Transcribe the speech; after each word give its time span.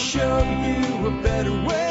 show 0.00 0.38
you 0.38 1.06
a 1.08 1.22
better 1.22 1.52
way. 1.52 1.90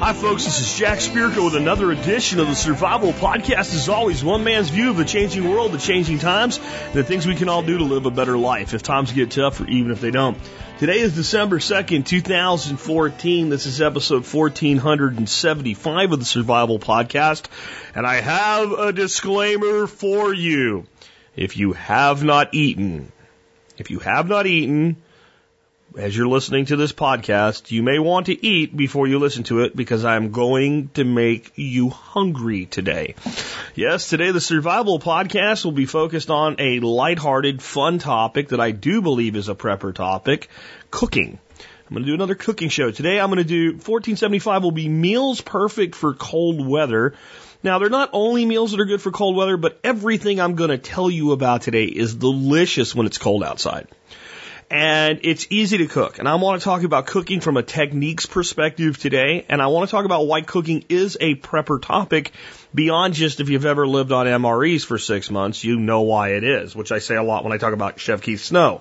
Hi, 0.00 0.12
folks. 0.12 0.44
This 0.44 0.60
is 0.60 0.76
Jack 0.76 0.98
Spirko 0.98 1.44
with 1.44 1.54
another 1.54 1.92
edition 1.92 2.40
of 2.40 2.48
the 2.48 2.56
Survival 2.56 3.12
Podcast. 3.12 3.72
As 3.72 3.88
always, 3.88 4.24
one 4.24 4.42
man's 4.42 4.68
view 4.68 4.90
of 4.90 4.96
the 4.96 5.04
changing 5.04 5.48
world, 5.48 5.70
the 5.70 5.78
changing 5.78 6.18
times, 6.18 6.58
the 6.92 7.04
things 7.04 7.24
we 7.24 7.36
can 7.36 7.48
all 7.48 7.62
do 7.62 7.78
to 7.78 7.84
live 7.84 8.04
a 8.04 8.10
better 8.10 8.36
life 8.36 8.74
if 8.74 8.82
times 8.82 9.12
get 9.12 9.30
tough 9.30 9.60
or 9.60 9.68
even 9.68 9.92
if 9.92 10.00
they 10.00 10.10
don't. 10.10 10.36
Today 10.80 10.98
is 10.98 11.14
December 11.14 11.60
2nd, 11.60 12.04
2014. 12.04 13.48
This 13.48 13.66
is 13.66 13.80
episode 13.80 14.26
1475 14.26 16.12
of 16.12 16.18
the 16.18 16.24
Survival 16.24 16.80
Podcast. 16.80 17.46
And 17.94 18.04
I 18.04 18.16
have 18.20 18.72
a 18.72 18.92
disclaimer 18.92 19.86
for 19.86 20.34
you. 20.34 20.84
If 21.36 21.58
you 21.58 21.74
have 21.74 22.24
not 22.24 22.54
eaten, 22.54 23.12
if 23.76 23.90
you 23.90 23.98
have 23.98 24.26
not 24.26 24.46
eaten, 24.46 24.96
as 25.94 26.16
you're 26.16 26.28
listening 26.28 26.66
to 26.66 26.76
this 26.76 26.92
podcast, 26.92 27.70
you 27.70 27.82
may 27.82 27.98
want 27.98 28.26
to 28.26 28.46
eat 28.46 28.74
before 28.74 29.06
you 29.06 29.18
listen 29.18 29.44
to 29.44 29.60
it 29.60 29.76
because 29.76 30.04
I'm 30.04 30.30
going 30.32 30.88
to 30.94 31.04
make 31.04 31.52
you 31.56 31.90
hungry 31.90 32.64
today. 32.64 33.14
Yes, 33.74 34.08
today 34.08 34.30
the 34.30 34.40
survival 34.40 34.98
podcast 34.98 35.64
will 35.64 35.72
be 35.72 35.86
focused 35.86 36.30
on 36.30 36.56
a 36.58 36.80
lighthearted, 36.80 37.62
fun 37.62 37.98
topic 37.98 38.48
that 38.48 38.60
I 38.60 38.70
do 38.70 39.02
believe 39.02 39.36
is 39.36 39.50
a 39.50 39.54
prepper 39.54 39.94
topic, 39.94 40.48
cooking. 40.90 41.38
I'm 41.88 41.94
going 41.94 42.02
to 42.02 42.10
do 42.10 42.14
another 42.14 42.34
cooking 42.34 42.68
show. 42.68 42.90
Today 42.90 43.20
I'm 43.20 43.28
going 43.28 43.38
to 43.38 43.44
do 43.44 43.72
1475 43.72 44.62
will 44.62 44.72
be 44.72 44.88
meals 44.88 45.40
perfect 45.40 45.94
for 45.94 46.14
cold 46.14 46.66
weather. 46.66 47.14
Now, 47.66 47.80
they're 47.80 47.90
not 47.90 48.10
only 48.12 48.46
meals 48.46 48.70
that 48.70 48.78
are 48.78 48.84
good 48.84 49.02
for 49.02 49.10
cold 49.10 49.34
weather, 49.34 49.56
but 49.56 49.80
everything 49.82 50.40
I'm 50.40 50.54
going 50.54 50.70
to 50.70 50.78
tell 50.78 51.10
you 51.10 51.32
about 51.32 51.62
today 51.62 51.86
is 51.86 52.14
delicious 52.14 52.94
when 52.94 53.06
it's 53.06 53.18
cold 53.18 53.42
outside 53.42 53.88
and 54.70 55.18
it's 55.22 55.48
easy 55.50 55.78
to 55.78 55.86
cook. 55.86 56.20
And 56.20 56.28
I 56.28 56.36
want 56.36 56.60
to 56.60 56.64
talk 56.64 56.84
about 56.84 57.06
cooking 57.06 57.40
from 57.40 57.56
a 57.56 57.64
techniques 57.64 58.24
perspective 58.24 58.98
today, 58.98 59.46
and 59.48 59.60
I 59.60 59.66
want 59.66 59.88
to 59.88 59.90
talk 59.90 60.04
about 60.04 60.28
why 60.28 60.42
cooking 60.42 60.84
is 60.88 61.18
a 61.20 61.34
prepper 61.34 61.82
topic 61.82 62.30
beyond 62.72 63.14
just 63.14 63.40
if 63.40 63.48
you've 63.48 63.66
ever 63.66 63.84
lived 63.84 64.12
on 64.12 64.26
MREs 64.26 64.84
for 64.84 64.96
six 64.96 65.28
months, 65.28 65.64
you 65.64 65.76
know 65.76 66.02
why 66.02 66.34
it 66.34 66.44
is, 66.44 66.76
which 66.76 66.92
I 66.92 67.00
say 67.00 67.16
a 67.16 67.22
lot 67.24 67.42
when 67.42 67.52
I 67.52 67.58
talk 67.58 67.72
about 67.72 67.98
Chef 67.98 68.22
Keith 68.22 68.42
Snow. 68.42 68.80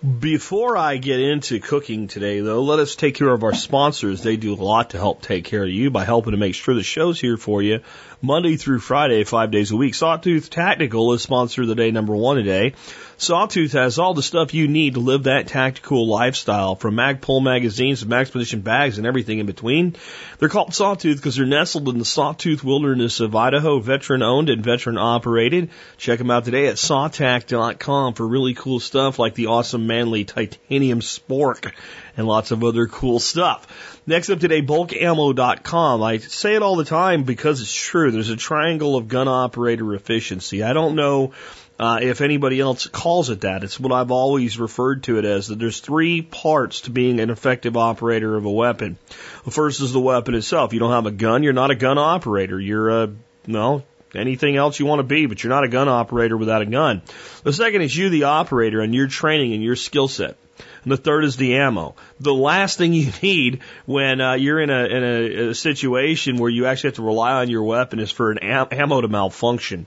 Before 0.00 0.78
I 0.78 0.96
get 0.96 1.20
into 1.20 1.60
cooking 1.60 2.08
today, 2.08 2.40
though, 2.40 2.62
let 2.62 2.78
us 2.78 2.96
take 2.96 3.16
care 3.16 3.28
of 3.28 3.44
our 3.44 3.52
sponsors. 3.52 4.22
They 4.22 4.38
do 4.38 4.54
a 4.54 4.56
lot 4.56 4.90
to 4.90 4.98
help 4.98 5.20
take 5.20 5.44
care 5.44 5.64
of 5.64 5.68
you 5.68 5.90
by 5.90 6.06
helping 6.06 6.30
to 6.30 6.38
make 6.38 6.54
sure 6.54 6.74
the 6.74 6.82
show's 6.82 7.20
here 7.20 7.36
for 7.36 7.60
you 7.60 7.80
Monday 8.22 8.56
through 8.56 8.80
Friday, 8.80 9.24
five 9.24 9.50
days 9.50 9.70
a 9.70 9.76
week. 9.76 9.94
Sawtooth 9.94 10.50
Tactical 10.50 11.14
is 11.14 11.22
sponsor 11.22 11.62
of 11.62 11.68
the 11.68 11.74
day 11.74 11.90
number 11.90 12.14
one 12.14 12.36
today. 12.36 12.74
Sawtooth 13.16 13.72
has 13.72 13.98
all 13.98 14.12
the 14.12 14.22
stuff 14.22 14.52
you 14.52 14.68
need 14.68 14.94
to 14.94 15.00
live 15.00 15.22
that 15.22 15.46
tactical 15.46 16.06
lifestyle 16.06 16.74
from 16.74 16.96
Magpul 16.96 17.42
magazines 17.42 18.00
to 18.00 18.06
Maxpedition 18.06 18.62
bags 18.62 18.98
and 18.98 19.06
everything 19.06 19.38
in 19.38 19.46
between. 19.46 19.96
They're 20.38 20.50
called 20.50 20.74
Sawtooth 20.74 21.16
because 21.16 21.36
they're 21.36 21.46
nestled 21.46 21.88
in 21.88 21.98
the 21.98 22.04
Sawtooth 22.04 22.62
wilderness 22.62 23.20
of 23.20 23.34
Idaho, 23.34 23.78
veteran 23.78 24.22
owned 24.22 24.50
and 24.50 24.62
veteran 24.62 24.98
operated. 24.98 25.70
Check 25.96 26.18
them 26.18 26.30
out 26.30 26.44
today 26.44 26.66
at 26.66 26.76
sawtac.com 26.76 28.14
for 28.14 28.26
really 28.26 28.54
cool 28.54 28.80
stuff 28.80 29.18
like 29.18 29.34
the 29.34 29.46
awesome 29.46 29.86
manly 29.86 30.24
titanium 30.24 31.00
spork 31.00 31.72
and 32.20 32.28
lots 32.28 32.50
of 32.50 32.62
other 32.62 32.86
cool 32.86 33.18
stuff. 33.18 33.66
Next 34.06 34.30
up 34.30 34.38
today, 34.38 34.62
bulkammo.com. 34.62 36.02
I 36.02 36.18
say 36.18 36.54
it 36.54 36.62
all 36.62 36.76
the 36.76 36.84
time 36.84 37.24
because 37.24 37.60
it's 37.60 37.74
true. 37.74 38.10
There's 38.10 38.28
a 38.28 38.36
triangle 38.36 38.96
of 38.96 39.08
gun 39.08 39.26
operator 39.26 39.94
efficiency. 39.94 40.62
I 40.62 40.74
don't 40.74 40.94
know 40.94 41.32
uh, 41.78 41.98
if 42.02 42.20
anybody 42.20 42.60
else 42.60 42.86
calls 42.86 43.30
it 43.30 43.40
that. 43.40 43.64
It's 43.64 43.80
what 43.80 43.90
I've 43.90 44.10
always 44.10 44.58
referred 44.58 45.04
to 45.04 45.18
it 45.18 45.24
as. 45.24 45.48
That 45.48 45.58
there's 45.58 45.80
three 45.80 46.20
parts 46.20 46.82
to 46.82 46.90
being 46.90 47.20
an 47.20 47.30
effective 47.30 47.76
operator 47.76 48.36
of 48.36 48.44
a 48.44 48.50
weapon. 48.50 48.98
The 49.44 49.50
first 49.50 49.80
is 49.80 49.92
the 49.92 50.00
weapon 50.00 50.34
itself. 50.34 50.74
You 50.74 50.78
don't 50.78 50.92
have 50.92 51.06
a 51.06 51.10
gun, 51.10 51.42
you're 51.42 51.54
not 51.54 51.70
a 51.70 51.74
gun 51.74 51.98
operator. 51.98 52.60
You're 52.60 52.90
a 52.90 53.12
no 53.46 53.82
anything 54.14 54.56
else 54.56 54.78
you 54.78 54.86
want 54.86 54.98
to 54.98 55.04
be, 55.04 55.26
but 55.26 55.42
you're 55.42 55.52
not 55.52 55.64
a 55.64 55.68
gun 55.68 55.88
operator 55.88 56.36
without 56.36 56.62
a 56.62 56.66
gun. 56.66 57.02
The 57.44 57.52
second 57.52 57.82
is 57.82 57.96
you, 57.96 58.10
the 58.10 58.24
operator, 58.24 58.80
and 58.80 58.94
your 58.94 59.06
training 59.06 59.54
and 59.54 59.62
your 59.62 59.76
skill 59.76 60.08
set. 60.08 60.36
And 60.82 60.92
the 60.92 60.96
third 60.96 61.24
is 61.24 61.36
the 61.36 61.56
ammo. 61.56 61.94
The 62.20 62.34
last 62.34 62.78
thing 62.78 62.92
you 62.92 63.12
need 63.22 63.60
when 63.86 64.20
uh, 64.20 64.34
you're 64.34 64.60
in 64.60 64.70
a 64.70 64.84
in 64.84 65.04
a, 65.04 65.48
a 65.50 65.54
situation 65.54 66.36
where 66.38 66.50
you 66.50 66.66
actually 66.66 66.88
have 66.88 66.96
to 66.96 67.02
rely 67.02 67.32
on 67.32 67.50
your 67.50 67.64
weapon 67.64 67.98
is 67.98 68.10
for 68.10 68.30
an 68.30 68.38
am- 68.38 68.68
ammo 68.70 69.00
to 69.00 69.08
malfunction. 69.08 69.86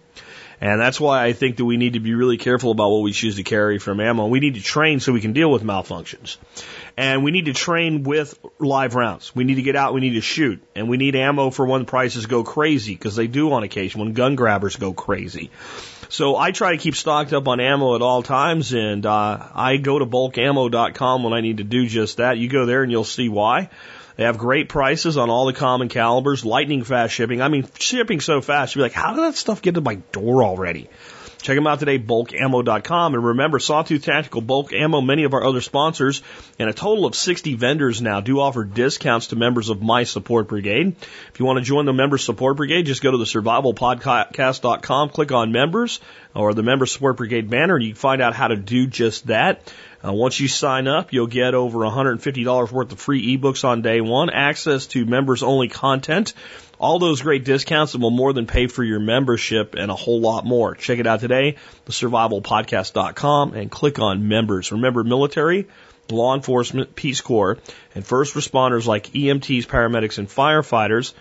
And 0.64 0.80
that's 0.80 0.98
why 0.98 1.26
I 1.26 1.34
think 1.34 1.58
that 1.58 1.66
we 1.66 1.76
need 1.76 1.94
to 1.94 2.00
be 2.00 2.14
really 2.14 2.38
careful 2.38 2.72
about 2.72 2.90
what 2.90 3.02
we 3.02 3.12
choose 3.12 3.36
to 3.36 3.44
carry 3.44 3.80
from 3.80 4.00
ammo. 4.00 4.28
We 4.28 4.40
need 4.40 4.54
to 4.54 4.62
train 4.62 5.02
so 5.02 5.12
we 5.12 5.20
can 5.20 5.34
deal 5.34 5.52
with 5.52 5.62
malfunctions. 5.62 6.38
And 6.96 7.22
we 7.22 7.32
need 7.32 7.46
to 7.46 7.54
train 7.54 8.04
with 8.04 8.40
live 8.60 8.96
rounds. 8.96 9.36
We 9.36 9.44
need 9.44 9.56
to 9.56 9.62
get 9.62 9.76
out, 9.76 9.94
we 9.94 10.00
need 10.00 10.14
to 10.14 10.22
shoot. 10.22 10.64
And 10.74 10.88
we 10.88 10.96
need 10.96 11.18
ammo 11.18 11.50
for 11.50 11.66
when 11.66 11.86
prices 11.86 12.28
go 12.28 12.46
crazy, 12.46 12.94
because 12.94 13.18
they 13.18 13.28
do 13.28 13.52
on 13.52 13.64
occasion, 13.64 14.00
when 14.00 14.14
gun 14.14 14.36
grabbers 14.36 14.78
go 14.78 14.94
crazy. 14.94 15.52
So 16.10 16.36
I 16.36 16.52
try 16.52 16.72
to 16.72 16.78
keep 16.78 16.96
stocked 16.96 17.34
up 17.34 17.48
on 17.48 17.60
ammo 17.60 17.96
at 17.96 18.02
all 18.02 18.24
times, 18.24 18.74
and 18.74 19.06
uh, 19.06 19.48
I 19.54 19.78
go 19.78 20.00
to 20.00 20.06
bulkammo.com 20.06 21.24
when 21.24 21.34
I 21.34 21.42
need 21.42 21.58
to 21.58 21.64
do 21.64 21.88
just 21.88 22.18
that. 22.18 22.38
You 22.38 22.50
go 22.50 22.66
there 22.66 22.84
and 22.84 22.92
you'll 22.92 23.04
see 23.04 23.30
why. 23.30 23.70
They 24.16 24.26
have 24.26 24.38
great 24.38 24.70
prices 24.70 25.18
on 25.18 25.30
all 25.30 25.46
the 25.48 25.54
common 25.54 25.90
calibers, 25.90 26.46
lightning 26.46 26.84
fast 26.84 27.14
shipping. 27.14 27.42
I 27.42 27.48
mean, 27.48 27.68
shipping 27.80 28.20
so 28.20 28.42
fast, 28.42 28.76
you'd 28.76 28.80
be 28.80 28.84
like, 28.84 28.94
how 28.94 29.14
did 29.14 29.24
that 29.24 29.36
stuff 29.36 29.62
get 29.62 29.76
to 29.76 29.82
my 29.82 29.96
door 30.12 30.44
already? 30.44 30.88
Check 31.44 31.58
them 31.58 31.68
out 31.68 31.80
today, 31.80 32.00
bulkammo.com. 32.00 33.14
And 33.14 33.26
remember, 33.26 33.60
Sawtooth 33.60 34.06
Tactical, 34.06 34.40
Bulk 34.40 34.72
Ammo, 34.72 35.02
many 35.02 35.26
of 35.26 35.34
our 35.34 35.44
other 35.44 35.60
sponsors, 35.60 36.24
and 36.58 36.70
a 36.70 36.74
total 36.74 37.06
of 37.06 37.16
60 37.16 37.56
vendors 37.56 38.02
now 38.02 38.22
do 38.22 38.40
offer 38.40 38.64
discounts 38.64 39.28
to 39.28 39.36
members 39.36 39.68
of 39.68 39.82
My 39.82 40.06
Support 40.06 40.48
Brigade. 40.48 40.96
If 41.34 41.40
you 41.40 41.46
want 41.46 41.60
to 41.60 41.66
join 41.66 41.86
the 41.86 41.92
Member 41.92 42.18
Support 42.18 42.56
Brigade, 42.56 42.86
just 42.86 43.04
go 43.04 43.12
to 43.12 43.18
the 43.18 43.26
survivalpodcast.com, 43.26 45.10
click 45.10 45.34
on 45.34 45.52
members 45.52 46.00
or 46.34 46.54
the 46.54 46.64
Member 46.64 46.86
Support 46.86 47.18
Brigade 47.18 47.50
banner, 47.50 47.76
and 47.76 47.84
you 47.84 47.92
can 47.92 48.00
find 48.00 48.22
out 48.22 48.34
how 48.34 48.48
to 48.48 48.56
do 48.56 48.88
just 48.88 49.28
that. 49.28 49.74
Uh, 50.06 50.14
once 50.14 50.40
you 50.40 50.48
sign 50.48 50.88
up, 50.88 51.12
you'll 51.12 51.28
get 51.28 51.54
over 51.54 51.80
$150 51.80 52.72
worth 52.72 52.92
of 52.92 53.00
free 53.00 53.38
ebooks 53.38 53.66
on 53.66 53.82
day 53.82 54.00
one, 54.00 54.30
access 54.30 54.88
to 54.88 55.06
members 55.06 55.44
only 55.44 55.68
content, 55.68 56.34
all 56.84 57.00
those 57.00 57.22
great 57.22 57.46
discounts 57.46 57.94
that 57.94 58.00
will 58.00 58.12
more 58.12 58.34
than 58.34 58.46
pay 58.46 58.68
for 58.68 58.84
your 58.84 59.00
membership 59.00 59.74
and 59.76 59.90
a 59.90 59.96
whole 59.96 60.20
lot 60.20 60.46
more. 60.46 60.76
Check 60.76 61.00
it 61.00 61.08
out 61.08 61.22
today, 61.22 61.56
thesurvivalpodcast.com, 61.86 63.54
and 63.54 63.72
click 63.72 64.00
on 64.00 64.28
members. 64.28 64.72
Remember, 64.74 65.06
military, 65.06 65.70
law 66.10 66.36
enforcement, 66.36 66.94
Peace 66.94 67.22
Corps, 67.22 67.58
and 67.96 68.06
first 68.06 68.36
responders 68.36 68.86
like 68.86 69.08
EMTs, 69.08 69.66
paramedics, 69.66 70.18
and 70.18 70.28
firefighters 70.28 71.14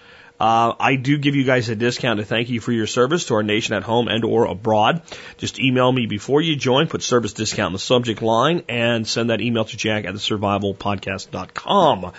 uh, 0.43 0.75
I 0.81 0.97
do 0.97 1.19
give 1.19 1.37
you 1.37 1.45
guys 1.45 1.69
a 1.69 1.77
discount 1.77 2.19
to 2.19 2.25
thank 2.25 2.51
you 2.51 2.61
for 2.61 2.73
your 2.73 2.89
service 2.89 3.27
to 3.27 3.35
our 3.35 3.45
nation 3.45 3.77
at 3.77 3.85
home 3.85 4.09
and 4.09 4.25
or 4.25 4.47
abroad. 4.47 5.03
Just 5.37 5.61
email 5.61 5.93
me 5.93 6.07
before 6.07 6.41
you 6.41 6.57
join, 6.57 6.89
put 6.89 7.05
service 7.05 7.33
discount 7.33 7.69
in 7.69 7.73
the 7.75 7.79
subject 7.79 8.23
line, 8.23 8.65
and 8.69 9.07
send 9.07 9.31
that 9.31 9.41
email 9.41 9.65
to 9.65 9.77
jack 9.77 10.05
at 10.05 10.13
the 10.15 10.19
survivalpodcast.com. 10.19 12.13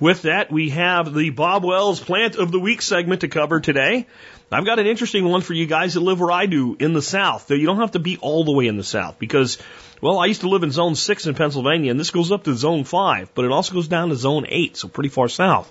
With 0.00 0.22
that, 0.22 0.50
we 0.50 0.70
have 0.70 1.14
the 1.14 1.28
Bob 1.28 1.62
Wells 1.62 2.00
Plant 2.00 2.36
of 2.36 2.50
the 2.50 2.58
Week 2.58 2.80
segment 2.80 3.20
to 3.20 3.28
cover 3.28 3.60
today. 3.60 4.06
I've 4.50 4.64
got 4.64 4.78
an 4.78 4.86
interesting 4.86 5.28
one 5.28 5.42
for 5.42 5.52
you 5.52 5.66
guys 5.66 5.92
that 5.92 6.00
live 6.00 6.18
where 6.20 6.32
I 6.32 6.46
do 6.46 6.74
in 6.80 6.94
the 6.94 7.02
South. 7.02 7.46
though 7.46 7.54
You 7.54 7.66
don't 7.66 7.80
have 7.80 7.92
to 7.92 7.98
be 7.98 8.16
all 8.16 8.42
the 8.44 8.52
way 8.52 8.66
in 8.66 8.78
the 8.78 8.82
South 8.82 9.18
because 9.18 9.58
well, 10.00 10.18
I 10.18 10.26
used 10.26 10.40
to 10.40 10.48
live 10.48 10.62
in 10.62 10.70
zone 10.70 10.94
six 10.94 11.26
in 11.26 11.34
Pennsylvania, 11.34 11.90
and 11.90 12.00
this 12.00 12.10
goes 12.10 12.32
up 12.32 12.44
to 12.44 12.54
zone 12.54 12.84
five, 12.84 13.34
but 13.34 13.44
it 13.44 13.52
also 13.52 13.74
goes 13.74 13.88
down 13.88 14.08
to 14.08 14.16
zone 14.16 14.46
eight, 14.48 14.78
so 14.78 14.88
pretty 14.88 15.10
far 15.10 15.28
south. 15.28 15.70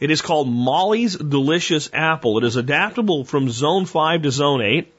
It 0.00 0.10
is 0.10 0.22
called 0.22 0.48
Molly's 0.48 1.14
Delicious 1.16 1.90
Apple. 1.92 2.38
It 2.38 2.44
is 2.44 2.56
adaptable 2.56 3.26
from 3.26 3.50
zone 3.50 3.84
five 3.84 4.22
to 4.22 4.30
zone 4.30 4.62
eight. 4.62 4.94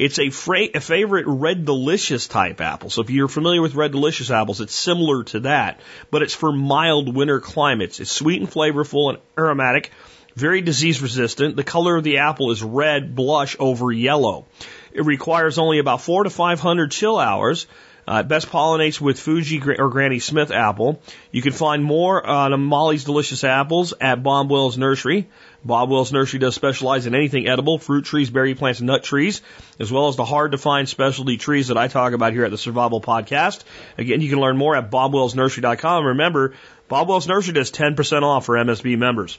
It's 0.00 0.18
a, 0.18 0.30
fra- 0.30 0.68
a 0.74 0.80
favorite 0.80 1.26
Red 1.26 1.66
Delicious 1.66 2.26
type 2.26 2.62
apple. 2.62 2.88
So 2.88 3.02
if 3.02 3.10
you're 3.10 3.28
familiar 3.28 3.60
with 3.60 3.74
Red 3.74 3.92
Delicious 3.92 4.30
apples, 4.30 4.62
it's 4.62 4.74
similar 4.74 5.24
to 5.24 5.40
that, 5.40 5.78
but 6.10 6.22
it's 6.22 6.32
for 6.32 6.52
mild 6.52 7.14
winter 7.14 7.38
climates. 7.38 8.00
It's 8.00 8.10
sweet 8.10 8.40
and 8.40 8.50
flavorful 8.50 9.10
and 9.10 9.18
aromatic, 9.36 9.90
very 10.34 10.62
disease 10.62 11.02
resistant. 11.02 11.54
The 11.54 11.64
color 11.64 11.96
of 11.96 12.02
the 12.02 12.16
apple 12.16 12.50
is 12.50 12.62
red 12.62 13.14
blush 13.14 13.56
over 13.58 13.92
yellow. 13.92 14.46
It 14.90 15.04
requires 15.04 15.58
only 15.58 15.80
about 15.80 16.00
four 16.00 16.24
to 16.24 16.30
500 16.30 16.90
chill 16.90 17.18
hours. 17.18 17.66
Uh, 18.08 18.22
best 18.22 18.48
pollinates 18.48 19.02
with 19.02 19.20
Fuji 19.20 19.60
or 19.78 19.90
Granny 19.90 20.18
Smith 20.18 20.50
apple. 20.50 21.02
You 21.30 21.42
can 21.42 21.52
find 21.52 21.84
more 21.84 22.26
on 22.26 22.58
Molly's 22.62 23.04
Delicious 23.04 23.44
Apples 23.44 23.92
at 24.00 24.22
Bob 24.22 24.50
Wells 24.50 24.78
Nursery. 24.78 25.28
Bob 25.64 25.90
Wells 25.90 26.12
Nursery 26.12 26.38
does 26.38 26.54
specialize 26.54 27.06
in 27.06 27.14
anything 27.14 27.46
edible, 27.46 27.78
fruit 27.78 28.04
trees, 28.04 28.30
berry 28.30 28.54
plants, 28.54 28.80
nut 28.80 29.04
trees, 29.04 29.42
as 29.78 29.92
well 29.92 30.08
as 30.08 30.16
the 30.16 30.24
hard 30.24 30.52
to 30.52 30.58
find 30.58 30.88
specialty 30.88 31.36
trees 31.36 31.68
that 31.68 31.76
I 31.76 31.88
talk 31.88 32.14
about 32.14 32.32
here 32.32 32.44
at 32.44 32.50
the 32.50 32.58
Survival 32.58 33.00
Podcast. 33.00 33.62
Again, 33.98 34.20
you 34.20 34.30
can 34.30 34.40
learn 34.40 34.56
more 34.56 34.74
at 34.74 34.90
bobwellsnursery.com. 34.90 36.06
Remember, 36.06 36.54
Bob 36.88 37.08
Wells 37.08 37.28
Nursery 37.28 37.54
does 37.54 37.70
10% 37.70 38.22
off 38.22 38.46
for 38.46 38.56
MSB 38.56 38.96
members. 38.96 39.38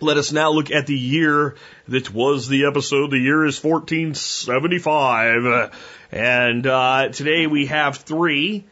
Let 0.00 0.16
us 0.16 0.30
now 0.30 0.50
look 0.50 0.70
at 0.70 0.86
the 0.86 0.94
year 0.94 1.56
that 1.88 2.12
was 2.12 2.48
the 2.48 2.66
episode. 2.66 3.10
The 3.10 3.18
year 3.18 3.44
is 3.44 3.62
1475. 3.62 5.72
And 6.12 6.66
uh, 6.66 7.08
today 7.08 7.46
we 7.46 7.66
have 7.66 7.96
three. 7.96 8.64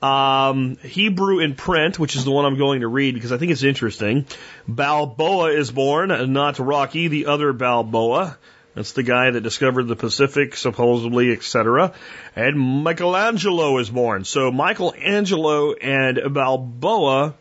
Um, 0.00 0.76
Hebrew 0.76 1.40
in 1.40 1.54
print, 1.54 1.98
which 1.98 2.14
is 2.14 2.24
the 2.24 2.30
one 2.30 2.44
I'm 2.44 2.56
going 2.56 2.82
to 2.82 2.88
read 2.88 3.14
because 3.14 3.32
I 3.32 3.38
think 3.38 3.50
it's 3.50 3.64
interesting. 3.64 4.26
Balboa 4.68 5.50
is 5.50 5.72
born, 5.72 6.32
not 6.32 6.58
Rocky, 6.58 7.08
the 7.08 7.26
other 7.26 7.52
Balboa. 7.52 8.38
That's 8.74 8.92
the 8.92 9.02
guy 9.02 9.32
that 9.32 9.40
discovered 9.40 9.88
the 9.88 9.96
Pacific, 9.96 10.54
supposedly, 10.54 11.32
etc. 11.32 11.94
And 12.36 12.84
Michelangelo 12.84 13.78
is 13.78 13.90
born. 13.90 14.24
So 14.24 14.52
Michelangelo 14.52 15.72
and 15.72 16.32
Balboa 16.32 17.34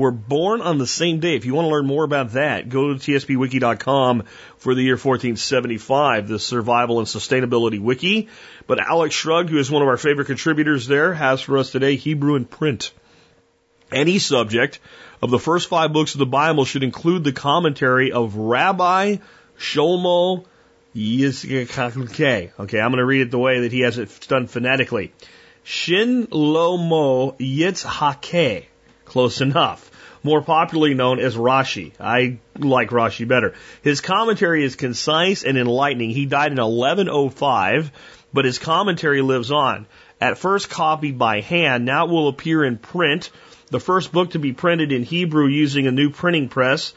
were 0.00 0.10
born 0.10 0.60
on 0.60 0.78
the 0.78 0.86
same 0.86 1.20
day. 1.20 1.36
If 1.36 1.44
you 1.44 1.54
want 1.54 1.66
to 1.66 1.70
learn 1.70 1.86
more 1.86 2.04
about 2.04 2.32
that, 2.32 2.68
go 2.68 2.92
to 2.92 2.98
tspwiki.com 2.98 4.24
for 4.58 4.74
the 4.74 4.82
year 4.82 4.94
1475, 4.94 6.28
the 6.28 6.38
survival 6.38 6.98
and 6.98 7.06
sustainability 7.06 7.80
wiki. 7.80 8.28
But 8.66 8.80
Alex 8.80 9.14
Shrugged, 9.14 9.50
who 9.50 9.58
is 9.58 9.70
one 9.70 9.82
of 9.82 9.88
our 9.88 9.96
favorite 9.96 10.26
contributors 10.26 10.86
there, 10.86 11.14
has 11.14 11.40
for 11.40 11.58
us 11.58 11.70
today 11.70 11.96
Hebrew 11.96 12.34
in 12.34 12.44
print. 12.44 12.92
Any 13.92 14.18
subject 14.18 14.80
of 15.22 15.30
the 15.30 15.38
first 15.38 15.68
five 15.68 15.92
books 15.92 16.14
of 16.14 16.18
the 16.18 16.26
Bible 16.26 16.64
should 16.64 16.82
include 16.82 17.24
the 17.24 17.32
commentary 17.32 18.12
of 18.12 18.36
Rabbi 18.36 19.16
Shlomo 19.58 20.44
Yitzchak. 20.94 22.52
Okay, 22.58 22.80
I'm 22.80 22.90
going 22.90 22.98
to 22.98 23.04
read 23.04 23.22
it 23.22 23.30
the 23.30 23.38
way 23.38 23.60
that 23.60 23.72
he 23.72 23.80
has 23.80 23.98
it 23.98 24.26
done 24.28 24.46
phonetically. 24.46 25.12
Shin 25.62 26.28
Lo 26.30 26.76
Mo 26.76 27.32
Yitzhake. 27.32 28.66
Close 29.04 29.40
enough. 29.40 29.89
More 30.22 30.42
popularly 30.42 30.94
known 30.94 31.18
as 31.18 31.36
Rashi. 31.36 31.92
I 31.98 32.38
like 32.58 32.90
Rashi 32.90 33.26
better. 33.26 33.54
His 33.82 34.00
commentary 34.00 34.64
is 34.64 34.76
concise 34.76 35.44
and 35.44 35.56
enlightening. 35.56 36.10
He 36.10 36.26
died 36.26 36.52
in 36.52 36.58
1105, 36.58 37.90
but 38.32 38.44
his 38.44 38.58
commentary 38.58 39.22
lives 39.22 39.50
on. 39.50 39.86
At 40.20 40.38
first 40.38 40.68
copied 40.68 41.18
by 41.18 41.40
hand, 41.40 41.86
now 41.86 42.06
it 42.06 42.10
will 42.10 42.28
appear 42.28 42.64
in 42.64 42.76
print. 42.76 43.30
The 43.70 43.80
first 43.80 44.12
book 44.12 44.32
to 44.32 44.38
be 44.38 44.52
printed 44.52 44.92
in 44.92 45.04
Hebrew 45.04 45.46
using 45.46 45.86
a 45.86 45.92
new 45.92 46.10
printing 46.10 46.48
press 46.48 46.92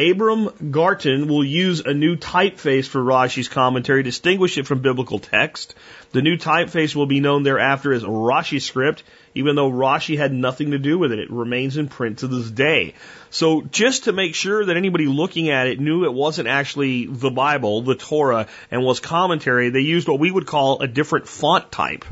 Abram 0.00 0.48
Garton 0.70 1.26
will 1.26 1.44
use 1.44 1.80
a 1.80 1.92
new 1.92 2.16
typeface 2.16 2.86
for 2.86 3.02
Rashi's 3.02 3.48
commentary, 3.48 4.02
distinguish 4.02 4.56
it 4.56 4.66
from 4.66 4.80
biblical 4.80 5.18
text. 5.18 5.74
The 6.12 6.22
new 6.22 6.36
typeface 6.36 6.94
will 6.94 7.06
be 7.06 7.20
known 7.20 7.42
thereafter 7.42 7.92
as 7.92 8.02
Rashi 8.02 8.62
script, 8.62 9.02
even 9.34 9.56
though 9.56 9.70
Rashi 9.70 10.16
had 10.16 10.32
nothing 10.32 10.72
to 10.72 10.78
do 10.78 10.98
with 10.98 11.12
it. 11.12 11.18
It 11.18 11.30
remains 11.30 11.76
in 11.76 11.88
print 11.88 12.18
to 12.18 12.28
this 12.28 12.50
day. 12.50 12.94
So 13.30 13.62
just 13.62 14.04
to 14.04 14.12
make 14.12 14.34
sure 14.34 14.64
that 14.64 14.76
anybody 14.76 15.06
looking 15.06 15.50
at 15.50 15.66
it 15.66 15.80
knew 15.80 16.04
it 16.04 16.12
wasn't 16.12 16.48
actually 16.48 17.06
the 17.06 17.30
Bible, 17.30 17.82
the 17.82 17.94
Torah, 17.94 18.46
and 18.70 18.82
was 18.82 19.00
commentary, 19.00 19.70
they 19.70 19.80
used 19.80 20.08
what 20.08 20.20
we 20.20 20.30
would 20.30 20.46
call 20.46 20.80
a 20.80 20.86
different 20.86 21.28
font 21.28 21.70
type 21.70 22.04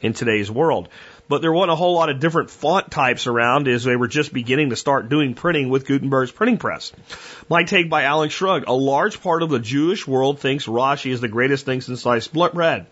in 0.00 0.12
today's 0.12 0.50
world 0.50 0.88
but 1.32 1.40
there 1.40 1.50
wasn't 1.50 1.72
a 1.72 1.76
whole 1.76 1.94
lot 1.94 2.10
of 2.10 2.20
different 2.20 2.50
font 2.50 2.90
types 2.90 3.26
around 3.26 3.66
as 3.66 3.84
they 3.84 3.96
were 3.96 4.06
just 4.06 4.34
beginning 4.34 4.68
to 4.68 4.76
start 4.76 5.08
doing 5.08 5.32
printing 5.32 5.70
with 5.70 5.86
Gutenberg's 5.86 6.30
printing 6.30 6.58
press. 6.58 6.92
My 7.48 7.64
take 7.64 7.88
by 7.88 8.02
Alex 8.02 8.34
Shrugged, 8.34 8.68
A 8.68 8.74
large 8.74 9.22
part 9.22 9.42
of 9.42 9.48
the 9.48 9.58
Jewish 9.58 10.06
world 10.06 10.40
thinks 10.40 10.66
Rashi 10.66 11.10
is 11.10 11.22
the 11.22 11.28
greatest 11.28 11.64
thing 11.64 11.80
since 11.80 12.02
sliced 12.02 12.34
bread. 12.34 12.84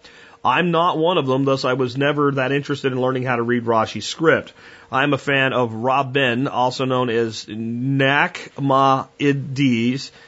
I'm 0.43 0.71
not 0.71 0.97
one 0.97 1.19
of 1.19 1.27
them, 1.27 1.45
thus 1.45 1.67
I 1.67 1.75
was 1.75 1.99
never 1.99 2.33
that 2.33 2.51
interested 2.51 2.93
in 2.93 3.01
learning 3.01 3.25
how 3.25 3.37
to 3.37 3.43
read 3.43 3.65
Rashi's 3.65 4.07
script. 4.07 4.55
I'm 4.91 5.13
a 5.13 5.19
fan 5.19 5.53
of 5.53 5.73
Ramban, 5.73 6.51
also 6.51 6.87
known 6.87 7.11
as 7.11 7.45
Nachmanides. 7.45 9.11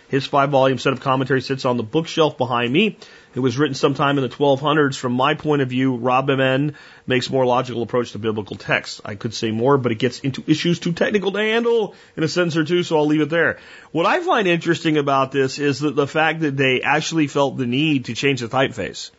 His 0.08 0.26
five 0.26 0.50
volume 0.50 0.76
set 0.76 0.92
of 0.92 1.00
commentary 1.00 1.40
sits 1.40 1.64
on 1.64 1.78
the 1.78 1.82
bookshelf 1.82 2.36
behind 2.36 2.70
me. 2.70 2.98
It 3.34 3.40
was 3.40 3.56
written 3.56 3.74
sometime 3.74 4.18
in 4.18 4.22
the 4.22 4.28
1200s. 4.28 4.98
From 4.98 5.14
my 5.14 5.32
point 5.32 5.62
of 5.62 5.70
view, 5.70 5.96
Ramban 5.96 6.74
makes 7.06 7.30
more 7.30 7.46
logical 7.46 7.80
approach 7.82 8.12
to 8.12 8.18
biblical 8.18 8.56
text. 8.56 9.00
I 9.06 9.14
could 9.14 9.32
say 9.32 9.50
more, 9.50 9.78
but 9.78 9.92
it 9.92 9.98
gets 9.98 10.20
into 10.20 10.44
issues 10.46 10.78
too 10.78 10.92
technical 10.92 11.32
to 11.32 11.38
handle 11.38 11.94
in 12.18 12.22
a 12.22 12.28
sentence 12.28 12.58
or 12.58 12.64
two, 12.64 12.82
so 12.82 12.98
I'll 12.98 13.06
leave 13.06 13.22
it 13.22 13.30
there. 13.30 13.58
What 13.92 14.04
I 14.04 14.20
find 14.20 14.46
interesting 14.46 14.98
about 14.98 15.32
this 15.32 15.58
is 15.58 15.80
that 15.80 15.96
the 15.96 16.06
fact 16.06 16.40
that 16.40 16.58
they 16.58 16.82
actually 16.82 17.28
felt 17.28 17.56
the 17.56 17.64
need 17.64 18.04
to 18.04 18.14
change 18.14 18.42
the 18.42 18.48
typeface. 18.48 19.10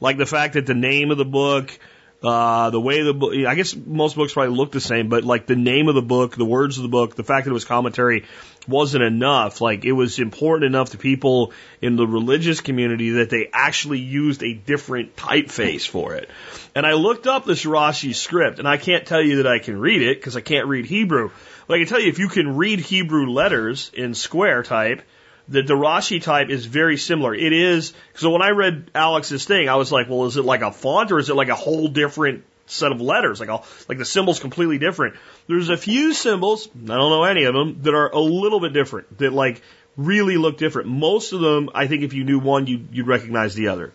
Like 0.00 0.18
the 0.18 0.26
fact 0.26 0.54
that 0.54 0.66
the 0.66 0.74
name 0.74 1.10
of 1.10 1.18
the 1.18 1.24
book, 1.24 1.78
uh, 2.22 2.70
the 2.70 2.80
way 2.80 3.02
the 3.02 3.12
book, 3.12 3.34
I 3.34 3.54
guess 3.54 3.76
most 3.76 4.16
books 4.16 4.32
probably 4.32 4.56
look 4.56 4.72
the 4.72 4.80
same, 4.80 5.08
but 5.08 5.24
like 5.24 5.46
the 5.46 5.56
name 5.56 5.88
of 5.88 5.94
the 5.94 6.02
book, 6.02 6.36
the 6.36 6.44
words 6.44 6.78
of 6.78 6.82
the 6.82 6.88
book, 6.88 7.16
the 7.16 7.24
fact 7.24 7.44
that 7.44 7.50
it 7.50 7.54
was 7.54 7.66
commentary 7.66 8.24
wasn't 8.66 9.04
enough. 9.04 9.60
Like 9.60 9.84
it 9.84 9.92
was 9.92 10.18
important 10.18 10.64
enough 10.64 10.90
to 10.90 10.98
people 10.98 11.52
in 11.82 11.96
the 11.96 12.06
religious 12.06 12.62
community 12.62 13.10
that 13.10 13.28
they 13.28 13.50
actually 13.52 13.98
used 13.98 14.42
a 14.42 14.54
different 14.54 15.16
typeface 15.16 15.86
for 15.86 16.14
it. 16.14 16.30
And 16.74 16.86
I 16.86 16.94
looked 16.94 17.26
up 17.26 17.44
this 17.44 17.64
Rashi 17.64 18.14
script 18.14 18.58
and 18.58 18.66
I 18.66 18.78
can't 18.78 19.06
tell 19.06 19.22
you 19.22 19.36
that 19.36 19.46
I 19.46 19.58
can 19.58 19.78
read 19.78 20.00
it 20.00 20.18
because 20.18 20.36
I 20.36 20.40
can't 20.40 20.66
read 20.66 20.86
Hebrew. 20.86 21.30
But 21.66 21.74
I 21.74 21.78
can 21.78 21.88
tell 21.88 22.00
you 22.00 22.08
if 22.08 22.18
you 22.18 22.28
can 22.28 22.56
read 22.56 22.80
Hebrew 22.80 23.26
letters 23.30 23.90
in 23.94 24.14
square 24.14 24.62
type, 24.62 25.02
the 25.48 25.62
Rashi 25.62 26.22
type 26.22 26.48
is 26.48 26.66
very 26.66 26.96
similar. 26.96 27.34
It 27.34 27.52
is, 27.52 27.92
so 28.14 28.30
when 28.30 28.42
I 28.42 28.50
read 28.50 28.90
Alex's 28.94 29.44
thing, 29.44 29.68
I 29.68 29.76
was 29.76 29.92
like, 29.92 30.08
well, 30.08 30.24
is 30.24 30.36
it 30.36 30.44
like 30.44 30.62
a 30.62 30.72
font 30.72 31.12
or 31.12 31.18
is 31.18 31.28
it 31.28 31.34
like 31.34 31.48
a 31.48 31.54
whole 31.54 31.88
different 31.88 32.44
set 32.66 32.92
of 32.92 33.00
letters? 33.00 33.40
Like, 33.40 33.50
all, 33.50 33.66
like 33.88 33.98
the 33.98 34.04
symbol's 34.04 34.40
completely 34.40 34.78
different. 34.78 35.16
There's 35.46 35.68
a 35.68 35.76
few 35.76 36.14
symbols, 36.14 36.68
I 36.68 36.86
don't 36.86 37.10
know 37.10 37.24
any 37.24 37.44
of 37.44 37.54
them, 37.54 37.82
that 37.82 37.94
are 37.94 38.08
a 38.08 38.20
little 38.20 38.60
bit 38.60 38.72
different, 38.72 39.18
that 39.18 39.32
like 39.32 39.60
really 39.96 40.38
look 40.38 40.56
different. 40.56 40.88
Most 40.88 41.32
of 41.32 41.40
them, 41.40 41.70
I 41.74 41.86
think 41.86 42.02
if 42.02 42.14
you 42.14 42.24
knew 42.24 42.38
one, 42.38 42.66
you'd, 42.66 42.88
you'd 42.92 43.06
recognize 43.06 43.54
the 43.54 43.68
other. 43.68 43.92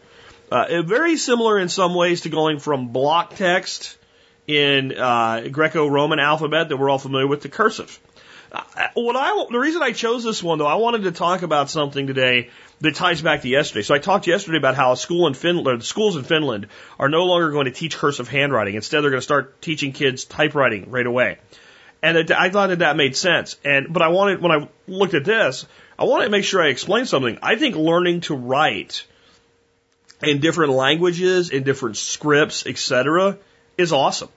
Uh, 0.52 0.82
very 0.84 1.18
similar 1.18 1.60
in 1.60 1.70
some 1.70 1.94
ways 1.94 2.22
to 2.22 2.30
going 2.30 2.60
from 2.60 2.90
block 2.90 3.36
text 3.36 3.98
in 4.48 4.98
uh, 4.98 5.48
Greco-Roman 5.52 6.20
alphabet 6.20 6.70
that 6.70 6.78
we're 6.78 6.90
all 6.90 6.98
familiar 6.98 7.28
with 7.28 7.42
to 7.44 7.50
cursive. 7.50 8.00
Uh, 8.52 8.64
what 8.96 9.16
I 9.16 9.46
the 9.52 9.60
reason 9.60 9.84
I 9.84 9.92
chose 9.92 10.24
this 10.24 10.42
one 10.42 10.58
though, 10.58 10.68
I 10.68 10.76
wanted 10.76 11.04
to 11.04 11.12
talk 11.12 11.44
about 11.44 11.70
something 11.70 12.08
today 12.08 12.50
that 12.82 12.96
ties 12.96 13.22
back 13.22 13.42
to 13.42 13.48
yesterday. 13.48 13.84
So 13.84 13.94
I 13.94 14.00
talked 14.00 14.26
yesterday 14.26 14.58
about 14.58 14.76
how 14.76 14.92
a 14.92 14.98
school 14.98 15.28
in 15.28 15.34
Finland, 15.34 15.84
schools 15.84 16.16
in 16.16 16.24
Finland 16.24 16.68
are 16.98 17.10
no 17.10 17.26
longer 17.26 17.52
going 17.52 17.66
to 17.66 17.72
teach 17.72 17.98
cursive 17.98 18.28
handwriting. 18.28 18.76
Instead, 18.76 19.02
they're 19.02 19.12
going 19.12 19.20
to 19.20 19.26
start 19.26 19.62
teaching 19.62 19.92
kids 19.92 20.26
typewriting 20.26 20.90
right 20.90 21.06
away. 21.06 21.38
And 22.02 22.18
it, 22.18 22.32
I 22.32 22.50
thought 22.50 22.70
that 22.70 22.80
that 22.80 22.96
made 22.96 23.16
sense. 23.16 23.58
And 23.64 23.92
but 23.94 24.02
I 24.02 24.08
wanted 24.08 24.42
when 24.42 24.52
I 24.52 24.68
looked 24.88 25.14
at 25.14 25.26
this, 25.26 25.68
I 25.98 26.06
wanted 26.06 26.26
to 26.26 26.32
make 26.32 26.46
sure 26.46 26.62
I 26.62 26.70
explained 26.70 27.08
something. 27.08 27.38
I 27.44 27.56
think 27.56 27.76
learning 27.76 28.22
to 28.22 28.36
write 28.36 29.06
in 30.24 30.40
different 30.40 30.74
languages, 30.74 31.50
in 31.50 31.64
different 31.64 31.98
scripts, 31.98 32.66
etc., 32.66 33.38
is 33.78 33.94
awesome. 33.94 34.30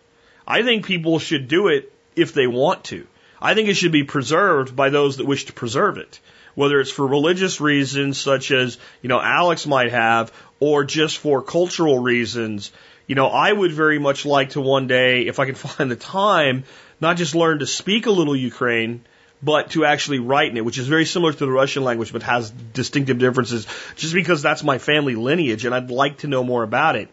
I 0.47 0.63
think 0.63 0.87
people 0.87 1.19
should 1.19 1.49
do 1.49 1.69
it 1.69 1.93
if 2.15 2.35
they 2.35 2.47
want 2.47 2.85
to. 2.85 3.07
I 3.43 3.55
think 3.55 3.69
it 3.69 3.75
should 3.75 3.93
be 3.93 4.05
preserved 4.05 4.77
by 4.77 4.91
those 4.91 5.17
that 5.17 5.27
wish 5.27 5.47
to 5.47 5.53
preserve 5.53 5.99
it, 5.99 6.21
whether 6.55 6.81
it's 6.81 6.93
for 6.93 7.07
religious 7.07 7.61
reasons, 7.61 8.19
such 8.19 8.53
as, 8.53 8.79
you 9.03 9.09
know, 9.09 9.21
Alex 9.21 9.67
might 9.67 9.91
have, 9.91 10.33
or 10.61 10.85
just 10.85 11.19
for 11.19 11.43
cultural 11.43 11.99
reasons. 11.99 12.71
You 13.09 13.17
know, 13.17 13.27
I 13.27 13.53
would 13.53 13.73
very 13.73 13.99
much 13.99 14.25
like 14.25 14.51
to 14.51 14.61
one 14.61 14.87
day, 14.87 15.27
if 15.27 15.41
I 15.41 15.47
can 15.47 15.55
find 15.67 15.91
the 15.91 15.97
time, 15.97 16.63
not 17.01 17.17
just 17.17 17.35
learn 17.35 17.59
to 17.59 17.67
speak 17.67 18.07
a 18.07 18.13
little 18.13 18.37
Ukraine, 18.37 19.05
but 19.43 19.71
to 19.71 19.85
actually 19.85 20.21
write 20.21 20.53
in 20.53 20.57
it, 20.57 20.65
which 20.65 20.79
is 20.79 20.87
very 20.87 21.05
similar 21.05 21.33
to 21.33 21.45
the 21.45 21.51
Russian 21.51 21.83
language, 21.83 22.13
but 22.13 22.23
has 22.23 22.49
distinctive 22.51 23.19
differences, 23.19 23.67
just 23.97 24.15
because 24.15 24.41
that's 24.41 24.63
my 24.63 24.79
family 24.79 25.17
lineage 25.17 25.65
and 25.65 25.75
I'd 25.75 25.91
like 25.91 26.19
to 26.19 26.29
know 26.29 26.45
more 26.45 26.63
about 26.63 26.95
it. 26.95 27.09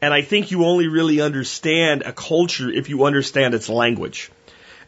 And 0.00 0.14
I 0.14 0.22
think 0.22 0.52
you 0.52 0.64
only 0.64 0.86
really 0.86 1.20
understand 1.20 2.02
a 2.02 2.12
culture 2.12 2.70
if 2.70 2.88
you 2.88 3.04
understand 3.04 3.54
its 3.54 3.68
language. 3.68 4.30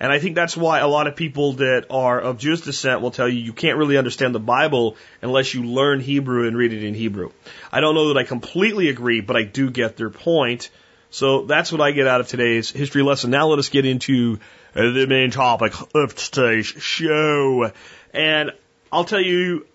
And 0.05 0.13
I 0.13 0.19
think 0.19 0.35
that's 0.35 0.55
why 0.55 0.81
a 0.81 0.87
lot 0.87 1.07
of 1.07 1.17
people 1.17 1.55
that 1.55 1.87
are 1.89 2.21
of 2.21 2.37
Jewish 2.37 2.61
descent 2.61 3.01
will 3.01 3.11
tell 3.11 3.27
you 3.27 3.39
you 3.39 3.55
can't 3.55 3.79
really 3.79 3.97
understand 3.97 4.35
the 4.35 4.39
Bible 4.39 4.99
unless 5.23 5.55
you 5.55 5.65
learn 5.65 6.01
Hebrew 6.01 6.47
and 6.47 6.55
read 6.59 6.75
it 6.75 6.85
in 6.85 6.93
Hebrew. 6.93 7.31
I 7.73 7.81
don't 7.81 7.95
know 7.95 8.09
that 8.09 8.19
I 8.19 8.25
completely 8.25 8.91
agree, 8.91 9.23
but 9.23 9.35
I 9.35 9.45
do 9.45 9.71
get 9.71 9.97
their 9.97 10.11
point. 10.11 10.69
So 11.09 11.47
that's 11.47 11.73
what 11.73 11.81
I 11.81 11.93
get 11.93 12.07
out 12.07 12.21
of 12.21 12.29
today's 12.29 12.71
history 12.71 13.03
lesson. 13.03 13.31
Now 13.31 13.47
let 13.47 13.59
us 13.59 13.71
get 13.71 13.87
into 13.87 14.41
the 14.75 15.07
main 15.09 15.31
topic 15.31 15.73
of 15.95 16.15
today's 16.15 16.67
show. 16.67 17.73
And 18.13 18.53
I'll 18.93 19.07
tell 19.07 19.23
you, 19.23 19.67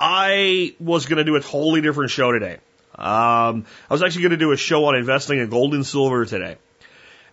I 0.00 0.74
was 0.80 1.06
going 1.06 1.18
to 1.18 1.24
do 1.24 1.36
a 1.36 1.40
totally 1.40 1.80
different 1.80 2.10
show 2.10 2.32
today. 2.32 2.54
Um, 2.96 3.66
I 3.88 3.94
was 3.94 4.02
actually 4.02 4.22
going 4.22 4.30
to 4.32 4.36
do 4.36 4.50
a 4.50 4.56
show 4.56 4.86
on 4.86 4.96
investing 4.96 5.38
in 5.38 5.48
gold 5.48 5.74
and 5.74 5.86
silver 5.86 6.26
today. 6.26 6.56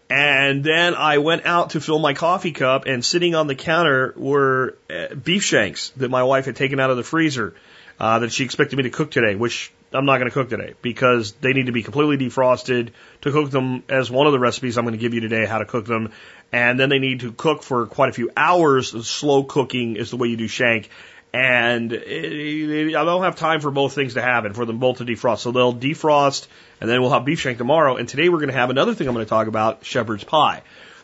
And 0.09 0.63
then 0.63 0.95
I 0.95 1.17
went 1.19 1.45
out 1.45 1.71
to 1.71 1.81
fill 1.81 1.99
my 1.99 2.13
coffee 2.13 2.51
cup, 2.51 2.85
and 2.85 3.03
sitting 3.03 3.35
on 3.35 3.47
the 3.47 3.55
counter 3.55 4.13
were 4.15 4.77
uh, 4.89 5.15
beef 5.15 5.43
shanks 5.43 5.89
that 5.97 6.09
my 6.09 6.23
wife 6.23 6.45
had 6.45 6.55
taken 6.55 6.79
out 6.79 6.91
of 6.91 6.97
the 6.97 7.03
freezer 7.03 7.55
uh, 7.99 8.19
that 8.19 8.31
she 8.31 8.43
expected 8.43 8.75
me 8.75 8.83
to 8.83 8.89
cook 8.89 9.11
today, 9.11 9.35
which 9.35 9.71
I'm 9.93 10.05
not 10.05 10.17
going 10.17 10.29
to 10.29 10.33
cook 10.33 10.49
today 10.49 10.73
because 10.81 11.33
they 11.33 11.53
need 11.53 11.67
to 11.67 11.71
be 11.71 11.83
completely 11.83 12.17
defrosted 12.17 12.91
to 13.21 13.31
cook 13.31 13.51
them 13.51 13.83
as 13.89 14.09
one 14.09 14.27
of 14.27 14.33
the 14.33 14.39
recipes 14.39 14.77
I'm 14.77 14.85
going 14.85 14.93
to 14.93 14.99
give 14.99 15.13
you 15.13 15.21
today, 15.21 15.45
how 15.45 15.59
to 15.59 15.65
cook 15.65 15.85
them. 15.85 16.11
And 16.51 16.79
then 16.79 16.89
they 16.89 16.99
need 16.99 17.21
to 17.21 17.31
cook 17.31 17.63
for 17.63 17.87
quite 17.87 18.09
a 18.09 18.13
few 18.13 18.29
hours. 18.35 18.89
Slow 19.07 19.43
cooking 19.43 19.95
is 19.95 20.09
the 20.09 20.17
way 20.17 20.27
you 20.27 20.37
do 20.37 20.47
shank. 20.47 20.89
And 21.33 21.91
it, 21.91 22.03
it, 22.03 22.95
I 22.95 23.03
don't 23.03 23.23
have 23.23 23.35
time 23.35 23.59
for 23.59 23.71
both 23.71 23.93
things 23.93 24.13
to 24.13 24.21
happen, 24.21 24.53
for 24.53 24.65
them 24.65 24.77
both 24.77 24.99
to 24.99 25.05
defrost. 25.05 25.39
So 25.39 25.51
they'll 25.51 25.73
defrost, 25.73 26.47
and 26.79 26.89
then 26.89 27.01
we'll 27.01 27.09
have 27.09 27.25
beef 27.25 27.39
shank 27.39 27.57
tomorrow. 27.57 27.95
And 27.95 28.07
today 28.07 28.29
we're 28.29 28.37
going 28.37 28.49
to 28.49 28.55
have 28.55 28.69
another 28.69 28.93
thing 28.93 29.07
I'm 29.07 29.15
going 29.15 29.25
to 29.25 29.29
talk 29.29 29.47
about, 29.47 29.83
shepherd's 29.83 30.23
pie. 30.23 30.61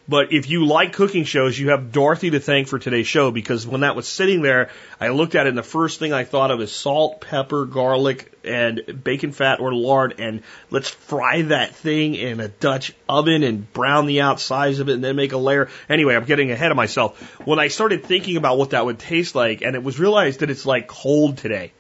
But 0.10 0.34
if 0.34 0.50
you 0.50 0.66
like 0.66 0.94
cooking 0.94 1.24
shows, 1.24 1.60
you 1.60 1.70
have 1.70 1.92
Dorothy 1.92 2.32
to 2.32 2.39
thank 2.39 2.68
for 2.68 2.80
today's 2.80 3.06
show 3.06 3.30
because 3.30 3.68
when 3.68 3.82
that 3.82 3.96
was 3.96 4.08
sitting 4.08 4.42
there, 4.42 4.72
I 5.00 5.10
looked 5.10 5.36
at 5.36 5.46
it 5.46 5.50
and 5.50 5.58
the 5.58 5.62
first 5.62 6.00
thing 6.00 6.13
I 6.13 6.24
thought 6.24 6.50
of 6.50 6.60
is 6.62 6.72
salt, 6.72 7.22
pepper, 7.22 7.66
garlic, 7.66 8.34
and 8.44 9.04
bacon 9.04 9.34
fat 9.34 9.60
or 9.60 9.72
lard 9.72 10.16
and 10.18 10.42
let's 10.72 10.89
fry 10.89 11.44
that 11.44 11.75
thing 11.75 12.16
in 12.16 12.39
a 12.39 12.48
Dutch 12.48 12.92
oven 13.08 13.44
and 13.44 13.72
brown 13.72 14.08
the 14.08 14.22
outsides 14.22 14.80
of 14.80 14.89
it 14.89 14.94
and 14.94 15.04
then 15.04 15.16
make 15.16 15.34
a 15.34 15.38
layer. 15.38 15.70
Anyway, 15.88 16.16
I'm 16.16 16.25
getting 16.25 16.50
ahead 16.50 16.72
of 16.72 16.78
myself. 16.78 17.22
When 17.46 17.60
I 17.60 17.68
started 17.68 18.04
thinking 18.04 18.36
about 18.36 18.58
what 18.58 18.72
that 18.72 18.86
would 18.86 18.98
taste 18.98 19.36
like 19.36 19.62
and 19.62 19.75
it 19.75 19.84
was 19.84 20.00
realized 20.00 20.39
that 20.39 20.50
it's 20.50 20.66
like 20.66 20.88
cold 20.88 21.38
today. 21.38 21.72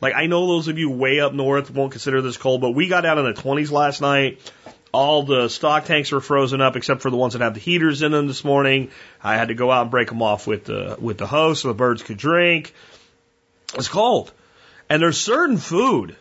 Like 0.00 0.14
I 0.16 0.26
know 0.26 0.48
those 0.48 0.66
of 0.66 0.76
you 0.76 0.90
way 0.90 1.20
up 1.20 1.34
north 1.34 1.70
won't 1.70 1.92
consider 1.92 2.20
this 2.20 2.36
cold, 2.36 2.60
but 2.60 2.72
we 2.72 2.88
got 2.88 3.06
out 3.06 3.18
in 3.18 3.26
the 3.26 3.40
20s 3.40 3.70
last 3.70 4.00
night 4.00 4.40
all 4.96 5.24
the 5.24 5.48
stock 5.48 5.84
tanks 5.84 6.10
were 6.10 6.22
frozen 6.22 6.62
up 6.62 6.74
except 6.74 7.02
for 7.02 7.10
the 7.10 7.18
ones 7.18 7.34
that 7.34 7.42
have 7.42 7.52
the 7.52 7.60
heaters 7.60 8.00
in 8.00 8.12
them 8.12 8.26
this 8.26 8.42
morning. 8.42 8.90
I 9.22 9.36
had 9.36 9.48
to 9.48 9.54
go 9.54 9.70
out 9.70 9.82
and 9.82 9.90
break 9.90 10.08
them 10.08 10.22
off 10.22 10.46
with 10.46 10.64
the 10.64 10.96
with 10.98 11.18
the 11.18 11.26
hose 11.26 11.60
so 11.60 11.68
the 11.68 11.74
birds 11.74 12.02
could 12.02 12.16
drink. 12.16 12.72
It's 13.74 13.88
cold, 13.88 14.32
and 14.88 15.02
there's 15.02 15.18
certain 15.18 15.58
food 15.58 16.16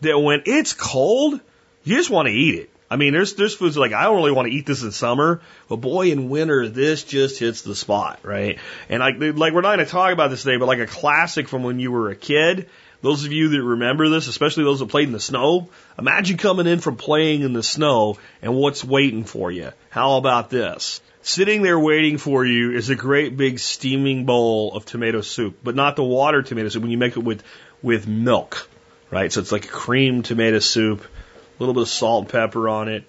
that 0.00 0.18
when 0.18 0.44
it's 0.46 0.72
cold, 0.72 1.38
you 1.84 1.96
just 1.96 2.08
want 2.08 2.28
to 2.28 2.32
eat 2.32 2.54
it. 2.54 2.70
I 2.90 2.96
mean, 2.96 3.12
there's 3.12 3.34
there's 3.34 3.54
foods 3.54 3.76
like 3.76 3.92
I 3.92 4.04
don't 4.04 4.16
really 4.16 4.32
want 4.32 4.48
to 4.48 4.54
eat 4.54 4.64
this 4.64 4.82
in 4.82 4.90
summer, 4.90 5.42
but 5.68 5.76
boy, 5.76 6.10
in 6.10 6.30
winter 6.30 6.66
this 6.66 7.04
just 7.04 7.38
hits 7.38 7.60
the 7.60 7.74
spot, 7.74 8.20
right? 8.22 8.58
And 8.88 9.00
like 9.00 9.16
like 9.18 9.52
we're 9.52 9.60
not 9.60 9.76
going 9.76 9.84
to 9.84 9.92
talk 9.92 10.14
about 10.14 10.30
this 10.30 10.44
today, 10.44 10.56
but 10.56 10.66
like 10.66 10.78
a 10.78 10.86
classic 10.86 11.46
from 11.46 11.62
when 11.62 11.78
you 11.78 11.92
were 11.92 12.08
a 12.08 12.16
kid 12.16 12.70
those 13.00 13.24
of 13.24 13.32
you 13.32 13.50
that 13.50 13.62
remember 13.62 14.08
this, 14.08 14.26
especially 14.26 14.64
those 14.64 14.80
that 14.80 14.88
played 14.88 15.06
in 15.06 15.12
the 15.12 15.20
snow, 15.20 15.68
imagine 15.98 16.36
coming 16.36 16.66
in 16.66 16.80
from 16.80 16.96
playing 16.96 17.42
in 17.42 17.52
the 17.52 17.62
snow 17.62 18.18
and 18.42 18.54
what's 18.54 18.84
waiting 18.84 19.24
for 19.24 19.50
you. 19.50 19.70
How 19.90 20.16
about 20.16 20.50
this? 20.50 21.00
Sitting 21.22 21.62
there 21.62 21.78
waiting 21.78 22.18
for 22.18 22.44
you 22.44 22.72
is 22.72 22.90
a 22.90 22.96
great 22.96 23.36
big 23.36 23.58
steaming 23.58 24.24
bowl 24.24 24.74
of 24.74 24.84
tomato 24.84 25.20
soup, 25.20 25.58
but 25.62 25.74
not 25.74 25.94
the 25.94 26.04
water 26.04 26.42
tomato 26.42 26.68
soup 26.70 26.82
when 26.82 26.90
you 26.90 26.98
make 26.98 27.16
it 27.16 27.22
with, 27.22 27.42
with 27.82 28.08
milk, 28.08 28.68
right? 29.10 29.32
So 29.32 29.40
it's 29.40 29.52
like 29.52 29.66
a 29.66 29.68
cream 29.68 30.22
tomato 30.22 30.58
soup, 30.58 31.02
a 31.02 31.62
little 31.62 31.74
bit 31.74 31.82
of 31.82 31.88
salt 31.88 32.24
and 32.24 32.32
pepper 32.32 32.68
on 32.68 32.88
it. 32.88 33.04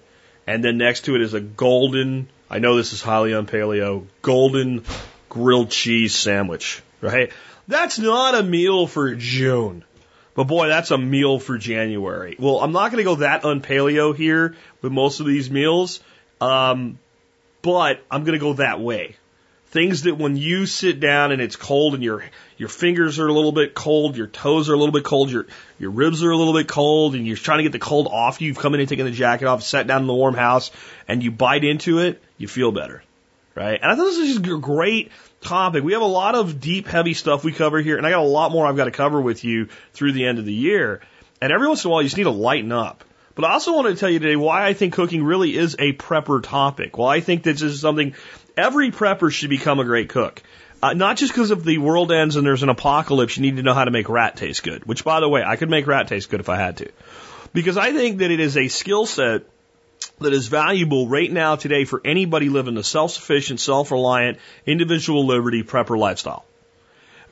And 0.46 0.64
then 0.64 0.78
next 0.78 1.06
to 1.06 1.14
it 1.14 1.22
is 1.22 1.34
a 1.34 1.40
golden, 1.40 2.28
I 2.48 2.58
know 2.58 2.76
this 2.76 2.92
is 2.92 3.00
highly 3.00 3.34
on 3.34 3.46
paleo, 3.46 4.06
golden 4.22 4.84
grilled 5.28 5.70
cheese 5.70 6.14
sandwich, 6.14 6.82
right? 7.00 7.32
That's 7.70 8.00
not 8.00 8.34
a 8.34 8.42
meal 8.42 8.88
for 8.88 9.14
June. 9.14 9.84
But 10.34 10.44
boy, 10.44 10.66
that's 10.66 10.90
a 10.90 10.98
meal 10.98 11.38
for 11.38 11.56
January. 11.56 12.34
Well, 12.36 12.58
I'm 12.58 12.72
not 12.72 12.90
going 12.90 12.98
to 12.98 13.04
go 13.04 13.16
that 13.16 13.42
unpaleo 13.42 14.14
here 14.14 14.56
with 14.82 14.90
most 14.90 15.20
of 15.20 15.26
these 15.26 15.52
meals, 15.52 16.00
um, 16.40 16.98
but 17.62 18.02
I'm 18.10 18.24
going 18.24 18.36
to 18.36 18.44
go 18.44 18.54
that 18.54 18.80
way. 18.80 19.14
Things 19.68 20.02
that 20.02 20.18
when 20.18 20.36
you 20.36 20.66
sit 20.66 20.98
down 20.98 21.30
and 21.30 21.40
it's 21.40 21.54
cold 21.54 21.94
and 21.94 22.02
your 22.02 22.24
your 22.56 22.68
fingers 22.68 23.20
are 23.20 23.28
a 23.28 23.32
little 23.32 23.52
bit 23.52 23.72
cold, 23.72 24.16
your 24.16 24.26
toes 24.26 24.68
are 24.68 24.74
a 24.74 24.76
little 24.76 24.92
bit 24.92 25.04
cold, 25.04 25.30
your 25.30 25.46
your 25.78 25.90
ribs 25.90 26.24
are 26.24 26.30
a 26.30 26.36
little 26.36 26.54
bit 26.54 26.66
cold, 26.66 27.14
and 27.14 27.24
you're 27.24 27.36
trying 27.36 27.58
to 27.58 27.62
get 27.62 27.70
the 27.70 27.78
cold 27.78 28.08
off 28.10 28.40
you. 28.40 28.48
You've 28.48 28.58
come 28.58 28.74
in 28.74 28.80
and 28.80 28.88
taken 28.88 29.04
the 29.04 29.12
jacket 29.12 29.46
off, 29.46 29.62
sat 29.62 29.86
down 29.86 30.00
in 30.00 30.06
the 30.08 30.14
warm 30.14 30.34
house, 30.34 30.72
and 31.06 31.22
you 31.22 31.30
bite 31.30 31.62
into 31.62 32.00
it, 32.00 32.20
you 32.36 32.48
feel 32.48 32.72
better, 32.72 33.04
right? 33.54 33.78
And 33.80 33.92
I 33.92 33.94
thought 33.94 34.06
this 34.06 34.18
is 34.18 34.38
just 34.38 34.60
great 34.60 35.12
topic. 35.40 35.82
We 35.82 35.92
have 35.92 36.02
a 36.02 36.06
lot 36.06 36.34
of 36.34 36.60
deep, 36.60 36.86
heavy 36.86 37.14
stuff 37.14 37.44
we 37.44 37.52
cover 37.52 37.80
here, 37.80 37.96
and 37.96 38.06
I 38.06 38.10
got 38.10 38.20
a 38.20 38.22
lot 38.22 38.52
more 38.52 38.66
I've 38.66 38.76
got 38.76 38.84
to 38.84 38.90
cover 38.90 39.20
with 39.20 39.44
you 39.44 39.68
through 39.92 40.12
the 40.12 40.26
end 40.26 40.38
of 40.38 40.44
the 40.44 40.52
year. 40.52 41.00
And 41.40 41.52
every 41.52 41.66
once 41.66 41.84
in 41.84 41.88
a 41.88 41.92
while, 41.92 42.02
you 42.02 42.08
just 42.08 42.16
need 42.16 42.24
to 42.24 42.30
lighten 42.30 42.72
up. 42.72 43.04
But 43.34 43.44
I 43.44 43.52
also 43.52 43.74
wanted 43.74 43.94
to 43.94 43.96
tell 43.96 44.10
you 44.10 44.18
today 44.18 44.36
why 44.36 44.66
I 44.66 44.74
think 44.74 44.94
cooking 44.94 45.22
really 45.24 45.56
is 45.56 45.76
a 45.78 45.92
prepper 45.94 46.42
topic. 46.42 46.98
Well, 46.98 47.08
I 47.08 47.20
think 47.20 47.42
this 47.42 47.62
is 47.62 47.80
something 47.80 48.14
every 48.56 48.90
prepper 48.90 49.32
should 49.32 49.50
become 49.50 49.80
a 49.80 49.84
great 49.84 50.08
cook. 50.10 50.42
Uh, 50.82 50.94
not 50.94 51.16
just 51.16 51.32
because 51.32 51.50
if 51.50 51.62
the 51.62 51.78
world 51.78 52.10
ends 52.10 52.36
and 52.36 52.46
there's 52.46 52.62
an 52.62 52.68
apocalypse, 52.70 53.36
you 53.36 53.42
need 53.42 53.56
to 53.56 53.62
know 53.62 53.74
how 53.74 53.84
to 53.84 53.90
make 53.90 54.08
rat 54.08 54.36
taste 54.36 54.62
good. 54.62 54.84
Which, 54.84 55.04
by 55.04 55.20
the 55.20 55.28
way, 55.28 55.42
I 55.42 55.56
could 55.56 55.70
make 55.70 55.86
rat 55.86 56.08
taste 56.08 56.30
good 56.30 56.40
if 56.40 56.48
I 56.48 56.56
had 56.56 56.78
to. 56.78 56.90
Because 57.52 57.76
I 57.76 57.92
think 57.92 58.18
that 58.18 58.30
it 58.30 58.40
is 58.40 58.56
a 58.56 58.68
skill 58.68 59.06
set 59.06 59.42
that 60.20 60.32
is 60.32 60.48
valuable 60.48 61.08
right 61.08 61.30
now 61.30 61.56
today 61.56 61.84
for 61.84 62.00
anybody 62.04 62.48
living 62.48 62.76
a 62.76 62.84
self-sufficient, 62.84 63.60
self-reliant, 63.60 64.38
individual 64.66 65.26
liberty 65.26 65.62
prepper 65.62 65.98
lifestyle. 65.98 66.44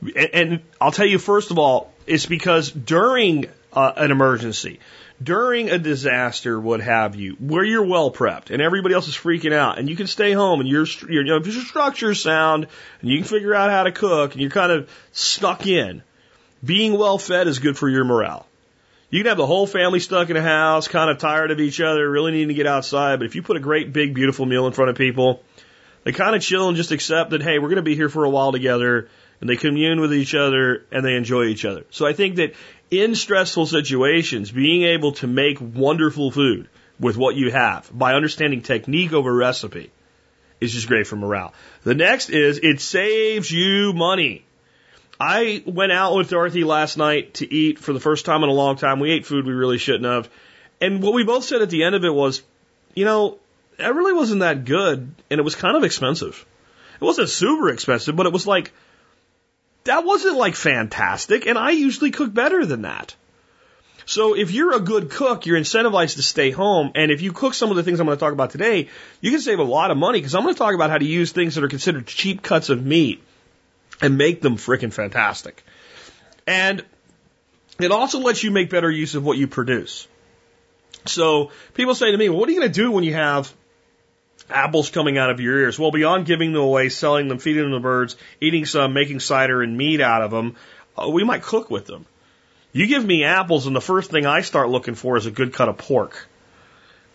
And, 0.01 0.29
and 0.33 0.61
I'll 0.81 0.91
tell 0.91 1.05
you 1.05 1.19
first 1.19 1.51
of 1.51 1.59
all, 1.59 1.93
it's 2.07 2.25
because 2.25 2.71
during 2.71 3.45
uh, 3.71 3.93
an 3.95 4.11
emergency, 4.11 4.79
during 5.21 5.69
a 5.69 5.77
disaster, 5.77 6.59
what 6.59 6.81
have 6.81 7.15
you, 7.15 7.33
where 7.39 7.63
you're 7.63 7.85
well 7.85 8.11
prepped 8.11 8.49
and 8.49 8.61
everybody 8.61 8.95
else 8.95 9.07
is 9.07 9.15
freaking 9.15 9.53
out, 9.53 9.77
and 9.77 9.89
you 9.89 9.95
can 9.95 10.07
stay 10.07 10.31
home 10.31 10.59
and 10.59 10.69
your 10.69 10.85
your, 11.07 11.23
you 11.23 11.29
know, 11.29 11.39
your 11.43 11.63
structure's 11.63 12.21
sound 12.21 12.67
and 13.01 13.09
you 13.09 13.17
can 13.17 13.27
figure 13.27 13.53
out 13.53 13.69
how 13.69 13.83
to 13.83 13.91
cook 13.91 14.31
and 14.31 14.41
you're 14.41 14.49
kind 14.49 14.71
of 14.71 14.89
stuck 15.11 15.67
in. 15.67 16.01
Being 16.63 16.97
well 16.97 17.17
fed 17.17 17.47
is 17.47 17.59
good 17.59 17.77
for 17.77 17.87
your 17.87 18.03
morale. 18.03 18.45
You 19.09 19.19
can 19.19 19.29
have 19.29 19.37
the 19.37 19.47
whole 19.47 19.65
family 19.65 19.99
stuck 19.99 20.29
in 20.29 20.37
a 20.37 20.41
house, 20.41 20.87
kind 20.87 21.09
of 21.09 21.17
tired 21.17 21.49
of 21.49 21.59
each 21.59 21.81
other, 21.81 22.09
really 22.09 22.31
needing 22.31 22.49
to 22.49 22.53
get 22.53 22.67
outside. 22.67 23.17
But 23.17 23.25
if 23.25 23.35
you 23.35 23.41
put 23.41 23.57
a 23.57 23.59
great, 23.59 23.91
big, 23.91 24.13
beautiful 24.13 24.45
meal 24.45 24.67
in 24.67 24.73
front 24.73 24.91
of 24.91 24.97
people, 24.97 25.41
they 26.03 26.11
kind 26.11 26.35
of 26.35 26.43
chill 26.43 26.67
and 26.67 26.77
just 26.77 26.91
accept 26.91 27.31
that, 27.31 27.41
hey, 27.41 27.57
we're 27.57 27.69
going 27.69 27.77
to 27.77 27.81
be 27.81 27.95
here 27.95 28.09
for 28.09 28.23
a 28.23 28.29
while 28.29 28.51
together. 28.51 29.09
And 29.41 29.49
they 29.49 29.55
commune 29.55 29.99
with 29.99 30.13
each 30.13 30.35
other 30.35 30.85
and 30.91 31.03
they 31.03 31.15
enjoy 31.15 31.45
each 31.45 31.65
other. 31.65 31.85
So 31.89 32.05
I 32.05 32.13
think 32.13 32.35
that 32.35 32.53
in 32.91 33.15
stressful 33.15 33.65
situations, 33.65 34.51
being 34.51 34.83
able 34.83 35.13
to 35.13 35.27
make 35.27 35.57
wonderful 35.59 36.29
food 36.29 36.67
with 36.99 37.17
what 37.17 37.35
you 37.35 37.49
have 37.51 37.89
by 37.91 38.13
understanding 38.13 38.61
technique 38.61 39.13
over 39.13 39.33
recipe 39.33 39.91
is 40.59 40.73
just 40.73 40.87
great 40.87 41.07
for 41.07 41.15
morale. 41.15 41.53
The 41.83 41.95
next 41.95 42.29
is 42.29 42.59
it 42.61 42.81
saves 42.81 43.49
you 43.49 43.93
money. 43.93 44.45
I 45.19 45.61
went 45.65 45.91
out 45.91 46.15
with 46.15 46.29
Dorothy 46.29 46.63
last 46.63 46.97
night 46.97 47.35
to 47.35 47.53
eat 47.53 47.77
for 47.77 47.91
the 47.91 47.99
first 47.99 48.25
time 48.25 48.43
in 48.43 48.49
a 48.49 48.53
long 48.53 48.77
time. 48.77 48.99
We 48.99 49.11
ate 49.11 49.25
food 49.25 49.45
we 49.45 49.51
really 49.51 49.77
shouldn't 49.77 50.05
have. 50.05 50.29
And 50.79 51.03
what 51.03 51.13
we 51.13 51.25
both 51.25 51.43
said 51.43 51.61
at 51.61 51.69
the 51.69 51.83
end 51.83 51.95
of 51.95 52.05
it 52.05 52.13
was, 52.13 52.41
you 52.95 53.03
know, 53.03 53.37
it 53.77 53.93
really 53.93 54.13
wasn't 54.13 54.39
that 54.39 54.63
good 54.63 55.13
and 55.29 55.39
it 55.39 55.43
was 55.43 55.55
kind 55.55 55.75
of 55.75 55.83
expensive. 55.83 56.45
It 57.01 57.03
wasn't 57.03 57.29
super 57.29 57.69
expensive, 57.69 58.15
but 58.15 58.27
it 58.27 58.33
was 58.33 58.47
like, 58.47 58.71
that 59.83 60.05
wasn't 60.05 60.37
like 60.37 60.55
fantastic. 60.55 61.47
And 61.47 61.57
I 61.57 61.71
usually 61.71 62.11
cook 62.11 62.33
better 62.33 62.65
than 62.65 62.83
that. 62.83 63.13
So 64.05 64.35
if 64.35 64.51
you're 64.51 64.73
a 64.73 64.79
good 64.79 65.09
cook, 65.09 65.45
you're 65.45 65.59
incentivized 65.59 66.15
to 66.15 66.23
stay 66.23 66.51
home. 66.51 66.91
And 66.95 67.11
if 67.11 67.21
you 67.21 67.33
cook 67.33 67.53
some 67.53 67.71
of 67.71 67.75
the 67.75 67.83
things 67.83 67.99
I'm 67.99 68.05
going 68.05 68.17
to 68.17 68.19
talk 68.19 68.33
about 68.33 68.51
today, 68.51 68.87
you 69.19 69.31
can 69.31 69.41
save 69.41 69.59
a 69.59 69.63
lot 69.63 69.91
of 69.91 69.97
money 69.97 70.19
because 70.19 70.33
I'm 70.33 70.43
going 70.43 70.55
to 70.55 70.57
talk 70.57 70.73
about 70.73 70.89
how 70.89 70.97
to 70.97 71.05
use 71.05 71.31
things 71.31 71.55
that 71.55 71.63
are 71.63 71.69
considered 71.69 72.07
cheap 72.07 72.41
cuts 72.41 72.69
of 72.69 72.83
meat 72.83 73.21
and 74.01 74.17
make 74.17 74.41
them 74.41 74.57
freaking 74.57 74.93
fantastic. 74.93 75.63
And 76.47 76.83
it 77.79 77.91
also 77.91 78.19
lets 78.19 78.43
you 78.43 78.51
make 78.51 78.69
better 78.69 78.89
use 78.89 79.15
of 79.15 79.23
what 79.23 79.37
you 79.37 79.47
produce. 79.47 80.07
So 81.05 81.51
people 81.73 81.95
say 81.95 82.11
to 82.11 82.17
me, 82.17 82.29
well, 82.29 82.39
what 82.39 82.49
are 82.49 82.51
you 82.51 82.59
going 82.59 82.71
to 82.71 82.81
do 82.81 82.91
when 82.91 83.03
you 83.03 83.13
have 83.13 83.53
apples 84.49 84.89
coming 84.89 85.17
out 85.17 85.29
of 85.29 85.39
your 85.39 85.57
ears? 85.57 85.79
Well, 85.79 85.91
beyond 85.91 86.25
giving 86.25 86.53
them 86.53 86.61
away, 86.61 86.89
selling 86.89 87.27
them, 87.27 87.37
feeding 87.37 87.63
them 87.63 87.71
to 87.71 87.79
birds, 87.79 88.15
eating 88.41 88.65
some, 88.65 88.93
making 88.93 89.19
cider 89.19 89.61
and 89.61 89.77
meat 89.77 90.01
out 90.01 90.21
of 90.21 90.31
them, 90.31 90.55
uh, 90.97 91.09
we 91.09 91.23
might 91.23 91.41
cook 91.41 91.69
with 91.69 91.85
them. 91.85 92.05
You 92.71 92.85
give 92.85 93.03
me 93.03 93.23
apples, 93.23 93.65
and 93.65 93.75
the 93.75 93.81
first 93.81 94.11
thing 94.11 94.25
I 94.25 94.41
start 94.41 94.69
looking 94.69 94.95
for 94.95 95.17
is 95.17 95.25
a 95.25 95.31
good 95.31 95.53
cut 95.53 95.69
of 95.69 95.77
pork. 95.77 96.27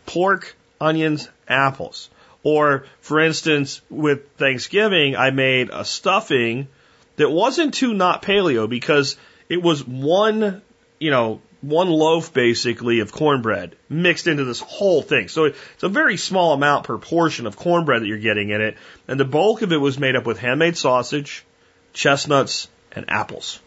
Pork, 0.06 0.56
onions, 0.80 1.28
apples. 1.46 2.10
Or, 2.42 2.86
for 3.00 3.20
instance, 3.20 3.80
with 3.88 4.32
Thanksgiving, 4.36 5.16
I 5.16 5.30
made 5.30 5.70
a 5.70 5.84
stuffing 5.84 6.68
that 7.16 7.30
wasn't 7.30 7.74
too 7.74 7.94
not 7.94 8.22
paleo 8.22 8.68
because 8.68 9.16
it 9.48 9.62
was 9.62 9.86
one, 9.86 10.62
you 10.98 11.10
know, 11.10 11.40
one 11.60 11.88
loaf 11.88 12.32
basically 12.32 13.00
of 13.00 13.12
cornbread 13.12 13.76
mixed 13.88 14.26
into 14.26 14.44
this 14.44 14.60
whole 14.60 15.02
thing. 15.02 15.28
So 15.28 15.44
it's 15.44 15.82
a 15.82 15.88
very 15.88 16.16
small 16.16 16.52
amount 16.52 16.84
per 16.84 16.98
portion 16.98 17.46
of 17.46 17.56
cornbread 17.56 18.02
that 18.02 18.06
you're 18.06 18.18
getting 18.18 18.50
in 18.50 18.60
it. 18.60 18.76
And 19.08 19.18
the 19.18 19.24
bulk 19.24 19.62
of 19.62 19.72
it 19.72 19.78
was 19.78 19.98
made 19.98 20.16
up 20.16 20.26
with 20.26 20.38
handmade 20.38 20.76
sausage, 20.76 21.44
chestnuts, 21.92 22.68
and 22.92 23.06
apples. 23.08 23.60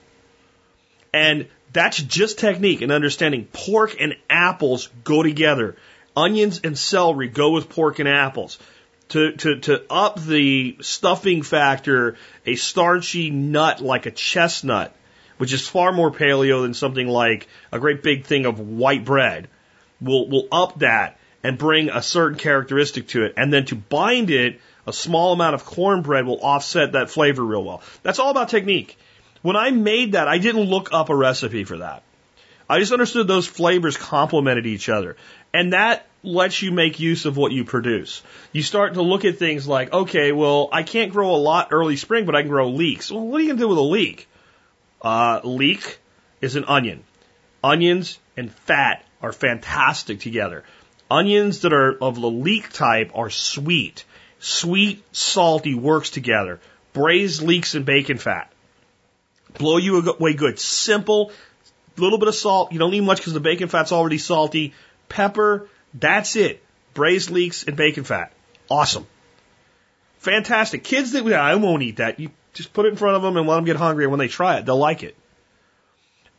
And 1.14 1.48
that's 1.74 2.02
just 2.02 2.40
technique 2.40 2.82
and 2.82 2.92
understanding 2.92 3.48
pork 3.52 3.96
and 4.00 4.16
apples 4.30 4.90
go 5.04 5.24
together. 5.24 5.76
Onions 6.16 6.62
and 6.64 6.78
celery 6.78 7.28
go 7.28 7.52
with 7.52 7.70
pork 7.70 8.00
and 8.00 8.08
apples 8.08 8.58
to, 9.10 9.34
to, 9.34 9.60
to 9.62 9.84
up 9.90 10.22
the 10.22 10.78
stuffing 10.82 11.42
factor, 11.42 12.18
a 12.46 12.56
starchy 12.56 13.30
nut 13.30 13.82
like 13.82 14.06
a 14.06 14.12
chestnut, 14.12 14.94
which 15.38 15.54
is 15.54 15.68
far 15.68 15.92
more 15.92 16.12
paleo 16.12 16.62
than 16.62 16.74
something 16.74 17.08
like 17.08 17.48
a 17.72 17.80
great 17.80 18.04
big 18.04 18.26
thing 18.26 18.46
of 18.46 18.60
white 18.60 19.06
bread, 19.06 19.48
will, 20.02 20.30
will 20.30 20.48
up 20.52 20.80
that 20.80 21.20
and 21.44 21.58
bring 21.58 21.90
a 21.90 22.02
certain 22.02 22.38
characteristic 22.38 23.08
to 23.10 23.24
it. 23.24 23.34
And 23.38 23.54
then 23.54 23.66
to 23.66 23.76
bind 23.76 24.30
it, 24.30 24.60
a 24.86 24.94
small 24.94 25.34
amount 25.34 25.56
of 25.56 25.66
cornbread 25.66 26.26
will 26.26 26.40
offset 26.42 26.94
that 26.94 27.10
flavor 27.10 27.44
real 27.44 27.64
well. 27.64 27.82
That's 28.04 28.20
all 28.20 28.32
about 28.32 28.50
technique. 28.50 28.98
When 29.42 29.56
I 29.56 29.72
made 29.72 30.14
that, 30.14 30.28
I 30.28 30.40
didn't 30.40 30.64
look 30.64 30.90
up 30.92 31.10
a 31.10 31.16
recipe 31.16 31.64
for 31.64 31.78
that. 31.78 32.04
I 32.70 32.80
just 32.80 32.92
understood 32.92 33.28
those 33.28 33.48
flavors 33.48 33.96
complemented 33.96 34.66
each 34.66 34.90
other. 34.90 35.16
And 35.54 35.74
that 35.74 36.07
lets 36.28 36.62
you 36.62 36.72
make 36.72 37.00
use 37.00 37.26
of 37.26 37.38
what 37.38 37.52
you 37.52 37.64
produce. 37.64 38.22
You 38.52 38.62
start 38.62 38.96
to 38.96 39.02
look 39.02 39.26
at 39.26 39.38
things 39.38 39.68
like, 39.68 39.94
okay, 39.94 40.32
well, 40.32 40.70
I 40.72 40.84
can't 40.84 41.12
grow 41.12 41.34
a 41.34 41.38
lot 41.38 41.70
early 41.72 41.96
spring, 41.96 42.26
but 42.26 42.36
I 42.36 42.42
can 42.42 42.50
grow 42.50 42.70
leeks. 42.70 43.12
Well, 43.12 43.26
what 43.26 43.38
are 43.38 43.42
you 43.42 43.48
going 43.48 43.58
to 43.58 43.64
do 43.64 43.70
with 43.70 43.78
a 43.78 43.82
leek? 43.82 44.28
Uh, 45.02 45.40
leek 45.44 46.00
is 46.42 46.56
an 46.56 46.66
onion. 46.66 47.04
Onions 47.64 48.20
and 48.36 48.52
fat 48.52 49.04
are 49.22 49.32
fantastic 49.32 50.20
together. 50.20 50.64
Onions 51.10 51.62
that 51.62 51.74
are 51.74 51.98
of 51.98 52.20
the 52.20 52.30
leek 52.30 52.72
type 52.72 53.12
are 53.16 53.30
sweet. 53.30 54.04
Sweet, 54.40 55.04
salty 55.12 55.74
works 55.74 56.10
together. 56.10 56.60
Braised 56.94 57.42
leeks 57.42 57.76
and 57.76 57.86
bacon 57.86 58.18
fat. 58.18 58.52
Blow 59.58 59.78
you 59.78 60.00
away 60.00 60.34
good. 60.34 60.60
Simple, 60.60 61.32
little 61.96 62.20
bit 62.20 62.28
of 62.28 62.36
salt. 62.36 62.72
You 62.72 62.80
don't 62.80 62.92
need 62.92 63.02
much 63.02 63.18
because 63.18 63.34
the 63.34 63.40
bacon 63.40 63.70
fat's 63.70 63.92
already 63.92 64.18
salty. 64.18 64.74
Pepper, 65.10 65.70
that's 66.00 66.36
it. 66.36 66.64
Braised 66.94 67.30
leeks 67.30 67.64
and 67.64 67.76
bacon 67.76 68.04
fat. 68.04 68.32
Awesome. 68.70 69.06
Fantastic. 70.20 70.84
Kids 70.84 71.12
that, 71.12 71.26
I 71.34 71.56
won't 71.56 71.84
eat 71.84 71.98
that. 71.98 72.20
You 72.20 72.32
just 72.54 72.74
put 72.74 72.86
it 72.86 72.90
in 72.90 72.96
front 72.96 73.16
of 73.16 73.22
them 73.22 73.38
and 73.38 73.48
let 73.48 73.56
them 73.56 73.66
get 73.66 73.76
hungry. 73.76 74.06
And 74.06 74.12
when 74.12 74.20
they 74.20 74.28
try 74.28 74.58
it, 74.58 74.66
they'll 74.66 74.78
like 74.78 75.04
it. 75.04 75.16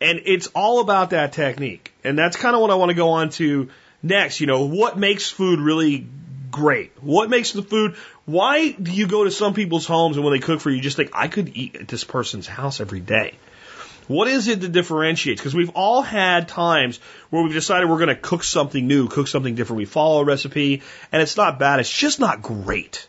And 0.00 0.20
it's 0.26 0.48
all 0.48 0.80
about 0.80 1.10
that 1.10 1.32
technique. 1.32 1.92
And 2.04 2.18
that's 2.18 2.36
kind 2.36 2.54
of 2.54 2.60
what 2.60 2.70
I 2.70 2.74
want 2.74 2.90
to 2.90 2.94
go 2.94 3.10
on 3.10 3.30
to 3.30 3.70
next. 4.02 4.40
You 4.40 4.46
know, 4.46 4.66
what 4.66 4.98
makes 4.98 5.30
food 5.30 5.60
really 5.60 6.06
great? 6.50 6.92
What 7.00 7.30
makes 7.30 7.52
the 7.52 7.62
food? 7.62 7.96
Why 8.24 8.70
do 8.70 8.90
you 8.90 9.06
go 9.06 9.24
to 9.24 9.30
some 9.30 9.54
people's 9.54 9.86
homes 9.86 10.16
and 10.16 10.24
when 10.24 10.34
they 10.34 10.40
cook 10.40 10.60
for 10.60 10.70
you, 10.70 10.76
you 10.76 10.82
just 10.82 10.96
think, 10.96 11.10
I 11.14 11.28
could 11.28 11.56
eat 11.56 11.76
at 11.76 11.88
this 11.88 12.04
person's 12.04 12.46
house 12.46 12.80
every 12.80 13.00
day? 13.00 13.34
What 14.08 14.26
is 14.26 14.48
it 14.48 14.62
that 14.62 14.72
differentiates? 14.72 15.40
Because 15.40 15.54
we've 15.54 15.70
all 15.70 16.02
had 16.02 16.48
times 16.48 16.98
where 17.28 17.42
we've 17.42 17.52
decided 17.52 17.88
we're 17.88 17.98
going 17.98 18.08
to 18.08 18.16
cook 18.16 18.42
something 18.42 18.86
new, 18.86 19.08
cook 19.08 19.28
something 19.28 19.54
different. 19.54 19.78
We 19.78 19.84
follow 19.84 20.22
a 20.22 20.24
recipe 20.24 20.82
and 21.12 21.22
it's 21.22 21.36
not 21.36 21.58
bad. 21.58 21.78
It's 21.78 21.92
just 21.92 22.18
not 22.18 22.40
great. 22.40 23.06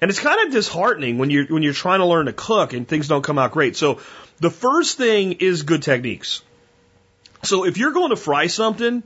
And 0.00 0.08
it's 0.08 0.20
kind 0.20 0.46
of 0.46 0.52
disheartening 0.52 1.18
when 1.18 1.30
you're, 1.30 1.46
when 1.46 1.62
you're 1.62 1.74
trying 1.74 1.98
to 1.98 2.06
learn 2.06 2.26
to 2.26 2.32
cook 2.32 2.72
and 2.72 2.86
things 2.86 3.08
don't 3.08 3.22
come 3.22 3.38
out 3.38 3.50
great. 3.50 3.76
So 3.76 4.00
the 4.38 4.50
first 4.50 4.96
thing 4.96 5.32
is 5.32 5.64
good 5.64 5.82
techniques. 5.82 6.42
So 7.42 7.64
if 7.64 7.76
you're 7.76 7.92
going 7.92 8.10
to 8.10 8.16
fry 8.16 8.46
something 8.46 9.02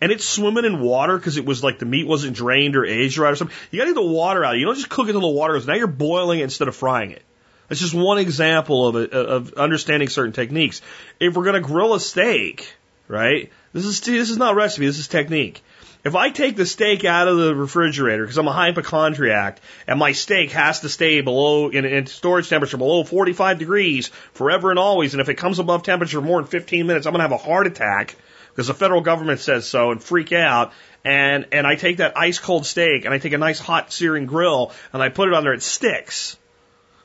and 0.00 0.12
it's 0.12 0.28
swimming 0.28 0.66
in 0.66 0.80
water 0.80 1.16
because 1.16 1.38
it 1.38 1.46
was 1.46 1.64
like 1.64 1.78
the 1.78 1.86
meat 1.86 2.06
wasn't 2.06 2.36
drained 2.36 2.76
or 2.76 2.84
aged 2.84 3.16
right 3.16 3.32
or 3.32 3.36
something, 3.36 3.56
you 3.70 3.78
got 3.78 3.86
to 3.86 3.94
get 3.94 4.00
the 4.00 4.06
water 4.06 4.44
out. 4.44 4.56
You 4.56 4.66
don't 4.66 4.74
just 4.74 4.90
cook 4.90 5.06
it 5.06 5.16
until 5.16 5.32
the 5.32 5.36
water 5.36 5.56
is. 5.56 5.66
Now 5.66 5.74
you're 5.74 5.86
boiling 5.86 6.40
it 6.40 6.44
instead 6.44 6.68
of 6.68 6.76
frying 6.76 7.12
it. 7.12 7.22
That's 7.68 7.80
just 7.80 7.94
one 7.94 8.18
example 8.18 8.88
of 8.88 8.96
it, 8.96 9.12
of 9.12 9.54
understanding 9.54 10.08
certain 10.08 10.32
techniques. 10.32 10.82
If 11.18 11.34
we're 11.34 11.44
going 11.44 11.60
to 11.62 11.68
grill 11.68 11.94
a 11.94 12.00
steak, 12.00 12.72
right? 13.08 13.50
This 13.72 13.84
is 13.84 14.00
this 14.00 14.30
is 14.30 14.38
not 14.38 14.54
recipe. 14.54 14.86
This 14.86 14.98
is 14.98 15.08
technique. 15.08 15.62
If 16.04 16.14
I 16.14 16.30
take 16.30 16.54
the 16.54 16.66
steak 16.66 17.04
out 17.04 17.26
of 17.26 17.36
the 17.36 17.52
refrigerator 17.52 18.22
because 18.22 18.38
I'm 18.38 18.46
a 18.46 18.52
hypochondriac 18.52 19.58
and 19.88 19.98
my 19.98 20.12
steak 20.12 20.52
has 20.52 20.80
to 20.80 20.88
stay 20.88 21.20
below 21.20 21.68
in, 21.68 21.84
in 21.84 22.06
storage 22.06 22.48
temperature 22.48 22.76
below 22.76 23.02
45 23.02 23.58
degrees 23.58 24.08
forever 24.32 24.70
and 24.70 24.78
always, 24.78 25.14
and 25.14 25.20
if 25.20 25.28
it 25.28 25.34
comes 25.34 25.58
above 25.58 25.82
temperature 25.82 26.20
more 26.20 26.40
than 26.40 26.48
15 26.48 26.86
minutes, 26.86 27.06
I'm 27.06 27.12
going 27.12 27.18
to 27.18 27.28
have 27.28 27.32
a 27.32 27.44
heart 27.44 27.66
attack 27.66 28.14
because 28.50 28.68
the 28.68 28.74
federal 28.74 29.00
government 29.00 29.40
says 29.40 29.66
so 29.66 29.90
and 29.90 30.00
freak 30.00 30.32
out. 30.32 30.72
And 31.04 31.48
and 31.50 31.66
I 31.66 31.74
take 31.74 31.96
that 31.96 32.16
ice 32.16 32.38
cold 32.38 32.66
steak 32.66 33.04
and 33.04 33.12
I 33.12 33.18
take 33.18 33.32
a 33.32 33.38
nice 33.38 33.58
hot 33.58 33.92
searing 33.92 34.26
grill 34.26 34.72
and 34.92 35.02
I 35.02 35.08
put 35.08 35.26
it 35.26 35.34
on 35.34 35.42
there, 35.42 35.54
it 35.54 35.62
sticks. 35.62 36.38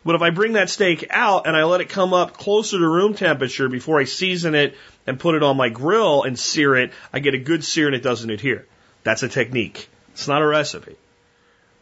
But 0.03 0.15
if 0.15 0.22
I 0.22 0.31
bring 0.31 0.53
that 0.53 0.70
steak 0.70 1.08
out 1.12 1.46
and 1.46 1.55
I 1.55 1.63
let 1.63 1.81
it 1.81 1.89
come 1.89 2.13
up 2.13 2.34
closer 2.34 2.79
to 2.79 2.88
room 2.88 3.13
temperature 3.13 3.70
before 3.70 4.00
I 4.00 4.05
season 4.05 4.55
it 4.55 4.75
and 5.05 5.20
put 5.20 5.36
it 5.36 5.43
on 5.43 5.58
my 5.58 5.69
grill 5.69 6.23
and 6.23 6.38
sear 6.38 6.75
it, 6.75 6.91
I 7.13 7.19
get 7.19 7.36
a 7.36 7.39
good 7.39 7.63
sear 7.63 7.88
and 7.88 7.95
it 7.95 8.02
doesn't 8.02 8.30
adhere. 8.30 8.65
That's 9.04 9.23
a 9.23 9.30
technique. 9.30 9.89
It's 10.13 10.28
not 10.28 10.41
a 10.41 10.47
recipe. 10.47 10.95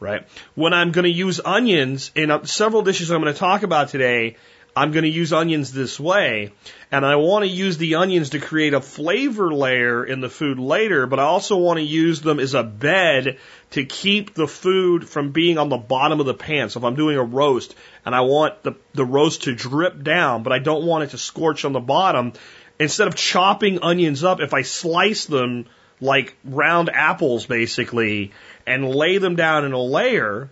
Right? 0.01 0.27
When 0.55 0.73
I'm 0.73 0.91
going 0.91 1.03
to 1.03 1.09
use 1.09 1.41
onions 1.43 2.11
in 2.15 2.31
uh, 2.31 2.45
several 2.45 2.81
dishes 2.83 3.11
I'm 3.11 3.21
going 3.21 3.33
to 3.33 3.39
talk 3.39 3.63
about 3.63 3.89
today, 3.89 4.37
I'm 4.75 4.91
going 4.91 5.03
to 5.03 5.09
use 5.09 5.33
onions 5.33 5.71
this 5.71 5.99
way. 5.99 6.53
And 6.91 7.05
I 7.05 7.17
want 7.17 7.43
to 7.43 7.49
use 7.49 7.77
the 7.77 7.95
onions 7.95 8.31
to 8.31 8.39
create 8.39 8.73
a 8.73 8.81
flavor 8.81 9.53
layer 9.53 10.03
in 10.03 10.21
the 10.21 10.29
food 10.29 10.57
later, 10.57 11.05
but 11.05 11.19
I 11.19 11.23
also 11.23 11.57
want 11.57 11.77
to 11.77 11.85
use 11.85 12.21
them 12.21 12.39
as 12.39 12.53
a 12.53 12.63
bed 12.63 13.37
to 13.71 13.85
keep 13.85 14.33
the 14.33 14.47
food 14.47 15.07
from 15.07 15.31
being 15.31 15.57
on 15.57 15.69
the 15.69 15.77
bottom 15.77 16.19
of 16.19 16.25
the 16.25 16.33
pan. 16.33 16.69
So 16.69 16.79
if 16.79 16.83
I'm 16.83 16.95
doing 16.95 17.17
a 17.17 17.23
roast 17.23 17.75
and 18.05 18.15
I 18.15 18.21
want 18.21 18.63
the, 18.63 18.73
the 18.93 19.05
roast 19.05 19.43
to 19.43 19.55
drip 19.55 20.01
down, 20.03 20.43
but 20.43 20.53
I 20.53 20.59
don't 20.59 20.85
want 20.85 21.03
it 21.03 21.09
to 21.11 21.17
scorch 21.17 21.65
on 21.65 21.73
the 21.73 21.79
bottom, 21.79 22.33
instead 22.79 23.07
of 23.07 23.15
chopping 23.15 23.79
onions 23.83 24.23
up, 24.23 24.39
if 24.39 24.53
I 24.53 24.63
slice 24.63 25.25
them 25.25 25.65
like 26.01 26.35
round 26.43 26.89
apples 26.89 27.45
basically 27.45 28.31
and 28.65 28.87
lay 28.87 29.17
them 29.17 29.35
down 29.35 29.65
in 29.65 29.73
a 29.73 29.81
layer, 29.81 30.49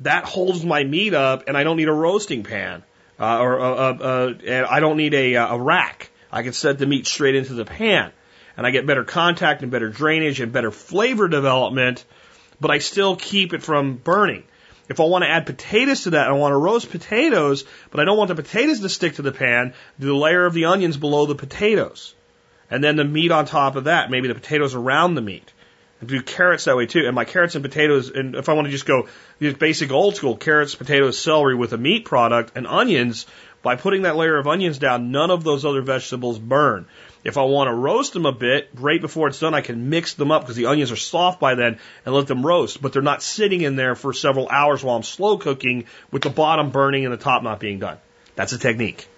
that 0.00 0.24
holds 0.24 0.64
my 0.64 0.84
meat 0.84 1.14
up 1.14 1.44
and 1.48 1.56
I 1.56 1.64
don't 1.64 1.76
need 1.76 1.88
a 1.88 1.92
roasting 1.92 2.42
pan. 2.44 2.82
Uh, 3.18 3.38
or 3.38 3.60
uh, 3.60 3.74
uh, 3.74 4.34
uh 4.48 4.66
I 4.70 4.80
don't 4.80 4.96
need 4.96 5.14
a, 5.14 5.36
uh, 5.36 5.56
a 5.56 5.60
rack. 5.60 6.10
I 6.30 6.42
can 6.42 6.52
set 6.52 6.78
the 6.78 6.86
meat 6.86 7.06
straight 7.06 7.34
into 7.34 7.54
the 7.54 7.64
pan 7.64 8.12
and 8.56 8.66
I 8.66 8.70
get 8.70 8.86
better 8.86 9.04
contact 9.04 9.62
and 9.62 9.70
better 9.70 9.88
drainage 9.88 10.40
and 10.40 10.52
better 10.52 10.70
flavor 10.70 11.28
development, 11.28 12.04
but 12.60 12.70
I 12.70 12.78
still 12.78 13.16
keep 13.16 13.54
it 13.54 13.62
from 13.62 13.96
burning. 13.96 14.44
If 14.88 15.00
I 15.00 15.04
want 15.04 15.22
to 15.22 15.28
add 15.28 15.46
potatoes 15.46 16.04
to 16.04 16.10
that, 16.10 16.28
I 16.28 16.32
want 16.32 16.52
to 16.52 16.56
roast 16.56 16.90
potatoes, 16.90 17.64
but 17.90 18.00
I 18.00 18.04
don't 18.04 18.16
want 18.16 18.28
the 18.28 18.34
potatoes 18.34 18.80
to 18.80 18.88
stick 18.88 19.14
to 19.16 19.22
the 19.22 19.32
pan, 19.32 19.74
do 20.00 20.06
the 20.06 20.14
layer 20.14 20.46
of 20.46 20.54
the 20.54 20.66
onions 20.66 20.96
below 20.96 21.26
the 21.26 21.34
potatoes 21.34 22.14
and 22.70 22.82
then 22.82 22.96
the 22.96 23.04
meat 23.04 23.30
on 23.30 23.46
top 23.46 23.76
of 23.76 23.84
that, 23.84 24.10
maybe 24.10 24.28
the 24.28 24.34
potatoes 24.34 24.74
around 24.74 25.14
the 25.14 25.22
meat. 25.22 25.52
Do 26.04 26.22
carrots 26.22 26.64
that 26.64 26.76
way 26.76 26.86
too. 26.86 27.06
And 27.06 27.14
my 27.14 27.24
carrots 27.24 27.56
and 27.56 27.64
potatoes, 27.64 28.10
and 28.10 28.36
if 28.36 28.48
I 28.48 28.52
want 28.52 28.66
to 28.66 28.70
just 28.70 28.86
go 28.86 29.08
just 29.40 29.58
basic 29.58 29.90
old 29.90 30.14
school 30.14 30.36
carrots, 30.36 30.74
potatoes, 30.74 31.18
celery 31.18 31.56
with 31.56 31.72
a 31.72 31.78
meat 31.78 32.04
product 32.04 32.52
and 32.54 32.66
onions, 32.66 33.26
by 33.62 33.74
putting 33.74 34.02
that 34.02 34.16
layer 34.16 34.36
of 34.36 34.46
onions 34.46 34.78
down, 34.78 35.10
none 35.10 35.30
of 35.30 35.42
those 35.42 35.64
other 35.64 35.82
vegetables 35.82 36.38
burn. 36.38 36.86
If 37.24 37.36
I 37.36 37.42
want 37.42 37.68
to 37.68 37.74
roast 37.74 38.12
them 38.12 38.26
a 38.26 38.32
bit, 38.32 38.70
right 38.74 39.00
before 39.00 39.28
it's 39.28 39.40
done, 39.40 39.54
I 39.54 39.60
can 39.60 39.90
mix 39.90 40.14
them 40.14 40.30
up 40.30 40.42
because 40.42 40.54
the 40.54 40.66
onions 40.66 40.92
are 40.92 40.96
soft 40.96 41.40
by 41.40 41.56
then 41.56 41.78
and 42.06 42.14
let 42.14 42.28
them 42.28 42.46
roast, 42.46 42.80
but 42.80 42.92
they're 42.92 43.02
not 43.02 43.22
sitting 43.22 43.62
in 43.62 43.74
there 43.74 43.96
for 43.96 44.12
several 44.12 44.48
hours 44.48 44.84
while 44.84 44.96
I'm 44.96 45.02
slow 45.02 45.38
cooking 45.38 45.86
with 46.12 46.22
the 46.22 46.30
bottom 46.30 46.70
burning 46.70 47.04
and 47.04 47.12
the 47.12 47.18
top 47.18 47.42
not 47.42 47.58
being 47.58 47.80
done. 47.80 47.98
That's 48.36 48.52
a 48.52 48.58
technique. 48.58 49.08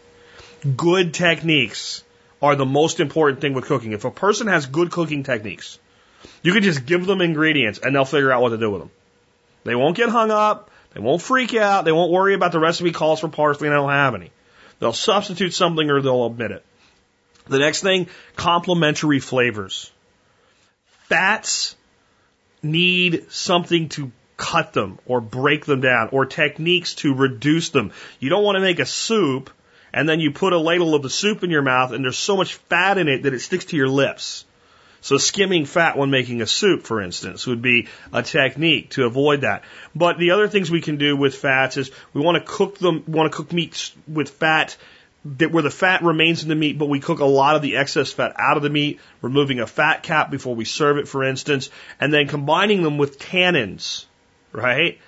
Good 0.76 1.12
techniques 1.12 2.02
are 2.40 2.56
the 2.56 2.64
most 2.64 3.00
important 3.00 3.42
thing 3.42 3.52
with 3.52 3.66
cooking. 3.66 3.92
If 3.92 4.06
a 4.06 4.10
person 4.10 4.46
has 4.46 4.64
good 4.64 4.90
cooking 4.90 5.22
techniques, 5.22 5.78
you 6.42 6.52
can 6.52 6.62
just 6.62 6.86
give 6.86 7.06
them 7.06 7.20
ingredients 7.20 7.78
and 7.78 7.94
they'll 7.94 8.04
figure 8.04 8.32
out 8.32 8.42
what 8.42 8.50
to 8.50 8.58
do 8.58 8.70
with 8.70 8.82
them. 8.82 8.90
They 9.64 9.74
won't 9.74 9.96
get 9.96 10.08
hung 10.08 10.30
up. 10.30 10.70
They 10.94 11.00
won't 11.00 11.22
freak 11.22 11.54
out. 11.54 11.84
They 11.84 11.92
won't 11.92 12.10
worry 12.10 12.34
about 12.34 12.52
the 12.52 12.60
recipe 12.60 12.92
calls 12.92 13.20
for 13.20 13.28
parsley 13.28 13.68
and 13.68 13.74
I 13.74 13.80
don't 13.80 13.90
have 13.90 14.14
any. 14.14 14.30
They'll 14.78 14.92
substitute 14.92 15.54
something 15.54 15.90
or 15.90 16.00
they'll 16.00 16.22
omit 16.22 16.50
it. 16.50 16.64
The 17.46 17.58
next 17.58 17.82
thing, 17.82 18.08
complementary 18.36 19.20
flavors. 19.20 19.90
Fats 21.08 21.76
need 22.62 23.30
something 23.30 23.88
to 23.90 24.12
cut 24.36 24.72
them 24.72 24.98
or 25.06 25.20
break 25.20 25.66
them 25.66 25.80
down 25.80 26.08
or 26.12 26.24
techniques 26.24 26.94
to 26.94 27.14
reduce 27.14 27.68
them. 27.70 27.92
You 28.18 28.30
don't 28.30 28.44
want 28.44 28.56
to 28.56 28.60
make 28.60 28.78
a 28.78 28.86
soup 28.86 29.50
and 29.92 30.08
then 30.08 30.20
you 30.20 30.30
put 30.30 30.52
a 30.52 30.58
ladle 30.58 30.94
of 30.94 31.02
the 31.02 31.10
soup 31.10 31.44
in 31.44 31.50
your 31.50 31.62
mouth 31.62 31.92
and 31.92 32.02
there's 32.02 32.18
so 32.18 32.36
much 32.36 32.54
fat 32.54 32.96
in 32.96 33.08
it 33.08 33.24
that 33.24 33.34
it 33.34 33.40
sticks 33.40 33.66
to 33.66 33.76
your 33.76 33.88
lips. 33.88 34.44
So 35.00 35.16
skimming 35.16 35.64
fat 35.64 35.96
when 35.96 36.10
making 36.10 36.42
a 36.42 36.46
soup, 36.46 36.84
for 36.84 37.00
instance, 37.00 37.46
would 37.46 37.62
be 37.62 37.88
a 38.12 38.22
technique 38.22 38.90
to 38.90 39.06
avoid 39.06 39.42
that. 39.42 39.64
But 39.94 40.18
the 40.18 40.32
other 40.32 40.48
things 40.48 40.70
we 40.70 40.80
can 40.80 40.96
do 40.96 41.16
with 41.16 41.34
fats 41.34 41.76
is 41.76 41.90
we 42.12 42.20
want 42.20 42.36
to 42.38 42.44
cook 42.44 42.78
them, 42.78 43.04
want 43.06 43.30
to 43.30 43.36
cook 43.36 43.52
meats 43.52 43.92
with 44.06 44.30
fat 44.30 44.76
that 45.24 45.52
where 45.52 45.62
the 45.62 45.70
fat 45.70 46.02
remains 46.02 46.42
in 46.42 46.48
the 46.48 46.54
meat, 46.54 46.78
but 46.78 46.88
we 46.88 46.98
cook 46.98 47.20
a 47.20 47.26
lot 47.26 47.54
of 47.54 47.60
the 47.60 47.76
excess 47.76 48.10
fat 48.10 48.32
out 48.38 48.56
of 48.56 48.62
the 48.62 48.70
meat, 48.70 49.00
removing 49.20 49.60
a 49.60 49.66
fat 49.66 50.02
cap 50.02 50.30
before 50.30 50.54
we 50.54 50.64
serve 50.64 50.96
it, 50.96 51.08
for 51.08 51.22
instance, 51.22 51.68
and 52.00 52.12
then 52.12 52.26
combining 52.26 52.82
them 52.82 52.96
with 52.96 53.18
tannins, 53.18 54.06
right? 54.52 54.98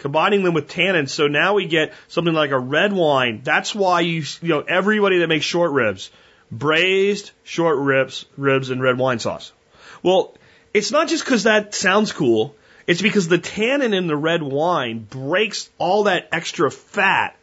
combining 0.00 0.42
them 0.42 0.54
with 0.54 0.68
tannins. 0.68 1.10
So 1.10 1.28
now 1.28 1.54
we 1.54 1.66
get 1.66 1.92
something 2.08 2.34
like 2.34 2.50
a 2.50 2.58
red 2.58 2.92
wine. 2.92 3.42
That's 3.44 3.74
why 3.74 4.00
you, 4.00 4.24
you 4.42 4.48
know, 4.48 4.60
everybody 4.60 5.18
that 5.18 5.28
makes 5.28 5.44
short 5.44 5.70
ribs, 5.72 6.10
braised 6.50 7.30
short 7.44 7.78
ribs, 7.78 8.24
ribs 8.36 8.70
and 8.70 8.82
red 8.82 8.98
wine 8.98 9.18
sauce. 9.18 9.52
Well, 10.02 10.34
it's 10.72 10.90
not 10.90 11.08
just 11.08 11.24
because 11.24 11.44
that 11.44 11.74
sounds 11.74 12.12
cool. 12.12 12.54
It's 12.86 13.02
because 13.02 13.28
the 13.28 13.38
tannin 13.38 13.94
in 13.94 14.06
the 14.06 14.16
red 14.16 14.42
wine 14.42 15.06
breaks 15.08 15.70
all 15.78 16.04
that 16.04 16.28
extra 16.32 16.70
fat 16.70 17.36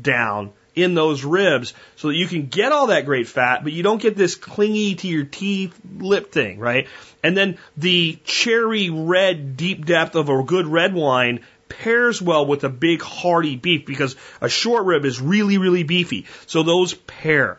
down 0.00 0.52
in 0.74 0.94
those 0.94 1.24
ribs 1.24 1.74
so 1.96 2.08
that 2.08 2.14
you 2.14 2.26
can 2.26 2.46
get 2.46 2.72
all 2.72 2.88
that 2.88 3.04
great 3.04 3.26
fat, 3.26 3.64
but 3.64 3.72
you 3.72 3.82
don't 3.82 4.00
get 4.00 4.16
this 4.16 4.34
clingy 4.34 4.94
to 4.96 5.08
your 5.08 5.24
teeth 5.24 5.78
lip 5.98 6.32
thing, 6.32 6.58
right? 6.58 6.86
And 7.22 7.36
then 7.36 7.58
the 7.76 8.18
cherry 8.24 8.90
red 8.90 9.56
deep 9.56 9.84
depth 9.84 10.14
of 10.14 10.28
a 10.28 10.42
good 10.42 10.66
red 10.66 10.94
wine 10.94 11.40
pairs 11.68 12.22
well 12.22 12.46
with 12.46 12.64
a 12.64 12.68
big 12.68 13.02
hearty 13.02 13.56
beef 13.56 13.86
because 13.86 14.16
a 14.40 14.48
short 14.48 14.84
rib 14.84 15.04
is 15.04 15.20
really, 15.20 15.58
really 15.58 15.82
beefy. 15.82 16.26
So 16.46 16.62
those 16.62 16.94
pair. 16.94 17.58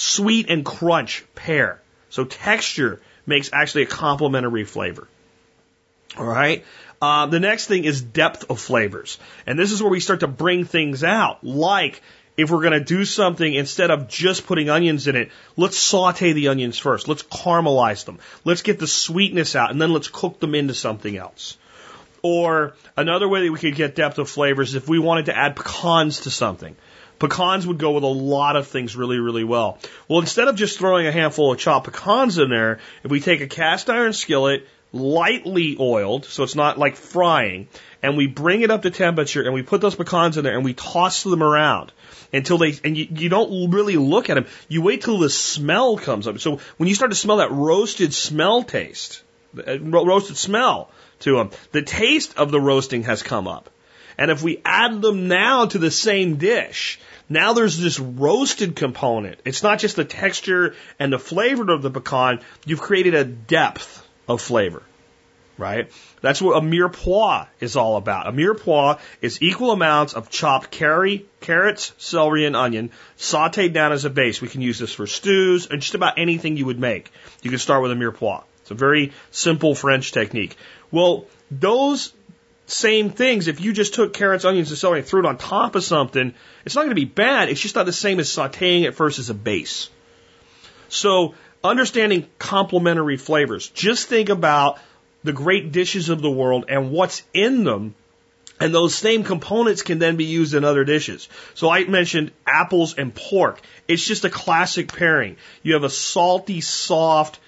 Sweet 0.00 0.48
and 0.48 0.64
crunch 0.64 1.24
pair. 1.34 1.82
So 2.08 2.24
texture 2.24 3.00
makes 3.26 3.50
actually 3.52 3.82
a 3.82 3.86
complementary 3.86 4.62
flavor. 4.62 5.08
All 6.16 6.24
right. 6.24 6.64
Uh, 7.02 7.26
the 7.26 7.40
next 7.40 7.66
thing 7.66 7.82
is 7.82 8.00
depth 8.00 8.48
of 8.48 8.60
flavors. 8.60 9.18
And 9.44 9.58
this 9.58 9.72
is 9.72 9.82
where 9.82 9.90
we 9.90 9.98
start 9.98 10.20
to 10.20 10.28
bring 10.28 10.64
things 10.64 11.02
out. 11.02 11.42
Like 11.42 12.00
if 12.36 12.48
we're 12.48 12.62
going 12.62 12.78
to 12.78 12.84
do 12.84 13.04
something 13.04 13.52
instead 13.52 13.90
of 13.90 14.06
just 14.06 14.46
putting 14.46 14.70
onions 14.70 15.08
in 15.08 15.16
it, 15.16 15.32
let's 15.56 15.76
saute 15.76 16.32
the 16.32 16.46
onions 16.46 16.78
first. 16.78 17.08
Let's 17.08 17.24
caramelize 17.24 18.04
them. 18.04 18.20
Let's 18.44 18.62
get 18.62 18.78
the 18.78 18.86
sweetness 18.86 19.56
out 19.56 19.72
and 19.72 19.82
then 19.82 19.92
let's 19.92 20.06
cook 20.06 20.38
them 20.38 20.54
into 20.54 20.74
something 20.74 21.16
else. 21.16 21.58
Or 22.22 22.74
another 22.96 23.28
way 23.28 23.44
that 23.44 23.52
we 23.52 23.58
could 23.58 23.74
get 23.74 23.96
depth 23.96 24.18
of 24.18 24.30
flavors 24.30 24.68
is 24.68 24.74
if 24.76 24.88
we 24.88 25.00
wanted 25.00 25.26
to 25.26 25.36
add 25.36 25.56
pecans 25.56 26.20
to 26.20 26.30
something. 26.30 26.76
Pecans 27.18 27.66
would 27.66 27.78
go 27.78 27.92
with 27.92 28.04
a 28.04 28.06
lot 28.06 28.56
of 28.56 28.68
things 28.68 28.96
really, 28.96 29.18
really 29.18 29.44
well. 29.44 29.78
Well, 30.06 30.20
instead 30.20 30.48
of 30.48 30.56
just 30.56 30.78
throwing 30.78 31.06
a 31.06 31.12
handful 31.12 31.52
of 31.52 31.58
chopped 31.58 31.86
pecans 31.86 32.38
in 32.38 32.50
there, 32.50 32.80
if 33.02 33.10
we 33.10 33.20
take 33.20 33.40
a 33.40 33.48
cast 33.48 33.90
iron 33.90 34.12
skillet, 34.12 34.66
lightly 34.92 35.76
oiled, 35.78 36.24
so 36.24 36.42
it's 36.42 36.54
not 36.54 36.78
like 36.78 36.96
frying, 36.96 37.68
and 38.02 38.16
we 38.16 38.26
bring 38.26 38.62
it 38.62 38.70
up 38.70 38.82
to 38.82 38.90
temperature 38.90 39.42
and 39.42 39.52
we 39.52 39.62
put 39.62 39.80
those 39.80 39.94
pecans 39.94 40.36
in 40.36 40.44
there 40.44 40.54
and 40.54 40.64
we 40.64 40.74
toss 40.74 41.22
them 41.22 41.42
around 41.42 41.92
until 42.32 42.58
they, 42.58 42.78
and 42.84 42.96
you, 42.96 43.08
you 43.10 43.28
don't 43.28 43.70
really 43.70 43.96
look 43.96 44.30
at 44.30 44.34
them. 44.34 44.46
You 44.68 44.82
wait 44.82 45.02
till 45.02 45.18
the 45.18 45.30
smell 45.30 45.96
comes 45.96 46.26
up. 46.26 46.38
So 46.38 46.60
when 46.76 46.88
you 46.88 46.94
start 46.94 47.10
to 47.10 47.16
smell 47.16 47.38
that 47.38 47.50
roasted 47.50 48.14
smell 48.14 48.62
taste, 48.62 49.22
uh, 49.66 49.80
roasted 49.80 50.36
smell 50.36 50.90
to 51.20 51.36
them, 51.36 51.50
the 51.72 51.82
taste 51.82 52.36
of 52.36 52.50
the 52.50 52.60
roasting 52.60 53.02
has 53.04 53.22
come 53.22 53.48
up. 53.48 53.70
And 54.18 54.32
if 54.32 54.42
we 54.42 54.60
add 54.64 55.00
them 55.00 55.28
now 55.28 55.66
to 55.66 55.78
the 55.78 55.92
same 55.92 56.36
dish, 56.36 56.98
now 57.28 57.52
there's 57.52 57.78
this 57.78 58.00
roasted 58.00 58.74
component. 58.74 59.38
It's 59.44 59.62
not 59.62 59.78
just 59.78 59.96
the 59.96 60.04
texture 60.04 60.74
and 60.98 61.12
the 61.12 61.18
flavor 61.18 61.70
of 61.70 61.82
the 61.82 61.90
pecan. 61.90 62.40
You've 62.66 62.80
created 62.80 63.14
a 63.14 63.24
depth 63.24 64.04
of 64.26 64.42
flavor, 64.42 64.82
right? 65.56 65.90
That's 66.20 66.42
what 66.42 66.56
a 66.56 66.60
mirepoix 66.60 67.46
is 67.60 67.76
all 67.76 67.96
about. 67.96 68.26
A 68.26 68.32
mirepoix 68.32 68.98
is 69.22 69.40
equal 69.40 69.70
amounts 69.70 70.14
of 70.14 70.30
chopped 70.30 70.70
carry, 70.70 71.26
carrots, 71.40 71.92
celery, 71.98 72.44
and 72.44 72.56
onion 72.56 72.90
sauteed 73.18 73.72
down 73.72 73.92
as 73.92 74.04
a 74.04 74.10
base. 74.10 74.40
We 74.40 74.48
can 74.48 74.62
use 74.62 74.78
this 74.78 74.92
for 74.92 75.06
stews 75.06 75.68
and 75.68 75.80
just 75.80 75.94
about 75.94 76.18
anything 76.18 76.56
you 76.56 76.66
would 76.66 76.80
make. 76.80 77.12
You 77.42 77.50
can 77.50 77.60
start 77.60 77.82
with 77.82 77.92
a 77.92 77.94
mirepoix. 77.94 78.42
It's 78.62 78.72
a 78.72 78.74
very 78.74 79.12
simple 79.30 79.74
French 79.74 80.12
technique. 80.12 80.56
Well, 80.90 81.26
those 81.50 82.12
same 82.68 83.08
things, 83.08 83.48
if 83.48 83.62
you 83.62 83.72
just 83.72 83.94
took 83.94 84.12
carrots, 84.12 84.44
onions, 84.44 84.68
and 84.70 84.78
celery 84.78 85.00
and 85.00 85.08
threw 85.08 85.20
it 85.20 85.26
on 85.26 85.38
top 85.38 85.74
of 85.74 85.82
something, 85.82 86.34
it's 86.66 86.74
not 86.74 86.82
going 86.82 86.90
to 86.90 86.94
be 86.94 87.06
bad. 87.06 87.48
It's 87.48 87.60
just 87.60 87.74
not 87.74 87.86
the 87.86 87.92
same 87.92 88.20
as 88.20 88.28
sauteing 88.28 88.82
it 88.82 88.94
first 88.94 89.18
as 89.18 89.30
a 89.30 89.34
base. 89.34 89.88
So 90.90 91.34
understanding 91.64 92.28
complementary 92.38 93.16
flavors. 93.16 93.68
Just 93.68 94.08
think 94.08 94.28
about 94.28 94.78
the 95.24 95.32
great 95.32 95.72
dishes 95.72 96.10
of 96.10 96.20
the 96.20 96.30
world 96.30 96.66
and 96.68 96.90
what's 96.90 97.22
in 97.32 97.64
them. 97.64 97.94
And 98.60 98.74
those 98.74 98.94
same 98.94 99.24
components 99.24 99.80
can 99.80 99.98
then 99.98 100.16
be 100.16 100.24
used 100.24 100.52
in 100.52 100.64
other 100.64 100.84
dishes. 100.84 101.28
So 101.54 101.70
I 101.70 101.84
mentioned 101.84 102.32
apples 102.46 102.94
and 102.98 103.14
pork. 103.14 103.62
It's 103.86 104.04
just 104.04 104.26
a 104.26 104.30
classic 104.30 104.92
pairing. 104.92 105.36
You 105.62 105.72
have 105.74 105.84
a 105.84 105.90
salty, 105.90 106.60
soft, 106.60 107.38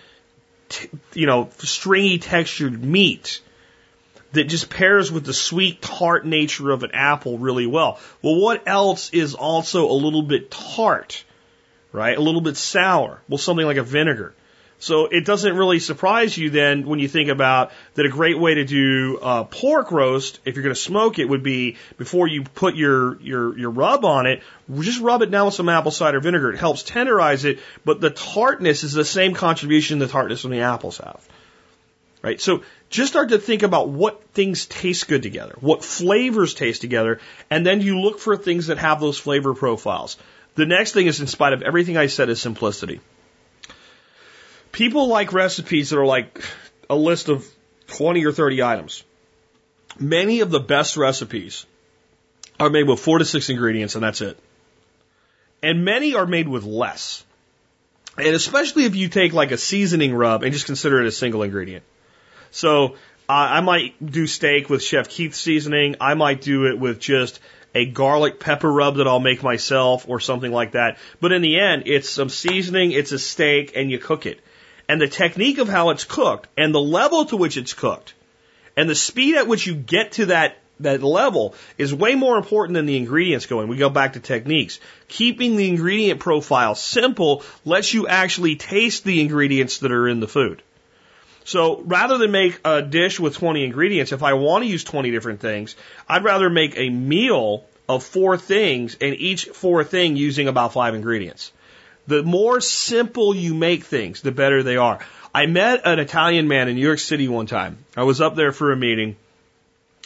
you 1.13 1.27
know, 1.27 1.51
stringy 1.59 2.19
textured 2.19 2.83
meat 2.83 3.41
that 4.33 4.45
just 4.45 4.71
pairs 4.71 5.11
with 5.11 5.25
the 5.25 5.35
sweet, 5.35 5.83
tart 5.83 6.25
nature 6.25 6.71
of 6.71 6.83
an 6.83 6.91
apple 6.93 7.39
really 7.39 7.67
well. 7.67 7.99
Well, 8.23 8.41
what 8.41 8.67
else 8.67 9.11
is 9.11 9.35
also 9.35 9.91
a 9.91 9.93
little 9.93 10.23
bit 10.23 10.51
tart? 10.51 11.25
right? 11.93 12.17
A 12.17 12.21
little 12.21 12.41
bit 12.41 12.57
sour. 12.57 13.21
Well, 13.29 13.39
something 13.39 13.67
like 13.67 13.77
a 13.77 13.83
vinegar. 13.83 14.35
So 14.79 15.07
it 15.07 15.27
doesn't 15.27 15.57
really 15.57 15.79
surprise 15.79 16.39
you 16.39 16.49
then 16.49 16.87
when 16.87 17.01
you 17.01 17.09
think 17.09 17.29
about 17.29 17.71
that 17.97 18.07
a 18.07 18.09
great 18.09 18.39
way 18.39 18.55
to 18.55 18.65
do 18.65 19.19
uh, 19.21 19.45
pork 19.45 19.93
roast, 19.93 20.41
if 20.47 20.57
you're 20.57 20.63
going 20.63 20.75
to 20.75 20.81
smoke 20.81 21.19
it, 21.19 21.27
would 21.27 21.43
be 21.43 21.77
before 21.99 22.27
you 22.29 22.45
put 22.45 22.77
your, 22.77 23.21
your, 23.21 23.59
your 23.59 23.71
rub 23.71 24.07
on 24.07 24.27
it, 24.27 24.43
just 24.79 25.03
rub 25.03 25.21
it 25.21 25.31
down 25.31 25.47
with 25.47 25.55
some 25.55 25.69
apple 25.69 25.91
cider 25.91 26.19
vinegar. 26.19 26.51
It 26.55 26.59
helps 26.59 26.83
tenderize 26.83 27.45
it, 27.45 27.59
but 27.85 28.01
the 28.01 28.09
tartness 28.09 28.83
is 28.83 28.95
the 28.95 29.05
same 29.05 29.35
contribution 29.35 29.99
the 29.99 30.09
tartness 30.09 30.41
from 30.41 30.51
the 30.51 30.61
apples 30.61 30.97
have. 30.97 31.29
Right? 32.23 32.41
So 32.41 32.63
just 32.91 33.13
start 33.13 33.29
to 33.29 33.39
think 33.39 33.63
about 33.63 33.89
what 33.89 34.23
things 34.35 34.67
taste 34.67 35.07
good 35.07 35.23
together, 35.23 35.55
what 35.61 35.85
flavors 35.85 36.55
taste 36.55 36.81
together, 36.81 37.21
and 37.49 37.65
then 37.65 37.81
you 37.81 38.01
look 38.01 38.19
for 38.19 38.37
things 38.37 38.67
that 38.67 38.79
have 38.79 39.01
those 39.01 39.17
flavor 39.17 39.55
profiles. 39.55 40.17
The 40.57 40.67
next 40.67 40.93
thing 40.93 41.07
is, 41.07 41.21
in 41.21 41.29
spite 41.29 41.53
of 41.53 41.63
everything 41.63 41.97
I 41.97 42.09
said, 42.09 42.29
is 42.29 42.43
simplicity. 42.43 43.01
People 44.73 45.07
like 45.07 45.33
recipes 45.33 45.91
that 45.91 45.99
are 45.99 46.07
like 46.07 46.43
a 46.89 46.97
list 46.97 47.29
of 47.29 47.47
20 47.87 48.25
or 48.27 48.33
30 48.33 48.63
items. 48.63 49.05
Many 49.99 50.41
of 50.41 50.51
the 50.51 50.61
best 50.61 50.97
recipes 50.97 51.67
are 52.59 52.71
made 52.71 52.89
with 52.89 52.99
four 52.99 53.19
to 53.19 53.25
six 53.25 53.49
ingredients, 53.51 53.95
and 53.95 54.03
that's 54.03 54.21
it. 54.21 54.39
And 55.63 55.85
many 55.85 56.15
are 56.15 56.27
made 56.27 56.49
with 56.49 56.65
less. 56.65 57.25
And 58.17 58.35
especially 58.35 58.85
if 58.85 58.97
you 58.97 59.09
take 59.09 59.33
like 59.33 59.53
a 59.53 59.59
seasoning 59.59 60.13
rub 60.13 60.43
and 60.43 60.53
just 60.53 60.67
consider 60.67 61.01
it 61.01 61.07
a 61.07 61.13
single 61.13 61.43
ingredient. 61.43 61.85
So 62.51 62.95
uh, 63.29 63.33
I 63.33 63.61
might 63.61 63.95
do 64.05 64.27
steak 64.27 64.69
with 64.69 64.83
Chef 64.83 65.09
Keith 65.09 65.35
seasoning. 65.35 65.97
I 66.01 66.15
might 66.15 66.41
do 66.41 66.67
it 66.67 66.79
with 66.79 66.99
just 66.99 67.41
a 67.75 67.87
garlic 67.87 68.41
pepper 68.41 68.71
rub 68.71 68.97
that 68.97 69.07
I'll 69.07 69.21
make 69.21 69.43
myself 69.43 70.09
or 70.09 70.21
something 70.21 70.51
like 70.51 70.73
that. 70.73 70.99
But 71.21 71.33
in 71.33 71.43
the 71.43 71.61
end, 71.61 71.85
it's 71.87 72.11
some 72.11 72.29
seasoning, 72.29 72.93
it's 72.93 73.13
a 73.13 73.19
steak, 73.19 73.73
and 73.77 73.91
you 73.91 73.99
cook 73.99 74.27
it. 74.27 74.41
And 74.89 75.01
the 75.01 75.07
technique 75.07 75.59
of 75.59 75.69
how 75.69 75.91
it's 75.91 76.05
cooked 76.05 76.49
and 76.57 76.75
the 76.75 76.81
level 76.81 77.27
to 77.27 77.37
which 77.37 77.57
it's 77.57 77.75
cooked 77.75 78.15
and 78.77 78.89
the 78.89 78.95
speed 78.95 79.37
at 79.37 79.47
which 79.47 79.67
you 79.67 79.75
get 79.75 80.13
to 80.13 80.27
that 80.27 80.57
that 80.81 81.03
level 81.03 81.55
is 81.77 81.93
way 81.95 82.15
more 82.15 82.39
important 82.39 82.75
than 82.75 82.87
the 82.87 82.97
ingredients 82.97 83.45
going. 83.45 83.69
We 83.69 83.77
go 83.77 83.91
back 83.91 84.15
to 84.15 84.21
techniques. 84.21 84.81
Keeping 85.09 85.57
the 85.57 85.69
ingredient 85.69 86.21
profile 86.21 86.75
simple 86.75 87.45
lets 87.67 87.93
you 87.93 88.09
actually 88.09 88.57
taste 88.57 89.05
the 89.05 89.21
ingredients 89.21 89.79
that 89.79 89.93
are 89.93 90.09
in 90.09 90.21
the 90.21 90.29
food. 90.29 90.63
So 91.45 91.81
rather 91.81 92.19
than 92.19 92.31
make 92.31 92.61
a 92.65 92.83
dish 92.83 93.19
with 93.19 93.37
20 93.37 93.65
ingredients, 93.65 94.13
if 94.13 94.23
I 94.23 94.35
want 94.35 94.65
to 94.65 94.71
use 94.71 94.85
20 94.85 95.11
different 95.11 95.41
things, 95.41 95.75
I'd 96.09 96.25
rather 96.25 96.51
make 96.51 96.75
a 96.77 96.91
meal 96.91 97.65
of 97.89 98.05
four 98.05 98.37
things 98.39 98.97
and 99.01 99.15
each 99.15 99.47
four 99.47 99.83
thing 99.85 100.17
using 100.17 100.49
about 100.49 100.73
five 100.73 100.95
ingredients. 100.95 101.53
The 102.07 102.23
more 102.23 102.61
simple 102.61 103.35
you 103.35 103.55
make 103.55 103.85
things, 103.85 104.21
the 104.21 104.33
better 104.33 104.63
they 104.63 104.77
are. 104.77 105.01
I 105.35 105.47
met 105.47 105.83
an 105.85 105.99
Italian 105.99 106.49
man 106.49 106.69
in 106.69 106.77
New 106.77 106.83
York 106.83 106.99
City 106.99 107.29
one 107.29 107.47
time. 107.47 107.79
I 107.97 108.03
was 108.03 108.21
up 108.21 108.35
there 108.35 108.53
for 108.53 108.73
a 108.73 108.77
meeting. 108.77 109.17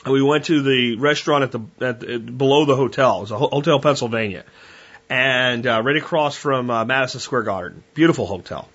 And 0.04 0.12
we 0.12 0.22
went 0.22 0.46
to 0.46 0.62
the 0.62 0.96
restaurant 0.96 1.44
at 1.44 1.52
the, 1.52 1.60
at 1.80 2.00
the 2.00 2.18
below 2.18 2.66
the 2.66 2.76
hotel. 2.76 3.18
It 3.18 3.20
was 3.22 3.30
a 3.30 3.38
Hotel 3.38 3.80
Pennsylvania, 3.80 4.44
and 5.08 5.66
uh, 5.66 5.80
right 5.82 5.96
across 5.96 6.36
from 6.36 6.68
uh, 6.68 6.84
Madison 6.84 7.20
Square 7.20 7.44
Garden. 7.44 7.82
Beautiful 7.94 8.26
hotel. 8.26 8.68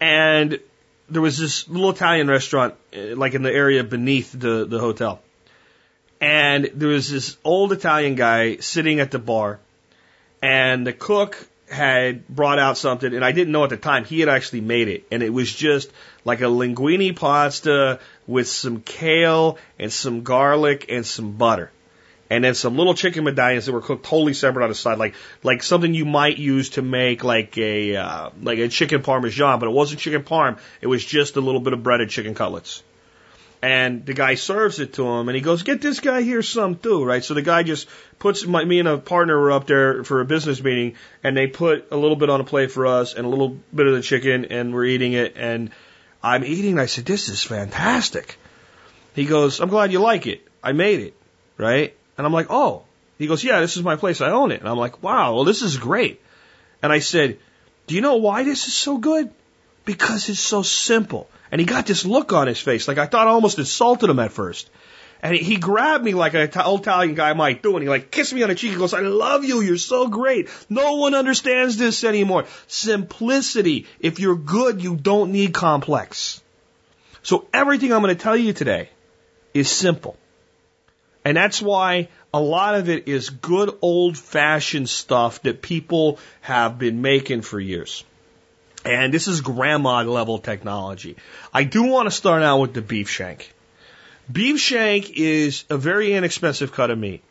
And 0.00 0.58
there 1.10 1.22
was 1.22 1.38
this 1.38 1.68
little 1.68 1.90
Italian 1.90 2.28
restaurant, 2.28 2.74
uh, 2.96 3.16
like 3.16 3.34
in 3.34 3.42
the 3.42 3.52
area 3.52 3.84
beneath 3.84 4.32
the, 4.32 4.64
the 4.64 4.78
hotel. 4.78 5.20
And 6.20 6.70
there 6.74 6.88
was 6.88 7.10
this 7.10 7.36
old 7.44 7.72
Italian 7.72 8.14
guy 8.14 8.56
sitting 8.56 9.00
at 9.00 9.10
the 9.10 9.18
bar, 9.18 9.58
and 10.42 10.86
the 10.86 10.92
cook 10.92 11.46
had 11.68 12.26
brought 12.28 12.58
out 12.58 12.76
something, 12.76 13.14
and 13.14 13.24
I 13.24 13.32
didn't 13.32 13.52
know 13.52 13.64
at 13.64 13.70
the 13.70 13.76
time 13.76 14.04
he 14.04 14.20
had 14.20 14.28
actually 14.28 14.60
made 14.60 14.88
it, 14.88 15.06
and 15.10 15.22
it 15.22 15.30
was 15.30 15.52
just 15.52 15.90
like 16.24 16.40
a 16.40 16.44
linguine 16.44 17.16
pasta 17.16 18.00
with 18.26 18.48
some 18.48 18.80
kale 18.80 19.58
and 19.78 19.92
some 19.92 20.22
garlic 20.22 20.86
and 20.88 21.06
some 21.06 21.32
butter 21.32 21.70
and 22.30 22.44
then 22.44 22.54
some 22.54 22.76
little 22.76 22.94
chicken 22.94 23.24
medallions 23.24 23.66
that 23.66 23.72
were 23.72 23.80
cooked 23.80 24.06
totally 24.06 24.34
separate 24.34 24.62
on 24.62 24.68
the 24.68 24.74
side, 24.76 24.98
like 24.98 25.14
like 25.42 25.64
something 25.64 25.92
you 25.92 26.04
might 26.04 26.38
use 26.38 26.70
to 26.70 26.82
make 26.82 27.24
like 27.24 27.58
a 27.58 27.96
uh, 27.96 28.30
like 28.40 28.60
a 28.60 28.68
chicken 28.68 29.02
parmesan, 29.02 29.58
but 29.58 29.66
it 29.66 29.72
wasn't 29.72 30.00
chicken 30.00 30.22
parm. 30.22 30.58
It 30.80 30.86
was 30.86 31.04
just 31.04 31.36
a 31.36 31.40
little 31.40 31.60
bit 31.60 31.72
of 31.72 31.82
breaded 31.82 32.08
chicken 32.08 32.34
cutlets. 32.34 32.84
And 33.62 34.06
the 34.06 34.14
guy 34.14 34.36
serves 34.36 34.78
it 34.80 34.94
to 34.94 35.06
him, 35.06 35.28
and 35.28 35.36
he 35.36 35.42
goes, 35.42 35.64
"Get 35.64 35.82
this 35.82 36.00
guy 36.00 36.22
here 36.22 36.40
some 36.40 36.76
too, 36.76 37.04
right?" 37.04 37.22
So 37.22 37.34
the 37.34 37.42
guy 37.42 37.62
just 37.62 37.88
puts 38.18 38.46
my, 38.46 38.64
me 38.64 38.78
and 38.78 38.88
a 38.88 38.96
partner 38.96 39.38
were 39.38 39.52
up 39.52 39.66
there 39.66 40.02
for 40.04 40.20
a 40.20 40.24
business 40.24 40.62
meeting, 40.62 40.94
and 41.22 41.36
they 41.36 41.46
put 41.48 41.88
a 41.90 41.96
little 41.96 42.16
bit 42.16 42.30
on 42.30 42.40
a 42.40 42.44
plate 42.44 42.70
for 42.70 42.86
us 42.86 43.12
and 43.12 43.26
a 43.26 43.28
little 43.28 43.58
bit 43.74 43.86
of 43.86 43.92
the 43.92 44.02
chicken, 44.02 44.46
and 44.46 44.72
we're 44.72 44.86
eating 44.86 45.12
it, 45.12 45.34
and 45.36 45.70
I'm 46.22 46.44
eating. 46.44 46.72
And 46.72 46.80
I 46.80 46.86
said, 46.86 47.04
"This 47.04 47.28
is 47.28 47.42
fantastic." 47.42 48.38
He 49.14 49.26
goes, 49.26 49.60
"I'm 49.60 49.68
glad 49.68 49.92
you 49.92 49.98
like 49.98 50.26
it. 50.26 50.46
I 50.62 50.72
made 50.72 51.00
it, 51.00 51.14
right?" 51.58 51.94
And 52.16 52.26
I'm 52.26 52.32
like, 52.32 52.48
oh. 52.50 52.84
He 53.18 53.26
goes, 53.26 53.44
yeah, 53.44 53.60
this 53.60 53.76
is 53.76 53.82
my 53.82 53.96
place. 53.96 54.22
I 54.22 54.30
own 54.30 54.50
it. 54.50 54.60
And 54.60 54.68
I'm 54.68 54.78
like, 54.78 55.02
wow, 55.02 55.34
well, 55.34 55.44
this 55.44 55.60
is 55.60 55.76
great. 55.76 56.22
And 56.82 56.90
I 56.90 57.00
said, 57.00 57.38
do 57.86 57.94
you 57.94 58.00
know 58.00 58.16
why 58.16 58.44
this 58.44 58.66
is 58.66 58.72
so 58.72 58.96
good? 58.96 59.30
Because 59.84 60.28
it's 60.30 60.40
so 60.40 60.62
simple. 60.62 61.28
And 61.52 61.60
he 61.60 61.66
got 61.66 61.84
this 61.84 62.06
look 62.06 62.32
on 62.32 62.46
his 62.46 62.60
face, 62.60 62.88
like 62.88 62.98
I 62.98 63.06
thought 63.06 63.26
I 63.26 63.30
almost 63.30 63.58
insulted 63.58 64.08
him 64.08 64.20
at 64.20 64.32
first. 64.32 64.70
And 65.22 65.36
he 65.36 65.56
grabbed 65.56 66.02
me 66.02 66.14
like 66.14 66.32
an 66.32 66.50
old 66.64 66.80
Italian 66.80 67.14
guy 67.14 67.34
might 67.34 67.62
do, 67.62 67.74
and 67.74 67.82
he 67.82 67.90
like 67.90 68.10
kissed 68.10 68.32
me 68.32 68.42
on 68.42 68.48
the 68.48 68.54
cheek. 68.54 68.70
He 68.70 68.78
goes, 68.78 68.94
I 68.94 69.00
love 69.00 69.44
you. 69.44 69.60
You're 69.60 69.76
so 69.76 70.08
great. 70.08 70.48
No 70.70 70.94
one 70.96 71.14
understands 71.14 71.76
this 71.76 72.04
anymore. 72.04 72.46
Simplicity. 72.68 73.86
If 73.98 74.18
you're 74.18 74.36
good, 74.36 74.82
you 74.82 74.96
don't 74.96 75.32
need 75.32 75.52
complex. 75.52 76.40
So 77.22 77.46
everything 77.52 77.92
I'm 77.92 78.00
going 78.00 78.16
to 78.16 78.22
tell 78.22 78.36
you 78.36 78.54
today 78.54 78.88
is 79.52 79.70
simple. 79.70 80.16
And 81.24 81.36
that's 81.36 81.60
why 81.60 82.08
a 82.32 82.40
lot 82.40 82.74
of 82.74 82.88
it 82.88 83.08
is 83.08 83.30
good 83.30 83.76
old 83.82 84.16
fashioned 84.16 84.88
stuff 84.88 85.42
that 85.42 85.62
people 85.62 86.18
have 86.40 86.78
been 86.78 87.02
making 87.02 87.42
for 87.42 87.60
years. 87.60 88.04
And 88.84 89.12
this 89.12 89.28
is 89.28 89.42
grandma 89.42 90.02
level 90.02 90.38
technology. 90.38 91.16
I 91.52 91.64
do 91.64 91.84
want 91.84 92.06
to 92.06 92.10
start 92.10 92.42
out 92.42 92.60
with 92.60 92.72
the 92.72 92.80
beef 92.80 93.10
shank. 93.10 93.52
Beef 94.30 94.58
shank 94.58 95.10
is 95.10 95.64
a 95.68 95.76
very 95.76 96.14
inexpensive 96.14 96.72
cut 96.72 96.90
of 96.90 96.98
meat. 96.98 97.22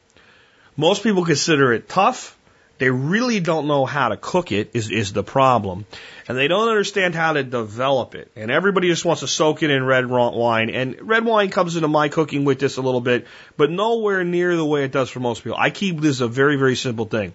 Most 0.77 1.01
people 1.01 1.25
consider 1.25 1.73
it 1.73 1.89
tough. 1.89 2.37
They 2.79 2.89
really 2.89 3.41
don't 3.41 3.67
know 3.67 3.85
how 3.85 4.09
to 4.09 4.17
cook 4.17 4.51
it 4.53 4.71
is, 4.73 4.89
is 4.89 5.11
the 5.11 5.23
problem. 5.23 5.85
And 6.27 6.37
they 6.37 6.47
don't 6.47 6.69
understand 6.69 7.13
how 7.13 7.33
to 7.33 7.43
develop 7.43 8.15
it. 8.15 8.31
And 8.37 8.49
everybody 8.49 8.87
just 8.87 9.03
wants 9.03 9.19
to 9.19 9.27
soak 9.27 9.61
it 9.63 9.69
in 9.69 9.85
red 9.85 10.07
wine. 10.09 10.69
And 10.69 10.95
red 11.01 11.25
wine 11.25 11.49
comes 11.49 11.75
into 11.75 11.89
my 11.89 12.07
cooking 12.07 12.45
with 12.45 12.59
this 12.59 12.77
a 12.77 12.81
little 12.81 13.01
bit, 13.01 13.27
but 13.57 13.69
nowhere 13.69 14.23
near 14.23 14.55
the 14.55 14.65
way 14.65 14.85
it 14.85 14.93
does 14.93 15.09
for 15.09 15.19
most 15.19 15.43
people. 15.43 15.57
I 15.59 15.69
keep 15.69 15.99
this 15.99 16.21
a 16.21 16.27
very, 16.27 16.55
very 16.55 16.77
simple 16.77 17.05
thing. 17.05 17.33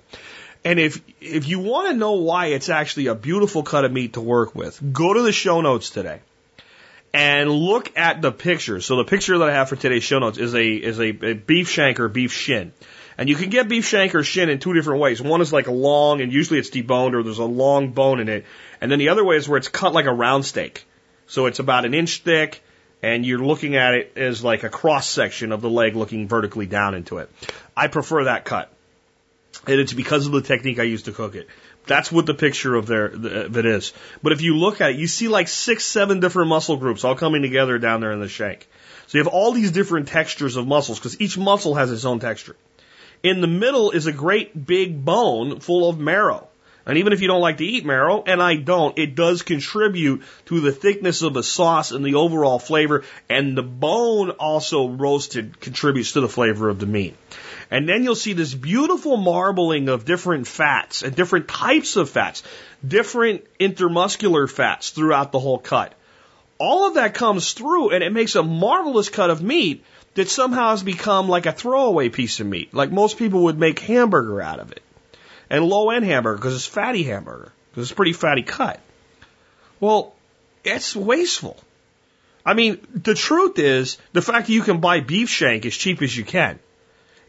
And 0.65 0.81
if 0.81 1.03
if 1.21 1.47
you 1.47 1.59
want 1.61 1.91
to 1.91 1.95
know 1.95 2.13
why 2.13 2.47
it's 2.47 2.71
actually 2.71 3.09
a 3.09 3.15
beautiful 3.15 3.63
cut 3.63 3.85
of 3.85 3.93
meat 3.93 4.15
to 4.15 4.23
work 4.23 4.55
with, 4.55 4.81
go 4.93 5.13
to 5.13 5.21
the 5.21 5.33
show 5.33 5.61
notes 5.61 5.91
today 5.91 6.21
and 7.13 7.51
look 7.51 7.97
at 7.99 8.23
the 8.23 8.33
picture. 8.33 8.81
So 8.81 8.97
the 8.97 9.05
picture 9.05 9.37
that 9.39 9.51
I 9.51 9.53
have 9.53 9.69
for 9.69 9.77
today's 9.77 10.05
show 10.05 10.21
notes 10.21 10.39
is 10.39 10.55
a 10.55 10.67
is 10.67 10.99
a, 10.99 11.09
a 11.09 11.35
beef 11.35 11.71
shank 11.71 12.01
or 12.01 12.09
beef 12.09 12.33
shin. 12.33 12.73
And 13.17 13.29
you 13.29 13.37
can 13.37 13.51
get 13.51 13.69
beef 13.69 13.87
shank 13.87 14.15
or 14.15 14.25
shin 14.25 14.49
in 14.49 14.59
two 14.59 14.75
different 14.75 15.01
ways. 15.01 15.23
One 15.23 15.41
is 15.41 15.53
like 15.53 15.67
a 15.67 15.73
long, 15.73 16.21
and 16.21 16.33
usually 16.33 16.59
it's 16.59 16.71
deboned 16.71 17.15
or 17.15 17.23
there's 17.23 17.39
a 17.39 17.45
long 17.45 17.93
bone 17.93 18.21
in 18.21 18.29
it. 18.29 18.45
And 18.81 18.91
then 18.91 18.99
the 18.99 19.11
other 19.11 19.25
way 19.25 19.37
is 19.37 19.49
where 19.49 19.59
it's 19.59 19.69
cut 19.69 19.93
like 19.93 20.07
a 20.07 20.13
round 20.13 20.45
steak. 20.45 20.85
So 21.27 21.47
it's 21.47 21.59
about 21.59 21.85
an 21.85 21.95
inch 21.95 22.19
thick, 22.19 22.63
and 23.03 23.25
you're 23.25 23.39
looking 23.39 23.77
at 23.77 23.95
it 23.95 24.13
as 24.17 24.43
like 24.43 24.63
a 24.65 24.69
cross 24.69 25.09
section 25.09 25.53
of 25.53 25.61
the 25.61 25.71
leg 25.71 25.95
looking 25.95 26.29
vertically 26.29 26.67
down 26.67 26.95
into 26.95 27.19
it. 27.19 27.31
I 27.77 27.87
prefer 27.87 28.25
that 28.25 28.45
cut. 28.45 28.71
And 29.67 29.81
it's 29.81 29.93
because 29.93 30.27
of 30.27 30.33
the 30.33 30.43
technique 30.43 30.79
I 30.79 30.83
use 30.83 31.05
to 31.05 31.13
cook 31.13 31.35
it. 31.35 31.49
That's 31.87 32.11
what 32.11 32.27
the 32.27 32.35
picture 32.35 32.75
of 32.75 32.87
there 32.87 33.07
of 33.07 33.57
it 33.57 33.67
is. 33.67 33.93
But 34.23 34.33
if 34.33 34.41
you 34.41 34.57
look 34.57 34.81
at 34.81 34.91
it, 34.91 34.97
you 34.97 35.07
see 35.07 35.29
like 35.29 35.49
six, 35.49 35.85
seven 35.85 36.21
different 36.21 36.49
muscle 36.49 36.77
groups 36.77 37.05
all 37.05 37.15
coming 37.15 37.43
together 37.43 37.79
down 37.79 38.01
there 38.01 38.13
in 38.13 38.21
the 38.21 38.29
shank. 38.29 38.67
So 39.07 39.19
you 39.19 39.25
have 39.25 39.33
all 39.33 39.53
these 39.53 39.71
different 39.71 40.09
textures 40.09 40.57
of 40.57 40.67
muscles 40.67 40.99
because 40.99 41.21
each 41.21 41.37
muscle 41.37 41.75
has 41.75 41.93
its 41.93 42.05
own 42.05 42.21
texture. 42.21 42.57
In 43.25 43.41
the 43.41 43.47
middle 43.47 43.91
is 43.91 44.07
a 44.07 44.13
great 44.13 44.67
big 44.67 45.03
bone 45.03 45.61
full 45.61 45.89
of 45.89 45.99
marrow. 45.99 46.47
And 46.85 46.99
even 46.99 47.15
if 47.15 47.23
you 47.23 47.29
don't 47.29 47.41
like 47.41 47.57
to 47.57 47.65
eat 47.65 47.87
marrow, 47.87 48.23
and 48.27 48.43
I 48.43 48.57
don't, 48.57 48.99
it 48.99 49.15
does 49.15 49.41
contribute 49.41 50.23
to 50.45 50.61
the 50.61 50.73
thickness 50.73 51.23
of 51.23 51.33
the 51.33 51.43
sauce 51.43 51.91
and 51.91 52.05
the 52.05 52.17
overall 52.17 52.59
flavor. 52.59 53.03
And 53.31 53.57
the 53.57 53.63
bone 53.63 54.29
also 54.33 54.91
roasted 54.91 55.59
contributes 55.59 56.13
to 56.13 56.21
the 56.21 56.29
flavor 56.29 56.69
of 56.69 56.79
the 56.79 56.87
meat. 56.87 57.17
And 57.71 57.89
then 57.89 58.05
you'll 58.05 58.15
see 58.15 58.35
this 58.35 58.53
beautiful 58.53 59.17
marbling 59.17 59.89
of 59.89 60.05
different 60.05 60.47
fats 60.47 61.03
and 61.03 61.17
different 61.17 61.49
types 61.49 61.97
of 61.97 62.11
fats, 62.11 62.43
different 62.87 63.47
intermuscular 63.59 64.51
fats 64.51 64.91
throughout 64.91 65.33
the 65.33 65.41
whole 65.41 65.59
cut. 65.59 65.95
All 66.59 66.87
of 66.87 66.95
that 66.95 67.15
comes 67.15 67.55
through 67.55 67.91
and 67.91 68.05
it 68.05 68.13
makes 68.13 68.37
a 68.37 68.43
marvelous 68.43 69.09
cut 69.09 69.31
of 69.31 69.43
meat 69.43 69.83
that 70.15 70.29
somehow 70.29 70.71
has 70.71 70.83
become 70.83 71.29
like 71.29 71.47
a 71.47 71.53
throwaway 71.53 72.09
piece 72.09 72.41
of 72.41 72.47
meat. 72.47 72.73
Like 72.73 72.91
most 72.91 73.19
people 73.19 73.45
would 73.45 73.59
make 73.59 73.79
hamburger 73.81 74.41
out 74.41 74.61
of 74.61 74.73
it. 74.73 74.83
And 75.51 75.65
low 75.65 75.91
end 75.91 76.05
hamburger 76.05 76.37
because 76.37 76.55
it's 76.55 76.67
fatty 76.67 77.03
hamburger. 77.03 77.53
Because 77.71 77.91
it's 77.91 77.97
pretty 77.97 78.13
fatty 78.13 78.43
cut. 78.43 78.81
Well, 79.81 80.15
it's 80.63 80.95
wasteful. 80.95 81.59
I 82.47 82.55
mean, 82.55 82.79
the 82.95 83.15
truth 83.15 83.59
is, 83.59 83.99
the 84.13 84.23
fact 84.23 84.47
that 84.47 84.53
you 84.53 84.63
can 84.63 84.81
buy 84.81 85.01
beef 85.01 85.29
shank 85.29 85.67
as 85.67 85.75
cheap 85.75 86.03
as 86.03 86.17
you 86.17 86.25
can 86.25 86.59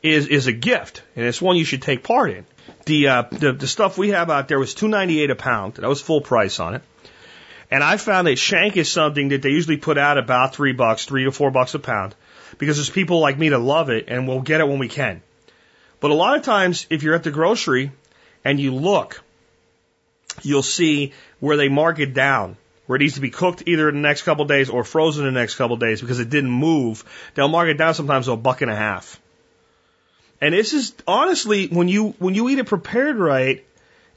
is 0.04 0.28
is 0.28 0.48
a 0.48 0.52
gift, 0.52 1.02
and 1.16 1.26
it's 1.26 1.42
one 1.42 1.56
you 1.56 1.66
should 1.66 1.82
take 1.82 2.04
part 2.04 2.32
in. 2.32 2.46
The 2.86 3.08
uh, 3.08 3.24
the, 3.32 3.54
the 3.54 3.68
stuff 3.68 3.98
we 3.98 4.10
have 4.10 4.30
out 4.30 4.48
there 4.48 4.60
was 4.60 4.76
two 4.76 4.88
ninety 4.88 5.22
eight 5.22 5.32
a 5.32 5.36
pound. 5.36 5.76
That 5.76 5.88
was 5.88 6.02
full 6.02 6.22
price 6.22 6.60
on 6.60 6.76
it. 6.76 6.84
And 7.72 7.84
I 7.84 7.98
found 7.98 8.28
that 8.28 8.38
shank 8.38 8.78
is 8.78 8.92
something 8.92 9.30
that 9.30 9.42
they 9.42 9.50
usually 9.50 9.78
put 9.78 9.98
out 9.98 10.18
about 10.18 10.54
three 10.54 10.74
bucks, 10.74 11.06
three 11.06 11.24
to 11.24 11.32
four 11.32 11.50
bucks 11.50 11.74
a 11.74 11.80
pound, 11.80 12.14
because 12.58 12.78
there's 12.78 12.90
people 12.90 13.20
like 13.20 13.38
me 13.38 13.50
that 13.50 13.60
love 13.60 13.90
it, 13.90 14.06
and 14.08 14.28
we'll 14.28 14.42
get 14.42 14.62
it 14.62 14.68
when 14.68 14.80
we 14.80 14.88
can. 14.88 15.22
But 16.00 16.12
a 16.12 16.16
lot 16.16 16.38
of 16.38 16.44
times, 16.44 16.86
if 16.90 17.04
you're 17.04 17.16
at 17.16 17.24
the 17.24 17.32
grocery 17.32 17.92
and 18.44 18.60
you 18.60 18.74
look, 18.74 19.22
you'll 20.42 20.64
see 20.64 21.14
where 21.40 21.58
they 21.58 21.70
mark 21.70 22.00
it 22.00 22.14
down, 22.14 22.58
where 22.86 22.98
it 22.98 23.00
needs 23.00 23.16
to 23.16 23.22
be 23.22 23.30
cooked 23.30 23.64
either 23.66 23.90
in 23.90 23.96
the 23.96 24.02
next 24.02 24.24
couple 24.24 24.46
days 24.46 24.70
or 24.70 24.84
frozen 24.84 25.26
in 25.26 25.34
the 25.34 25.40
next 25.40 25.56
couple 25.56 25.78
days 25.78 26.02
because 26.02 26.20
it 26.20 26.30
didn't 26.30 26.52
move. 26.52 27.04
They'll 27.34 27.48
mark 27.48 27.70
it 27.70 27.78
down 27.78 27.94
sometimes 27.94 28.26
to 28.26 28.34
a 28.34 28.38
buck 28.38 28.62
and 28.62 28.72
a 28.72 28.76
half. 28.76 29.20
And 30.42 30.54
this 30.54 30.74
is 30.74 30.94
honestly, 31.08 31.68
when 31.68 31.88
you 31.88 32.10
when 32.20 32.36
you 32.36 32.50
eat 32.50 32.60
it 32.60 32.66
prepared 32.66 33.18
right, 33.18 33.66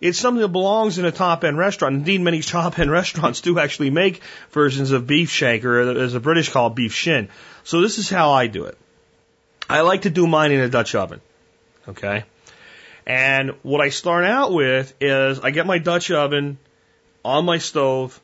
it's 0.01 0.19
something 0.19 0.43
that 0.43 0.49
belongs 0.49 0.99
in 0.99 1.05
a 1.05 1.13
top 1.13 1.45
end 1.45 1.59
restaurant. 1.59 1.95
Indeed, 1.95 2.21
many 2.21 2.41
top 2.43 2.79
end 2.79 2.91
restaurants 2.91 3.41
do 3.41 3.59
actually 3.59 3.91
make 3.91 4.23
versions 4.51 4.93
of 4.93 5.07
beef 5.07 5.31
shank, 5.31 5.65
or 5.65 5.81
as 5.99 6.13
the 6.13 6.21
British 6.21 6.51
call 6.51 6.69
it, 6.69 6.75
beef 6.75 6.93
shin. 6.95 7.29
So 7.65 7.81
this 7.81 7.99
is 7.99 8.09
how 8.09 8.33
I 8.33 8.47
do 8.47 8.65
it. 8.65 8.79
I 9.69 9.83
like 9.83 10.03
to 10.03 10.11
do 10.11 10.27
mine 10.27 10.53
in 10.53 10.61
a 10.61 10.69
Dutch 10.69 10.95
oven. 10.95 11.21
Okay. 11.89 12.25
And 13.07 13.53
what 13.63 13.81
I 13.81 13.89
start 13.89 14.25
out 14.25 14.53
with 14.53 14.95
is 15.01 15.41
I 15.41 15.51
get 15.51 15.67
my 15.67 15.79
Dutch 15.79 16.11
oven 16.11 16.59
on 17.25 17.45
my 17.45 17.59
stove 17.59 18.19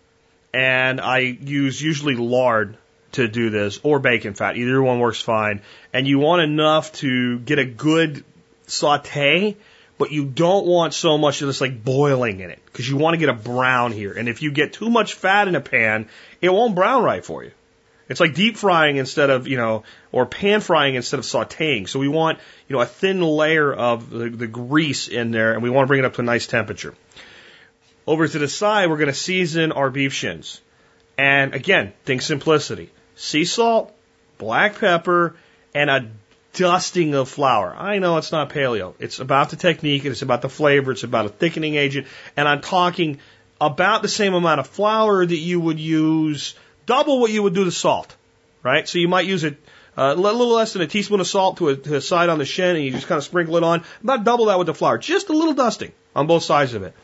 and 0.52 1.00
I 1.00 1.18
use 1.18 1.80
usually 1.80 2.14
lard 2.14 2.76
to 3.12 3.28
do 3.28 3.50
this 3.50 3.80
or 3.82 3.98
bacon 3.98 4.34
fat. 4.34 4.56
Either 4.56 4.82
one 4.82 5.00
works 5.00 5.20
fine. 5.20 5.62
And 5.92 6.06
you 6.06 6.18
want 6.18 6.42
enough 6.42 6.92
to 6.94 7.38
get 7.40 7.58
a 7.58 7.64
good 7.64 8.24
saute, 8.66 9.56
but 9.98 10.10
you 10.10 10.24
don't 10.24 10.66
want 10.66 10.94
so 10.94 11.18
much 11.18 11.40
of 11.40 11.46
this 11.46 11.60
like 11.60 11.84
boiling 11.84 12.40
in 12.40 12.50
it 12.50 12.60
because 12.66 12.88
you 12.88 12.96
want 12.96 13.14
to 13.14 13.18
get 13.18 13.28
a 13.28 13.34
brown 13.34 13.92
here. 13.92 14.12
And 14.12 14.28
if 14.28 14.42
you 14.42 14.50
get 14.50 14.72
too 14.72 14.90
much 14.90 15.14
fat 15.14 15.48
in 15.48 15.54
a 15.54 15.60
pan, 15.60 16.08
it 16.40 16.48
won't 16.48 16.74
brown 16.74 17.02
right 17.04 17.24
for 17.24 17.44
you. 17.44 17.52
It's 18.08 18.20
like 18.20 18.34
deep 18.34 18.56
frying 18.56 18.96
instead 18.96 19.30
of, 19.30 19.48
you 19.48 19.56
know, 19.56 19.84
or 20.12 20.26
pan 20.26 20.60
frying 20.60 20.94
instead 20.94 21.18
of 21.18 21.24
sauteing. 21.24 21.88
So 21.88 21.98
we 21.98 22.08
want, 22.08 22.38
you 22.68 22.76
know, 22.76 22.82
a 22.82 22.86
thin 22.86 23.22
layer 23.22 23.72
of 23.72 24.10
the, 24.10 24.28
the 24.28 24.46
grease 24.46 25.08
in 25.08 25.30
there 25.30 25.54
and 25.54 25.62
we 25.62 25.70
want 25.70 25.86
to 25.86 25.88
bring 25.88 26.00
it 26.00 26.04
up 26.04 26.14
to 26.14 26.20
a 26.20 26.24
nice 26.24 26.46
temperature. 26.46 26.94
Over 28.06 28.28
to 28.28 28.38
the 28.38 28.48
side, 28.48 28.90
we're 28.90 28.98
going 28.98 29.08
to 29.08 29.14
season 29.14 29.72
our 29.72 29.88
beef 29.88 30.12
shins. 30.12 30.60
And 31.16 31.54
again, 31.54 31.92
think 32.04 32.20
simplicity 32.20 32.90
sea 33.16 33.44
salt, 33.44 33.94
black 34.38 34.78
pepper, 34.80 35.36
and 35.74 35.88
a 35.88 36.10
dusting 36.54 37.14
of 37.14 37.28
flour. 37.28 37.74
I 37.76 37.98
know 37.98 38.16
it's 38.16 38.32
not 38.32 38.50
paleo. 38.50 38.94
It's 38.98 39.20
about 39.20 39.50
the 39.50 39.56
technique, 39.56 40.04
it's 40.04 40.22
about 40.22 40.42
the 40.42 40.48
flavor, 40.48 40.92
it's 40.92 41.02
about 41.02 41.26
a 41.26 41.28
thickening 41.28 41.74
agent, 41.74 42.06
and 42.36 42.48
I'm 42.48 42.60
talking 42.60 43.18
about 43.60 44.02
the 44.02 44.08
same 44.08 44.34
amount 44.34 44.60
of 44.60 44.66
flour 44.66 45.24
that 45.24 45.36
you 45.36 45.60
would 45.60 45.78
use, 45.78 46.54
double 46.86 47.20
what 47.20 47.30
you 47.30 47.42
would 47.42 47.54
do 47.54 47.64
the 47.64 47.72
salt, 47.72 48.14
right? 48.62 48.88
So 48.88 48.98
you 48.98 49.08
might 49.08 49.26
use 49.26 49.44
it 49.44 49.58
uh, 49.96 50.14
a 50.16 50.20
little 50.20 50.48
less 50.48 50.72
than 50.72 50.82
a 50.82 50.86
teaspoon 50.86 51.20
of 51.20 51.26
salt 51.26 51.58
to 51.58 51.68
a, 51.68 51.76
to 51.76 51.96
a 51.96 52.00
side 52.00 52.28
on 52.28 52.38
the 52.38 52.44
shin, 52.44 52.76
and 52.76 52.84
you 52.84 52.90
just 52.90 53.06
kind 53.06 53.18
of 53.18 53.24
sprinkle 53.24 53.56
it 53.56 53.62
on. 53.62 53.84
About 54.02 54.24
double 54.24 54.46
that 54.46 54.58
with 54.58 54.66
the 54.66 54.74
flour, 54.74 54.98
just 54.98 55.28
a 55.28 55.32
little 55.32 55.54
dusting 55.54 55.92
on 56.16 56.26
both 56.26 56.42
sides 56.42 56.74
of 56.74 56.82
it. 56.82 56.94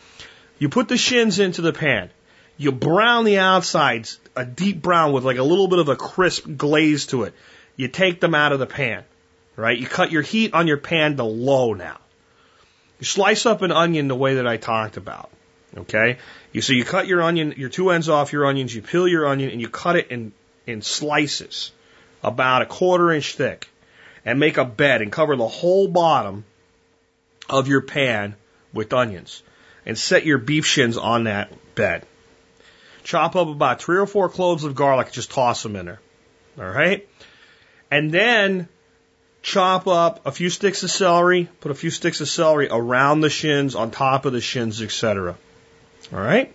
You 0.59 0.69
put 0.69 0.89
the 0.89 0.97
shins 0.97 1.39
into 1.39 1.63
the 1.63 1.73
pan. 1.73 2.11
You 2.57 2.73
brown 2.73 3.25
the 3.25 3.39
outsides 3.39 4.21
a 4.37 4.45
deep 4.45 4.83
brown 4.83 5.13
with 5.13 5.25
like 5.25 5.39
a 5.39 5.43
little 5.43 5.69
bit 5.69 5.79
of 5.79 5.89
a 5.89 5.97
crisp 5.97 6.47
glaze 6.57 7.07
to 7.07 7.25
it. 7.25 7.35
You 7.77 7.89
take 7.89 8.21
them 8.21 8.35
out 8.35 8.53
of 8.53 8.59
the 8.59 8.67
pan, 8.67 9.05
right? 9.57 9.79
You 9.79 9.87
cut 9.87 10.11
your 10.11 10.23
heat 10.23 10.55
on 10.55 10.67
your 10.67 10.77
pan 10.77 11.17
to 11.17 11.25
low 11.25 11.75
now. 11.75 11.99
You 12.99 13.07
slice 13.07 13.47
up 13.47 13.63
an 13.63 13.73
onion 13.73 14.09
the 14.09 14.15
way 14.15 14.35
that 14.35 14.47
I 14.47 14.57
talked 14.57 14.97
about. 14.97 15.31
Okay? 15.77 16.19
You 16.53 16.61
so 16.61 16.73
you 16.73 16.85
cut 16.85 17.07
your 17.07 17.23
onion, 17.23 17.55
your 17.57 17.69
two 17.69 17.91
ends 17.91 18.09
off 18.09 18.33
your 18.33 18.47
onions, 18.47 18.75
you 18.75 18.83
peel 18.83 19.07
your 19.07 19.27
onion 19.27 19.51
and 19.51 19.61
you 19.61 19.69
cut 19.69 19.97
it 19.97 20.09
in 20.09 20.33
in 20.67 20.83
slices 20.83 21.73
about 22.23 22.63
a 22.63 22.67
quarter 22.67 23.13
inch 23.13 23.35
thick 23.35 23.69
and 24.25 24.39
make 24.39 24.59
a 24.59 24.65
bed 24.65 25.03
and 25.03 25.11
cover 25.11 25.37
the 25.37 25.49
whole 25.49 25.89
bottom 25.89 26.45
of 27.49 27.69
your 27.69 27.81
pan 27.81 28.35
with 28.73 28.93
onions 28.93 29.43
and 29.87 29.99
set 29.99 30.27
your 30.27 30.39
beef 30.39 30.67
shins 30.67 30.97
on 30.97 31.25
that 31.25 31.53
bed. 31.75 32.05
Chop 33.03 33.35
up 33.35 33.49
about 33.49 33.81
three 33.81 33.97
or 33.97 34.07
four 34.07 34.29
cloves 34.29 34.65
of 34.65 34.75
garlic, 34.75 35.11
just 35.11 35.31
toss 35.31 35.63
them 35.63 35.77
in 35.77 35.87
there. 35.87 36.01
All 36.59 36.65
right? 36.65 37.09
And 37.91 38.13
then 38.13 38.69
chop 39.43 39.87
up 39.87 40.27
a 40.27 40.33
few 40.33 40.51
sticks 40.51 40.83
of 40.83 40.91
celery, 40.91 41.49
put 41.61 41.71
a 41.71 41.75
few 41.75 41.91
sticks 41.91 42.21
of 42.21 42.29
celery 42.29 42.69
around 42.71 43.21
the 43.21 43.31
shins, 43.31 43.75
on 43.75 43.91
top 43.91 44.25
of 44.25 44.33
the 44.33 44.41
shins, 44.41 44.83
etc. 44.83 45.37
All 46.13 46.21
right? 46.21 46.53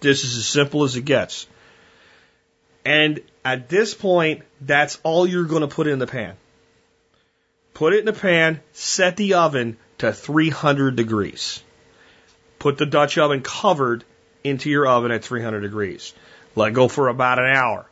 This 0.00 0.24
is 0.24 0.36
as 0.36 0.46
simple 0.46 0.84
as 0.84 0.96
it 0.96 1.04
gets. 1.04 1.46
And 2.84 3.20
At 3.44 3.68
this 3.68 3.94
point, 3.94 4.42
that's 4.60 4.98
all 5.02 5.26
you're 5.26 5.44
going 5.44 5.62
to 5.62 5.68
put 5.68 5.86
in 5.86 5.98
the 5.98 6.06
pan. 6.06 6.36
Put 7.72 7.94
it 7.94 8.00
in 8.00 8.04
the 8.04 8.12
pan, 8.12 8.60
set 8.72 9.16
the 9.16 9.34
oven 9.34 9.78
to 9.98 10.12
300 10.12 10.96
degrees. 10.96 11.62
Put 12.58 12.76
the 12.76 12.84
Dutch 12.84 13.16
oven 13.16 13.40
covered 13.40 14.04
into 14.44 14.68
your 14.68 14.86
oven 14.86 15.10
at 15.10 15.24
300 15.24 15.60
degrees. 15.60 16.12
Let 16.54 16.74
go 16.74 16.88
for 16.88 17.08
about 17.08 17.38
an 17.38 17.46
hour. 17.46 17.86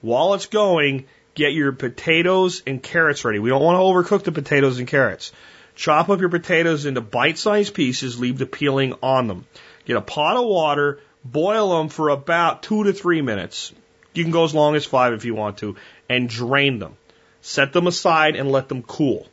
While 0.00 0.34
it's 0.34 0.46
going, 0.46 1.06
get 1.38 1.52
your 1.52 1.70
potatoes 1.70 2.64
and 2.66 2.82
carrots 2.82 3.24
ready. 3.24 3.38
We 3.38 3.48
don't 3.48 3.62
want 3.62 3.76
to 3.76 3.80
overcook 3.80 4.24
the 4.24 4.32
potatoes 4.32 4.80
and 4.80 4.88
carrots. 4.88 5.32
Chop 5.76 6.08
up 6.08 6.18
your 6.18 6.28
potatoes 6.28 6.84
into 6.84 7.00
bite-sized 7.00 7.72
pieces, 7.72 8.18
leave 8.18 8.38
the 8.38 8.46
peeling 8.46 8.94
on 9.02 9.28
them. 9.28 9.46
Get 9.86 9.96
a 9.96 10.00
pot 10.00 10.36
of 10.36 10.44
water, 10.44 10.98
boil 11.24 11.78
them 11.78 11.88
for 11.88 12.08
about 12.08 12.64
two 12.64 12.82
to 12.84 12.92
three 12.92 13.22
minutes. 13.22 13.72
You 14.12 14.24
can 14.24 14.32
go 14.32 14.42
as 14.42 14.52
long 14.52 14.74
as 14.74 14.84
five 14.84 15.12
if 15.12 15.24
you 15.24 15.36
want 15.36 15.58
to, 15.58 15.76
and 16.08 16.28
drain 16.28 16.80
them. 16.80 16.96
Set 17.40 17.72
them 17.72 17.86
aside 17.86 18.34
and 18.34 18.50
let 18.50 18.68
them 18.68 18.82
cool. 18.82 19.28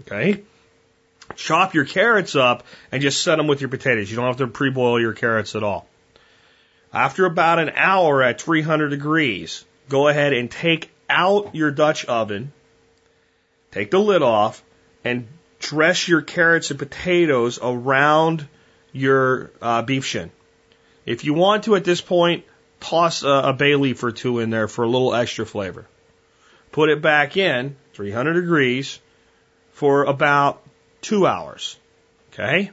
Okay? 0.00 0.42
Chop 1.36 1.74
your 1.74 1.84
carrots 1.84 2.34
up 2.34 2.64
and 2.90 3.02
just 3.02 3.22
set 3.22 3.36
them 3.36 3.48
with 3.48 3.60
your 3.60 3.68
potatoes. 3.68 4.10
You 4.10 4.16
don't 4.16 4.26
have 4.26 4.38
to 4.38 4.46
pre-boil 4.46 4.98
your 4.98 5.12
carrots 5.12 5.54
at 5.54 5.62
all. 5.62 5.86
After 6.90 7.26
about 7.26 7.58
an 7.58 7.72
hour 7.76 8.22
at 8.22 8.40
300 8.40 8.88
degrees, 8.88 9.66
go 9.90 10.08
ahead 10.08 10.32
and 10.32 10.50
take 10.50 10.93
out 11.08 11.54
your 11.54 11.70
Dutch 11.70 12.04
oven, 12.04 12.52
take 13.70 13.90
the 13.90 13.98
lid 13.98 14.22
off, 14.22 14.62
and 15.04 15.26
dress 15.58 16.08
your 16.08 16.22
carrots 16.22 16.70
and 16.70 16.78
potatoes 16.78 17.58
around 17.62 18.46
your 18.92 19.50
uh, 19.60 19.82
beef 19.82 20.04
shin. 20.04 20.30
If 21.06 21.24
you 21.24 21.34
want 21.34 21.64
to 21.64 21.76
at 21.76 21.84
this 21.84 22.00
point, 22.00 22.44
toss 22.80 23.22
a, 23.22 23.28
a 23.28 23.52
bay 23.52 23.74
leaf 23.76 24.02
or 24.02 24.12
two 24.12 24.38
in 24.38 24.50
there 24.50 24.68
for 24.68 24.84
a 24.84 24.88
little 24.88 25.14
extra 25.14 25.46
flavor. 25.46 25.86
Put 26.72 26.90
it 26.90 27.02
back 27.02 27.36
in, 27.36 27.76
300 27.94 28.34
degrees, 28.34 29.00
for 29.72 30.04
about 30.04 30.62
two 31.00 31.26
hours. 31.26 31.76
Okay? 32.32 32.70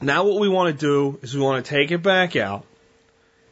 Now 0.00 0.24
what 0.24 0.40
we 0.40 0.48
want 0.48 0.78
to 0.78 0.86
do 0.86 1.18
is 1.22 1.34
we 1.34 1.40
want 1.40 1.64
to 1.64 1.70
take 1.70 1.90
it 1.90 2.02
back 2.02 2.36
out 2.36 2.66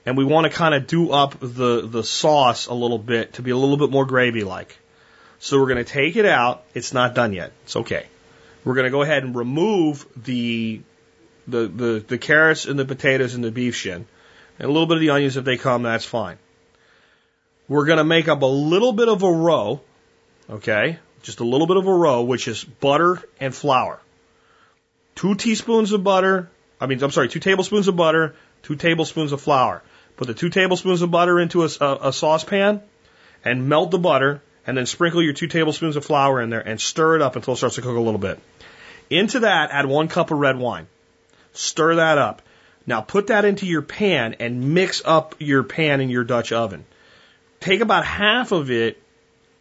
and 0.04 0.16
we 0.16 0.24
want 0.24 0.44
to 0.44 0.50
kind 0.50 0.74
of 0.74 0.86
do 0.86 1.10
up 1.10 1.38
the, 1.40 1.86
the 1.86 2.02
sauce 2.02 2.66
a 2.66 2.74
little 2.74 2.98
bit 2.98 3.34
to 3.34 3.42
be 3.42 3.50
a 3.50 3.56
little 3.56 3.76
bit 3.76 3.90
more 3.90 4.04
gravy 4.04 4.44
like. 4.44 4.78
So 5.38 5.58
we're 5.58 5.68
going 5.68 5.84
to 5.84 5.92
take 5.92 6.16
it 6.16 6.26
out. 6.26 6.64
It's 6.74 6.92
not 6.92 7.14
done 7.14 7.32
yet. 7.32 7.52
It's 7.64 7.76
okay. 7.76 8.06
We're 8.64 8.74
going 8.74 8.84
to 8.84 8.90
go 8.90 9.02
ahead 9.02 9.24
and 9.24 9.34
remove 9.34 10.06
the, 10.16 10.80
the, 11.48 11.66
the, 11.66 12.04
the 12.06 12.18
carrots 12.18 12.64
and 12.66 12.78
the 12.78 12.84
potatoes 12.84 13.34
and 13.34 13.42
the 13.42 13.50
beef 13.50 13.74
shin 13.74 14.06
and 14.58 14.68
a 14.68 14.72
little 14.72 14.86
bit 14.86 14.98
of 14.98 15.00
the 15.00 15.10
onions 15.10 15.36
if 15.36 15.44
they 15.44 15.56
come, 15.56 15.82
that's 15.82 16.04
fine. 16.04 16.38
We're 17.68 17.86
going 17.86 17.98
to 17.98 18.04
make 18.04 18.28
up 18.28 18.42
a 18.42 18.46
little 18.46 18.92
bit 18.92 19.08
of 19.08 19.22
a 19.22 19.30
roe, 19.30 19.80
okay? 20.50 20.98
Just 21.22 21.40
a 21.40 21.44
little 21.44 21.66
bit 21.66 21.76
of 21.76 21.86
a 21.86 21.92
roe, 21.92 22.22
which 22.22 22.48
is 22.48 22.62
butter 22.62 23.20
and 23.40 23.54
flour. 23.54 24.00
Two 25.14 25.34
teaspoons 25.34 25.92
of 25.92 26.04
butter, 26.04 26.50
I 26.80 26.86
mean, 26.86 27.02
I'm 27.02 27.10
sorry, 27.10 27.28
two 27.28 27.40
tablespoons 27.40 27.88
of 27.88 27.96
butter, 27.96 28.34
two 28.62 28.76
tablespoons 28.76 29.32
of 29.32 29.40
flour. 29.40 29.82
Put 30.22 30.28
the 30.28 30.34
two 30.34 30.50
tablespoons 30.50 31.02
of 31.02 31.10
butter 31.10 31.40
into 31.40 31.64
a, 31.64 31.68
a, 31.80 31.98
a 32.10 32.12
saucepan 32.12 32.80
and 33.44 33.68
melt 33.68 33.90
the 33.90 33.98
butter 33.98 34.40
and 34.64 34.76
then 34.76 34.86
sprinkle 34.86 35.20
your 35.20 35.32
two 35.32 35.48
tablespoons 35.48 35.96
of 35.96 36.04
flour 36.04 36.40
in 36.40 36.48
there 36.48 36.60
and 36.60 36.80
stir 36.80 37.16
it 37.16 37.22
up 37.22 37.34
until 37.34 37.54
it 37.54 37.56
starts 37.56 37.74
to 37.74 37.82
cook 37.82 37.96
a 37.96 38.00
little 38.00 38.20
bit. 38.20 38.38
Into 39.10 39.40
that, 39.40 39.72
add 39.72 39.86
one 39.86 40.06
cup 40.06 40.30
of 40.30 40.38
red 40.38 40.56
wine. 40.56 40.86
Stir 41.54 41.96
that 41.96 42.18
up. 42.18 42.40
Now 42.86 43.00
put 43.00 43.26
that 43.26 43.44
into 43.44 43.66
your 43.66 43.82
pan 43.82 44.36
and 44.38 44.74
mix 44.74 45.02
up 45.04 45.34
your 45.40 45.64
pan 45.64 46.00
in 46.00 46.08
your 46.08 46.22
Dutch 46.22 46.52
oven. 46.52 46.84
Take 47.58 47.80
about 47.80 48.04
half 48.04 48.52
of 48.52 48.70
it 48.70 49.02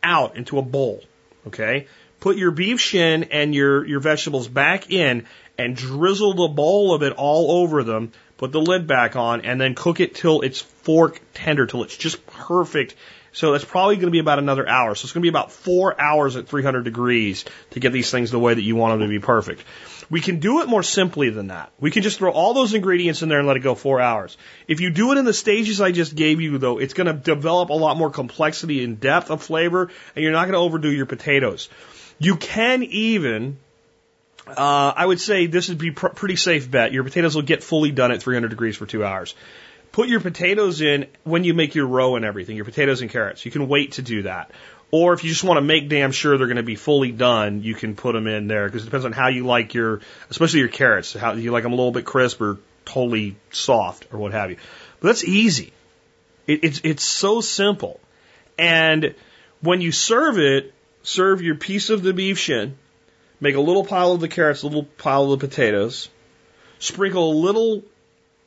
out 0.04 0.38
into 0.38 0.60
a 0.60 0.62
bowl. 0.62 1.02
Okay? 1.47 1.88
Put 2.19 2.38
your 2.38 2.52
beef 2.52 2.80
shin 2.80 3.24
and 3.32 3.56
your, 3.56 3.84
your 3.84 4.00
vegetables 4.00 4.47
back 4.47 4.91
in 4.91 5.26
and 5.58 5.76
drizzle 5.76 6.36
the 6.36 6.50
bowl 6.50 6.93
of 6.93 7.02
it 7.02 7.13
all 7.13 7.63
over 7.63 7.84
them. 7.84 8.12
Put 8.41 8.51
the 8.51 8.60
lid 8.60 8.88
back 8.88 9.15
on 9.15 9.41
and 9.41 9.62
then 9.62 9.73
cook 9.73 10.01
it 10.01 10.15
till 10.15 10.41
it's 10.41 10.60
fork 10.60 11.21
tender, 11.34 11.65
till 11.65 11.84
it's 11.84 11.95
just 11.95 12.27
perfect 12.27 12.95
so 13.34 13.54
that's 13.54 13.63
probably 13.63 13.95
going 13.95 14.08
to 14.08 14.12
be 14.12 14.19
about 14.19 14.39
another 14.39 14.67
hour. 14.67 14.93
So 14.95 15.06
it's 15.06 15.13
going 15.13 15.21
to 15.21 15.25
be 15.25 15.30
about 15.30 15.51
four 15.51 15.99
hours 15.99 16.36
at 16.36 16.47
300 16.47 16.84
degrees 16.84 17.45
to 17.71 17.80
get 17.80 17.93
these 17.93 18.12
things 18.12 18.32
the 18.32 18.39
way 18.39 18.54
that 18.54 18.62
you 18.62 18.75
want 18.75 18.93
them 18.93 19.08
to 19.08 19.08
be 19.08 19.19
perfect. 19.19 19.63
We 20.10 20.19
can 20.19 20.39
do 20.39 20.62
it 20.62 20.67
more 20.67 20.84
simply 20.84 21.30
than 21.30 21.47
that. 21.47 21.71
We 21.80 21.91
can 21.91 22.04
just 22.04 22.17
throw 22.17 22.32
all 22.32 22.54
those 22.54 22.73
ingredients 22.73 23.21
in 23.21 23.30
there 23.30 23.39
and 23.39 23.47
let 23.47 23.56
it 23.56 23.62
go 23.62 23.75
four 23.75 24.01
hours. 24.01 24.38
If 24.67 24.82
you 24.82 24.89
do 24.89 25.13
it 25.13 25.17
in 25.17 25.23
the 25.23 25.34
stages 25.34 25.80
I 25.80 25.93
just 25.93 26.15
gave 26.15 26.41
you, 26.41 26.58
though, 26.58 26.80
it's 26.80 26.93
going 26.93 27.08
to 27.08 27.13
develop 27.13 27.69
a 27.69 27.73
lot 27.73 27.95
more 27.95 28.10
complexity 28.10 28.84
and 28.84 28.99
depth 28.99 29.32
of 29.32 29.41
flavor, 29.41 29.89
and 30.15 30.23
you're 30.23 30.34
not 30.34 30.43
going 30.43 30.54
to 30.54 30.60
overdo 30.60 30.91
your 30.91 31.06
potatoes. 31.06 31.69
You 32.19 32.36
can 32.36 32.84
even, 32.84 33.60
uh, 34.47 34.93
I 34.95 35.06
would 35.06 35.19
say 35.19 35.47
this 35.47 35.69
would 35.69 35.77
be 35.77 35.91
pr- 35.91 36.08
pretty 36.08 36.36
safe 36.36 36.69
bet. 36.69 36.91
Your 36.91 37.04
potatoes 37.04 37.36
will 37.36 37.43
get 37.43 37.63
fully 37.63 37.91
done 37.91 38.12
at 38.12 38.21
300 38.21 38.49
degrees 38.49 38.77
for 38.77 38.86
two 38.86 39.04
hours. 39.06 39.36
Put 39.91 40.08
your 40.08 40.21
potatoes 40.21 40.82
in 40.82 41.08
when 41.23 41.43
you 41.43 41.54
make 41.54 41.75
your 41.75 41.86
roe 41.86 42.15
and 42.15 42.23
everything, 42.23 42.56
your 42.56 42.65
potatoes 42.65 43.01
and 43.01 43.10
carrots. 43.10 43.45
You 43.45 43.51
can 43.51 43.67
wait 43.67 43.93
to 43.93 44.01
do 44.01 44.23
that. 44.23 44.51
Or 44.89 45.13
if 45.13 45.23
you 45.23 45.30
just 45.30 45.43
want 45.43 45.58
to 45.58 45.62
make 45.62 45.88
damn 45.88 46.12
sure 46.12 46.38
they're 46.38 46.47
going 46.47 46.58
to 46.58 46.63
be 46.63 46.75
fully 46.75 47.12
done, 47.12 47.63
you 47.63 47.75
can 47.75 47.95
put 47.95 48.13
them 48.13 48.27
in 48.27 48.47
there 48.47 48.65
because 48.65 48.84
it 48.84 48.86
depends 48.86 49.06
on 49.06 49.13
how 49.13 49.30
you 49.30 49.45
like 49.45 49.73
your, 49.73 50.01
especially 50.30 50.60
your 50.60 50.69
carrots, 50.69 51.13
how 51.13 51.34
you 51.34 51.51
like 51.51 51.63
them 51.63 51.71
a 51.71 51.75
little 51.75 51.93
bit 51.93 52.04
crisp 52.06 52.41
or 52.41 52.58
totally 52.84 53.38
soft 53.51 54.08
or 54.12 54.19
what 54.19 54.34
have 54.34 54.49
you. 54.49 54.58
But 54.99 55.08
that's 55.10 55.23
easy. 55.23 55.71
It, 56.45 56.63
it's 56.63 56.82
it's 56.84 57.04
so 57.04 57.39
simple. 57.39 57.99
And 58.58 59.15
when 59.62 59.80
you 59.80 59.91
serve 59.91 60.38
it, 60.39 60.73
serve 61.04 61.41
your 61.41 61.56
piece 61.56 61.89
of 61.89 62.04
the 62.04 62.13
beef 62.13 62.38
shin, 62.38 62.77
make 63.41 63.56
a 63.56 63.60
little 63.60 63.84
pile 63.84 64.13
of 64.13 64.21
the 64.21 64.30
carrots, 64.30 64.62
a 64.62 64.67
little 64.67 64.84
pile 64.84 65.32
of 65.32 65.39
the 65.39 65.47
potatoes, 65.47 66.08
sprinkle 66.80 67.32
a 67.32 67.36
little 67.36 67.84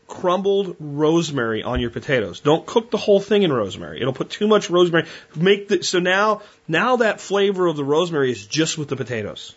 crumbled 0.07 0.76
rosemary 0.78 1.62
on 1.62 1.80
your 1.80 1.90
potatoes. 1.90 2.40
Don't 2.40 2.64
cook 2.64 2.90
the 2.90 2.96
whole 2.96 3.20
thing 3.20 3.42
in 3.42 3.52
rosemary. 3.52 4.00
It'll 4.00 4.12
put 4.12 4.30
too 4.30 4.46
much 4.46 4.70
rosemary. 4.70 5.07
Make 5.35 5.68
the, 5.68 5.83
so 5.83 5.98
now, 5.98 6.42
now 6.68 6.96
that 6.96 7.20
flavor 7.20 7.66
of 7.66 7.76
the 7.76 7.85
rosemary 7.85 8.30
is 8.30 8.46
just 8.46 8.78
with 8.78 8.88
the 8.88 8.96
potatoes, 8.96 9.54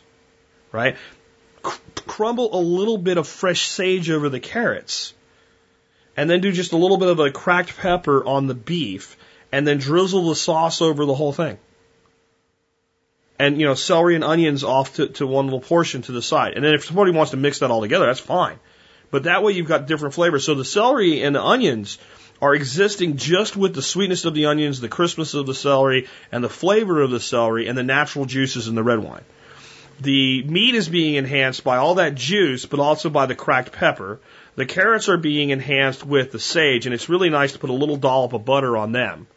right? 0.72 0.98
Crumble 2.08 2.58
a 2.58 2.62
little 2.62 2.98
bit 2.98 3.18
of 3.18 3.28
fresh 3.28 3.68
sage 3.68 4.10
over 4.10 4.30
the 4.30 4.40
carrots 4.40 5.14
and 6.16 6.30
then 6.30 6.42
do 6.42 6.52
just 6.52 6.72
a 6.72 6.78
little 6.78 6.98
bit 6.98 7.10
of 7.10 7.20
a 7.20 7.30
cracked 7.30 7.78
pepper 7.78 8.26
on 8.26 8.48
the 8.48 8.56
beef 8.56 9.18
and 9.52 9.68
then 9.68 9.78
drizzle 9.78 10.30
the 10.30 10.36
sauce 10.36 10.82
over 10.82 11.06
the 11.06 11.14
whole 11.14 11.34
thing. 11.34 11.58
And, 13.40 13.60
you 13.60 13.68
know, 13.68 13.76
celery 13.76 14.16
and 14.16 14.24
onions 14.24 14.64
off 14.64 14.96
to, 14.96 15.08
to 15.10 15.28
one 15.28 15.46
little 15.46 15.60
portion 15.60 16.02
to 16.04 16.12
the 16.12 16.22
side. 16.22 16.54
And 16.54 16.66
then 16.66 16.74
if 16.74 16.86
somebody 16.86 17.12
wants 17.12 17.32
to 17.32 17.38
mix 17.38 17.60
that 17.60 17.70
all 17.70 17.82
together, 17.82 18.08
that's 18.08 18.20
fine. 18.20 18.60
But 19.12 19.24
that 19.24 19.44
way 19.44 19.54
you've 19.54 19.68
got 19.68 19.88
different 19.88 20.16
flavors. 20.16 20.44
So 20.44 20.56
the 20.56 20.66
celery 20.66 21.22
and 21.22 21.36
the 21.36 21.44
onions 21.44 22.00
are 22.42 22.54
existing 22.54 23.18
just 23.18 23.56
with 23.56 23.74
the 23.74 23.82
sweetness 23.82 24.26
of 24.26 24.34
the 24.34 24.48
onions, 24.48 24.80
the 24.80 24.90
crispness 24.90 25.34
of 25.34 25.46
the 25.46 25.54
celery, 25.54 26.08
and 26.32 26.44
the 26.44 26.50
flavor 26.50 27.02
of 27.02 27.12
the 27.12 27.20
celery, 27.20 27.68
and 27.68 27.78
the 27.78 27.84
natural 27.84 28.26
juices 28.26 28.68
in 28.68 28.76
the 28.76 28.84
red 28.84 29.00
wine. 29.00 29.24
The 30.00 30.44
meat 30.44 30.76
is 30.76 30.88
being 30.88 31.16
enhanced 31.16 31.64
by 31.64 31.78
all 31.78 31.96
that 31.96 32.14
juice, 32.14 32.66
but 32.66 32.80
also 32.80 33.10
by 33.10 33.26
the 33.26 33.34
cracked 33.36 33.72
pepper. 33.72 34.20
The 34.56 34.66
carrots 34.66 35.10
are 35.10 35.18
being 35.18 35.50
enhanced 35.50 36.06
with 36.06 36.32
the 36.32 36.40
sage, 36.40 36.86
and 36.86 36.94
it's 36.94 37.10
really 37.10 37.30
nice 37.30 37.54
to 37.54 37.60
put 37.60 37.72
a 37.72 37.74
little 37.74 37.98
dollop 37.98 38.34
of 38.34 38.46
butter 38.46 38.78
on 38.78 38.92
them. 38.92 39.28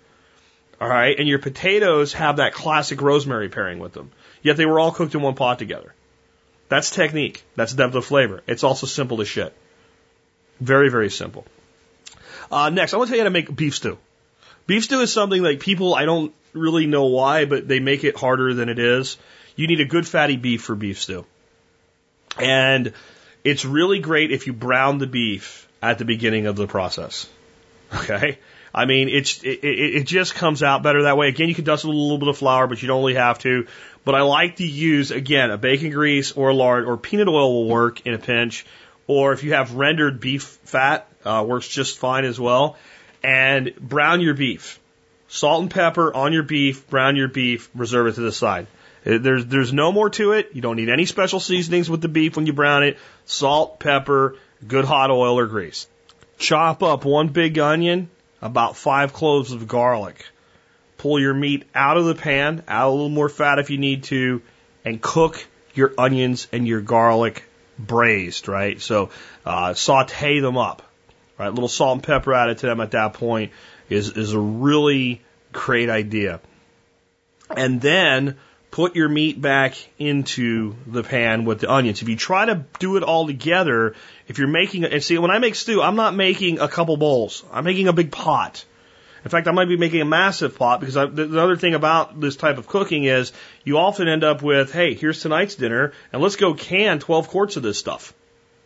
All 0.80 0.88
right, 0.88 1.18
and 1.18 1.28
your 1.28 1.38
potatoes 1.38 2.14
have 2.14 2.36
that 2.36 2.54
classic 2.54 3.02
rosemary 3.02 3.50
pairing 3.50 3.78
with 3.80 3.92
them. 3.92 4.10
Yet 4.42 4.56
they 4.56 4.64
were 4.64 4.80
all 4.80 4.92
cooked 4.92 5.14
in 5.14 5.20
one 5.20 5.34
pot 5.34 5.58
together. 5.58 5.94
That's 6.70 6.90
technique. 6.90 7.44
That's 7.54 7.74
depth 7.74 7.94
of 7.96 8.04
flavor. 8.06 8.42
It's 8.46 8.64
also 8.64 8.86
simple 8.86 9.20
as 9.20 9.28
shit. 9.28 9.52
Very, 10.60 10.88
very 10.88 11.10
simple. 11.10 11.44
Uh, 12.50 12.70
next, 12.70 12.94
I 12.94 12.96
want 12.96 13.08
to 13.08 13.12
tell 13.12 13.18
you 13.18 13.22
how 13.24 13.28
to 13.28 13.30
make 13.30 13.54
beef 13.54 13.74
stew. 13.74 13.98
Beef 14.66 14.84
stew 14.84 15.00
is 15.00 15.12
something 15.12 15.42
like 15.42 15.60
people, 15.60 15.94
I 15.94 16.04
don't 16.04 16.32
really 16.52 16.86
know 16.86 17.06
why, 17.06 17.44
but 17.44 17.68
they 17.68 17.80
make 17.80 18.04
it 18.04 18.16
harder 18.16 18.54
than 18.54 18.68
it 18.68 18.78
is. 18.78 19.18
You 19.56 19.66
need 19.66 19.80
a 19.80 19.84
good 19.84 20.06
fatty 20.06 20.36
beef 20.36 20.62
for 20.62 20.74
beef 20.74 21.00
stew. 21.00 21.26
And 22.38 22.92
it's 23.44 23.64
really 23.64 23.98
great 23.98 24.30
if 24.30 24.46
you 24.46 24.52
brown 24.52 24.98
the 24.98 25.06
beef 25.06 25.68
at 25.82 25.98
the 25.98 26.04
beginning 26.04 26.46
of 26.46 26.56
the 26.56 26.66
process. 26.66 27.28
Okay? 27.92 28.38
I 28.74 28.86
mean, 28.86 29.08
it's, 29.08 29.42
it, 29.42 29.64
it, 29.64 30.06
just 30.06 30.34
comes 30.34 30.62
out 30.62 30.82
better 30.82 31.02
that 31.02 31.16
way. 31.16 31.28
Again, 31.28 31.48
you 31.48 31.54
can 31.54 31.64
dust 31.64 31.84
a 31.84 31.88
little, 31.88 32.02
little 32.02 32.18
bit 32.18 32.28
of 32.28 32.38
flour, 32.38 32.66
but 32.66 32.80
you 32.80 32.88
don't 32.88 33.00
really 33.00 33.14
have 33.14 33.38
to. 33.40 33.66
But 34.04 34.14
I 34.14 34.22
like 34.22 34.56
to 34.56 34.66
use, 34.66 35.10
again, 35.10 35.50
a 35.50 35.58
bacon 35.58 35.90
grease 35.90 36.32
or 36.32 36.54
lard 36.54 36.84
or 36.84 36.96
peanut 36.96 37.28
oil 37.28 37.52
will 37.52 37.68
work 37.68 38.06
in 38.06 38.14
a 38.14 38.18
pinch. 38.18 38.64
Or 39.06 39.32
if 39.32 39.42
you 39.42 39.54
have 39.54 39.74
rendered 39.74 40.20
beef 40.20 40.42
fat, 40.64 41.08
uh, 41.24 41.44
works 41.46 41.68
just 41.68 41.98
fine 41.98 42.24
as 42.24 42.38
well. 42.38 42.76
And 43.24 43.74
brown 43.76 44.20
your 44.20 44.34
beef. 44.34 44.78
Salt 45.28 45.62
and 45.62 45.70
pepper 45.70 46.14
on 46.14 46.32
your 46.32 46.42
beef, 46.42 46.88
brown 46.88 47.16
your 47.16 47.28
beef, 47.28 47.70
reserve 47.74 48.06
it 48.08 48.14
to 48.14 48.20
the 48.20 48.32
side. 48.32 48.66
Uh, 49.04 49.18
there's, 49.18 49.46
there's 49.46 49.72
no 49.72 49.92
more 49.92 50.10
to 50.10 50.32
it. 50.32 50.50
You 50.54 50.62
don't 50.62 50.76
need 50.76 50.88
any 50.88 51.06
special 51.06 51.40
seasonings 51.40 51.90
with 51.90 52.02
the 52.02 52.08
beef 52.08 52.36
when 52.36 52.46
you 52.46 52.52
brown 52.52 52.84
it. 52.84 52.98
Salt, 53.26 53.80
pepper, 53.80 54.36
good 54.66 54.84
hot 54.84 55.10
oil 55.10 55.38
or 55.38 55.46
grease. 55.46 55.86
Chop 56.38 56.82
up 56.82 57.04
one 57.04 57.28
big 57.28 57.58
onion, 57.58 58.08
about 58.42 58.76
five 58.76 59.12
cloves 59.12 59.52
of 59.52 59.68
garlic. 59.68 60.24
Pull 60.98 61.20
your 61.20 61.34
meat 61.34 61.64
out 61.74 61.96
of 61.96 62.04
the 62.04 62.14
pan, 62.14 62.62
add 62.68 62.84
a 62.84 62.90
little 62.90 63.08
more 63.08 63.28
fat 63.28 63.58
if 63.58 63.70
you 63.70 63.78
need 63.78 64.04
to, 64.04 64.42
and 64.84 65.00
cook 65.00 65.46
your 65.74 65.92
onions 65.96 66.48
and 66.52 66.66
your 66.66 66.80
garlic 66.80 67.44
braised, 67.78 68.48
right? 68.48 68.80
So 68.80 69.10
uh, 69.44 69.74
saute 69.74 70.40
them 70.40 70.58
up, 70.58 70.82
right? 71.38 71.48
A 71.48 71.50
little 71.50 71.68
salt 71.68 71.94
and 71.94 72.02
pepper 72.02 72.34
added 72.34 72.58
to 72.58 72.66
them 72.66 72.80
at 72.80 72.90
that 72.92 73.14
point 73.14 73.52
is 73.88 74.10
is 74.10 74.32
a 74.32 74.38
really 74.38 75.22
great 75.52 75.88
idea. 75.88 76.40
And 77.56 77.80
then 77.80 78.36
put 78.70 78.94
your 78.94 79.08
meat 79.08 79.40
back 79.40 79.76
into 79.98 80.76
the 80.86 81.02
pan 81.02 81.44
with 81.44 81.60
the 81.60 81.70
onions. 81.70 82.02
If 82.02 82.08
you 82.08 82.16
try 82.16 82.46
to 82.46 82.64
do 82.78 82.96
it 82.96 83.02
all 83.02 83.26
together, 83.26 83.94
if 84.28 84.38
you're 84.38 84.48
making 84.48 84.84
and 84.84 85.02
see 85.02 85.18
when 85.18 85.30
I 85.30 85.38
make 85.38 85.54
stew, 85.54 85.82
I'm 85.82 85.96
not 85.96 86.14
making 86.14 86.60
a 86.60 86.68
couple 86.68 86.96
bowls. 86.96 87.44
I'm 87.52 87.64
making 87.64 87.88
a 87.88 87.92
big 87.92 88.12
pot. 88.12 88.64
In 89.24 89.30
fact, 89.30 89.48
I 89.48 89.50
might 89.50 89.68
be 89.68 89.76
making 89.76 90.00
a 90.00 90.06
massive 90.06 90.56
pot 90.56 90.80
because 90.80 90.96
I, 90.96 91.04
the 91.04 91.40
other 91.40 91.56
thing 91.56 91.74
about 91.74 92.20
this 92.20 92.36
type 92.36 92.56
of 92.56 92.66
cooking 92.66 93.04
is 93.04 93.32
you 93.64 93.76
often 93.76 94.08
end 94.08 94.24
up 94.24 94.40
with, 94.40 94.72
hey, 94.72 94.94
here's 94.94 95.20
tonight's 95.20 95.56
dinner, 95.56 95.92
and 96.12 96.22
let's 96.22 96.36
go 96.36 96.54
can 96.54 97.00
12 97.00 97.28
quarts 97.28 97.56
of 97.56 97.62
this 97.62 97.76
stuff, 97.76 98.14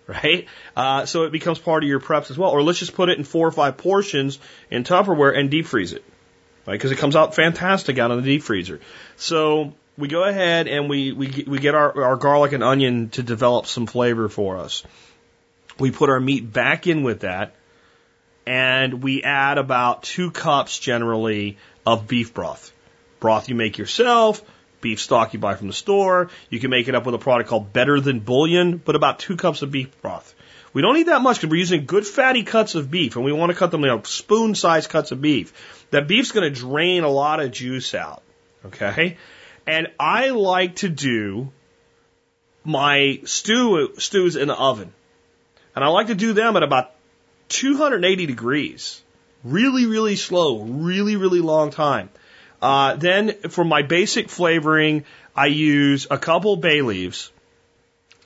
right? 0.07 0.47
Uh, 0.77 1.07
so 1.07 1.25
it 1.25 1.33
becomes 1.33 1.59
part 1.59 1.83
of 1.83 1.89
your 1.89 1.99
preps 1.99 2.31
as 2.31 2.39
well. 2.39 2.51
Or 2.51 2.63
let's 2.63 2.79
just 2.79 2.95
put 2.95 3.09
it 3.09 3.19
in 3.19 3.25
four 3.25 3.49
or 3.49 3.53
five 3.53 3.79
portions 3.79 4.39
in 4.71 4.85
Tupperware 4.85 5.37
and 5.37 5.51
deep 5.51 5.67
freeze 5.67 5.93
it, 5.93 6.05
right? 6.67 6.75
Because 6.75 6.93
it 6.93 6.99
comes 6.99 7.17
out 7.17 7.35
fantastic 7.35 7.99
out 7.99 8.13
of 8.13 8.23
the 8.23 8.35
deep 8.35 8.45
freezer. 8.45 8.81
So 9.17 9.73
we 9.97 10.09
go 10.09 10.25
ahead 10.25 10.67
and 10.69 10.89
we, 10.89 11.13
we, 11.13 11.45
we 11.47 11.59
get 11.59 11.75
our, 11.75 12.05
our 12.05 12.17
garlic 12.17 12.53
and 12.53 12.65
onion 12.65 13.11
to 13.11 13.23
develop 13.23 13.67
some 13.67 13.87
flavor 13.87 14.29
for 14.29 14.59
us. 14.59 14.83
We 15.79 15.91
put 15.91 16.11
our 16.11 16.21
meat 16.21 16.53
back 16.53 16.87
in 16.87 17.03
with 17.03 17.21
that 17.21 17.55
and 18.47 19.03
we 19.03 19.23
add 19.23 19.59
about 19.59 20.03
two 20.03 20.31
cups 20.31 20.79
generally 20.79 21.59
of 21.87 22.07
beef 22.09 22.35
broth. 22.35 22.73
Broth 23.21 23.49
you 23.49 23.55
make 23.55 23.79
yourself, 23.79 24.43
beef 24.81 25.01
stock 25.01 25.33
you 25.33 25.39
buy 25.39 25.55
from 25.55 25.69
the 25.69 25.73
store. 25.73 26.29
You 26.51 26.61
can 26.61 26.71
make 26.71 26.89
it 26.89 26.95
up 26.95 27.07
with 27.07 27.15
a 27.15 27.19
product 27.19 27.49
called 27.49 27.73
Better 27.73 28.01
Than 28.01 28.21
Bouillon, 28.21 28.79
but 28.79 28.97
about 28.97 29.19
two 29.19 29.37
cups 29.37 29.63
of 29.63 29.71
beef 29.71 30.01
broth. 30.03 30.35
We 30.73 30.83
don't 30.83 30.95
need 30.95 31.07
that 31.07 31.23
much 31.23 31.37
because 31.37 31.51
we're 31.51 31.57
using 31.57 31.87
good 31.87 32.05
fatty 32.05 32.43
cuts 32.43 32.75
of 32.75 32.91
beef 32.91 33.15
and 33.15 33.25
we 33.25 33.33
want 33.33 33.51
to 33.51 33.57
cut 33.57 33.71
them, 33.71 33.83
you 33.83 33.87
know, 33.87 34.03
spoon 34.03 34.57
sized 34.57 34.91
cuts 34.91 35.13
of 35.13 35.23
beef. 35.23 35.87
That 35.91 36.09
beef's 36.09 36.33
going 36.33 36.53
to 36.53 36.61
drain 36.61 37.05
a 37.05 37.09
lot 37.09 37.41
of 37.41 37.53
juice 37.53 37.95
out. 37.95 38.23
Okay. 38.67 39.17
And 39.67 39.89
I 39.99 40.31
like 40.31 40.77
to 40.77 40.89
do 40.89 41.51
my 42.65 43.21
stew, 43.25 43.95
stews 43.99 44.37
in 44.37 44.49
the 44.49 44.55
oven. 44.55 44.93
And 45.75 45.85
I 45.85 45.89
like 45.89 46.09
to 46.09 46.15
do 46.15 46.33
them 46.33 46.57
at 46.57 46.63
about 46.63 46.93
280 47.49 48.27
degrees. 48.27 49.03
Really, 49.43 49.87
really 49.87 50.17
slow, 50.17 50.63
really, 50.63 51.17
really 51.17 51.41
long 51.41 51.71
time. 51.71 52.09
Uh, 52.63 52.97
then 52.97 53.35
for 53.51 53.65
my 53.65 53.83
basic 53.83 54.31
flavoring, 54.31 55.05
I 55.37 55.47
use 55.47 56.07
a 56.11 56.17
couple 56.17 56.57
bay 56.57 56.81
leaves 56.81 57.31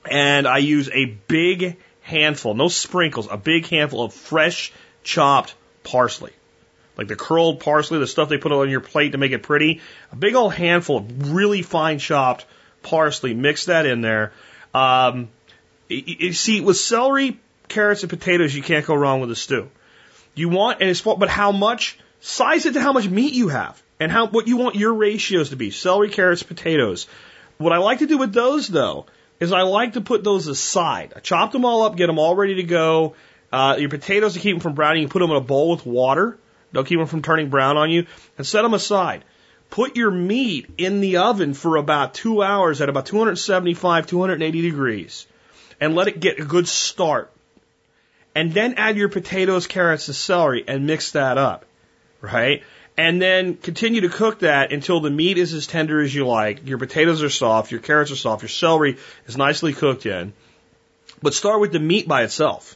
and 0.09 0.47
I 0.47 0.59
use 0.59 0.89
a 0.89 1.05
big 1.05 1.77
handful, 2.01 2.53
no 2.53 2.69
sprinkles, 2.69 3.27
a 3.29 3.37
big 3.37 3.67
handful 3.67 4.03
of 4.03 4.13
fresh 4.13 4.71
chopped 5.03 5.55
parsley. 5.83 6.31
Like 6.99 7.07
the 7.07 7.15
curled 7.15 7.61
parsley, 7.61 7.97
the 7.97 8.07
stuff 8.07 8.27
they 8.27 8.37
put 8.37 8.51
on 8.51 8.69
your 8.69 8.81
plate 8.81 9.13
to 9.13 9.17
make 9.17 9.31
it 9.31 9.41
pretty. 9.41 9.79
A 10.11 10.17
big 10.17 10.35
old 10.35 10.53
handful 10.53 10.97
of 10.97 11.31
really 11.31 11.61
fine 11.61 11.97
chopped 11.97 12.45
parsley. 12.83 13.33
Mix 13.33 13.67
that 13.67 13.85
in 13.85 14.01
there. 14.01 14.33
Um, 14.73 15.29
you 15.87 16.33
see, 16.33 16.59
with 16.59 16.75
celery, 16.75 17.39
carrots, 17.69 18.03
and 18.03 18.09
potatoes, 18.09 18.53
you 18.53 18.61
can't 18.61 18.85
go 18.85 18.95
wrong 18.95 19.21
with 19.21 19.31
a 19.31 19.35
stew. 19.37 19.69
You 20.35 20.49
want, 20.49 20.81
and 20.81 20.89
it's, 20.89 20.99
but 20.99 21.29
how 21.29 21.53
much? 21.53 21.97
Size 22.19 22.65
it 22.65 22.73
to 22.73 22.81
how 22.81 22.91
much 22.91 23.07
meat 23.07 23.31
you 23.31 23.47
have 23.47 23.81
and 24.01 24.11
how, 24.11 24.27
what 24.27 24.49
you 24.49 24.57
want 24.57 24.75
your 24.75 24.93
ratios 24.93 25.51
to 25.51 25.55
be. 25.55 25.71
Celery, 25.71 26.09
carrots, 26.09 26.43
potatoes. 26.43 27.07
What 27.59 27.71
I 27.71 27.77
like 27.77 27.99
to 27.99 28.07
do 28.07 28.17
with 28.17 28.33
those 28.33 28.67
though, 28.67 29.05
is 29.39 29.53
I 29.53 29.61
like 29.61 29.93
to 29.93 30.01
put 30.01 30.25
those 30.25 30.47
aside. 30.47 31.13
I 31.15 31.21
chop 31.21 31.53
them 31.53 31.63
all 31.63 31.83
up, 31.83 31.95
get 31.95 32.07
them 32.07 32.19
all 32.19 32.35
ready 32.35 32.55
to 32.55 32.63
go. 32.63 33.15
Uh, 33.53 33.77
your 33.79 33.87
potatoes 33.87 34.33
to 34.33 34.41
keep 34.41 34.55
them 34.55 34.59
from 34.59 34.73
browning, 34.73 35.03
you 35.03 35.07
put 35.07 35.19
them 35.19 35.31
in 35.31 35.37
a 35.37 35.41
bowl 35.41 35.71
with 35.71 35.85
water. 35.85 36.37
They'll 36.71 36.83
keep 36.83 36.99
them 36.99 37.07
from 37.07 37.21
turning 37.21 37.49
brown 37.49 37.77
on 37.77 37.89
you 37.89 38.05
and 38.37 38.45
set 38.45 38.61
them 38.61 38.73
aside. 38.73 39.23
Put 39.69 39.95
your 39.95 40.11
meat 40.11 40.67
in 40.77 40.99
the 40.99 41.17
oven 41.17 41.53
for 41.53 41.75
about 41.75 42.13
two 42.13 42.41
hours 42.41 42.81
at 42.81 42.89
about 42.89 43.05
275, 43.05 44.07
280 44.07 44.61
degrees 44.61 45.27
and 45.79 45.95
let 45.95 46.07
it 46.07 46.19
get 46.19 46.39
a 46.39 46.45
good 46.45 46.67
start 46.67 47.31
and 48.35 48.53
then 48.53 48.75
add 48.75 48.97
your 48.97 49.09
potatoes, 49.09 49.67
carrots, 49.67 50.07
and 50.07 50.15
celery 50.15 50.63
and 50.67 50.85
mix 50.85 51.11
that 51.11 51.37
up, 51.37 51.65
right? 52.21 52.63
And 52.97 53.21
then 53.21 53.55
continue 53.55 54.01
to 54.01 54.09
cook 54.09 54.39
that 54.39 54.71
until 54.71 54.99
the 54.99 55.09
meat 55.09 55.37
is 55.37 55.53
as 55.53 55.67
tender 55.67 56.01
as 56.01 56.13
you 56.13 56.27
like. 56.27 56.67
Your 56.67 56.77
potatoes 56.77 57.23
are 57.23 57.29
soft, 57.29 57.71
your 57.71 57.79
carrots 57.79 58.11
are 58.11 58.15
soft, 58.15 58.41
your 58.41 58.49
celery 58.49 58.97
is 59.25 59.37
nicely 59.37 59.73
cooked 59.73 60.05
in. 60.05 60.33
But 61.21 61.33
start 61.33 61.59
with 61.59 61.71
the 61.71 61.79
meat 61.79 62.07
by 62.07 62.23
itself. 62.23 62.75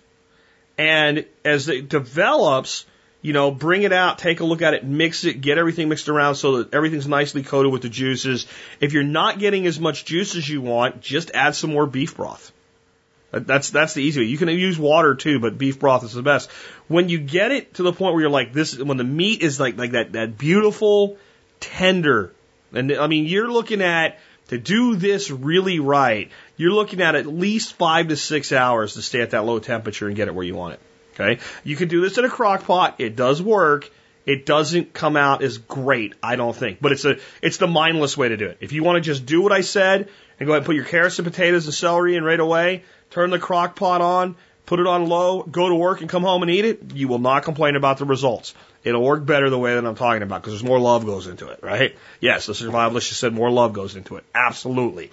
And 0.78 1.26
as 1.46 1.70
it 1.70 1.88
develops, 1.88 2.86
you 3.24 3.32
know, 3.32 3.52
bring 3.52 3.84
it 3.84 3.94
out, 3.94 4.20
take 4.20 4.42
a 4.42 4.44
look 4.44 4.62
at 4.62 4.74
it, 4.74 4.84
mix 4.84 5.24
it, 5.24 5.40
get 5.40 5.58
everything 5.58 5.88
mixed 5.88 6.10
around 6.10 6.36
so 6.36 6.58
that 6.58 6.74
everything's 6.74 7.08
nicely 7.08 7.42
coated 7.42 7.72
with 7.72 7.82
the 7.82 7.90
juices. 7.90 8.46
If 8.82 8.92
you're 8.92 9.04
not 9.04 9.40
getting 9.40 9.66
as 9.66 9.80
much 9.80 10.04
juice 10.04 10.36
as 10.36 10.48
you 10.48 10.62
want, 10.62 11.00
just 11.02 11.32
add 11.34 11.56
some 11.56 11.72
more 11.72 11.88
beef 11.88 12.18
broth. 12.18 12.52
That's 13.32 13.72
that's 13.72 13.94
the 13.96 14.04
easy 14.04 14.22
way. 14.22 14.28
You 14.28 14.38
can 14.38 14.50
use 14.50 14.78
water 14.78 15.16
too, 15.16 15.40
but 15.40 15.58
beef 15.58 15.80
broth 15.80 16.04
is 16.04 16.14
the 16.14 16.22
best. 16.22 16.52
When 16.88 17.10
you 17.10 17.18
get 17.18 17.52
it 17.52 17.74
to 17.76 17.84
the 17.84 17.94
point 17.94 18.14
where 18.14 18.22
you're 18.22 18.30
like 18.30 18.54
this, 18.54 18.78
when 18.78 18.98
the 18.98 19.04
meat 19.04 19.42
is 19.42 19.60
like 19.60 19.78
like 19.78 19.92
that 19.92 20.12
that 20.12 20.38
beautiful 20.38 21.18
tender, 21.60 22.32
and 22.74 22.92
I 22.92 23.08
mean 23.08 23.26
you're 23.26 23.50
looking 23.50 23.82
at 23.82 24.20
to 24.50 24.58
do 24.60 24.98
this 24.98 25.32
really 25.32 25.80
right, 25.80 26.30
you're 26.58 26.74
looking 26.74 27.02
at 27.02 27.16
at 27.16 27.26
least 27.26 27.74
five 27.74 28.10
to 28.10 28.18
six 28.18 28.52
hours 28.52 28.96
to 28.96 29.02
stay 29.02 29.22
at 29.22 29.32
that 29.32 29.46
low 29.46 29.58
temperature 29.60 30.08
and 30.08 30.16
get 30.16 30.28
it 30.28 30.36
where 30.36 30.46
you 30.46 30.56
want 30.56 30.74
it. 30.76 30.80
Okay, 31.14 31.40
you 31.64 31.76
can 31.76 31.88
do 31.88 32.02
this 32.02 32.18
in 32.18 32.26
a 32.26 32.30
crock 32.30 32.66
pot. 32.66 32.96
It 33.00 33.16
does 33.16 33.42
work. 33.42 33.90
It 34.26 34.46
doesn't 34.46 34.94
come 34.94 35.18
out 35.18 35.44
as 35.44 35.58
great, 35.58 36.14
I 36.24 36.38
don't 36.38 36.56
think, 36.56 36.80
but 36.80 36.94
it's 36.94 37.04
a 37.04 37.18
it's 37.42 37.58
the 37.58 37.68
mindless 37.68 38.18
way 38.18 38.30
to 38.30 38.38
do 38.38 38.48
it. 38.48 38.58
If 38.62 38.72
you 38.72 38.84
want 38.84 38.96
to 38.96 39.02
just 39.02 39.26
do 39.26 39.42
what 39.42 39.52
I 39.52 39.62
said 39.62 40.10
and 40.40 40.48
go 40.48 40.54
ahead 40.54 40.62
and 40.62 40.66
put 40.66 40.76
your 40.76 40.86
carrots 40.86 41.20
and 41.20 41.28
potatoes 41.28 41.66
and 41.66 41.74
celery 41.74 42.16
in 42.16 42.24
right 42.24 42.40
away, 42.40 42.84
turn 43.10 43.32
the 43.32 43.40
crock 43.40 43.76
pot 43.76 44.02
on, 44.02 44.36
put 44.66 44.80
it 44.80 44.88
on 44.88 45.08
low, 45.08 45.44
go 45.44 45.68
to 45.70 45.76
work 45.76 46.02
and 46.02 46.10
come 46.10 46.24
home 46.24 46.42
and 46.42 46.50
eat 46.50 46.66
it, 46.66 46.94
you 46.94 47.08
will 47.08 47.20
not 47.20 47.44
complain 47.44 47.76
about 47.76 47.98
the 47.98 48.06
results. 48.06 48.54
It'll 48.84 49.04
work 49.04 49.26
better 49.26 49.50
the 49.50 49.60
way 49.60 49.76
that 49.76 49.86
I'm 49.86 49.96
talking 49.96 50.24
about 50.24 50.42
because 50.42 50.54
there's 50.54 50.64
more 50.64 50.80
love 50.80 51.06
goes 51.06 51.28
into 51.28 51.50
it, 51.50 51.60
right? 51.62 51.96
Yes, 52.20 52.46
the 52.46 52.54
survivalist 52.54 53.10
just 53.10 53.20
said 53.20 53.34
more 53.34 53.52
love 53.52 53.74
goes 53.74 53.96
into 53.96 54.16
it. 54.18 54.24
Absolutely. 54.34 55.12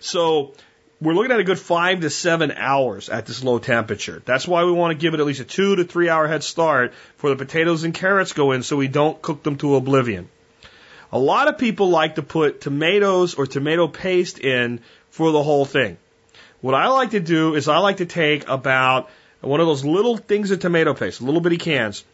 So 0.00 0.54
we're 1.00 1.14
looking 1.14 1.30
at 1.30 1.38
a 1.38 1.44
good 1.44 1.58
five 1.58 2.00
to 2.00 2.10
seven 2.10 2.50
hours 2.50 3.08
at 3.08 3.26
this 3.26 3.44
low 3.44 3.58
temperature. 3.58 4.20
That's 4.24 4.48
why 4.48 4.64
we 4.64 4.72
want 4.72 4.98
to 4.98 5.00
give 5.00 5.14
it 5.14 5.20
at 5.20 5.26
least 5.26 5.40
a 5.40 5.44
two 5.44 5.76
to 5.76 5.84
three 5.84 6.08
hour 6.08 6.26
head 6.26 6.42
start 6.42 6.92
for 7.16 7.30
the 7.30 7.36
potatoes 7.36 7.84
and 7.84 7.94
carrots 7.94 8.32
go 8.32 8.52
in 8.52 8.62
so 8.62 8.76
we 8.76 8.88
don't 8.88 9.20
cook 9.22 9.42
them 9.42 9.56
to 9.58 9.76
oblivion. 9.76 10.28
A 11.12 11.18
lot 11.18 11.48
of 11.48 11.56
people 11.56 11.88
like 11.88 12.16
to 12.16 12.22
put 12.22 12.60
tomatoes 12.60 13.34
or 13.34 13.46
tomato 13.46 13.86
paste 13.86 14.38
in 14.38 14.80
for 15.10 15.30
the 15.30 15.42
whole 15.42 15.64
thing. 15.64 15.96
What 16.60 16.74
I 16.74 16.88
like 16.88 17.10
to 17.10 17.20
do 17.20 17.54
is 17.54 17.68
I 17.68 17.78
like 17.78 17.98
to 17.98 18.06
take 18.06 18.48
about 18.48 19.08
one 19.40 19.60
of 19.60 19.66
those 19.68 19.84
little 19.84 20.16
things 20.16 20.50
of 20.50 20.58
tomato 20.58 20.94
paste, 20.94 21.22
little 21.22 21.40
bitty 21.40 21.58
cans, 21.58 22.04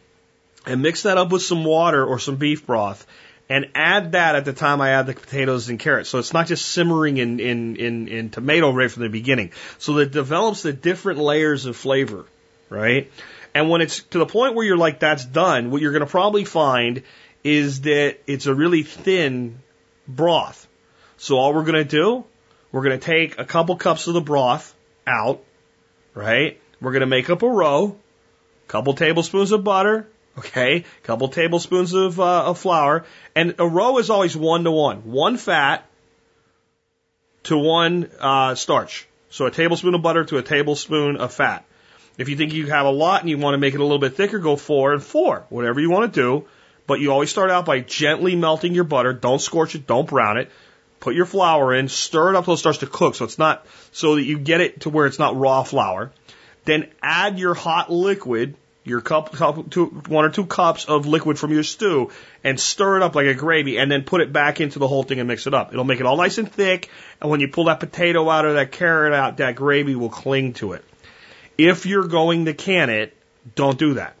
and 0.67 0.83
mix 0.83 1.03
that 1.03 1.17
up 1.17 1.31
with 1.31 1.41
some 1.41 1.65
water 1.65 2.05
or 2.05 2.19
some 2.19 2.35
beef 2.35 2.67
broth 2.67 3.05
and 3.49 3.69
add 3.75 4.13
that 4.13 4.35
at 4.35 4.45
the 4.45 4.53
time 4.53 4.81
I 4.81 4.91
add 4.91 5.05
the 5.05 5.13
potatoes 5.13 5.69
and 5.69 5.79
carrots. 5.79 6.09
So 6.09 6.17
it's 6.19 6.33
not 6.33 6.47
just 6.47 6.65
simmering 6.67 7.17
in, 7.17 7.39
in, 7.39 7.75
in, 7.75 8.07
in 8.07 8.29
tomato 8.29 8.71
right 8.71 8.89
from 8.89 9.03
the 9.03 9.09
beginning. 9.09 9.51
So 9.77 9.97
it 9.99 10.11
develops 10.11 10.63
the 10.63 10.73
different 10.73 11.19
layers 11.19 11.65
of 11.65 11.75
flavor, 11.75 12.25
right? 12.69 13.11
And 13.53 13.69
when 13.69 13.81
it's 13.81 14.01
to 14.03 14.19
the 14.19 14.25
point 14.25 14.55
where 14.55 14.65
you're 14.65 14.77
like, 14.77 14.99
that's 14.99 15.23
done, 15.25 15.71
what 15.71 15.81
you're 15.81 15.91
going 15.91 16.05
to 16.05 16.09
probably 16.09 16.45
find 16.45 17.03
is 17.43 17.81
that 17.81 18.17
it's 18.25 18.47
a 18.47 18.55
really 18.55 18.83
thin 18.83 19.59
broth. 20.07 20.67
So 21.17 21.37
all 21.37 21.53
we're 21.53 21.63
going 21.63 21.75
to 21.75 21.83
do 21.83 22.25
we're 22.75 22.81
going 22.81 22.99
to 22.99 23.05
take 23.05 23.39
a 23.39 23.45
couple 23.45 23.77
cups 23.77 24.07
of 24.07 24.15
the 24.15 24.19
broth 24.19 24.75
out, 25.07 25.41
right? 26.13 26.59
We're 26.81 26.91
going 26.91 26.99
to 26.99 27.05
make 27.05 27.29
up 27.29 27.41
a 27.41 27.49
row, 27.49 27.97
couple 28.67 28.93
tablespoons 28.95 29.53
of 29.53 29.63
butter, 29.63 30.09
okay, 30.37 30.77
a 30.77 31.01
couple 31.03 31.27
tablespoons 31.27 31.93
of, 31.93 32.19
uh, 32.19 32.45
of 32.45 32.59
flour, 32.59 33.05
and 33.35 33.55
a 33.59 33.67
roe 33.67 33.97
is 33.97 34.09
always 34.09 34.35
one 34.35 34.63
to 34.63 34.71
one, 34.71 34.97
one 35.11 35.37
fat 35.37 35.85
to 37.43 37.57
one 37.57 38.09
uh, 38.19 38.55
starch. 38.55 39.07
So 39.29 39.45
a 39.45 39.51
tablespoon 39.51 39.95
of 39.95 40.01
butter 40.01 40.23
to 40.25 40.37
a 40.37 40.41
tablespoon 40.41 41.17
of 41.17 41.33
fat. 41.33 41.65
If 42.17 42.29
you 42.29 42.37
think 42.37 42.53
you 42.53 42.67
have 42.67 42.85
a 42.85 42.91
lot 42.91 43.21
and 43.21 43.29
you 43.29 43.37
want 43.37 43.55
to 43.55 43.57
make 43.57 43.73
it 43.73 43.79
a 43.79 43.83
little 43.83 43.99
bit 43.99 44.15
thicker, 44.15 44.39
go 44.39 44.55
four 44.55 44.93
and 44.93 45.03
four, 45.03 45.45
whatever 45.49 45.79
you 45.79 45.89
want 45.89 46.13
to 46.13 46.21
do. 46.21 46.47
But 46.87 46.99
you 46.99 47.11
always 47.11 47.29
start 47.29 47.49
out 47.49 47.65
by 47.65 47.79
gently 47.79 48.35
melting 48.35 48.73
your 48.73 48.83
butter. 48.83 49.11
Don't 49.11 49.41
scorch 49.41 49.75
it, 49.75 49.87
don't 49.87 50.07
brown 50.07 50.37
it. 50.37 50.51
Put 50.99 51.15
your 51.15 51.25
flour 51.25 51.73
in, 51.73 51.89
stir 51.89 52.29
it 52.29 52.35
up 52.35 52.43
until 52.43 52.53
it 52.53 52.57
starts 52.57 52.77
to 52.79 52.87
cook, 52.87 53.15
so 53.15 53.25
it's 53.25 53.37
not 53.37 53.65
so 53.91 54.15
that 54.15 54.23
you 54.23 54.39
get 54.39 54.61
it 54.61 54.81
to 54.81 54.89
where 54.89 55.05
it's 55.05 55.19
not 55.19 55.35
raw 55.35 55.63
flour. 55.63 56.11
Then 56.63 56.89
add 57.01 57.37
your 57.37 57.53
hot 57.53 57.91
liquid 57.91 58.55
your 58.85 59.01
cup, 59.01 59.33
cup 59.33 59.69
two, 59.71 59.87
one 60.07 60.25
or 60.25 60.29
two 60.29 60.45
cups 60.45 60.85
of 60.85 61.07
liquid 61.07 61.39
from 61.39 61.51
your 61.51 61.63
stew 61.63 62.11
and 62.43 62.59
stir 62.59 62.97
it 62.97 63.03
up 63.03 63.15
like 63.15 63.25
a 63.25 63.33
gravy 63.33 63.77
and 63.77 63.91
then 63.91 64.03
put 64.03 64.21
it 64.21 64.31
back 64.31 64.61
into 64.61 64.77
the 64.77 64.87
whole 64.87 65.01
thing 65.01 65.19
and 65.19 65.27
mix 65.27 65.47
it 65.47 65.55
up. 65.55 65.73
It'll 65.73 65.83
make 65.83 65.99
it 65.99 66.05
all 66.05 66.15
nice 66.15 66.37
and 66.37 66.49
thick. 66.49 66.89
And 67.19 67.31
when 67.31 67.39
you 67.39 67.47
pull 67.47 67.65
that 67.65 67.79
potato 67.79 68.29
out 68.29 68.45
or 68.45 68.53
that 68.53 68.71
carrot 68.71 69.13
out, 69.13 69.37
that 69.37 69.55
gravy 69.55 69.95
will 69.95 70.09
cling 70.09 70.53
to 70.53 70.73
it. 70.73 70.85
If 71.57 71.87
you're 71.87 72.07
going 72.07 72.45
to 72.45 72.53
can 72.53 72.91
it, 72.91 73.17
don't 73.55 73.77
do 73.77 73.95
that. 73.95 74.15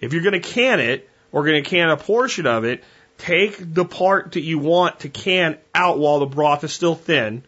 If 0.00 0.12
you're 0.12 0.22
going 0.22 0.40
to 0.40 0.40
can 0.40 0.78
it 0.78 1.08
or 1.32 1.44
going 1.44 1.62
to 1.62 1.68
can 1.68 1.88
a 1.88 1.96
portion 1.96 2.46
of 2.46 2.64
it, 2.64 2.84
take 3.16 3.56
the 3.58 3.86
part 3.86 4.32
that 4.32 4.42
you 4.42 4.58
want 4.58 5.00
to 5.00 5.08
can 5.08 5.56
out 5.74 5.98
while 5.98 6.18
the 6.18 6.26
broth 6.26 6.64
is 6.64 6.72
still 6.72 6.94
thin 6.94 7.44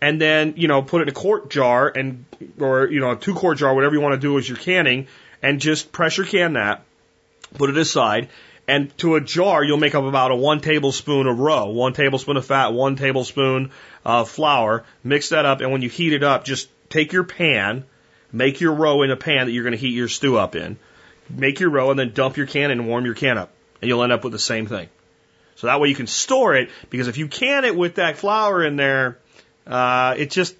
and 0.00 0.20
then 0.20 0.54
you 0.56 0.68
know 0.68 0.82
put 0.82 1.00
it 1.00 1.02
in 1.02 1.08
a 1.08 1.12
quart 1.12 1.50
jar 1.50 1.88
and 1.88 2.24
or 2.58 2.86
you 2.86 3.00
know 3.00 3.12
a 3.12 3.16
two 3.16 3.34
quart 3.34 3.58
jar, 3.58 3.74
whatever 3.74 3.94
you 3.94 4.00
want 4.00 4.14
to 4.14 4.20
do 4.20 4.38
as 4.38 4.48
you're 4.48 4.58
canning, 4.58 5.06
and 5.42 5.60
just 5.60 5.92
pressure 5.92 6.24
can 6.24 6.54
that, 6.54 6.82
put 7.54 7.70
it 7.70 7.76
aside, 7.76 8.28
and 8.68 8.96
to 8.98 9.16
a 9.16 9.20
jar 9.20 9.64
you'll 9.64 9.78
make 9.78 9.94
up 9.94 10.04
about 10.04 10.30
a 10.30 10.36
one 10.36 10.60
tablespoon 10.60 11.26
of 11.26 11.38
roe, 11.38 11.70
one 11.70 11.92
tablespoon 11.92 12.36
of 12.36 12.44
fat, 12.44 12.72
one 12.72 12.96
tablespoon 12.96 13.70
of 14.04 14.28
flour. 14.28 14.84
Mix 15.02 15.30
that 15.30 15.46
up, 15.46 15.60
and 15.60 15.72
when 15.72 15.82
you 15.82 15.88
heat 15.88 16.12
it 16.12 16.22
up, 16.22 16.44
just 16.44 16.68
take 16.88 17.12
your 17.12 17.24
pan, 17.24 17.84
make 18.32 18.60
your 18.60 18.72
roe 18.72 19.02
in 19.02 19.10
a 19.10 19.16
pan 19.16 19.46
that 19.46 19.52
you're 19.52 19.64
going 19.64 19.72
to 19.72 19.78
heat 19.78 19.94
your 19.94 20.08
stew 20.08 20.36
up 20.36 20.56
in. 20.56 20.78
Make 21.28 21.58
your 21.58 21.70
roe 21.70 21.90
and 21.90 21.98
then 21.98 22.12
dump 22.12 22.36
your 22.36 22.46
can 22.46 22.70
and 22.70 22.86
warm 22.86 23.04
your 23.04 23.14
can 23.14 23.38
up, 23.38 23.50
and 23.80 23.88
you'll 23.88 24.02
end 24.02 24.12
up 24.12 24.22
with 24.22 24.32
the 24.32 24.38
same 24.38 24.66
thing. 24.66 24.88
So 25.56 25.68
that 25.68 25.80
way 25.80 25.88
you 25.88 25.94
can 25.94 26.06
store 26.06 26.54
it 26.54 26.68
because 26.90 27.08
if 27.08 27.16
you 27.16 27.28
can 27.28 27.64
it 27.64 27.74
with 27.74 27.94
that 27.94 28.18
flour 28.18 28.62
in 28.62 28.76
there, 28.76 29.18
uh, 29.66 30.14
it 30.16 30.30
just, 30.30 30.56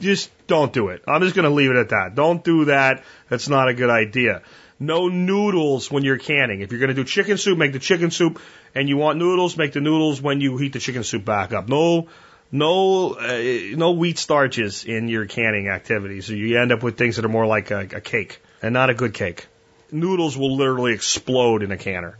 just 0.00 0.30
don't 0.46 0.72
do 0.72 0.88
it. 0.88 1.02
I'm 1.06 1.22
just 1.22 1.34
going 1.34 1.44
to 1.44 1.54
leave 1.54 1.70
it 1.70 1.76
at 1.76 1.90
that. 1.90 2.14
Don't 2.14 2.42
do 2.42 2.66
that. 2.66 3.04
That's 3.28 3.48
not 3.48 3.68
a 3.68 3.74
good 3.74 3.90
idea. 3.90 4.42
No 4.80 5.08
noodles 5.08 5.90
when 5.90 6.04
you're 6.04 6.18
canning. 6.18 6.60
If 6.60 6.70
you're 6.70 6.80
going 6.80 6.88
to 6.88 6.94
do 6.94 7.04
chicken 7.04 7.36
soup, 7.36 7.58
make 7.58 7.72
the 7.72 7.78
chicken 7.78 8.10
soup, 8.10 8.40
and 8.74 8.88
you 8.88 8.96
want 8.96 9.18
noodles, 9.18 9.56
make 9.56 9.72
the 9.72 9.80
noodles 9.80 10.22
when 10.22 10.40
you 10.40 10.56
heat 10.56 10.72
the 10.72 10.78
chicken 10.78 11.02
soup 11.02 11.24
back 11.24 11.52
up. 11.52 11.68
No, 11.68 12.08
no, 12.52 13.14
uh, 13.14 13.76
no 13.76 13.92
wheat 13.92 14.18
starches 14.18 14.84
in 14.84 15.08
your 15.08 15.26
canning 15.26 15.68
activities. 15.68 16.26
So 16.26 16.32
you 16.32 16.58
end 16.58 16.72
up 16.72 16.82
with 16.82 16.96
things 16.96 17.16
that 17.16 17.24
are 17.24 17.30
more 17.30 17.46
like 17.46 17.70
a, 17.70 17.80
a 17.80 18.00
cake 18.00 18.40
and 18.62 18.72
not 18.72 18.90
a 18.90 18.94
good 18.94 19.14
cake. 19.14 19.46
Noodles 19.90 20.36
will 20.36 20.56
literally 20.56 20.92
explode 20.92 21.62
in 21.62 21.72
a 21.72 21.76
canner. 21.76 22.16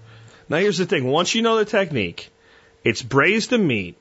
Now 0.49 0.57
here's 0.57 0.79
the 0.79 0.87
thing. 0.87 1.07
Once 1.07 1.35
you 1.35 1.43
know 1.43 1.57
the 1.57 1.65
technique, 1.65 2.31
it's 2.83 3.03
braise 3.03 3.49
the 3.49 3.59
meat, 3.59 3.97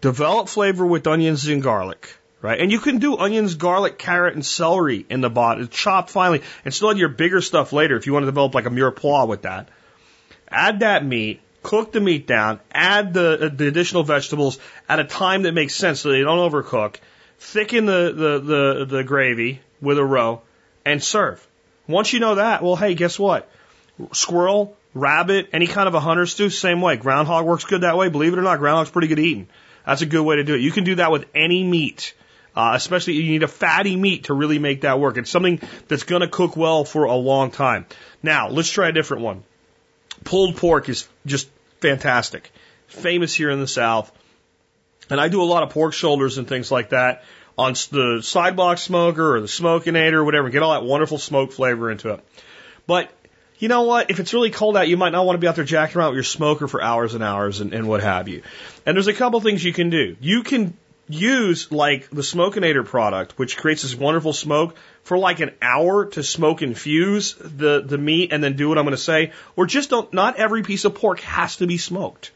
develop 0.00 0.48
flavor 0.48 0.86
with 0.86 1.06
onions 1.06 1.46
and 1.46 1.62
garlic, 1.62 2.16
right? 2.40 2.60
And 2.60 2.70
you 2.70 2.80
can 2.80 2.98
do 2.98 3.16
onions, 3.16 3.54
garlic, 3.54 3.98
carrot, 3.98 4.34
and 4.34 4.44
celery 4.44 5.04
in 5.08 5.20
the 5.20 5.30
bottom, 5.30 5.68
chopped 5.68 6.10
finely, 6.10 6.42
and 6.64 6.72
still 6.72 6.90
add 6.90 6.98
your 6.98 7.08
bigger 7.08 7.40
stuff 7.40 7.72
later 7.72 7.96
if 7.96 8.06
you 8.06 8.12
want 8.12 8.24
to 8.24 8.30
develop 8.30 8.54
like 8.54 8.66
a 8.66 8.70
mirepoix 8.70 9.26
with 9.26 9.42
that. 9.42 9.68
Add 10.48 10.80
that 10.80 11.04
meat, 11.04 11.40
cook 11.62 11.92
the 11.92 12.00
meat 12.00 12.26
down, 12.26 12.60
add 12.72 13.12
the, 13.12 13.46
uh, 13.46 13.48
the 13.54 13.66
additional 13.66 14.02
vegetables 14.02 14.58
at 14.88 15.00
a 15.00 15.04
time 15.04 15.42
that 15.42 15.52
makes 15.52 15.74
sense 15.74 16.00
so 16.00 16.10
they 16.10 16.22
don't 16.22 16.50
overcook, 16.50 16.96
thicken 17.38 17.86
the, 17.86 18.12
the, 18.14 18.38
the, 18.38 18.84
the 18.96 19.04
gravy 19.04 19.60
with 19.80 19.98
a 19.98 20.04
roe, 20.04 20.42
and 20.84 21.02
serve. 21.02 21.46
Once 21.86 22.12
you 22.12 22.20
know 22.20 22.36
that, 22.36 22.62
well, 22.62 22.76
hey, 22.76 22.94
guess 22.94 23.18
what? 23.18 23.50
Squirrel, 24.12 24.76
rabbit, 24.94 25.50
any 25.52 25.66
kind 25.66 25.88
of 25.88 25.94
a 25.94 26.00
hunter 26.00 26.26
stew, 26.26 26.50
same 26.50 26.80
way. 26.80 26.96
Groundhog 26.96 27.44
works 27.44 27.64
good 27.64 27.80
that 27.80 27.96
way. 27.96 28.08
Believe 28.08 28.32
it 28.32 28.38
or 28.38 28.42
not, 28.42 28.58
groundhog's 28.58 28.90
pretty 28.90 29.08
good 29.08 29.18
eating. 29.18 29.48
That's 29.88 30.02
a 30.02 30.06
good 30.06 30.22
way 30.22 30.36
to 30.36 30.44
do 30.44 30.54
it. 30.54 30.60
You 30.60 30.70
can 30.70 30.84
do 30.84 30.96
that 30.96 31.10
with 31.10 31.24
any 31.34 31.64
meat. 31.64 32.14
Uh, 32.54 32.72
especially 32.74 33.14
you 33.14 33.22
need 33.30 33.42
a 33.42 33.48
fatty 33.48 33.96
meat 33.96 34.24
to 34.24 34.34
really 34.34 34.58
make 34.58 34.82
that 34.82 35.00
work. 35.00 35.16
It's 35.16 35.30
something 35.30 35.62
that's 35.86 36.02
going 36.02 36.20
to 36.20 36.28
cook 36.28 36.58
well 36.58 36.84
for 36.84 37.04
a 37.04 37.14
long 37.14 37.50
time. 37.50 37.86
Now, 38.22 38.50
let's 38.50 38.70
try 38.70 38.88
a 38.88 38.92
different 38.92 39.22
one. 39.22 39.44
Pulled 40.24 40.58
pork 40.58 40.90
is 40.90 41.08
just 41.24 41.48
fantastic. 41.80 42.50
Famous 42.88 43.34
here 43.34 43.48
in 43.48 43.60
the 43.60 43.66
South. 43.66 44.12
And 45.08 45.18
I 45.18 45.28
do 45.28 45.40
a 45.40 45.44
lot 45.44 45.62
of 45.62 45.70
pork 45.70 45.94
shoulders 45.94 46.36
and 46.36 46.46
things 46.46 46.70
like 46.70 46.90
that 46.90 47.24
on 47.56 47.72
the 47.90 48.20
sidebox 48.22 48.82
smoker 48.82 49.36
or 49.36 49.40
the 49.40 49.46
Smokenator 49.46 50.14
or 50.14 50.24
whatever. 50.24 50.50
Get 50.50 50.62
all 50.62 50.72
that 50.72 50.84
wonderful 50.84 51.16
smoke 51.16 51.52
flavor 51.52 51.90
into 51.90 52.12
it. 52.12 52.20
But 52.86 53.10
you 53.58 53.68
know 53.68 53.82
what? 53.82 54.10
If 54.10 54.20
it's 54.20 54.32
really 54.32 54.50
cold 54.50 54.76
out, 54.76 54.88
you 54.88 54.96
might 54.96 55.10
not 55.10 55.26
want 55.26 55.36
to 55.36 55.40
be 55.40 55.48
out 55.48 55.56
there 55.56 55.64
jacking 55.64 55.98
around 55.98 56.10
with 56.10 56.16
your 56.16 56.24
smoker 56.24 56.68
for 56.68 56.82
hours 56.82 57.14
and 57.14 57.24
hours 57.24 57.60
and, 57.60 57.72
and 57.72 57.88
what 57.88 58.02
have 58.02 58.28
you. 58.28 58.42
And 58.86 58.96
there's 58.96 59.08
a 59.08 59.14
couple 59.14 59.40
things 59.40 59.64
you 59.64 59.72
can 59.72 59.90
do. 59.90 60.16
You 60.20 60.42
can 60.42 60.76
use 61.08 61.72
like 61.72 62.08
the 62.10 62.22
Smokenator 62.22 62.84
product, 62.84 63.38
which 63.38 63.56
creates 63.56 63.82
this 63.82 63.94
wonderful 63.94 64.32
smoke 64.32 64.76
for 65.02 65.18
like 65.18 65.40
an 65.40 65.50
hour 65.60 66.06
to 66.06 66.22
smoke 66.22 66.62
infuse 66.62 67.34
the, 67.34 67.82
the 67.84 67.98
meat 67.98 68.32
and 68.32 68.44
then 68.44 68.56
do 68.56 68.68
what 68.68 68.78
I'm 68.78 68.84
going 68.84 68.96
to 68.96 69.02
say. 69.02 69.32
Or 69.56 69.66
just 69.66 69.90
don't, 69.90 70.12
not 70.12 70.36
every 70.36 70.62
piece 70.62 70.84
of 70.84 70.94
pork 70.94 71.20
has 71.20 71.56
to 71.56 71.66
be 71.66 71.78
smoked. 71.78 72.30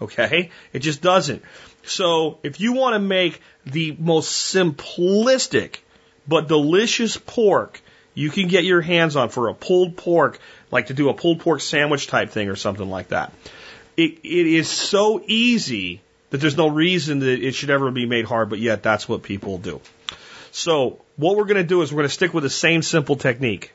Okay? 0.00 0.50
It 0.72 0.80
just 0.80 1.00
doesn't. 1.00 1.42
So 1.84 2.38
if 2.42 2.60
you 2.60 2.74
want 2.74 2.94
to 2.94 3.00
make 3.00 3.40
the 3.64 3.96
most 3.98 4.54
simplistic 4.54 5.78
but 6.28 6.46
delicious 6.46 7.16
pork 7.16 7.81
you 8.14 8.30
can 8.30 8.48
get 8.48 8.64
your 8.64 8.80
hands 8.80 9.16
on 9.16 9.28
for 9.28 9.48
a 9.48 9.54
pulled 9.54 9.96
pork, 9.96 10.38
like 10.70 10.88
to 10.88 10.94
do 10.94 11.08
a 11.08 11.14
pulled 11.14 11.40
pork 11.40 11.60
sandwich 11.60 12.06
type 12.06 12.30
thing 12.30 12.48
or 12.48 12.56
something 12.56 12.88
like 12.88 13.08
that. 13.08 13.32
It, 13.96 14.18
it 14.22 14.46
is 14.46 14.68
so 14.68 15.22
easy 15.26 16.00
that 16.30 16.38
there's 16.38 16.56
no 16.56 16.68
reason 16.68 17.20
that 17.20 17.42
it 17.42 17.52
should 17.52 17.70
ever 17.70 17.90
be 17.90 18.06
made 18.06 18.24
hard, 18.24 18.48
but 18.48 18.58
yet 18.58 18.82
that's 18.82 19.08
what 19.08 19.22
people 19.22 19.58
do. 19.58 19.80
So 20.50 21.00
what 21.16 21.36
we're 21.36 21.44
going 21.44 21.56
to 21.56 21.64
do 21.64 21.82
is 21.82 21.92
we're 21.92 21.98
going 21.98 22.08
to 22.08 22.14
stick 22.14 22.34
with 22.34 22.44
the 22.44 22.50
same 22.50 22.82
simple 22.82 23.16
technique. 23.16 23.72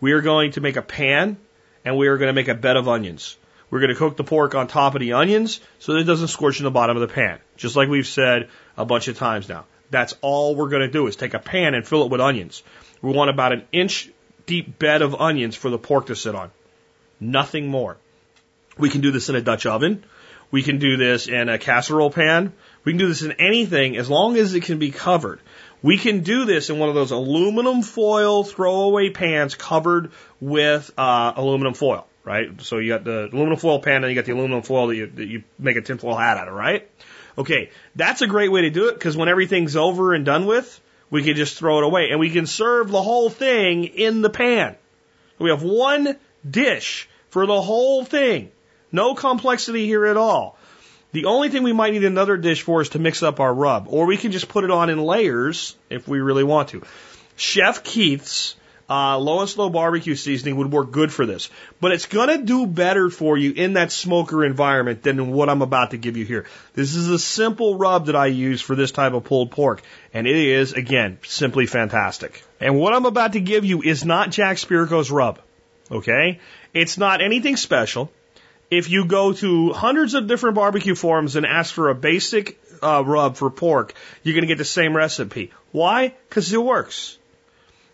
We 0.00 0.12
are 0.12 0.20
going 0.20 0.52
to 0.52 0.60
make 0.60 0.76
a 0.76 0.82
pan 0.82 1.36
and 1.84 1.96
we 1.96 2.08
are 2.08 2.16
going 2.16 2.28
to 2.28 2.32
make 2.32 2.48
a 2.48 2.54
bed 2.54 2.76
of 2.76 2.88
onions. 2.88 3.36
We're 3.70 3.80
going 3.80 3.90
to 3.90 3.96
cook 3.96 4.16
the 4.16 4.24
pork 4.24 4.54
on 4.54 4.68
top 4.68 4.94
of 4.94 5.00
the 5.00 5.14
onions 5.14 5.60
so 5.78 5.92
that 5.92 6.00
it 6.00 6.04
doesn't 6.04 6.28
scorch 6.28 6.58
in 6.58 6.64
the 6.64 6.70
bottom 6.70 6.96
of 6.96 7.00
the 7.00 7.12
pan, 7.12 7.38
just 7.56 7.76
like 7.76 7.88
we've 7.88 8.06
said 8.06 8.48
a 8.76 8.84
bunch 8.84 9.08
of 9.08 9.18
times 9.18 9.48
now. 9.48 9.64
That's 9.90 10.14
all 10.20 10.54
we're 10.54 10.68
going 10.68 10.82
to 10.82 10.88
do 10.88 11.06
is 11.06 11.16
take 11.16 11.34
a 11.34 11.38
pan 11.38 11.74
and 11.74 11.86
fill 11.86 12.04
it 12.04 12.10
with 12.10 12.20
onions. 12.20 12.62
We 13.06 13.12
want 13.12 13.30
about 13.30 13.52
an 13.52 13.62
inch 13.70 14.10
deep 14.46 14.80
bed 14.80 15.00
of 15.00 15.14
onions 15.14 15.54
for 15.54 15.70
the 15.70 15.78
pork 15.78 16.06
to 16.06 16.16
sit 16.16 16.34
on. 16.34 16.50
Nothing 17.20 17.68
more. 17.68 17.98
We 18.76 18.90
can 18.90 19.00
do 19.00 19.12
this 19.12 19.28
in 19.28 19.36
a 19.36 19.40
Dutch 19.40 19.64
oven. 19.64 20.02
We 20.50 20.64
can 20.64 20.78
do 20.78 20.96
this 20.96 21.28
in 21.28 21.48
a 21.48 21.56
casserole 21.56 22.10
pan. 22.10 22.52
We 22.82 22.90
can 22.90 22.98
do 22.98 23.06
this 23.06 23.22
in 23.22 23.30
anything 23.30 23.96
as 23.96 24.10
long 24.10 24.36
as 24.36 24.54
it 24.54 24.64
can 24.64 24.80
be 24.80 24.90
covered. 24.90 25.38
We 25.82 25.98
can 25.98 26.24
do 26.24 26.46
this 26.46 26.68
in 26.68 26.80
one 26.80 26.88
of 26.88 26.96
those 26.96 27.12
aluminum 27.12 27.82
foil 27.82 28.42
throwaway 28.42 29.10
pans 29.10 29.54
covered 29.54 30.10
with 30.40 30.90
uh, 30.98 31.32
aluminum 31.36 31.74
foil, 31.74 32.08
right? 32.24 32.60
So 32.60 32.78
you 32.78 32.88
got 32.88 33.04
the 33.04 33.28
aluminum 33.32 33.56
foil 33.56 33.78
pan 33.78 34.02
and 34.02 34.10
you 34.10 34.16
got 34.16 34.24
the 34.24 34.32
aluminum 34.32 34.62
foil 34.62 34.88
that 34.88 34.96
you, 34.96 35.06
that 35.06 35.26
you 35.28 35.44
make 35.60 35.76
a 35.76 35.80
tinfoil 35.80 36.16
hat 36.16 36.38
out 36.38 36.48
of, 36.48 36.54
right? 36.54 36.90
Okay, 37.38 37.70
that's 37.94 38.22
a 38.22 38.26
great 38.26 38.50
way 38.50 38.62
to 38.62 38.70
do 38.70 38.88
it 38.88 38.94
because 38.94 39.16
when 39.16 39.28
everything's 39.28 39.76
over 39.76 40.12
and 40.12 40.24
done 40.24 40.46
with, 40.46 40.80
we 41.10 41.22
can 41.22 41.36
just 41.36 41.56
throw 41.56 41.78
it 41.78 41.84
away 41.84 42.10
and 42.10 42.20
we 42.20 42.30
can 42.30 42.46
serve 42.46 42.90
the 42.90 43.02
whole 43.02 43.30
thing 43.30 43.84
in 43.84 44.22
the 44.22 44.30
pan. 44.30 44.76
We 45.38 45.50
have 45.50 45.62
one 45.62 46.16
dish 46.48 47.08
for 47.30 47.46
the 47.46 47.60
whole 47.60 48.04
thing. 48.04 48.50
No 48.92 49.14
complexity 49.14 49.86
here 49.86 50.06
at 50.06 50.16
all. 50.16 50.58
The 51.12 51.26
only 51.26 51.48
thing 51.48 51.62
we 51.62 51.72
might 51.72 51.92
need 51.92 52.04
another 52.04 52.36
dish 52.36 52.62
for 52.62 52.80
is 52.80 52.90
to 52.90 52.98
mix 52.98 53.22
up 53.22 53.40
our 53.40 53.52
rub, 53.52 53.86
or 53.88 54.06
we 54.06 54.16
can 54.16 54.32
just 54.32 54.48
put 54.48 54.64
it 54.64 54.70
on 54.70 54.90
in 54.90 54.98
layers 54.98 55.76
if 55.88 56.06
we 56.06 56.20
really 56.20 56.44
want 56.44 56.70
to. 56.70 56.82
Chef 57.36 57.82
Keith's 57.84 58.54
uh, 58.88 59.18
low 59.18 59.40
and 59.40 59.48
slow 59.48 59.68
barbecue 59.68 60.14
seasoning 60.14 60.56
would 60.56 60.70
work 60.70 60.92
good 60.92 61.12
for 61.12 61.26
this, 61.26 61.50
but 61.80 61.92
it's 61.92 62.06
going 62.06 62.28
to 62.28 62.44
do 62.44 62.66
better 62.66 63.10
for 63.10 63.36
you 63.36 63.52
in 63.52 63.72
that 63.72 63.90
smoker 63.90 64.44
environment 64.44 65.02
than 65.02 65.32
what 65.32 65.48
I'm 65.48 65.62
about 65.62 65.90
to 65.90 65.96
give 65.96 66.16
you 66.16 66.24
here. 66.24 66.46
This 66.74 66.94
is 66.94 67.10
a 67.10 67.18
simple 67.18 67.76
rub 67.76 68.06
that 68.06 68.16
I 68.16 68.26
use 68.26 68.60
for 68.60 68.76
this 68.76 68.92
type 68.92 69.12
of 69.12 69.24
pulled 69.24 69.50
pork, 69.50 69.82
and 70.14 70.26
it 70.26 70.36
is, 70.36 70.72
again, 70.72 71.18
simply 71.24 71.66
fantastic. 71.66 72.44
And 72.60 72.78
what 72.78 72.94
I'm 72.94 73.06
about 73.06 73.32
to 73.32 73.40
give 73.40 73.64
you 73.64 73.82
is 73.82 74.04
not 74.04 74.30
Jack 74.30 74.56
Spirko's 74.58 75.10
rub, 75.10 75.40
okay? 75.90 76.40
It's 76.72 76.96
not 76.96 77.20
anything 77.20 77.56
special. 77.56 78.10
If 78.70 78.90
you 78.90 79.04
go 79.04 79.32
to 79.32 79.72
hundreds 79.72 80.14
of 80.14 80.26
different 80.26 80.56
barbecue 80.56 80.94
forums 80.94 81.36
and 81.36 81.46
ask 81.46 81.72
for 81.72 81.88
a 81.88 81.94
basic 81.94 82.60
uh, 82.82 83.02
rub 83.04 83.36
for 83.36 83.50
pork, 83.50 83.94
you're 84.22 84.34
going 84.34 84.42
to 84.42 84.48
get 84.48 84.58
the 84.58 84.64
same 84.64 84.96
recipe. 84.96 85.52
Why? 85.72 86.14
Because 86.28 86.52
it 86.52 86.62
works. 86.62 87.18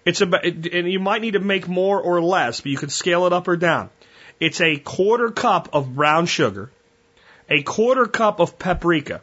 It's 0.04 0.20
about, 0.20 0.44
and 0.44 0.90
you 0.90 0.98
might 0.98 1.22
need 1.22 1.34
to 1.34 1.40
make 1.40 1.68
more 1.68 2.00
or 2.00 2.20
less, 2.20 2.60
but 2.60 2.72
you 2.72 2.78
can 2.78 2.88
scale 2.88 3.26
it 3.26 3.32
up 3.32 3.46
or 3.46 3.56
down. 3.56 3.90
It's 4.40 4.60
a 4.60 4.76
quarter 4.76 5.30
cup 5.30 5.68
of 5.72 5.94
brown 5.94 6.26
sugar, 6.26 6.70
a 7.48 7.62
quarter 7.62 8.06
cup 8.06 8.40
of 8.40 8.58
paprika, 8.58 9.20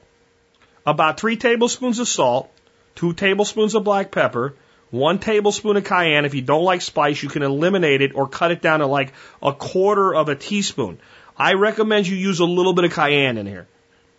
about 0.86 1.20
three 1.20 1.36
tablespoons 1.36 2.00
of 2.00 2.08
salt, 2.08 2.50
two 2.96 3.14
tablespoons 3.14 3.76
of 3.76 3.84
black 3.84 4.12
pepper, 4.12 4.56
one 4.92 5.20
tablespoon 5.20 5.76
of 5.76 5.84
cayenne. 5.84 6.26
If 6.26 6.34
you 6.34 6.42
don't 6.42 6.64
like 6.64 6.82
spice, 6.82 7.22
you 7.22 7.30
can 7.30 7.44
eliminate 7.44 8.02
it 8.02 8.16
or 8.16 8.28
cut 8.28 8.52
it 8.52 8.62
down 8.62 8.80
to 8.80 8.88
like 8.88 9.14
a 9.42 9.54
quarter 9.54 10.16
of 10.16 10.30
a 10.30 10.36
teaspoon. 10.36 11.00
I 11.38 11.54
recommend 11.54 12.08
you 12.08 12.16
use 12.16 12.40
a 12.40 12.46
little 12.46 12.74
bit 12.74 12.86
of 12.86 12.94
cayenne 12.94 13.38
in 13.38 13.46
here. 13.46 13.68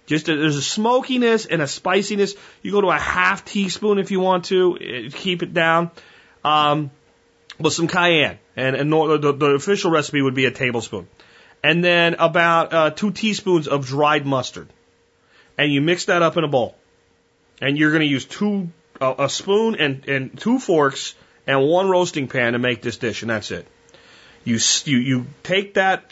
Just 0.06 0.28
a, 0.28 0.36
there's 0.36 0.56
a 0.56 0.62
smokiness 0.62 1.46
and 1.46 1.62
a 1.62 1.68
spiciness. 1.68 2.34
You 2.62 2.72
go 2.72 2.80
to 2.80 2.88
a 2.88 2.98
half 2.98 3.44
teaspoon 3.44 3.98
if 3.98 4.10
you 4.10 4.20
want 4.20 4.46
to. 4.46 4.76
Eh, 4.80 5.08
keep 5.12 5.42
it 5.42 5.54
down. 5.54 5.90
Um, 6.44 6.90
but 7.58 7.72
some 7.72 7.88
cayenne, 7.88 8.38
and, 8.56 8.74
and 8.74 8.92
the, 8.92 9.32
the 9.32 9.46
official 9.46 9.90
recipe 9.90 10.22
would 10.22 10.34
be 10.34 10.46
a 10.46 10.50
tablespoon, 10.50 11.08
and 11.62 11.84
then 11.84 12.14
about 12.14 12.72
uh, 12.72 12.90
two 12.90 13.10
teaspoons 13.10 13.68
of 13.68 13.86
dried 13.86 14.26
mustard, 14.26 14.68
and 15.58 15.70
you 15.70 15.80
mix 15.80 16.06
that 16.06 16.22
up 16.22 16.36
in 16.36 16.44
a 16.44 16.48
bowl, 16.48 16.74
and 17.60 17.76
you're 17.76 17.90
going 17.90 18.00
to 18.00 18.06
use 18.06 18.24
two 18.24 18.70
uh, 19.00 19.14
a 19.18 19.28
spoon 19.28 19.76
and 19.76 20.08
and 20.08 20.38
two 20.38 20.58
forks 20.58 21.14
and 21.46 21.66
one 21.66 21.88
roasting 21.88 22.28
pan 22.28 22.52
to 22.54 22.58
make 22.58 22.82
this 22.82 22.96
dish, 22.96 23.22
and 23.22 23.30
that's 23.30 23.50
it. 23.50 23.66
You 24.44 24.58
you 24.84 24.98
you 24.98 25.26
take 25.42 25.74
that 25.74 26.10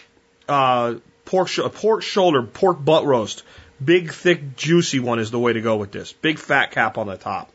uh, 0.49 0.95
pork 1.25 1.49
sh- 1.49 1.61
pork 1.73 2.03
shoulder 2.03 2.43
pork 2.43 2.85
butt 2.85 3.05
roast, 3.05 3.43
big 3.83 4.13
thick 4.13 4.57
juicy 4.57 5.01
one 5.01 5.19
is 5.19 5.31
the 5.31 5.39
way 5.39 5.53
to 5.55 5.61
go 5.61 5.77
with 5.77 5.93
this. 5.93 6.13
Big 6.13 6.39
fat 6.39 6.73
cap 6.73 6.99
on 6.99 7.07
the 7.07 7.17
top, 7.17 7.51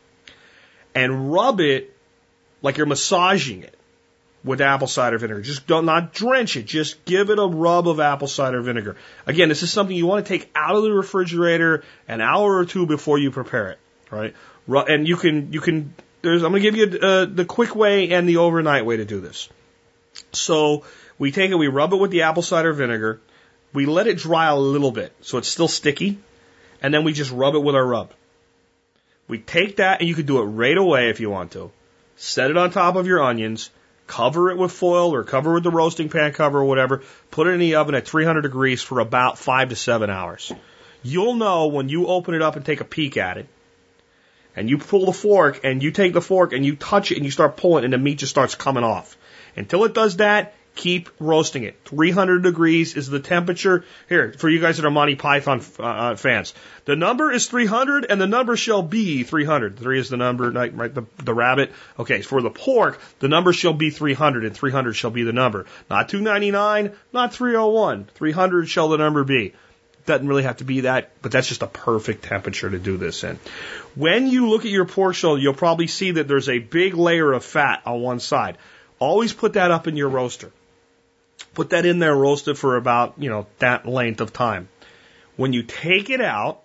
and 0.94 1.32
rub 1.32 1.60
it 1.60 1.93
like 2.64 2.78
you're 2.78 2.86
massaging 2.86 3.62
it 3.62 3.76
with 4.42 4.60
apple 4.62 4.86
cider 4.86 5.18
vinegar. 5.18 5.42
Just 5.42 5.66
don't 5.66 5.84
not 5.84 6.14
drench 6.14 6.56
it. 6.56 6.64
Just 6.64 7.04
give 7.04 7.28
it 7.28 7.38
a 7.38 7.46
rub 7.46 7.86
of 7.86 8.00
apple 8.00 8.26
cider 8.26 8.62
vinegar. 8.62 8.96
Again, 9.26 9.50
this 9.50 9.62
is 9.62 9.70
something 9.70 9.94
you 9.94 10.06
want 10.06 10.24
to 10.24 10.28
take 10.28 10.50
out 10.54 10.74
of 10.74 10.82
the 10.82 10.90
refrigerator 10.90 11.84
an 12.08 12.22
hour 12.22 12.56
or 12.56 12.64
two 12.64 12.86
before 12.86 13.18
you 13.18 13.30
prepare 13.30 13.70
it. 13.72 13.78
Right, 14.10 14.34
and 14.88 15.06
you 15.06 15.16
can 15.16 15.52
you 15.52 15.60
can. 15.60 15.94
There's 16.22 16.42
I'm 16.42 16.52
going 16.52 16.62
to 16.62 16.70
give 16.70 16.76
you 16.76 16.98
uh, 16.98 17.26
the 17.26 17.44
quick 17.44 17.74
way 17.76 18.10
and 18.12 18.26
the 18.26 18.38
overnight 18.38 18.86
way 18.86 18.96
to 18.96 19.04
do 19.04 19.20
this. 19.20 19.50
So 20.32 20.84
we 21.18 21.32
take 21.32 21.50
it, 21.50 21.56
we 21.56 21.68
rub 21.68 21.92
it 21.92 21.96
with 21.96 22.10
the 22.10 22.22
apple 22.22 22.42
cider 22.42 22.72
vinegar, 22.72 23.20
we 23.74 23.84
let 23.84 24.06
it 24.06 24.16
dry 24.16 24.46
a 24.46 24.56
little 24.56 24.90
bit 24.90 25.12
so 25.20 25.36
it's 25.36 25.48
still 25.48 25.68
sticky, 25.68 26.18
and 26.80 26.94
then 26.94 27.04
we 27.04 27.12
just 27.12 27.30
rub 27.30 27.54
it 27.54 27.62
with 27.62 27.74
our 27.74 27.84
rub. 27.84 28.12
We 29.28 29.38
take 29.38 29.76
that, 29.76 30.00
and 30.00 30.08
you 30.08 30.14
can 30.14 30.24
do 30.24 30.40
it 30.40 30.44
right 30.44 30.76
away 30.76 31.10
if 31.10 31.20
you 31.20 31.28
want 31.28 31.52
to. 31.52 31.70
Set 32.16 32.50
it 32.50 32.56
on 32.56 32.70
top 32.70 32.96
of 32.96 33.06
your 33.06 33.22
onions, 33.22 33.70
cover 34.06 34.50
it 34.50 34.58
with 34.58 34.72
foil 34.72 35.14
or 35.14 35.24
cover 35.24 35.54
with 35.54 35.64
the 35.64 35.70
roasting 35.70 36.08
pan 36.08 36.32
cover 36.32 36.60
or 36.60 36.64
whatever, 36.64 37.02
put 37.30 37.46
it 37.46 37.50
in 37.50 37.60
the 37.60 37.76
oven 37.76 37.94
at 37.94 38.06
300 38.06 38.42
degrees 38.42 38.82
for 38.82 39.00
about 39.00 39.38
five 39.38 39.70
to 39.70 39.76
seven 39.76 40.10
hours. 40.10 40.52
You'll 41.02 41.34
know 41.34 41.66
when 41.66 41.88
you 41.88 42.06
open 42.06 42.34
it 42.34 42.42
up 42.42 42.56
and 42.56 42.64
take 42.64 42.80
a 42.80 42.84
peek 42.84 43.16
at 43.16 43.38
it, 43.38 43.46
and 44.56 44.70
you 44.70 44.78
pull 44.78 45.06
the 45.06 45.12
fork 45.12 45.60
and 45.64 45.82
you 45.82 45.90
take 45.90 46.12
the 46.12 46.20
fork 46.20 46.52
and 46.52 46.64
you 46.64 46.76
touch 46.76 47.10
it 47.10 47.16
and 47.16 47.24
you 47.24 47.30
start 47.30 47.56
pulling 47.56 47.84
and 47.84 47.92
the 47.92 47.98
meat 47.98 48.18
just 48.18 48.30
starts 48.30 48.54
coming 48.54 48.84
off. 48.84 49.16
Until 49.56 49.84
it 49.84 49.94
does 49.94 50.16
that, 50.18 50.54
keep 50.74 51.08
roasting 51.18 51.62
it. 51.62 51.76
300 51.84 52.42
degrees 52.42 52.96
is 52.96 53.08
the 53.08 53.20
temperature. 53.20 53.84
Here, 54.08 54.34
for 54.36 54.48
you 54.48 54.60
guys 54.60 54.76
that 54.76 54.86
are 54.86 54.90
Monty 54.90 55.14
Python 55.14 55.62
uh, 55.78 56.16
fans, 56.16 56.54
the 56.84 56.96
number 56.96 57.30
is 57.30 57.46
300 57.46 58.06
and 58.08 58.20
the 58.20 58.26
number 58.26 58.56
shall 58.56 58.82
be 58.82 59.22
300. 59.22 59.78
Three 59.78 59.98
is 59.98 60.08
the 60.08 60.16
number, 60.16 60.50
right, 60.50 60.94
the, 60.94 61.04
the 61.22 61.34
rabbit. 61.34 61.72
Okay, 61.98 62.22
for 62.22 62.42
the 62.42 62.50
pork, 62.50 63.00
the 63.20 63.28
number 63.28 63.52
shall 63.52 63.72
be 63.72 63.90
300 63.90 64.44
and 64.44 64.54
300 64.54 64.94
shall 64.94 65.10
be 65.10 65.22
the 65.22 65.32
number. 65.32 65.66
Not 65.88 66.08
299, 66.08 66.92
not 67.12 67.34
301. 67.34 68.06
300 68.14 68.68
shall 68.68 68.88
the 68.88 68.98
number 68.98 69.24
be. 69.24 69.54
Doesn't 70.06 70.28
really 70.28 70.42
have 70.42 70.58
to 70.58 70.64
be 70.64 70.82
that, 70.82 71.12
but 71.22 71.32
that's 71.32 71.48
just 71.48 71.62
a 71.62 71.66
perfect 71.66 72.24
temperature 72.24 72.68
to 72.68 72.78
do 72.78 72.98
this 72.98 73.24
in. 73.24 73.38
When 73.94 74.26
you 74.26 74.50
look 74.50 74.66
at 74.66 74.70
your 74.70 74.84
pork 74.84 75.14
shoulder, 75.14 75.40
you'll 75.40 75.54
probably 75.54 75.86
see 75.86 76.10
that 76.12 76.28
there's 76.28 76.50
a 76.50 76.58
big 76.58 76.92
layer 76.94 77.32
of 77.32 77.42
fat 77.42 77.80
on 77.86 78.02
one 78.02 78.20
side. 78.20 78.58
Always 78.98 79.32
put 79.32 79.54
that 79.54 79.70
up 79.70 79.88
in 79.88 79.96
your 79.96 80.10
roaster. 80.10 80.52
Put 81.52 81.70
that 81.70 81.86
in 81.86 81.98
there, 81.98 82.14
roast 82.14 82.48
it 82.48 82.54
for 82.54 82.76
about, 82.76 83.14
you 83.18 83.30
know, 83.30 83.46
that 83.58 83.86
length 83.86 84.20
of 84.20 84.32
time. 84.32 84.68
When 85.36 85.52
you 85.52 85.62
take 85.62 86.10
it 86.10 86.20
out, 86.20 86.62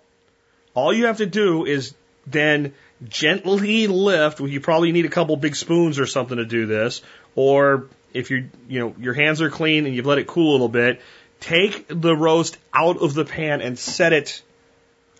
all 0.74 0.92
you 0.92 1.06
have 1.06 1.18
to 1.18 1.26
do 1.26 1.64
is 1.64 1.94
then 2.26 2.74
gently 3.08 3.86
lift. 3.86 4.40
Well, 4.40 4.48
you 4.48 4.60
probably 4.60 4.92
need 4.92 5.04
a 5.04 5.10
couple 5.10 5.36
big 5.36 5.56
spoons 5.56 5.98
or 5.98 6.06
something 6.06 6.36
to 6.36 6.44
do 6.44 6.66
this. 6.66 7.02
Or 7.34 7.88
if 8.12 8.30
you 8.30 8.48
you 8.68 8.80
know, 8.80 8.94
your 8.98 9.14
hands 9.14 9.40
are 9.40 9.50
clean 9.50 9.86
and 9.86 9.94
you've 9.94 10.06
let 10.06 10.18
it 10.18 10.26
cool 10.26 10.50
a 10.50 10.52
little 10.52 10.68
bit, 10.68 11.00
take 11.40 11.86
the 11.88 12.14
roast 12.14 12.56
out 12.72 12.98
of 12.98 13.14
the 13.14 13.24
pan 13.24 13.60
and 13.60 13.78
set 13.78 14.12
it 14.12 14.42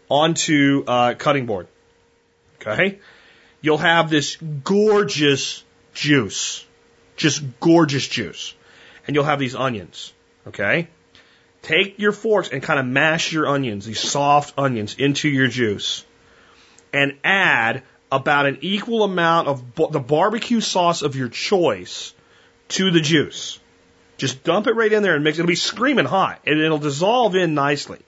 onto 0.09 0.85
a 0.87 1.15
cutting 1.19 1.47
board. 1.47 1.67
Okay? 2.61 2.99
You'll 3.63 3.79
have 3.79 4.11
this 4.11 4.37
gorgeous 4.37 5.65
juice. 5.95 6.65
Just 7.17 7.43
gorgeous 7.61 8.07
juice. 8.07 8.55
And 9.11 9.17
you'll 9.17 9.25
have 9.25 9.41
these 9.41 9.57
onions. 9.57 10.13
Okay? 10.47 10.87
Take 11.63 11.99
your 11.99 12.13
forks 12.13 12.51
and 12.51 12.63
kind 12.63 12.79
of 12.79 12.87
mash 12.87 13.33
your 13.33 13.49
onions, 13.49 13.85
these 13.85 13.99
soft 13.99 14.55
onions, 14.57 14.95
into 14.95 15.29
your 15.29 15.49
juice. 15.49 16.05
And 16.93 17.19
add 17.25 17.83
about 18.13 18.47
an 18.47 18.59
equal 18.61 19.03
amount 19.03 19.49
of 19.49 19.75
the 19.91 19.99
barbecue 19.99 20.61
sauce 20.61 21.03
of 21.03 21.17
your 21.17 21.29
choice 21.29 22.15
to 22.69 22.93
the 22.93 23.01
juice. 23.01 23.59
Just 24.17 24.45
dump 24.45 24.69
it 24.69 24.77
right 24.77 24.93
in 24.93 25.03
there 25.03 25.17
and 25.17 25.25
mix 25.25 25.39
it. 25.39 25.41
It'll 25.41 25.49
be 25.49 25.57
screaming 25.57 26.05
hot 26.05 26.43
and 26.47 26.61
it'll 26.61 26.79
dissolve 26.79 27.35
in 27.35 27.55
nicely 27.55 27.99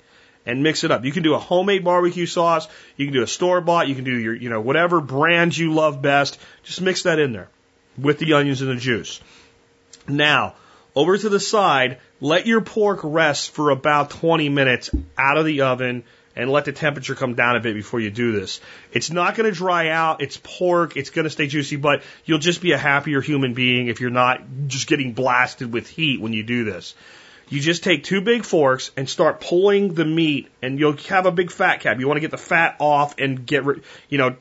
and 0.47 0.63
mix 0.63 0.85
it 0.85 0.93
up. 0.93 1.05
You 1.05 1.11
can 1.11 1.25
do 1.25 1.35
a 1.35 1.39
homemade 1.41 1.83
barbecue 1.83 2.27
sauce. 2.27 2.69
You 2.97 3.07
can 3.07 3.13
do 3.13 3.25
a 3.25 3.27
store 3.27 3.61
bought. 3.61 3.89
You 3.89 3.97
can 3.97 4.05
do 4.05 4.17
your, 4.17 4.37
you 4.37 4.51
know, 4.51 4.61
whatever 4.61 5.01
brand 5.01 5.59
you 5.59 5.75
love 5.75 6.01
best. 6.01 6.39
Just 6.63 6.81
mix 6.81 7.03
that 7.03 7.19
in 7.19 7.33
there 7.33 7.49
with 7.99 8.21
the 8.21 8.35
onions 8.35 8.63
and 8.63 8.71
the 8.71 8.77
juice. 8.77 9.21
Now, 10.09 10.55
over 10.95 11.17
to 11.17 11.29
the 11.29 11.41
side, 11.41 11.99
let 12.21 12.47
your 12.47 12.61
pork 12.61 13.01
rest 13.03 13.51
for 13.53 13.71
about 13.71 14.11
20 14.11 14.49
minutes 14.49 14.91
out 15.17 15.39
of 15.39 15.45
the 15.45 15.63
oven 15.63 16.05
and 16.35 16.51
let 16.51 16.65
the 16.65 16.73
temperature 16.73 17.15
come 17.15 17.35
down 17.35 17.57
a 17.57 17.61
bit 17.61 17.75
before 17.75 18.01
you 18.01 18.11
do 18.11 18.33
this. 18.33 18.61
It's 18.93 19.11
not 19.11 19.35
going 19.35 19.51
to 19.51 19.57
dry 19.57 19.89
out. 19.89 20.23
It's 20.23 20.39
pork. 20.43 20.97
It's 20.97 21.11
going 21.11 21.25
to 21.25 21.31
stay 21.31 21.47
juicy, 21.47 21.77
but 21.77 22.03
you'll 22.25 22.39
just 22.39 22.63
be 22.63 22.73
a 22.73 22.79
happier 22.79 23.21
human 23.21 23.55
being 23.55 23.89
if 23.89 24.01
you're 24.01 24.11
not 24.11 24.43
just 24.67 24.87
getting 24.87 25.13
blasted 25.13 25.73
with 25.73 25.89
heat 25.89 26.21
when 26.21 26.33
you 26.33 26.43
do 26.43 26.65
this. 26.65 26.95
You 27.49 27.61
just 27.61 27.85
take 27.85 28.05
two 28.05 28.23
big 28.23 28.45
forks 28.45 28.93
and 28.97 29.07
start 29.07 29.41
pulling 29.41 29.93
the 29.93 30.07
meat, 30.07 30.51
and 30.63 30.79
you'll 30.79 30.97
have 31.09 31.27
a 31.27 31.31
big 31.31 31.51
fat 31.51 31.81
cap. 31.81 32.01
You 32.01 32.07
want 32.07 32.17
to 32.17 32.23
get 32.23 32.31
the 32.31 32.39
fat 32.39 32.77
off 32.79 33.19
and 33.19 33.45
get, 33.45 33.65
rid, 33.65 33.83
you 34.09 34.17
know, 34.17 34.37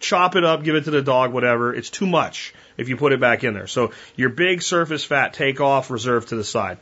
chop 0.00 0.36
it 0.36 0.44
up, 0.44 0.62
give 0.62 0.74
it 0.74 0.84
to 0.84 0.90
the 0.90 1.02
dog, 1.02 1.32
whatever. 1.32 1.74
It's 1.74 1.90
too 1.90 2.06
much 2.06 2.54
if 2.76 2.88
you 2.88 2.96
put 2.96 3.12
it 3.12 3.20
back 3.20 3.44
in 3.44 3.54
there. 3.54 3.66
So 3.66 3.92
your 4.16 4.30
big 4.30 4.62
surface 4.62 5.04
fat, 5.04 5.34
take 5.34 5.60
off, 5.60 5.90
reserve 5.90 6.26
to 6.26 6.36
the 6.36 6.44
side. 6.44 6.78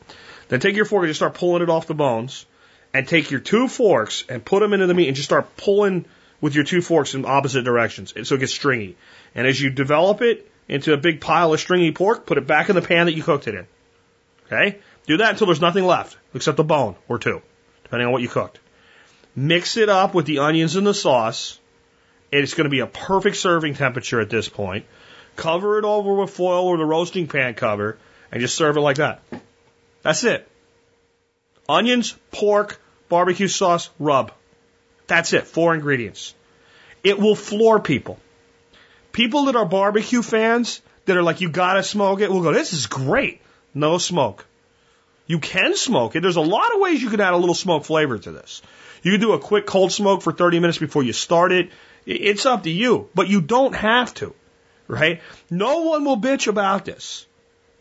Then 0.49 0.61
take 0.61 0.77
your 0.77 0.85
fork 0.85 1.03
and 1.03 1.11
just 1.11 1.19
start 1.19 1.35
pulling 1.35 1.63
it 1.63 1.71
off 1.71 1.87
the 1.87 1.95
bones, 1.95 2.47
and 2.95 3.09
take 3.09 3.31
your 3.31 3.41
two 3.41 3.69
forks 3.69 4.25
and 4.29 4.45
put 4.45 4.61
them 4.61 4.73
into 4.73 4.87
the 4.87 4.95
meat 4.95 5.09
and 5.09 5.17
just 5.17 5.29
start 5.29 5.57
pulling 5.57 6.05
with 6.41 6.55
your 6.55 6.65
two 6.65 6.83
forks 6.83 7.15
in 7.15 7.25
opposite 7.25 7.63
directions, 7.63 8.13
so 8.25 8.35
it 8.35 8.39
gets 8.39 8.53
stringy. 8.53 8.97
And 9.35 9.47
as 9.47 9.61
you 9.61 9.71
develop 9.71 10.21
it 10.23 10.51
into 10.69 10.93
a 10.93 10.97
big 10.97 11.21
pile 11.21 11.55
of 11.55 11.61
stringy 11.61 11.93
pork, 11.93 12.27
put 12.27 12.37
it 12.37 12.47
back 12.47 12.69
in 12.69 12.75
the 12.75 12.83
pan 12.83 13.07
that 13.07 13.15
you 13.15 13.23
cooked 13.23 13.49
it 13.49 13.55
in. 13.55 13.67
Okay? 14.47 14.79
Do 15.07 15.19
that 15.19 15.31
until 15.31 15.47
there's 15.47 15.61
nothing 15.61 15.85
left 15.85 16.17
except 16.35 16.59
a 16.59 16.65
bone 16.65 16.97
or 17.09 17.19
two, 17.19 17.41
depending 17.85 18.07
on 18.07 18.13
what 18.13 18.23
you 18.23 18.29
cooked. 18.29 18.59
Mix 19.35 19.77
it 19.77 19.89
up 19.89 20.15
with 20.15 20.27
the 20.27 20.41
onions 20.41 20.77
and 20.77 20.87
the 20.87 20.93
sauce. 20.93 21.59
It's 22.33 22.55
going 22.55 22.65
to 22.65 22.71
be 22.71 22.81
a 22.81 22.87
perfect 22.87 23.37
serving 23.37 23.75
temperature 23.75 24.21
at 24.21 24.31
this 24.31 24.49
point. 24.49 24.87
Cover 25.37 25.79
it 25.79 25.85
over 25.85 26.15
with 26.15 26.31
foil 26.31 26.67
or 26.67 26.79
the 26.79 26.85
roasting 26.85 27.29
pan 27.29 27.55
cover 27.55 27.99
and 28.31 28.41
just 28.41 28.57
serve 28.57 28.77
it 28.77 28.81
like 28.81 28.97
that. 28.97 29.23
That's 30.03 30.25
it. 30.25 30.49
Onions, 31.69 32.17
pork, 32.31 32.81
barbecue 33.09 33.49
sauce, 33.49 33.91
rub. 33.99 34.33
That's 35.07 35.33
it. 35.33 35.47
Four 35.47 35.75
ingredients. 35.75 36.35
It 37.05 37.19
will 37.19 37.37
floor 37.37 37.81
people. 37.81 38.19
People 39.13 39.45
that 39.45 39.57
are 39.57 39.67
barbecue 39.67 40.23
fans 40.23 40.81
that 41.05 41.17
are 41.17 41.23
like, 41.23 41.41
you 41.41 41.51
gotta 41.51 41.83
smoke 41.83 42.21
it, 42.21 42.31
will 42.31 42.43
go, 42.43 42.53
this 42.53 42.73
is 42.73 42.87
great. 42.87 43.41
No 43.75 43.99
smoke. 43.99 44.47
You 45.27 45.39
can 45.39 45.77
smoke 45.77 46.17
it. 46.17 46.21
There's 46.21 46.37
a 46.37 46.41
lot 46.41 46.75
of 46.75 46.81
ways 46.81 47.03
you 47.03 47.11
can 47.11 47.21
add 47.21 47.35
a 47.35 47.37
little 47.37 47.55
smoke 47.55 47.85
flavor 47.85 48.19
to 48.19 48.33
this. 48.33 48.63
You 49.03 49.13
can 49.13 49.21
do 49.21 49.33
a 49.33 49.39
quick 49.39 49.67
cold 49.67 49.93
smoke 49.93 50.23
for 50.23 50.33
30 50.33 50.61
minutes 50.61 50.79
before 50.79 51.03
you 51.03 51.13
start 51.13 51.53
it. 51.53 51.71
It's 52.07 52.47
up 52.47 52.65
to 52.65 52.71
you, 52.71 53.09
but 53.15 53.29
you 53.29 53.41
don't 53.41 53.75
have 53.75 54.13
to, 54.15 54.35
right? 54.89 55.21
No 55.51 55.83
one 55.83 56.05
will 56.05 56.17
bitch 56.17 56.49
about 56.49 56.85
this. 56.85 57.27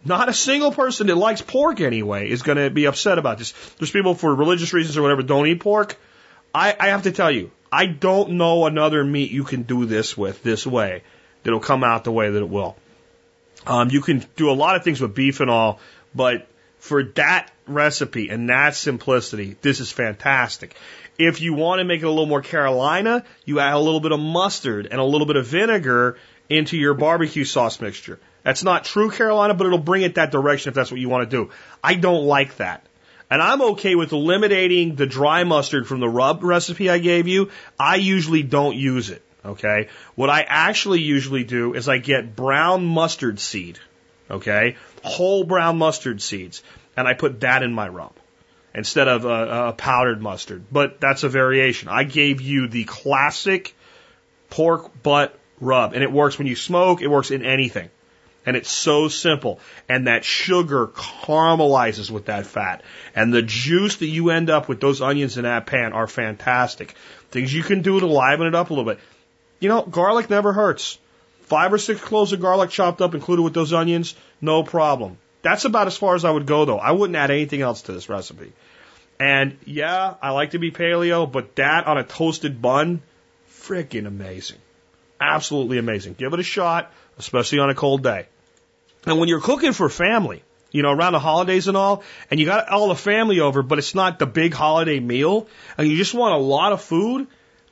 Not 0.04 0.30
a 0.30 0.34
single 0.34 0.72
person 0.72 1.08
that 1.08 1.16
likes 1.16 1.42
pork 1.42 1.80
anyway 1.80 2.30
is 2.30 2.42
going 2.42 2.58
to 2.58 2.70
be 2.70 2.86
upset 2.86 3.20
about 3.20 3.38
this. 3.38 3.52
There's 3.78 3.92
people 3.92 4.16
for 4.16 4.34
religious 4.34 4.74
reasons 4.74 4.98
or 4.98 5.04
whatever 5.04 5.22
don't 5.22 5.48
eat 5.48 5.60
pork. 5.60 5.96
I, 6.54 6.76
I 6.80 6.88
have 6.88 7.04
to 7.04 7.12
tell 7.12 7.32
you, 7.32 7.52
I 7.72 7.86
don't 7.86 8.32
know 8.32 8.66
another 8.66 9.04
meat 9.04 9.32
you 9.32 9.44
can 9.44 9.64
do 9.64 9.86
this 9.86 10.18
with 10.18 10.44
this 10.44 10.66
way 10.66 11.04
that'll 11.44 11.60
come 11.60 11.84
out 11.84 12.04
the 12.04 12.12
way 12.12 12.30
that 12.30 12.40
it 12.40 12.50
will. 12.50 12.76
Um, 13.66 13.90
you 13.92 14.02
can 14.02 14.26
do 14.36 14.50
a 14.50 14.54
lot 14.54 14.76
of 14.76 14.84
things 14.84 15.00
with 15.00 15.14
beef 15.14 15.40
and 15.40 15.50
all, 15.50 15.80
but 16.16 16.48
for 16.80 17.04
that 17.04 17.52
recipe 17.68 18.30
and 18.30 18.50
that 18.50 18.76
simplicity, 18.76 19.56
this 19.62 19.80
is 19.80 19.92
fantastic. 19.92 20.76
If 21.18 21.42
you 21.42 21.54
want 21.54 21.80
to 21.80 21.86
make 21.86 22.02
it 22.02 22.06
a 22.06 22.10
little 22.10 22.26
more 22.26 22.42
Carolina, 22.42 23.24
you 23.46 23.60
add 23.60 23.74
a 23.74 23.80
little 23.80 24.00
bit 24.00 24.12
of 24.12 24.20
mustard 24.20 24.88
and 24.90 25.00
a 25.00 25.04
little 25.04 25.28
bit 25.28 25.36
of 25.36 25.46
vinegar 25.46 26.18
into 26.50 26.78
your 26.78 26.94
barbecue 26.94 27.46
sauce 27.46 27.80
mixture. 27.80 28.20
That's 28.44 28.64
not 28.64 28.86
true 28.86 29.12
Carolina, 29.12 29.54
but 29.54 29.68
it'll 29.68 29.78
bring 29.78 30.02
it 30.02 30.16
that 30.16 30.32
direction 30.32 30.70
if 30.70 30.76
that's 30.76 30.92
what 30.92 31.00
you 31.00 31.10
want 31.10 31.30
to 31.30 31.38
do. 31.38 31.52
I 31.84 31.96
don't 31.96 32.26
like 32.26 32.58
that. 32.58 32.86
And 33.30 33.42
I'm 33.42 33.62
okay 33.62 33.96
with 33.96 34.12
eliminating 34.12 34.96
the 34.96 35.06
dry 35.06 35.44
mustard 35.44 35.88
from 35.88 36.00
the 36.00 36.10
rub 36.10 36.44
recipe 36.44 36.90
I 36.90 37.00
gave 37.00 37.28
you. 37.28 37.50
I 37.80 37.96
usually 37.96 38.44
don't 38.44 38.76
use 38.76 39.10
it. 39.10 39.22
Okay. 39.46 39.88
What 40.16 40.30
I 40.30 40.42
actually 40.42 41.02
usually 41.02 41.44
do 41.44 41.74
is 41.74 41.88
I 41.88 41.98
get 41.98 42.36
brown 42.36 42.86
mustard 42.86 43.40
seed. 43.40 43.80
okay? 44.30 44.76
Whole 45.04 45.44
brown 45.44 45.78
mustard 45.78 46.22
seeds. 46.22 46.62
And 46.98 47.08
I 47.08 47.14
put 47.14 47.40
that 47.42 47.64
in 47.64 47.74
my 47.74 47.88
rub 47.88 48.14
instead 48.74 49.08
of 49.08 49.26
a, 49.26 49.68
a 49.68 49.74
powdered 49.74 50.22
mustard. 50.22 50.64
But 50.72 51.00
that's 51.00 51.24
a 51.24 51.30
variation. 51.30 51.90
I 51.90 52.04
gave 52.04 52.42
you 52.42 52.68
the 52.68 52.84
classic 52.86 53.76
pork 54.50 55.04
butt 55.04 55.38
rub, 55.60 55.94
and 55.94 56.04
it 56.04 56.12
works 56.12 56.38
when 56.38 56.48
you 56.48 56.56
smoke, 56.56 57.02
it 57.02 57.08
works 57.08 57.32
in 57.32 57.44
anything. 57.46 57.90
And 58.44 58.58
it's 58.58 58.72
so 58.72 59.08
simple. 59.08 59.60
And 59.88 60.08
that 60.08 60.26
sugar 60.26 60.88
caramelizes 60.88 62.10
with 62.10 62.26
that 62.26 62.48
fat. 62.48 62.82
And 63.16 63.32
the 63.32 63.44
juice 63.44 63.98
that 63.98 64.08
you 64.08 64.32
end 64.32 64.50
up 64.50 64.68
with 64.68 64.82
those 64.82 65.00
onions 65.00 65.38
in 65.38 65.44
that 65.44 65.68
pan 65.68 65.94
are 65.94 66.08
fantastic. 66.08 66.96
Things 67.30 67.54
you 67.54 67.62
can 67.62 67.84
do 67.84 68.00
to 68.00 68.08
liven 68.08 68.48
it 68.48 68.56
up 68.56 68.72
a 68.72 68.74
little 68.74 68.92
bit. 68.92 69.00
You 69.60 69.70
know, 69.70 69.84
garlic 69.84 70.30
never 70.30 70.54
hurts. 70.54 70.98
Five 71.44 71.72
or 71.72 71.78
six 71.78 72.02
cloves 72.02 72.34
of 72.34 72.40
garlic 72.40 72.72
chopped 72.72 73.02
up, 73.02 73.14
included 73.14 73.44
with 73.44 73.54
those 73.54 73.74
onions, 73.74 74.16
no 74.42 74.64
problem. 74.64 75.18
That's 75.42 75.66
about 75.66 75.88
as 75.88 75.98
far 75.98 76.16
as 76.16 76.26
I 76.26 76.32
would 76.32 76.46
go, 76.46 76.66
though. 76.66 76.78
I 76.78 76.92
wouldn't 76.92 77.18
add 77.18 77.32
anything 77.32 77.62
else 77.62 77.84
to 77.84 77.94
this 77.94 78.10
recipe. 78.10 78.54
And 79.20 79.58
yeah, 79.66 80.16
I 80.22 80.32
like 80.32 80.52
to 80.52 80.60
be 80.60 80.72
paleo, 80.72 81.32
but 81.32 81.56
that 81.56 81.86
on 81.88 81.98
a 81.98 82.04
toasted 82.04 82.62
bun, 82.62 83.02
freaking 83.50 84.08
amazing. 84.08 84.58
Absolutely 85.20 85.78
amazing. 85.78 86.16
Give 86.16 86.34
it 86.34 86.40
a 86.40 86.44
shot, 86.44 86.92
especially 87.20 87.60
on 87.60 87.70
a 87.70 87.76
cold 87.76 88.02
day. 88.02 88.26
And 89.06 89.20
when 89.20 89.30
you're 89.30 89.42
cooking 89.42 89.74
for 89.74 89.90
family, 89.90 90.44
you 90.72 90.82
know, 90.82 90.92
around 90.92 91.14
the 91.14 91.20
holidays 91.20 91.68
and 91.68 91.78
all, 91.78 92.04
and 92.30 92.40
you 92.40 92.46
got 92.46 92.70
all 92.70 92.88
the 92.88 92.96
family 92.96 93.40
over, 93.40 93.62
but 93.62 93.78
it's 93.78 93.94
not 93.94 94.20
the 94.20 94.26
big 94.26 94.54
holiday 94.54 95.00
meal, 95.00 95.48
and 95.78 95.88
you 95.88 95.98
just 95.98 96.14
want 96.14 96.34
a 96.34 96.38
lot 96.38 96.72
of 96.72 96.82
food, 96.82 97.28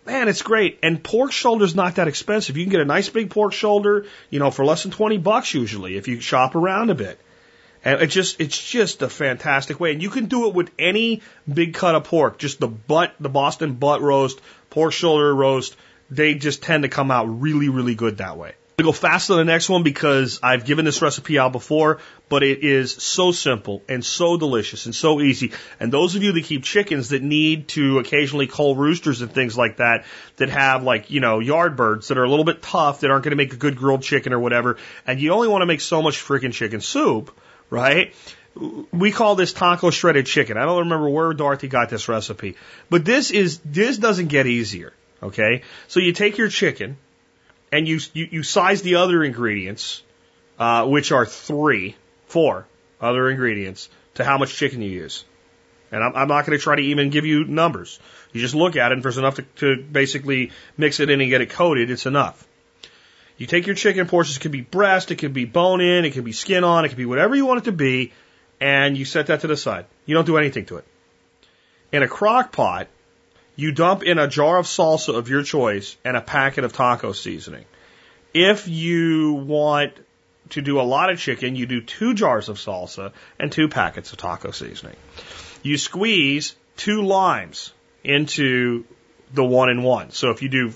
man, 0.05 0.27
it's 0.27 0.41
great. 0.41 0.79
And 0.83 1.03
pork 1.03 1.31
shoulder's 1.31 1.75
not 1.75 1.95
that 1.95 2.07
expensive. 2.07 2.57
You 2.57 2.65
can 2.65 2.71
get 2.71 2.81
a 2.81 2.85
nice 2.85 3.09
big 3.09 3.29
pork 3.29 3.53
shoulder, 3.53 4.05
you 4.29 4.39
know, 4.39 4.51
for 4.51 4.65
less 4.65 4.83
than 4.83 4.91
20 4.91 5.17
bucks 5.17 5.53
usually 5.53 5.97
if 5.97 6.07
you 6.07 6.19
shop 6.19 6.55
around 6.55 6.89
a 6.89 6.95
bit. 6.95 7.19
And 7.83 8.01
it 8.01 8.07
just, 8.07 8.41
it's 8.41 8.57
just 8.57 9.01
a 9.01 9.09
fantastic 9.09 9.79
way. 9.79 9.91
And 9.93 10.01
you 10.01 10.09
can 10.09 10.25
do 10.25 10.47
it 10.47 10.53
with 10.53 10.71
any 10.77 11.21
big 11.51 11.73
cut 11.73 11.95
of 11.95 12.03
pork, 12.03 12.37
just 12.37 12.59
the 12.59 12.67
butt, 12.67 13.13
the 13.19 13.29
Boston 13.29 13.75
butt 13.75 14.01
roast, 14.01 14.41
pork 14.69 14.93
shoulder 14.93 15.33
roast. 15.33 15.75
They 16.09 16.35
just 16.35 16.63
tend 16.63 16.83
to 16.83 16.89
come 16.89 17.11
out 17.11 17.25
really, 17.25 17.69
really 17.69 17.95
good 17.95 18.17
that 18.17 18.37
way. 18.37 18.53
I 18.79 18.81
go 18.81 18.93
fast 18.93 19.27
to 19.27 19.35
the 19.35 19.43
next 19.43 19.67
one 19.67 19.83
because 19.83 20.39
I've 20.41 20.63
given 20.63 20.85
this 20.85 21.01
recipe 21.01 21.37
out 21.37 21.51
before, 21.51 21.99
but 22.29 22.43
it 22.43 22.63
is 22.63 22.93
so 22.93 23.33
simple 23.33 23.83
and 23.89 24.05
so 24.05 24.37
delicious 24.37 24.85
and 24.85 24.95
so 24.95 25.19
easy. 25.19 25.51
And 25.81 25.91
those 25.91 26.15
of 26.15 26.23
you 26.23 26.31
that 26.31 26.45
keep 26.45 26.63
chickens 26.63 27.09
that 27.09 27.21
need 27.21 27.67
to 27.69 27.99
occasionally 27.99 28.47
cull 28.47 28.77
roosters 28.77 29.21
and 29.21 29.29
things 29.33 29.57
like 29.57 29.77
that, 29.77 30.05
that 30.37 30.47
have 30.47 30.83
like, 30.83 31.11
you 31.11 31.19
know, 31.19 31.39
yard 31.39 31.75
birds 31.75 32.07
that 32.07 32.17
are 32.17 32.23
a 32.23 32.29
little 32.29 32.45
bit 32.45 32.61
tough, 32.61 33.01
that 33.01 33.11
aren't 33.11 33.25
going 33.25 33.31
to 33.31 33.35
make 33.35 33.51
a 33.51 33.57
good 33.57 33.75
grilled 33.75 34.01
chicken 34.01 34.31
or 34.31 34.39
whatever, 34.39 34.77
and 35.05 35.19
you 35.19 35.33
only 35.33 35.49
want 35.49 35.61
to 35.61 35.65
make 35.65 35.81
so 35.81 36.01
much 36.01 36.17
freaking 36.23 36.53
chicken 36.53 36.79
soup, 36.79 37.37
right? 37.69 38.13
We 38.91 39.11
call 39.11 39.35
this 39.35 39.53
taco 39.53 39.89
shredded 39.89 40.25
chicken. 40.25 40.57
I 40.57 40.65
don't 40.65 40.79
remember 40.79 41.09
where 41.09 41.33
Dorothy 41.33 41.67
got 41.67 41.89
this 41.89 42.09
recipe, 42.09 42.55
but 42.89 43.05
this 43.05 43.31
is, 43.31 43.59
this 43.63 43.97
doesn't 43.97 44.27
get 44.27 44.47
easier. 44.47 44.93
Okay. 45.21 45.63
So 45.87 45.99
you 45.99 46.13
take 46.13 46.37
your 46.37 46.49
chicken 46.49 46.97
and 47.71 47.87
you, 47.87 47.99
you, 48.13 48.27
you 48.31 48.43
size 48.43 48.81
the 48.81 48.95
other 48.95 49.23
ingredients, 49.23 50.01
uh, 50.57 50.85
which 50.87 51.11
are 51.11 51.25
three, 51.25 51.95
four 52.27 52.65
other 52.99 53.29
ingredients 53.29 53.89
to 54.15 54.23
how 54.23 54.37
much 54.37 54.55
chicken 54.55 54.81
you 54.81 54.89
use. 54.89 55.25
And 55.91 56.03
I'm, 56.03 56.15
I'm 56.15 56.27
not 56.27 56.45
going 56.45 56.57
to 56.57 56.61
try 56.61 56.75
to 56.75 56.81
even 56.81 57.09
give 57.09 57.25
you 57.25 57.45
numbers. 57.45 57.99
You 58.31 58.41
just 58.41 58.55
look 58.55 58.75
at 58.75 58.91
it, 58.91 58.93
and 58.93 58.99
if 58.99 59.03
there's 59.03 59.17
enough 59.17 59.35
to, 59.35 59.41
to 59.57 59.83
basically 59.83 60.51
mix 60.77 60.99
it 60.99 61.09
in 61.09 61.19
and 61.21 61.29
get 61.29 61.41
it 61.41 61.49
coated, 61.49 61.89
it's 61.89 62.05
enough. 62.05 62.45
You 63.39 63.47
take 63.47 63.67
your 63.67 63.75
chicken 63.75 64.05
portions, 64.05 64.35
it 64.35 64.41
could 64.41 64.51
be 64.51 64.61
breast, 64.61 65.11
it 65.11 65.15
could 65.15 65.33
be 65.33 65.45
bone 65.45 65.79
in, 65.79 66.03
it 66.03 66.11
could 66.11 66.25
be 66.25 66.33
skin 66.33 66.65
on, 66.65 66.83
it 66.83 66.89
could 66.89 66.97
be 66.97 67.05
whatever 67.05 67.35
you 67.35 67.45
want 67.45 67.59
it 67.59 67.63
to 67.65 67.71
be, 67.71 68.11
and 68.59 68.97
you 68.97 69.05
set 69.05 69.27
that 69.27 69.39
to 69.41 69.47
the 69.47 69.55
side. 69.55 69.85
You 70.05 70.13
don't 70.13 70.25
do 70.25 70.37
anything 70.37 70.65
to 70.65 70.77
it. 70.77 70.85
In 71.93 72.03
a 72.03 72.07
crock 72.09 72.51
pot, 72.51 72.89
you 73.55 73.71
dump 73.71 74.03
in 74.03 74.19
a 74.19 74.27
jar 74.27 74.57
of 74.57 74.65
salsa 74.65 75.15
of 75.15 75.29
your 75.29 75.41
choice 75.43 75.95
and 76.03 76.17
a 76.17 76.21
packet 76.21 76.65
of 76.65 76.73
taco 76.73 77.13
seasoning. 77.13 77.63
If 78.33 78.67
you 78.67 79.31
want 79.31 79.93
to 80.49 80.61
do 80.61 80.81
a 80.81 80.83
lot 80.83 81.09
of 81.09 81.17
chicken, 81.17 81.55
you 81.55 81.65
do 81.65 81.79
two 81.79 82.13
jars 82.15 82.49
of 82.49 82.57
salsa 82.57 83.13
and 83.39 83.53
two 83.53 83.69
packets 83.69 84.11
of 84.11 84.17
taco 84.17 84.51
seasoning. 84.51 84.97
You 85.63 85.77
squeeze 85.77 86.57
two 86.75 87.03
limes 87.03 87.71
into 88.03 88.83
the 89.33 89.45
one 89.45 89.69
and 89.69 89.81
one. 89.81 90.11
So 90.11 90.31
if 90.31 90.41
you 90.41 90.49
do 90.49 90.73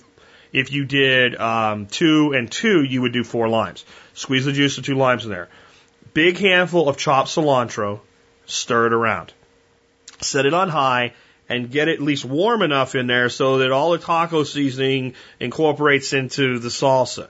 if 0.53 0.71
you 0.71 0.85
did 0.85 1.35
um, 1.35 1.87
two 1.87 2.33
and 2.33 2.49
two, 2.49 2.83
you 2.83 3.01
would 3.01 3.11
do 3.11 3.23
four 3.23 3.49
limes. 3.49 3.83
Squeeze 4.13 4.45
the 4.45 4.53
juice 4.53 4.77
of 4.77 4.85
two 4.85 4.95
limes 4.95 5.25
in 5.25 5.31
there. 5.31 5.49
Big 6.13 6.37
handful 6.37 6.87
of 6.87 6.97
chopped 6.97 7.29
cilantro, 7.29 7.99
stir 8.45 8.87
it 8.87 8.93
around. 8.93 9.33
Set 10.21 10.45
it 10.45 10.53
on 10.53 10.69
high 10.69 11.13
and 11.49 11.71
get 11.71 11.87
it 11.87 11.95
at 11.95 12.01
least 12.01 12.23
warm 12.23 12.61
enough 12.61 12.95
in 12.95 13.07
there 13.07 13.29
so 13.29 13.57
that 13.57 13.71
all 13.71 13.91
the 13.91 13.97
taco 13.97 14.43
seasoning 14.43 15.15
incorporates 15.39 16.13
into 16.13 16.59
the 16.59 16.69
salsa. 16.69 17.27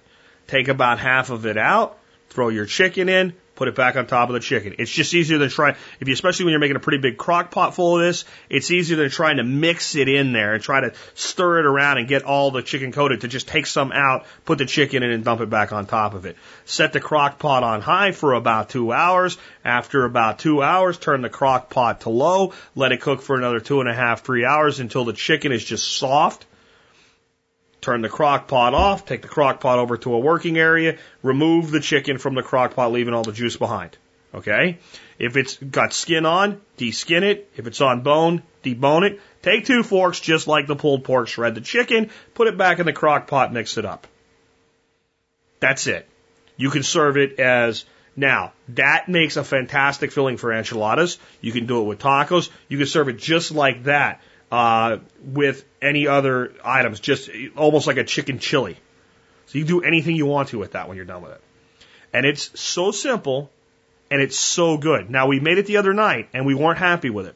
Take 0.48 0.68
about 0.68 1.00
half 1.00 1.30
of 1.30 1.46
it 1.46 1.58
out, 1.58 1.98
throw 2.30 2.50
your 2.50 2.66
chicken 2.66 3.08
in, 3.08 3.34
put 3.56 3.68
it 3.68 3.76
back 3.76 3.96
on 3.96 4.08
top 4.08 4.30
of 4.30 4.34
the 4.34 4.40
chicken. 4.40 4.76
It's 4.80 4.92
just 4.92 5.14
easier 5.14 5.38
than 5.38 5.50
trying, 5.50 5.76
if 6.00 6.08
you, 6.08 6.14
especially 6.14 6.46
when 6.46 6.52
you're 6.52 6.60
making 6.60 6.76
a 6.76 6.80
pretty 6.80 6.98
big 6.98 7.18
crock 7.18 7.52
pot 7.52 7.76
full 7.76 7.98
of 7.98 8.04
this, 8.04 8.26
it's 8.50 8.72
easier 8.72 8.98
than 8.98 9.10
trying 9.10 9.38
to 9.38 9.44
mix 9.44 9.96
it 9.96 10.10
in 10.10 10.34
there 10.34 10.54
and 10.54 10.64
try 10.64 10.82
to 10.82 10.94
stir 11.14 11.60
it 11.60 11.66
around 11.66 12.00
and 12.00 12.08
get 12.08 12.24
all 12.24 12.52
the 12.52 12.62
chicken 12.62 12.92
coated 12.92 13.22
to 13.22 13.28
just 13.28 13.48
take 13.48 13.66
some 13.66 13.92
out, 13.92 14.26
put 14.46 14.58
the 14.58 14.66
chicken 14.66 15.04
in 15.04 15.12
and 15.12 15.24
dump 15.24 15.42
it 15.42 15.50
back 15.50 15.72
on 15.72 15.86
top 15.86 16.14
of 16.14 16.26
it. 16.26 16.36
Set 16.66 16.94
the 16.94 17.00
crock 17.00 17.40
pot 17.40 17.64
on 17.64 17.82
high 17.82 18.12
for 18.12 18.34
about 18.34 18.70
two 18.70 18.92
hours. 18.92 19.38
After 19.64 20.04
about 20.04 20.40
two 20.40 20.62
hours, 20.62 20.98
turn 20.98 21.22
the 21.22 21.30
crock 21.30 21.70
pot 21.70 22.02
to 22.02 22.10
low, 22.10 22.54
let 22.76 22.92
it 22.92 23.02
cook 23.02 23.22
for 23.22 23.38
another 23.38 23.60
two 23.60 23.80
and 23.80 23.90
a 23.90 23.94
half, 23.94 24.24
three 24.24 24.46
hours 24.46 24.80
until 24.80 25.06
the 25.06 25.14
chicken 25.14 25.52
is 25.52 25.64
just 25.64 25.98
soft 25.98 26.46
turn 27.84 28.02
the 28.02 28.10
crock 28.10 28.48
pot 28.48 28.74
off, 28.74 29.06
take 29.06 29.22
the 29.22 29.28
crock 29.28 29.60
pot 29.60 29.80
over 29.80 29.98
to 29.98 30.14
a 30.14 30.20
working 30.20 30.58
area, 30.58 30.98
remove 31.22 31.70
the 31.70 31.80
chicken 31.80 32.18
from 32.18 32.34
the 32.34 32.44
crock 32.44 32.76
pot, 32.76 32.92
leaving 32.92 33.14
all 33.14 33.24
the 33.24 33.32
juice 33.34 33.58
behind. 33.58 33.98
Okay? 34.34 34.80
If 35.20 35.38
it's 35.38 35.58
got 35.58 35.94
skin 35.94 36.26
on, 36.26 36.62
deskin 36.78 37.22
it. 37.24 37.52
If 37.56 37.68
it's 37.68 37.82
on 37.82 38.02
bone, 38.02 38.42
debone 38.64 39.08
it. 39.08 39.22
Take 39.44 39.66
two 39.66 39.84
forks, 39.84 40.20
just 40.20 40.48
like 40.48 40.66
the 40.66 40.76
pulled 40.76 41.04
pork, 41.04 41.28
shred 41.28 41.56
the 41.56 41.62
chicken, 41.62 42.10
put 42.34 42.48
it 42.48 42.58
back 42.58 42.80
in 42.80 42.86
the 42.86 42.94
crock 42.94 43.28
pot, 43.28 43.54
mix 43.54 43.78
it 43.78 43.86
up. 43.86 44.08
That's 45.60 45.86
it. 45.88 46.10
You 46.58 46.70
can 46.70 46.84
serve 46.84 47.18
it 47.18 47.40
as 47.40 47.86
now, 48.16 48.54
that 48.70 49.10
makes 49.10 49.38
a 49.38 49.44
fantastic 49.44 50.12
filling 50.12 50.38
for 50.38 50.54
enchiladas. 50.54 51.18
You 51.42 51.52
can 51.52 51.66
do 51.66 51.82
it 51.82 51.86
with 51.86 52.00
tacos. 52.00 52.50
You 52.68 52.78
can 52.78 52.86
serve 52.86 53.10
it 53.10 53.18
just 53.18 53.52
like 53.52 53.86
that 53.86 54.22
uh, 54.54 55.00
with 55.26 55.66
any 55.82 56.08
other 56.08 56.54
items, 56.64 57.00
just 57.00 57.28
almost 57.58 57.88
like 57.88 57.98
a 57.98 58.04
chicken 58.04 58.38
chili. 58.38 58.78
So 59.48 59.58
you 59.58 59.66
can 59.66 59.80
do 59.80 59.82
anything 59.82 60.16
you 60.16 60.28
want 60.28 60.50
to 60.50 60.60
with 60.60 60.74
that 60.74 60.88
when 60.88 60.96
you're 60.96 61.08
done 61.08 61.24
with 61.24 61.32
it. 61.32 61.42
And 62.14 62.24
it's 62.24 62.52
so 62.60 62.92
simple 62.92 63.50
and 64.12 64.22
it's 64.22 64.38
so 64.38 64.78
good. 64.78 65.10
Now 65.10 65.26
we 65.26 65.40
made 65.40 65.58
it 65.58 65.66
the 65.66 65.78
other 65.78 65.92
night 65.92 66.30
and 66.34 66.46
we 66.46 66.54
weren't 66.54 66.78
happy 66.78 67.10
with 67.10 67.26
it. 67.26 67.36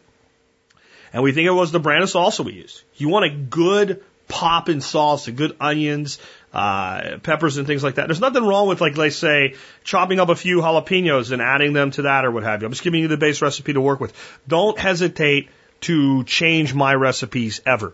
And 1.11 1.24
we 1.24 1.32
think 1.32 1.47
it 1.47 1.51
was 1.51 1.72
the 1.72 1.80
brand 1.80 2.03
of 2.03 2.09
salsa 2.09 2.45
we 2.45 2.53
used. 2.53 2.84
You 2.97 3.09
want 3.09 3.26
a 3.26 3.32
good 3.32 4.03
pop 4.28 4.70
in 4.70 4.78
salsa, 4.78 5.36
good 5.36 5.57
onions, 5.59 6.20
uh, 6.53 7.18
peppers 7.24 7.57
and 7.57 7.65
things 7.65 7.84
like 7.84 7.95
that. 7.95 8.07
There's 8.07 8.22
nothing 8.22 8.45
wrong 8.45 8.68
with 8.68 8.80
like, 8.80 8.95
let's 8.95 9.15
say, 9.15 9.55
chopping 9.84 10.20
up 10.20 10.30
a 10.30 10.36
few 10.36 10.57
jalapenos 10.57 11.32
and 11.32 11.41
adding 11.41 11.74
them 11.74 11.89
to 11.91 12.03
that 12.03 12.26
or 12.26 12.32
what 12.32 12.43
have 12.43 12.61
you. 12.61 12.68
I'm 12.68 12.74
just 12.74 12.84
giving 12.84 13.01
you 13.01 13.07
the 13.07 13.18
base 13.18 13.41
recipe 13.41 13.74
to 13.74 13.82
work 13.82 13.99
with. 13.99 14.13
Don't 14.47 14.78
hesitate 14.78 15.49
to 15.82 16.23
change 16.23 16.73
my 16.73 16.93
recipes 16.93 17.61
ever. 17.65 17.93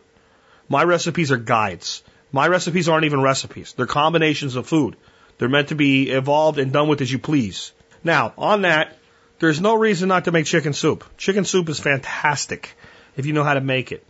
My 0.69 0.83
recipes 0.83 1.31
are 1.31 1.37
guides. 1.37 2.03
My 2.31 2.47
recipes 2.47 2.89
aren't 2.89 3.05
even 3.05 3.21
recipes. 3.21 3.73
They're 3.73 3.85
combinations 3.85 4.55
of 4.55 4.67
food. 4.67 4.95
They're 5.37 5.49
meant 5.49 5.69
to 5.69 5.75
be 5.75 6.09
evolved 6.09 6.59
and 6.59 6.71
done 6.71 6.87
with 6.87 7.01
as 7.01 7.11
you 7.11 7.19
please. 7.19 7.73
Now, 8.03 8.33
on 8.37 8.63
that, 8.63 8.97
there's 9.39 9.61
no 9.61 9.75
reason 9.75 10.07
not 10.07 10.25
to 10.25 10.31
make 10.31 10.45
chicken 10.45 10.73
soup. 10.73 11.03
Chicken 11.17 11.45
soup 11.45 11.69
is 11.69 11.79
fantastic 11.79 12.75
if 13.17 13.25
you 13.25 13.33
know 13.33 13.43
how 13.43 13.53
to 13.53 13.61
make 13.61 13.91
it. 13.91 14.05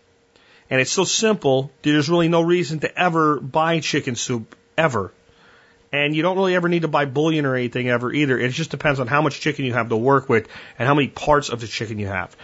And 0.70 0.80
it's 0.80 0.92
so 0.92 1.04
simple, 1.04 1.72
there's 1.82 2.10
really 2.10 2.30
no 2.30 2.42
reason 2.42 2.80
to 2.80 3.00
ever 3.00 3.40
buy 3.40 3.80
chicken 3.80 4.16
soup 4.16 4.56
ever. 4.78 5.12
And 5.92 6.16
you 6.16 6.24
don't 6.24 6.36
really 6.36 6.56
ever 6.56 6.70
need 6.70 6.82
to 6.82 6.88
buy 6.88 7.06
bouillon 7.06 7.46
or 7.46 7.56
anything 7.56 7.90
ever 7.90 8.12
either. 8.12 8.40
It 8.40 8.50
just 8.50 8.72
depends 8.72 9.00
on 9.00 9.08
how 9.08 9.22
much 9.22 9.40
chicken 9.40 9.66
you 9.66 9.74
have 9.74 9.90
to 9.90 9.98
work 9.98 10.28
with 10.28 10.48
and 10.80 10.88
how 10.88 10.96
many 10.96 11.08
parts 11.08 11.50
of 11.50 11.62
the 11.62 11.68
chicken 11.68 12.00
you 12.00 12.08
have. 12.08 12.36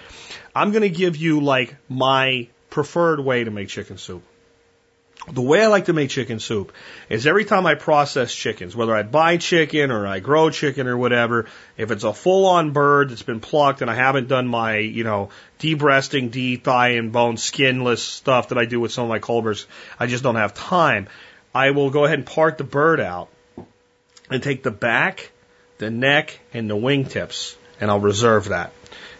I'm 0.55 0.71
going 0.71 0.83
to 0.83 0.89
give 0.89 1.15
you 1.15 1.41
like 1.41 1.75
my 1.87 2.47
preferred 2.69 3.19
way 3.19 3.43
to 3.43 3.51
make 3.51 3.69
chicken 3.69 3.97
soup. 3.97 4.23
The 5.31 5.41
way 5.41 5.61
I 5.63 5.67
like 5.67 5.85
to 5.85 5.93
make 5.93 6.09
chicken 6.09 6.39
soup 6.39 6.71
is 7.09 7.27
every 7.27 7.45
time 7.45 7.65
I 7.65 7.75
process 7.75 8.33
chickens, 8.33 8.75
whether 8.75 8.95
I 8.95 9.03
buy 9.03 9.37
chicken 9.37 9.91
or 9.91 10.07
I 10.07 10.19
grow 10.19 10.49
chicken 10.49 10.87
or 10.87 10.97
whatever, 10.97 11.45
if 11.77 11.91
it's 11.91 12.03
a 12.03 12.13
full 12.13 12.47
on 12.47 12.71
bird 12.71 13.09
that's 13.09 13.21
been 13.21 13.41
plucked 13.41 13.81
and 13.81 13.91
I 13.91 13.95
haven't 13.95 14.27
done 14.27 14.47
my, 14.47 14.77
you 14.77 15.03
know, 15.03 15.29
debreasting, 15.59 16.29
de-thigh 16.29 16.91
and 16.91 17.11
bone 17.11 17.37
skinless 17.37 18.01
stuff 18.01 18.49
that 18.49 18.57
I 18.57 18.65
do 18.65 18.79
with 18.79 18.91
some 18.91 19.03
of 19.03 19.09
my 19.09 19.19
Culvers, 19.19 19.67
I 19.99 20.07
just 20.07 20.23
don't 20.23 20.35
have 20.35 20.53
time. 20.53 21.09
I 21.53 21.71
will 21.71 21.91
go 21.91 22.05
ahead 22.05 22.17
and 22.17 22.25
part 22.25 22.57
the 22.57 22.63
bird 22.63 22.99
out 22.99 23.29
and 24.31 24.41
take 24.41 24.63
the 24.63 24.71
back, 24.71 25.31
the 25.79 25.91
neck, 25.91 26.39
and 26.53 26.69
the 26.69 26.77
wingtips, 26.77 27.55
and 27.79 27.91
I'll 27.91 27.99
reserve 27.99 28.45
that 28.45 28.71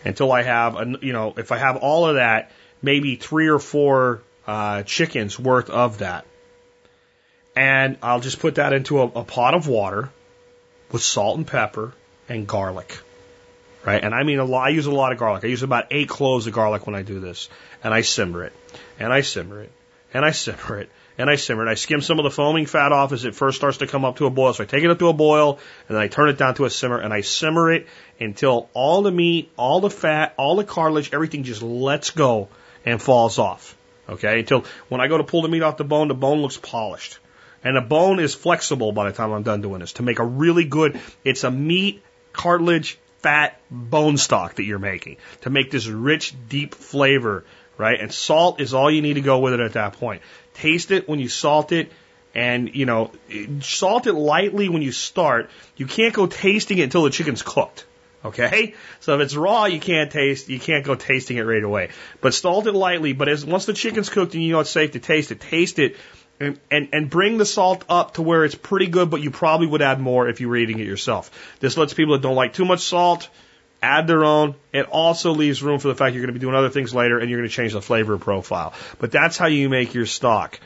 until 0.05 0.31
I 0.31 0.43
have, 0.43 0.75
a, 0.75 0.97
you 1.01 1.13
know, 1.13 1.33
if 1.37 1.51
I 1.51 1.57
have 1.57 1.77
all 1.77 2.05
of 2.05 2.15
that, 2.15 2.51
maybe 2.81 3.15
three 3.15 3.47
or 3.47 3.59
four 3.59 4.21
uh, 4.47 4.83
chickens 4.83 5.37
worth 5.37 5.69
of 5.69 5.99
that. 5.99 6.25
And 7.55 7.97
I'll 8.01 8.21
just 8.21 8.39
put 8.39 8.55
that 8.55 8.73
into 8.73 9.01
a, 9.01 9.05
a 9.05 9.23
pot 9.23 9.53
of 9.53 9.67
water 9.67 10.09
with 10.91 11.01
salt 11.01 11.37
and 11.37 11.45
pepper 11.45 11.93
and 12.27 12.47
garlic. 12.47 12.97
Right? 13.85 14.03
And 14.03 14.13
I 14.13 14.23
mean 14.23 14.39
a 14.39 14.45
lot, 14.45 14.67
I 14.67 14.69
use 14.69 14.85
a 14.85 14.91
lot 14.91 15.11
of 15.11 15.17
garlic. 15.17 15.43
I 15.43 15.47
use 15.47 15.63
about 15.63 15.87
eight 15.91 16.09
cloves 16.09 16.47
of 16.47 16.53
garlic 16.53 16.85
when 16.85 16.95
I 16.95 17.01
do 17.01 17.19
this. 17.19 17.49
And 17.83 17.93
I 17.93 18.01
simmer 18.01 18.43
it. 18.43 18.53
And 18.99 19.11
I 19.11 19.21
simmer 19.21 19.61
it. 19.61 19.71
And 20.13 20.25
I 20.25 20.31
simmer 20.31 20.79
it. 20.79 20.89
And 21.19 21.29
I 21.29 21.35
simmer 21.35 21.67
it. 21.67 21.69
I 21.69 21.73
skim 21.73 21.99
some 21.99 22.17
of 22.17 22.23
the 22.23 22.31
foaming 22.31 22.65
fat 22.65 22.93
off 22.93 23.11
as 23.11 23.25
it 23.25 23.35
first 23.35 23.57
starts 23.57 23.79
to 23.79 23.87
come 23.87 24.05
up 24.05 24.15
to 24.17 24.25
a 24.25 24.29
boil. 24.29 24.53
So 24.53 24.63
I 24.63 24.65
take 24.65 24.85
it 24.85 24.89
up 24.89 24.99
to 24.99 25.09
a 25.09 25.13
boil 25.13 25.59
and 25.89 25.97
then 25.97 26.01
I 26.01 26.07
turn 26.07 26.29
it 26.29 26.37
down 26.37 26.55
to 26.55 26.65
a 26.65 26.69
simmer 26.69 26.97
and 26.97 27.13
I 27.13 27.21
simmer 27.21 27.73
it 27.73 27.87
until 28.21 28.69
all 28.73 29.01
the 29.01 29.11
meat, 29.11 29.51
all 29.57 29.81
the 29.81 29.89
fat, 29.89 30.33
all 30.37 30.55
the 30.55 30.63
cartilage, 30.63 31.13
everything 31.13 31.43
just 31.43 31.61
lets 31.61 32.11
go 32.11 32.47
and 32.85 33.01
falls 33.01 33.37
off. 33.37 33.75
Okay? 34.07 34.39
Until 34.39 34.63
when 34.87 35.01
I 35.01 35.09
go 35.09 35.17
to 35.17 35.25
pull 35.25 35.41
the 35.41 35.49
meat 35.49 35.61
off 35.61 35.75
the 35.75 35.83
bone, 35.83 36.07
the 36.07 36.13
bone 36.13 36.41
looks 36.41 36.55
polished. 36.55 37.19
And 37.65 37.75
the 37.75 37.81
bone 37.81 38.21
is 38.21 38.33
flexible 38.33 38.93
by 38.93 39.09
the 39.09 39.15
time 39.15 39.33
I'm 39.33 39.43
done 39.43 39.59
doing 39.59 39.81
this 39.81 39.91
to 39.93 40.03
make 40.03 40.19
a 40.19 40.25
really 40.25 40.63
good, 40.63 41.01
it's 41.25 41.43
a 41.43 41.51
meat, 41.51 42.01
cartilage, 42.31 42.97
fat 43.17 43.59
bone 43.69 44.15
stock 44.15 44.55
that 44.55 44.63
you're 44.63 44.79
making 44.79 45.17
to 45.41 45.49
make 45.49 45.69
this 45.69 45.85
rich, 45.87 46.33
deep 46.47 46.73
flavor, 46.73 47.43
right? 47.77 47.99
And 47.99 48.13
salt 48.13 48.61
is 48.61 48.73
all 48.73 48.89
you 48.89 49.01
need 49.01 49.15
to 49.15 49.21
go 49.21 49.39
with 49.39 49.53
it 49.53 49.59
at 49.59 49.73
that 49.73 49.93
point. 49.93 50.21
Taste 50.61 50.91
it 50.91 51.07
when 51.07 51.19
you 51.19 51.29
salt 51.29 51.71
it 51.71 51.91
and, 52.35 52.73
you 52.73 52.85
know, 52.85 53.11
salt 53.61 54.07
it 54.07 54.13
lightly 54.13 54.69
when 54.69 54.81
you 54.81 54.91
start. 54.91 55.49
You 55.77 55.85
can't 55.85 56.13
go 56.13 56.27
tasting 56.27 56.77
it 56.77 56.83
until 56.83 57.03
the 57.03 57.09
chicken's 57.09 57.41
cooked. 57.41 57.85
Okay? 58.23 58.75
So 59.01 59.15
if 59.15 59.21
it's 59.21 59.35
raw, 59.35 59.65
you 59.65 59.79
can't 59.79 60.11
taste, 60.11 60.49
you 60.49 60.59
can't 60.59 60.85
go 60.85 60.93
tasting 60.93 61.37
it 61.37 61.43
right 61.43 61.63
away. 61.63 61.89
But 62.19 62.33
salt 62.33 62.67
it 62.67 62.73
lightly, 62.73 63.13
but 63.13 63.29
as, 63.29 63.45
once 63.45 63.65
the 63.65 63.73
chicken's 63.73 64.09
cooked 64.09 64.33
and 64.33 64.43
you 64.43 64.51
know 64.51 64.59
it's 64.59 64.69
safe 64.69 64.91
to 64.91 64.99
taste 64.99 65.31
it, 65.31 65.39
taste 65.39 65.79
it 65.79 65.95
and, 66.39 66.59
and, 66.69 66.89
and 66.91 67.09
bring 67.09 67.37
the 67.37 67.45
salt 67.45 67.85
up 67.89 68.15
to 68.15 68.21
where 68.21 68.43
it's 68.43 68.55
pretty 68.55 68.87
good, 68.87 69.09
but 69.09 69.21
you 69.21 69.31
probably 69.31 69.67
would 69.67 69.81
add 69.81 69.99
more 69.99 70.27
if 70.27 70.41
you 70.41 70.49
were 70.49 70.57
eating 70.57 70.79
it 70.79 70.85
yourself. 70.85 71.31
This 71.59 71.77
lets 71.77 71.93
people 71.93 72.13
that 72.13 72.21
don't 72.21 72.35
like 72.35 72.53
too 72.53 72.65
much 72.65 72.81
salt 72.81 73.29
add 73.81 74.07
their 74.07 74.23
own. 74.23 74.55
It 74.73 74.87
also 74.87 75.31
leaves 75.31 75.63
room 75.63 75.79
for 75.79 75.87
the 75.87 75.95
fact 75.95 76.13
you're 76.13 76.21
going 76.21 76.33
to 76.33 76.39
be 76.39 76.43
doing 76.43 76.55
other 76.55 76.69
things 76.69 76.93
later 76.93 77.19
and 77.19 77.29
you're 77.29 77.39
going 77.39 77.49
to 77.49 77.55
change 77.55 77.73
the 77.73 77.81
flavor 77.81 78.17
profile. 78.17 78.73
But 78.99 79.11
that's 79.11 79.37
how 79.37 79.47
you 79.47 79.69
make 79.69 79.93
your 79.93 80.05
stock. 80.05 80.59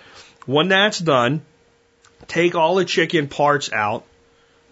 When 0.46 0.68
that's 0.68 1.00
done, 1.00 1.42
take 2.28 2.56
all 2.56 2.76
the 2.76 2.86
chicken 2.86 3.28
parts 3.28 3.72
out, 3.72 4.04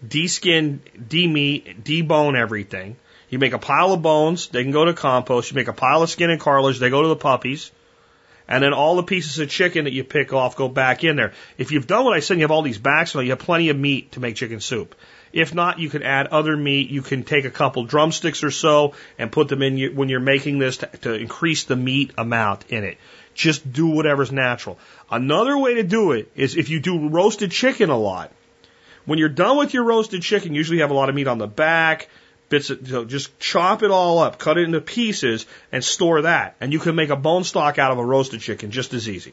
de-skin, 0.06 0.82
de-meat, 1.08 1.84
debone 1.84 2.36
everything. 2.36 2.96
You 3.30 3.38
make 3.38 3.54
a 3.54 3.58
pile 3.58 3.92
of 3.92 4.02
bones, 4.02 4.48
they 4.48 4.62
can 4.62 4.72
go 4.72 4.84
to 4.84 4.92
compost. 4.92 5.50
You 5.50 5.54
make 5.54 5.68
a 5.68 5.72
pile 5.72 6.02
of 6.02 6.10
skin 6.10 6.30
and 6.30 6.40
cartilage, 6.40 6.78
they 6.78 6.90
go 6.90 7.02
to 7.02 7.08
the 7.08 7.16
puppies 7.16 7.70
and 8.48 8.62
then 8.62 8.72
all 8.72 8.96
the 8.96 9.02
pieces 9.02 9.38
of 9.38 9.48
chicken 9.48 9.84
that 9.84 9.92
you 9.92 10.04
pick 10.04 10.32
off 10.32 10.56
go 10.56 10.68
back 10.68 11.04
in 11.04 11.16
there. 11.16 11.32
If 11.56 11.72
you've 11.72 11.86
done 11.86 12.04
what 12.04 12.14
I 12.14 12.20
said, 12.20 12.36
you 12.36 12.42
have 12.42 12.50
all 12.50 12.62
these 12.62 12.78
backs, 12.78 13.14
you 13.14 13.30
have 13.30 13.38
plenty 13.38 13.70
of 13.70 13.78
meat 13.78 14.12
to 14.12 14.20
make 14.20 14.36
chicken 14.36 14.60
soup. 14.60 14.94
If 15.32 15.54
not, 15.54 15.78
you 15.78 15.88
can 15.88 16.02
add 16.02 16.26
other 16.28 16.56
meat. 16.56 16.90
You 16.90 17.02
can 17.02 17.24
take 17.24 17.44
a 17.44 17.50
couple 17.50 17.84
drumsticks 17.84 18.44
or 18.44 18.50
so 18.50 18.94
and 19.18 19.32
put 19.32 19.48
them 19.48 19.62
in 19.62 19.94
when 19.94 20.08
you're 20.08 20.20
making 20.20 20.58
this 20.58 20.78
to, 20.78 20.86
to 20.86 21.14
increase 21.14 21.64
the 21.64 21.76
meat 21.76 22.12
amount 22.18 22.66
in 22.68 22.84
it. 22.84 22.98
Just 23.34 23.72
do 23.72 23.86
whatever's 23.86 24.30
natural. 24.30 24.78
Another 25.10 25.56
way 25.56 25.74
to 25.74 25.82
do 25.82 26.12
it 26.12 26.30
is 26.36 26.56
if 26.56 26.68
you 26.68 26.80
do 26.80 27.08
roasted 27.08 27.50
chicken 27.50 27.88
a 27.88 27.98
lot. 27.98 28.30
When 29.04 29.18
you're 29.18 29.28
done 29.28 29.56
with 29.56 29.74
your 29.74 29.84
roasted 29.84 30.22
chicken, 30.22 30.52
you 30.52 30.58
usually 30.58 30.76
you 30.76 30.82
have 30.82 30.90
a 30.90 30.94
lot 30.94 31.08
of 31.08 31.14
meat 31.14 31.26
on 31.26 31.38
the 31.38 31.48
back, 31.48 32.08
bits 32.48 32.70
of, 32.70 32.86
so 32.86 33.04
just 33.04 33.36
chop 33.40 33.82
it 33.82 33.90
all 33.90 34.18
up, 34.18 34.38
cut 34.38 34.58
it 34.58 34.64
into 34.64 34.80
pieces, 34.80 35.46
and 35.72 35.82
store 35.82 36.22
that. 36.22 36.54
And 36.60 36.72
you 36.72 36.78
can 36.78 36.94
make 36.94 37.10
a 37.10 37.16
bone 37.16 37.44
stock 37.44 37.78
out 37.78 37.90
of 37.90 37.98
a 37.98 38.04
roasted 38.04 38.40
chicken 38.40 38.70
just 38.70 38.94
as 38.94 39.08
easy. 39.08 39.32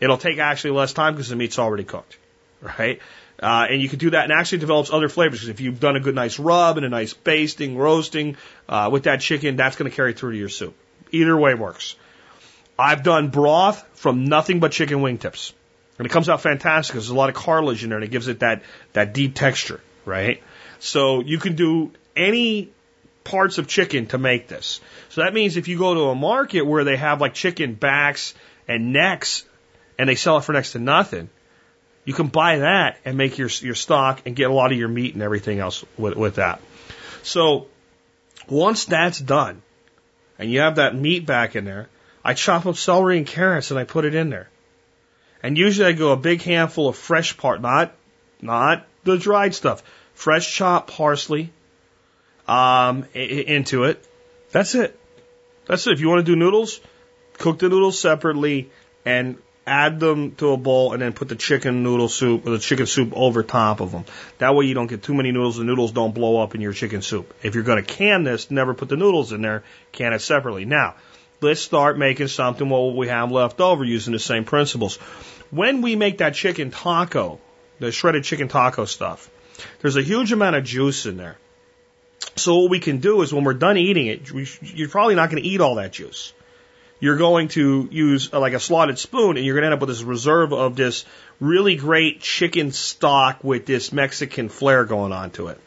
It'll 0.00 0.18
take 0.18 0.38
actually 0.38 0.70
less 0.70 0.92
time 0.92 1.14
because 1.14 1.28
the 1.28 1.36
meat's 1.36 1.58
already 1.58 1.84
cooked, 1.84 2.16
right? 2.78 3.00
Uh, 3.40 3.66
and 3.70 3.80
you 3.80 3.88
can 3.88 3.98
do 3.98 4.10
that 4.10 4.24
and 4.24 4.32
actually 4.32 4.58
develops 4.58 4.92
other 4.92 5.08
flavors. 5.08 5.38
Because 5.38 5.48
if 5.48 5.60
you've 5.60 5.80
done 5.80 5.96
a 5.96 6.00
good 6.00 6.14
nice 6.14 6.38
rub 6.38 6.76
and 6.76 6.84
a 6.84 6.88
nice 6.88 7.14
basting, 7.14 7.76
roasting 7.76 8.36
uh, 8.68 8.88
with 8.92 9.04
that 9.04 9.20
chicken, 9.20 9.56
that's 9.56 9.76
going 9.76 9.90
to 9.90 9.94
carry 9.94 10.12
through 10.12 10.32
to 10.32 10.38
your 10.38 10.48
soup. 10.48 10.74
Either 11.12 11.36
way 11.36 11.54
works. 11.54 11.96
I've 12.78 13.02
done 13.02 13.28
broth 13.28 13.84
from 13.94 14.24
nothing 14.24 14.60
but 14.60 14.72
chicken 14.72 14.98
wingtips. 14.98 15.52
And 15.98 16.06
it 16.06 16.10
comes 16.10 16.28
out 16.28 16.40
fantastic 16.40 16.94
because 16.94 17.06
there's 17.06 17.14
a 17.14 17.18
lot 17.18 17.28
of 17.28 17.34
cartilage 17.34 17.82
in 17.82 17.90
there 17.90 17.98
and 17.98 18.04
it 18.04 18.10
gives 18.10 18.28
it 18.28 18.40
that, 18.40 18.62
that 18.92 19.12
deep 19.12 19.34
texture, 19.34 19.80
right? 20.04 20.42
So 20.78 21.20
you 21.20 21.38
can 21.38 21.56
do 21.56 21.92
any 22.14 22.70
parts 23.24 23.58
of 23.58 23.66
chicken 23.66 24.06
to 24.06 24.18
make 24.18 24.48
this. 24.48 24.80
So 25.08 25.22
that 25.22 25.34
means 25.34 25.56
if 25.56 25.66
you 25.66 25.76
go 25.76 25.94
to 25.94 26.00
a 26.10 26.14
market 26.14 26.62
where 26.62 26.84
they 26.84 26.96
have 26.96 27.20
like 27.20 27.34
chicken 27.34 27.74
backs 27.74 28.34
and 28.68 28.92
necks 28.92 29.44
and 29.98 30.08
they 30.08 30.14
sell 30.14 30.38
it 30.38 30.44
for 30.44 30.52
next 30.52 30.72
to 30.72 30.78
nothing, 30.78 31.30
you 32.08 32.14
can 32.14 32.28
buy 32.28 32.60
that 32.60 32.96
and 33.04 33.18
make 33.18 33.36
your 33.36 33.50
your 33.60 33.74
stock 33.74 34.22
and 34.24 34.34
get 34.34 34.48
a 34.48 34.52
lot 34.54 34.72
of 34.72 34.78
your 34.78 34.88
meat 34.88 35.12
and 35.12 35.22
everything 35.22 35.58
else 35.58 35.84
with, 35.98 36.16
with 36.16 36.36
that. 36.36 36.58
So 37.22 37.66
once 38.48 38.86
that's 38.86 39.18
done 39.18 39.60
and 40.38 40.50
you 40.50 40.60
have 40.60 40.76
that 40.76 40.94
meat 40.94 41.26
back 41.26 41.54
in 41.54 41.66
there, 41.66 41.90
I 42.24 42.32
chop 42.32 42.64
up 42.64 42.76
celery 42.76 43.18
and 43.18 43.26
carrots 43.26 43.70
and 43.70 43.78
I 43.78 43.84
put 43.84 44.06
it 44.06 44.14
in 44.14 44.30
there. 44.30 44.48
And 45.42 45.58
usually 45.58 45.86
I 45.86 45.92
go 45.92 46.12
a 46.12 46.16
big 46.16 46.40
handful 46.40 46.88
of 46.88 46.96
fresh 46.96 47.36
part, 47.36 47.60
not 47.60 47.94
not 48.40 48.86
the 49.04 49.18
dried 49.18 49.54
stuff, 49.54 49.82
fresh 50.14 50.50
chopped 50.50 50.90
parsley, 50.90 51.52
um, 52.46 53.04
into 53.12 53.84
it. 53.84 54.02
That's 54.50 54.74
it. 54.74 54.98
That's 55.66 55.86
it. 55.86 55.92
If 55.92 56.00
you 56.00 56.08
want 56.08 56.24
to 56.24 56.32
do 56.32 56.36
noodles, 56.36 56.80
cook 57.36 57.58
the 57.58 57.68
noodles 57.68 58.00
separately 58.00 58.70
and 59.04 59.36
add 59.68 60.00
them 60.00 60.32
to 60.36 60.52
a 60.52 60.56
bowl 60.56 60.92
and 60.92 61.02
then 61.02 61.12
put 61.12 61.28
the 61.28 61.36
chicken 61.36 61.82
noodle 61.82 62.08
soup 62.08 62.46
or 62.46 62.50
the 62.50 62.58
chicken 62.58 62.86
soup 62.86 63.12
over 63.14 63.42
top 63.42 63.80
of 63.80 63.92
them. 63.92 64.04
That 64.38 64.54
way 64.54 64.66
you 64.66 64.74
don't 64.74 64.86
get 64.86 65.02
too 65.02 65.14
many 65.14 65.32
noodles. 65.32 65.56
The 65.56 65.64
noodles 65.64 65.92
don't 65.92 66.14
blow 66.14 66.40
up 66.42 66.54
in 66.54 66.60
your 66.60 66.72
chicken 66.72 67.02
soup. 67.02 67.34
If 67.42 67.54
you're 67.54 67.64
going 67.64 67.82
to 67.82 67.94
can 67.94 68.24
this, 68.24 68.50
never 68.50 68.74
put 68.74 68.88
the 68.88 68.96
noodles 68.96 69.32
in 69.32 69.42
there. 69.42 69.62
Can 69.92 70.12
it 70.12 70.20
separately. 70.20 70.64
Now, 70.64 70.96
let's 71.40 71.60
start 71.60 71.98
making 71.98 72.28
something 72.28 72.68
what 72.68 72.96
we 72.96 73.08
have 73.08 73.30
left 73.30 73.60
over 73.60 73.84
using 73.84 74.12
the 74.12 74.18
same 74.18 74.44
principles. 74.44 74.96
When 75.50 75.82
we 75.82 75.96
make 75.96 76.18
that 76.18 76.34
chicken 76.34 76.70
taco, 76.70 77.40
the 77.78 77.92
shredded 77.92 78.24
chicken 78.24 78.48
taco 78.48 78.84
stuff, 78.84 79.30
there's 79.80 79.96
a 79.96 80.02
huge 80.02 80.32
amount 80.32 80.56
of 80.56 80.64
juice 80.64 81.06
in 81.06 81.16
there. 81.16 81.38
So 82.36 82.56
what 82.56 82.70
we 82.70 82.80
can 82.80 82.98
do 82.98 83.22
is 83.22 83.32
when 83.32 83.44
we're 83.44 83.54
done 83.54 83.76
eating 83.76 84.06
it, 84.06 84.30
we, 84.32 84.48
you're 84.62 84.88
probably 84.88 85.14
not 85.14 85.30
going 85.30 85.42
to 85.42 85.48
eat 85.48 85.60
all 85.60 85.76
that 85.76 85.92
juice. 85.92 86.32
You're 87.00 87.16
going 87.16 87.48
to 87.48 87.88
use 87.90 88.32
uh, 88.32 88.40
like 88.40 88.54
a 88.54 88.60
slotted 88.60 88.98
spoon 88.98 89.36
and 89.36 89.46
you're 89.46 89.54
going 89.54 89.62
to 89.62 89.66
end 89.66 89.74
up 89.74 89.80
with 89.80 89.88
this 89.88 90.02
reserve 90.02 90.52
of 90.52 90.74
this 90.74 91.04
really 91.40 91.76
great 91.76 92.20
chicken 92.20 92.72
stock 92.72 93.44
with 93.44 93.66
this 93.66 93.92
Mexican 93.92 94.48
flair 94.48 94.84
going 94.84 95.12
on 95.12 95.30
to 95.32 95.48
it. 95.48 95.60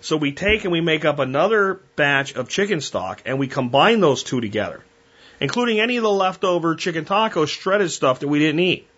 So 0.00 0.16
we 0.16 0.32
take 0.32 0.64
and 0.64 0.72
we 0.72 0.80
make 0.80 1.04
up 1.04 1.18
another 1.18 1.80
batch 1.94 2.34
of 2.34 2.48
chicken 2.48 2.80
stock 2.80 3.22
and 3.26 3.38
we 3.38 3.48
combine 3.48 4.00
those 4.00 4.22
two 4.22 4.40
together, 4.40 4.82
including 5.40 5.78
any 5.78 5.96
of 5.96 6.02
the 6.02 6.10
leftover 6.10 6.74
chicken 6.74 7.04
taco 7.04 7.46
shredded 7.46 7.90
stuff 7.90 8.20
that 8.20 8.28
we 8.28 8.38
didn't 8.38 8.60
eat. 8.60 8.88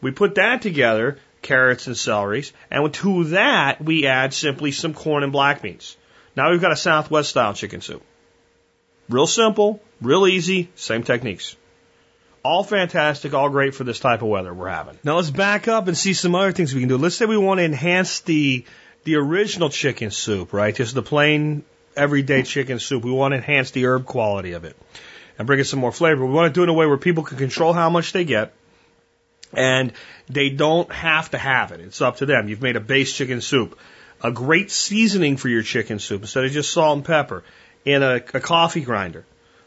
We 0.00 0.12
put 0.12 0.36
that 0.36 0.62
together, 0.62 1.18
carrots 1.42 1.88
and 1.88 1.96
celeries, 1.96 2.52
and 2.70 2.92
to 2.94 3.24
that 3.24 3.82
we 3.82 4.06
add 4.06 4.32
simply 4.32 4.72
some 4.72 4.94
corn 4.94 5.24
and 5.24 5.32
black 5.32 5.60
beans. 5.60 5.96
Now 6.36 6.52
we've 6.52 6.60
got 6.60 6.72
a 6.72 6.76
Southwest 6.76 7.30
style 7.30 7.52
chicken 7.52 7.80
soup. 7.80 8.02
Real 9.10 9.26
simple, 9.26 9.82
real 10.00 10.26
easy, 10.28 10.70
same 10.76 11.02
techniques. 11.02 11.56
All 12.44 12.62
fantastic, 12.62 13.34
all 13.34 13.48
great 13.50 13.74
for 13.74 13.82
this 13.82 13.98
type 13.98 14.22
of 14.22 14.28
weather 14.28 14.54
we're 14.54 14.68
having. 14.68 14.98
Now 15.02 15.16
let's 15.16 15.30
back 15.30 15.66
up 15.66 15.88
and 15.88 15.98
see 15.98 16.14
some 16.14 16.36
other 16.36 16.52
things 16.52 16.72
we 16.72 16.80
can 16.80 16.88
do. 16.88 16.96
Let's 16.96 17.16
say 17.16 17.26
we 17.26 17.36
want 17.36 17.58
to 17.58 17.64
enhance 17.64 18.20
the 18.20 18.64
the 19.02 19.16
original 19.16 19.68
chicken 19.68 20.12
soup, 20.12 20.52
right? 20.52 20.74
Just 20.74 20.94
the 20.94 21.02
plain 21.02 21.64
everyday 21.96 22.44
chicken 22.44 22.78
soup. 22.78 23.04
We 23.04 23.10
want 23.10 23.32
to 23.32 23.36
enhance 23.36 23.72
the 23.72 23.84
herb 23.86 24.06
quality 24.06 24.52
of 24.52 24.64
it 24.64 24.76
and 25.38 25.46
bring 25.46 25.58
it 25.58 25.64
some 25.64 25.80
more 25.80 25.92
flavor. 25.92 26.24
We 26.24 26.32
want 26.32 26.54
to 26.54 26.56
do 26.56 26.62
it 26.62 26.64
in 26.64 26.70
a 26.70 26.74
way 26.74 26.86
where 26.86 26.96
people 26.96 27.24
can 27.24 27.36
control 27.36 27.72
how 27.72 27.90
much 27.90 28.12
they 28.12 28.24
get 28.24 28.54
and 29.52 29.92
they 30.28 30.50
don't 30.50 30.90
have 30.92 31.30
to 31.30 31.38
have 31.38 31.72
it. 31.72 31.80
It's 31.80 32.00
up 32.00 32.18
to 32.18 32.26
them. 32.26 32.48
You've 32.48 32.62
made 32.62 32.76
a 32.76 32.80
base 32.80 33.12
chicken 33.12 33.40
soup 33.40 33.76
a 34.22 34.30
great 34.30 34.70
seasoning 34.70 35.36
for 35.36 35.48
your 35.48 35.62
chicken 35.62 35.98
soup 35.98 36.22
instead 36.22 36.44
of 36.44 36.52
just 36.52 36.72
salt 36.72 36.96
and 36.96 37.04
pepper 37.04 37.42
in 37.84 38.02
a, 38.02 38.16
a 38.16 38.40
coffee 38.40 38.82
grinder. 38.82 39.24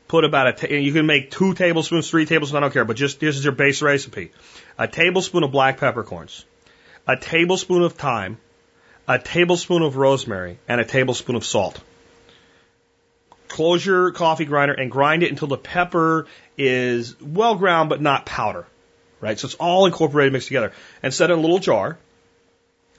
Put 0.07 0.25
about 0.25 0.47
a, 0.47 0.53
ta- 0.53 0.73
you 0.73 0.93
can 0.93 1.05
make 1.05 1.31
two 1.31 1.53
tablespoons, 1.53 2.09
three 2.09 2.25
tablespoons, 2.25 2.57
I 2.57 2.59
don't 2.59 2.73
care, 2.73 2.85
but 2.85 2.97
just 2.97 3.19
this 3.19 3.37
is 3.37 3.43
your 3.43 3.53
base 3.53 3.81
recipe. 3.81 4.31
A 4.77 4.87
tablespoon 4.87 5.43
of 5.43 5.51
black 5.51 5.79
peppercorns, 5.79 6.45
a 7.07 7.15
tablespoon 7.15 7.83
of 7.83 7.93
thyme, 7.93 8.37
a 9.07 9.19
tablespoon 9.19 9.81
of 9.81 9.95
rosemary, 9.95 10.59
and 10.67 10.79
a 10.79 10.85
tablespoon 10.85 11.35
of 11.35 11.45
salt. 11.45 11.79
Close 13.47 13.85
your 13.85 14.11
coffee 14.11 14.45
grinder 14.45 14.73
and 14.73 14.89
grind 14.89 15.23
it 15.23 15.29
until 15.29 15.47
the 15.47 15.57
pepper 15.57 16.27
is 16.57 17.15
well 17.21 17.55
ground 17.55 17.89
but 17.89 18.01
not 18.01 18.25
powder. 18.25 18.65
Right? 19.21 19.39
So 19.39 19.45
it's 19.45 19.55
all 19.55 19.85
incorporated 19.85 20.33
mixed 20.33 20.47
together. 20.47 20.73
And 21.01 21.13
set 21.13 21.29
in 21.29 21.37
a 21.37 21.41
little 21.41 21.59
jar 21.59 21.97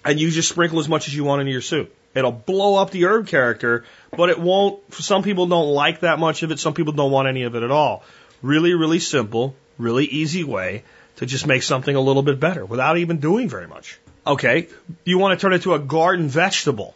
and 0.04 0.20
you 0.20 0.30
just 0.30 0.48
sprinkle 0.48 0.78
as 0.78 0.88
much 0.88 1.08
as 1.08 1.14
you 1.14 1.24
want 1.24 1.40
into 1.40 1.52
your 1.52 1.60
soup. 1.60 1.94
It'll 2.14 2.32
blow 2.32 2.76
up 2.76 2.90
the 2.90 3.06
herb 3.06 3.26
character, 3.26 3.84
but 4.16 4.30
it 4.30 4.38
won't. 4.38 4.94
Some 4.94 5.22
people 5.22 5.46
don't 5.46 5.68
like 5.68 6.00
that 6.00 6.18
much 6.18 6.42
of 6.42 6.50
it. 6.52 6.58
Some 6.58 6.74
people 6.74 6.92
don't 6.92 7.10
want 7.10 7.28
any 7.28 7.42
of 7.42 7.54
it 7.54 7.62
at 7.62 7.70
all. 7.70 8.04
Really, 8.42 8.74
really 8.74 9.00
simple, 9.00 9.56
really 9.78 10.04
easy 10.04 10.44
way 10.44 10.84
to 11.16 11.26
just 11.26 11.46
make 11.46 11.62
something 11.62 11.94
a 11.94 12.00
little 12.00 12.22
bit 12.22 12.38
better 12.40 12.64
without 12.64 12.98
even 12.98 13.18
doing 13.18 13.48
very 13.48 13.66
much. 13.66 13.98
Okay, 14.26 14.68
you 15.04 15.18
want 15.18 15.38
to 15.38 15.42
turn 15.42 15.52
it 15.52 15.62
to 15.62 15.74
a 15.74 15.78
garden 15.78 16.28
vegetable 16.28 16.94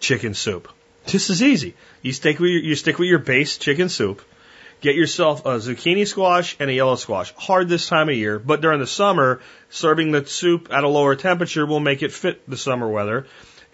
chicken 0.00 0.34
soup. 0.34 0.68
This 1.06 1.30
is 1.30 1.42
easy. 1.42 1.74
You 2.02 2.12
stick 2.12 2.38
with 2.38 2.50
your, 2.50 2.62
you 2.62 2.74
stick 2.74 2.98
with 2.98 3.08
your 3.08 3.18
base 3.18 3.58
chicken 3.58 3.88
soup. 3.88 4.22
Get 4.80 4.94
yourself 4.94 5.46
a 5.46 5.58
zucchini 5.58 6.06
squash 6.06 6.56
and 6.60 6.68
a 6.68 6.72
yellow 6.72 6.96
squash. 6.96 7.32
Hard 7.36 7.68
this 7.68 7.88
time 7.88 8.10
of 8.10 8.16
year, 8.16 8.38
but 8.38 8.60
during 8.60 8.78
the 8.78 8.86
summer, 8.86 9.40
serving 9.70 10.12
the 10.12 10.26
soup 10.26 10.68
at 10.70 10.84
a 10.84 10.88
lower 10.88 11.16
temperature 11.16 11.64
will 11.64 11.80
make 11.80 12.02
it 12.02 12.12
fit 12.12 12.48
the 12.48 12.58
summer 12.58 12.86
weather. 12.86 13.26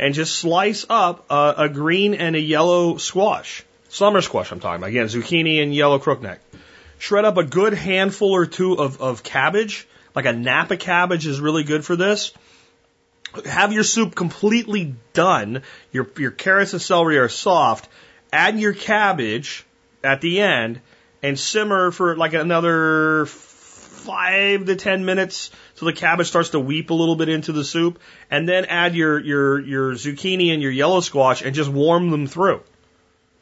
And 0.02 0.14
just 0.14 0.34
slice 0.34 0.84
up 0.90 1.30
a, 1.30 1.54
a 1.58 1.68
green 1.68 2.14
and 2.14 2.34
a 2.34 2.40
yellow 2.40 2.96
squash. 2.96 3.62
Summer 3.88 4.20
squash 4.20 4.50
I'm 4.50 4.58
talking 4.58 4.78
about. 4.78 4.88
Again, 4.88 5.06
zucchini 5.06 5.62
and 5.62 5.72
yellow 5.72 5.98
crookneck. 5.98 6.38
Shred 6.98 7.24
up 7.24 7.36
a 7.36 7.44
good 7.44 7.72
handful 7.74 8.32
or 8.32 8.46
two 8.46 8.74
of, 8.74 9.00
of 9.00 9.22
cabbage. 9.22 9.86
Like 10.14 10.26
a 10.26 10.32
Napa 10.32 10.76
cabbage 10.76 11.26
is 11.26 11.40
really 11.40 11.62
good 11.62 11.84
for 11.84 11.94
this 11.94 12.32
have 13.46 13.72
your 13.72 13.84
soup 13.84 14.14
completely 14.14 14.94
done. 15.12 15.62
Your 15.90 16.10
your 16.18 16.30
carrots 16.30 16.72
and 16.72 16.82
celery 16.82 17.18
are 17.18 17.28
soft. 17.28 17.88
Add 18.32 18.58
your 18.58 18.72
cabbage 18.72 19.64
at 20.02 20.20
the 20.20 20.40
end 20.40 20.80
and 21.22 21.38
simmer 21.38 21.90
for 21.90 22.16
like 22.16 22.34
another 22.34 23.26
five 24.02 24.66
to 24.66 24.76
ten 24.76 25.04
minutes 25.04 25.50
so 25.74 25.86
the 25.86 25.92
cabbage 25.92 26.28
starts 26.28 26.50
to 26.50 26.60
weep 26.60 26.90
a 26.90 26.94
little 26.94 27.16
bit 27.16 27.28
into 27.28 27.52
the 27.52 27.64
soup. 27.64 28.00
And 28.30 28.48
then 28.48 28.66
add 28.66 28.94
your 28.94 29.18
your 29.18 29.60
your 29.60 29.92
zucchini 29.92 30.52
and 30.52 30.62
your 30.62 30.72
yellow 30.72 31.00
squash 31.00 31.42
and 31.42 31.54
just 31.54 31.70
warm 31.70 32.10
them 32.10 32.26
through. 32.26 32.62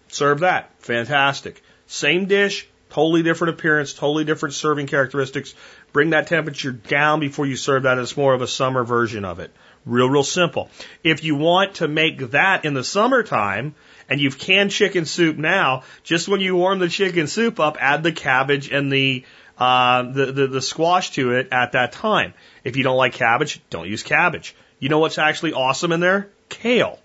Serve 0.08 0.40
that. 0.40 0.70
Fantastic. 0.78 1.62
Same 1.86 2.26
dish, 2.26 2.68
totally 2.90 3.22
different 3.22 3.54
appearance, 3.54 3.92
totally 3.92 4.24
different 4.24 4.54
serving 4.54 4.86
characteristics. 4.86 5.54
Bring 5.92 6.11
that 6.11 6.26
temperature 6.26 6.72
down 6.72 7.20
before 7.20 7.46
you 7.46 7.56
serve 7.56 7.84
that. 7.84 7.98
It's 7.98 8.16
more 8.16 8.34
of 8.34 8.42
a 8.42 8.46
summer 8.46 8.84
version 8.84 9.24
of 9.24 9.40
it. 9.40 9.52
Real, 9.86 10.08
real 10.08 10.22
simple. 10.22 10.68
If 11.02 11.24
you 11.24 11.36
want 11.36 11.76
to 11.76 11.88
make 11.88 12.30
that 12.30 12.64
in 12.64 12.74
the 12.74 12.84
summertime, 12.84 13.74
and 14.11 14.20
you've 14.20 14.38
canned 14.38 14.72
chicken 14.72 15.06
soup 15.06 15.38
now, 15.38 15.84
just 16.02 16.28
when 16.28 16.40
you 16.40 16.56
warm 16.56 16.80
the 16.80 16.88
chicken 16.88 17.28
soup 17.28 17.61
up, 17.61 17.76
add 17.80 18.02
the 18.02 18.12
cabbage 18.12 18.70
and 18.70 18.92
the, 18.92 19.24
uh, 19.61 20.02
the, 20.11 20.32
the, 20.32 20.46
the 20.46 20.62
squash 20.62 21.11
to 21.11 21.32
it 21.32 21.48
at 21.52 21.72
that 21.72 21.92
time. 21.92 22.32
If 22.64 22.76
you 22.76 22.82
don't 22.82 22.96
like 22.96 23.12
cabbage, 23.12 23.61
don't 23.68 23.86
use 23.86 24.02
cabbage. 24.02 24.56
You 24.78 24.88
know 24.88 24.98
what's 24.98 25.18
actually 25.18 25.52
awesome 25.52 25.92
in 25.92 26.00
there? 26.00 26.30
Kale. 26.48 26.98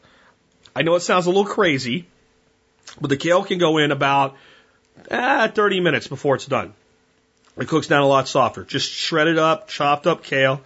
I 0.74 0.84
know 0.84 0.96
it 0.96 1.02
sounds 1.02 1.26
a 1.26 1.30
little 1.30 1.46
crazy, 1.46 2.08
but 3.02 3.10
the 3.10 3.18
kale 3.18 3.44
can 3.44 3.60
go 3.60 3.78
in 3.78 3.92
about 3.92 4.36
eh, 5.12 5.48
30 5.50 5.82
minutes 5.82 6.08
before 6.08 6.36
it's 6.36 6.46
done. 6.46 6.74
It 7.58 7.68
cooks 7.68 7.88
down 7.88 8.02
a 8.02 8.08
lot 8.08 8.30
softer. 8.30 8.64
Just 8.64 8.90
shred 8.90 9.28
it 9.28 9.38
up, 9.38 9.68
chopped 9.68 10.08
up 10.08 10.24
kale. 10.24 10.62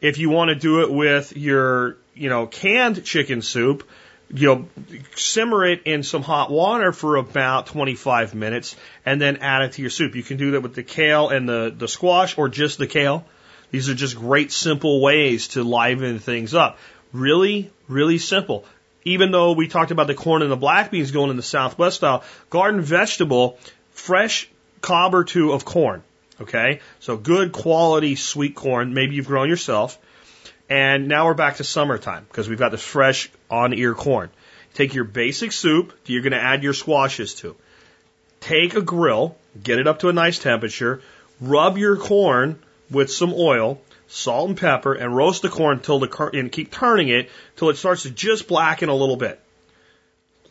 If 0.00 0.18
you 0.18 0.30
want 0.30 0.48
to 0.48 0.54
do 0.56 0.82
it 0.82 0.90
with 0.90 1.36
your, 1.36 1.96
you 2.14 2.28
know, 2.28 2.46
canned 2.46 3.04
chicken 3.04 3.42
soup, 3.42 3.88
you 4.32 4.46
know, 4.46 4.68
simmer 5.16 5.64
it 5.64 5.82
in 5.84 6.02
some 6.02 6.22
hot 6.22 6.50
water 6.50 6.92
for 6.92 7.16
about 7.16 7.66
25 7.66 8.34
minutes 8.34 8.76
and 9.06 9.20
then 9.20 9.38
add 9.38 9.62
it 9.62 9.72
to 9.72 9.82
your 9.82 9.90
soup. 9.90 10.14
You 10.14 10.22
can 10.22 10.36
do 10.36 10.52
that 10.52 10.60
with 10.60 10.74
the 10.74 10.82
kale 10.82 11.28
and 11.28 11.48
the, 11.48 11.74
the 11.76 11.88
squash 11.88 12.36
or 12.36 12.48
just 12.48 12.78
the 12.78 12.86
kale. 12.86 13.24
These 13.70 13.88
are 13.88 13.94
just 13.94 14.16
great 14.16 14.52
simple 14.52 15.00
ways 15.00 15.48
to 15.48 15.62
liven 15.62 16.18
things 16.18 16.54
up. 16.54 16.78
Really, 17.12 17.70
really 17.86 18.18
simple. 18.18 18.64
Even 19.04 19.30
though 19.30 19.52
we 19.52 19.68
talked 19.68 19.90
about 19.90 20.06
the 20.06 20.14
corn 20.14 20.42
and 20.42 20.50
the 20.50 20.56
black 20.56 20.90
beans 20.90 21.10
going 21.10 21.30
in 21.30 21.36
the 21.36 21.42
Southwest 21.42 21.96
style, 21.96 22.24
garden 22.50 22.80
vegetable, 22.82 23.58
fresh 23.92 24.48
cob 24.80 25.14
or 25.14 25.24
two 25.24 25.52
of 25.52 25.64
corn 25.64 26.02
Okay, 26.40 26.80
so 27.00 27.16
good 27.16 27.50
quality 27.50 28.14
sweet 28.14 28.54
corn, 28.54 28.94
maybe 28.94 29.16
you've 29.16 29.26
grown 29.26 29.48
yourself. 29.48 29.98
And 30.68 31.08
now 31.08 31.26
we're 31.26 31.34
back 31.34 31.56
to 31.56 31.64
summertime 31.64 32.26
because 32.28 32.48
we've 32.48 32.58
got 32.58 32.70
the 32.70 32.78
fresh 32.78 33.30
on 33.50 33.72
ear 33.72 33.94
corn. 33.94 34.30
Take 34.74 34.94
your 34.94 35.04
basic 35.04 35.52
soup 35.52 35.90
that 35.90 36.12
you're 36.12 36.22
going 36.22 36.32
to 36.32 36.42
add 36.42 36.62
your 36.62 36.74
squashes 36.74 37.34
to. 37.36 37.56
Take 38.40 38.74
a 38.74 38.82
grill, 38.82 39.36
get 39.60 39.78
it 39.78 39.86
up 39.86 40.00
to 40.00 40.08
a 40.08 40.12
nice 40.12 40.38
temperature, 40.38 41.00
rub 41.40 41.78
your 41.78 41.96
corn 41.96 42.62
with 42.90 43.10
some 43.10 43.32
oil, 43.34 43.80
salt 44.06 44.48
and 44.48 44.58
pepper, 44.58 44.92
and 44.92 45.16
roast 45.16 45.42
the 45.42 45.48
corn 45.48 45.78
until 45.78 45.98
the 45.98 46.30
and 46.34 46.52
keep 46.52 46.70
turning 46.70 47.08
it 47.08 47.30
till 47.56 47.70
it 47.70 47.76
starts 47.76 48.02
to 48.02 48.10
just 48.10 48.46
blacken 48.46 48.88
a 48.88 48.94
little 48.94 49.16
bit. 49.16 49.40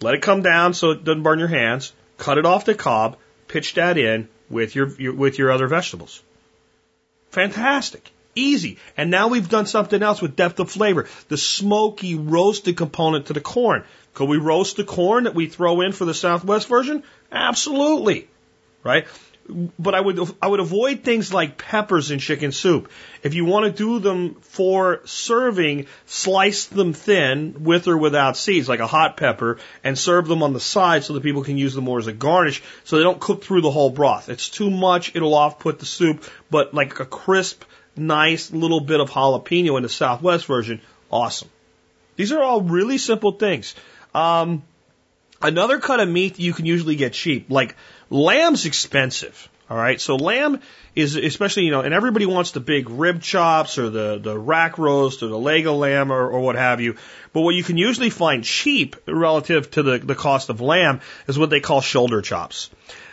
Let 0.01 0.15
it 0.15 0.21
come 0.21 0.41
down 0.41 0.73
so 0.73 0.91
it 0.91 1.03
doesn't 1.03 1.23
burn 1.23 1.39
your 1.39 1.47
hands. 1.47 1.93
Cut 2.17 2.37
it 2.37 2.45
off 2.45 2.65
the 2.65 2.75
cob, 2.75 3.17
pitch 3.47 3.75
that 3.75 3.97
in, 3.97 4.27
with 4.49 4.75
your, 4.75 4.89
your 4.99 5.13
with 5.13 5.37
your 5.37 5.51
other 5.51 5.67
vegetables. 5.67 6.21
Fantastic. 7.31 8.11
Easy. 8.37 8.77
And 8.95 9.09
now 9.09 9.27
we've 9.27 9.49
done 9.49 9.65
something 9.65 10.01
else 10.01 10.21
with 10.21 10.35
depth 10.35 10.59
of 10.59 10.69
flavor. 10.69 11.07
The 11.27 11.37
smoky 11.37 12.15
roasted 12.15 12.77
component 12.77 13.27
to 13.27 13.33
the 13.33 13.41
corn. 13.41 13.83
Could 14.13 14.29
we 14.29 14.37
roast 14.37 14.77
the 14.77 14.83
corn 14.83 15.25
that 15.25 15.35
we 15.35 15.47
throw 15.47 15.81
in 15.81 15.91
for 15.91 16.05
the 16.05 16.13
Southwest 16.13 16.67
version? 16.67 17.03
Absolutely. 17.31 18.27
Right? 18.83 19.07
but 19.79 19.95
I 19.95 20.01
would 20.01 20.19
I 20.41 20.47
would 20.47 20.59
avoid 20.59 21.03
things 21.03 21.33
like 21.33 21.57
peppers 21.57 22.11
in 22.11 22.19
chicken 22.19 22.51
soup. 22.51 22.91
If 23.23 23.33
you 23.33 23.45
want 23.45 23.65
to 23.65 23.71
do 23.71 23.99
them 23.99 24.35
for 24.41 25.01
serving, 25.05 25.87
slice 26.05 26.65
them 26.65 26.93
thin 26.93 27.63
with 27.63 27.87
or 27.87 27.97
without 27.97 28.37
seeds, 28.37 28.67
like 28.67 28.79
a 28.79 28.87
hot 28.87 29.17
pepper, 29.17 29.57
and 29.83 29.97
serve 29.97 30.27
them 30.27 30.43
on 30.43 30.53
the 30.53 30.59
side 30.59 31.03
so 31.03 31.13
that 31.13 31.23
people 31.23 31.43
can 31.43 31.57
use 31.57 31.73
them 31.73 31.85
more 31.85 31.99
as 31.99 32.07
a 32.07 32.13
garnish, 32.13 32.61
so 32.83 32.97
they 32.97 33.03
don't 33.03 33.19
cook 33.19 33.43
through 33.43 33.61
the 33.61 33.71
whole 33.71 33.89
broth. 33.89 34.29
It's 34.29 34.49
too 34.49 34.69
much; 34.69 35.15
it'll 35.15 35.33
off-put 35.33 35.79
the 35.79 35.85
soup. 35.85 36.29
But 36.51 36.73
like 36.73 36.99
a 36.99 37.05
crisp, 37.05 37.63
nice 37.97 38.51
little 38.51 38.79
bit 38.79 38.99
of 38.99 39.09
jalapeno 39.09 39.77
in 39.77 39.83
the 39.83 39.89
Southwest 39.89 40.45
version, 40.45 40.81
awesome. 41.11 41.49
These 42.15 42.31
are 42.31 42.41
all 42.41 42.61
really 42.61 42.97
simple 42.97 43.33
things. 43.33 43.75
Um, 44.13 44.63
another 45.41 45.79
cut 45.79 45.99
of 45.99 46.09
meat 46.09 46.39
you 46.39 46.53
can 46.53 46.65
usually 46.65 46.95
get 46.95 47.13
cheap, 47.13 47.49
like 47.49 47.75
Lamb's 48.09 48.65
expensive. 48.65 49.49
All 49.69 49.77
right. 49.77 49.99
So 49.99 50.15
lamb 50.15 50.61
is 50.95 51.17
especially, 51.17 51.63
you 51.63 51.71
know, 51.71 51.81
and 51.81 51.93
everybody 51.93 52.25
wants 52.25 52.51
the 52.51 52.61
big 52.61 52.89
rib 52.89 53.21
chops 53.21 53.77
or 53.77 53.89
the, 53.89 54.17
the 54.17 54.37
rack 54.37 54.77
roast 54.77 55.23
or 55.23 55.27
the 55.27 55.37
leg 55.37 55.67
of 55.67 55.75
lamb 55.75 56.11
or, 56.11 56.29
or 56.29 56.39
what 56.39 56.55
have 56.55 56.79
you. 56.79 56.95
But 57.33 57.41
what 57.41 57.53
you 57.53 57.63
can 57.63 57.75
usually 57.75 58.09
find 58.09 58.45
cheap 58.45 58.95
relative 59.05 59.69
to 59.71 59.83
the, 59.83 59.97
the 59.97 60.15
cost 60.15 60.49
of 60.49 60.61
lamb 60.61 61.01
is 61.27 61.37
what 61.37 61.49
they 61.49 61.59
call 61.59 61.81
shoulder 61.81 62.21
chops. 62.21 62.69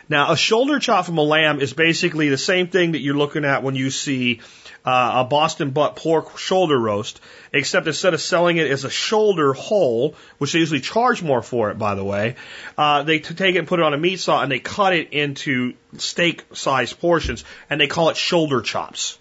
Now, 0.08 0.30
a 0.30 0.36
shoulder 0.36 0.78
chop 0.78 1.06
from 1.06 1.18
a 1.18 1.22
lamb 1.22 1.60
is 1.60 1.72
basically 1.72 2.28
the 2.28 2.38
same 2.38 2.68
thing 2.68 2.92
that 2.92 3.00
you're 3.00 3.16
looking 3.16 3.44
at 3.44 3.64
when 3.64 3.74
you 3.74 3.90
see 3.90 4.40
uh, 4.84 5.12
a 5.16 5.24
Boston 5.24 5.70
butt 5.70 5.96
pork 5.96 6.38
shoulder 6.38 6.78
roast, 6.78 7.20
except 7.52 7.86
instead 7.86 8.14
of 8.14 8.20
selling 8.20 8.58
it 8.58 8.70
as 8.70 8.84
a 8.84 8.90
shoulder 8.90 9.52
whole, 9.52 10.14
which 10.38 10.52
they 10.52 10.58
usually 10.58 10.80
charge 10.80 11.22
more 11.22 11.42
for 11.42 11.70
it, 11.70 11.78
by 11.78 11.94
the 11.94 12.04
way, 12.04 12.36
uh, 12.76 13.02
they 13.02 13.18
take 13.18 13.54
it 13.54 13.58
and 13.58 13.68
put 13.68 13.80
it 13.80 13.84
on 13.84 13.94
a 13.94 13.98
meat 13.98 14.20
saw 14.20 14.42
and 14.42 14.52
they 14.52 14.58
cut 14.58 14.92
it 14.92 15.12
into 15.12 15.74
steak-sized 15.96 17.00
portions, 17.00 17.44
and 17.70 17.80
they 17.80 17.86
call 17.86 18.10
it 18.10 18.16
shoulder 18.16 18.60
chops. 18.60 19.18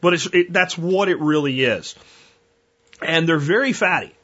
But 0.00 0.14
it's, 0.14 0.26
it, 0.32 0.52
that's 0.52 0.76
what 0.76 1.08
it 1.08 1.18
really 1.18 1.64
is. 1.64 1.94
And 3.02 3.28
they're 3.28 3.38
very 3.38 3.72
fatty 3.72 4.14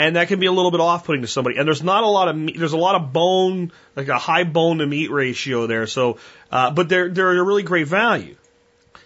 and 0.00 0.16
that 0.16 0.28
can 0.28 0.40
be 0.40 0.46
a 0.46 0.52
little 0.52 0.70
bit 0.70 0.80
off-putting 0.80 1.20
to 1.22 1.28
somebody. 1.28 1.58
And 1.58 1.66
there's 1.66 1.82
not 1.82 2.04
a 2.04 2.06
lot 2.06 2.28
of 2.28 2.36
meat, 2.36 2.58
there's 2.58 2.72
a 2.72 2.78
lot 2.78 2.94
of 2.94 3.12
bone, 3.12 3.70
like 3.94 4.08
a 4.08 4.18
high 4.18 4.44
bone 4.44 4.78
to 4.78 4.86
meat 4.86 5.10
ratio 5.10 5.66
there. 5.66 5.86
So, 5.86 6.18
uh, 6.50 6.70
but 6.70 6.88
they're 6.88 7.10
they're 7.10 7.38
a 7.38 7.42
really 7.42 7.62
great 7.62 7.86
value. 7.86 8.36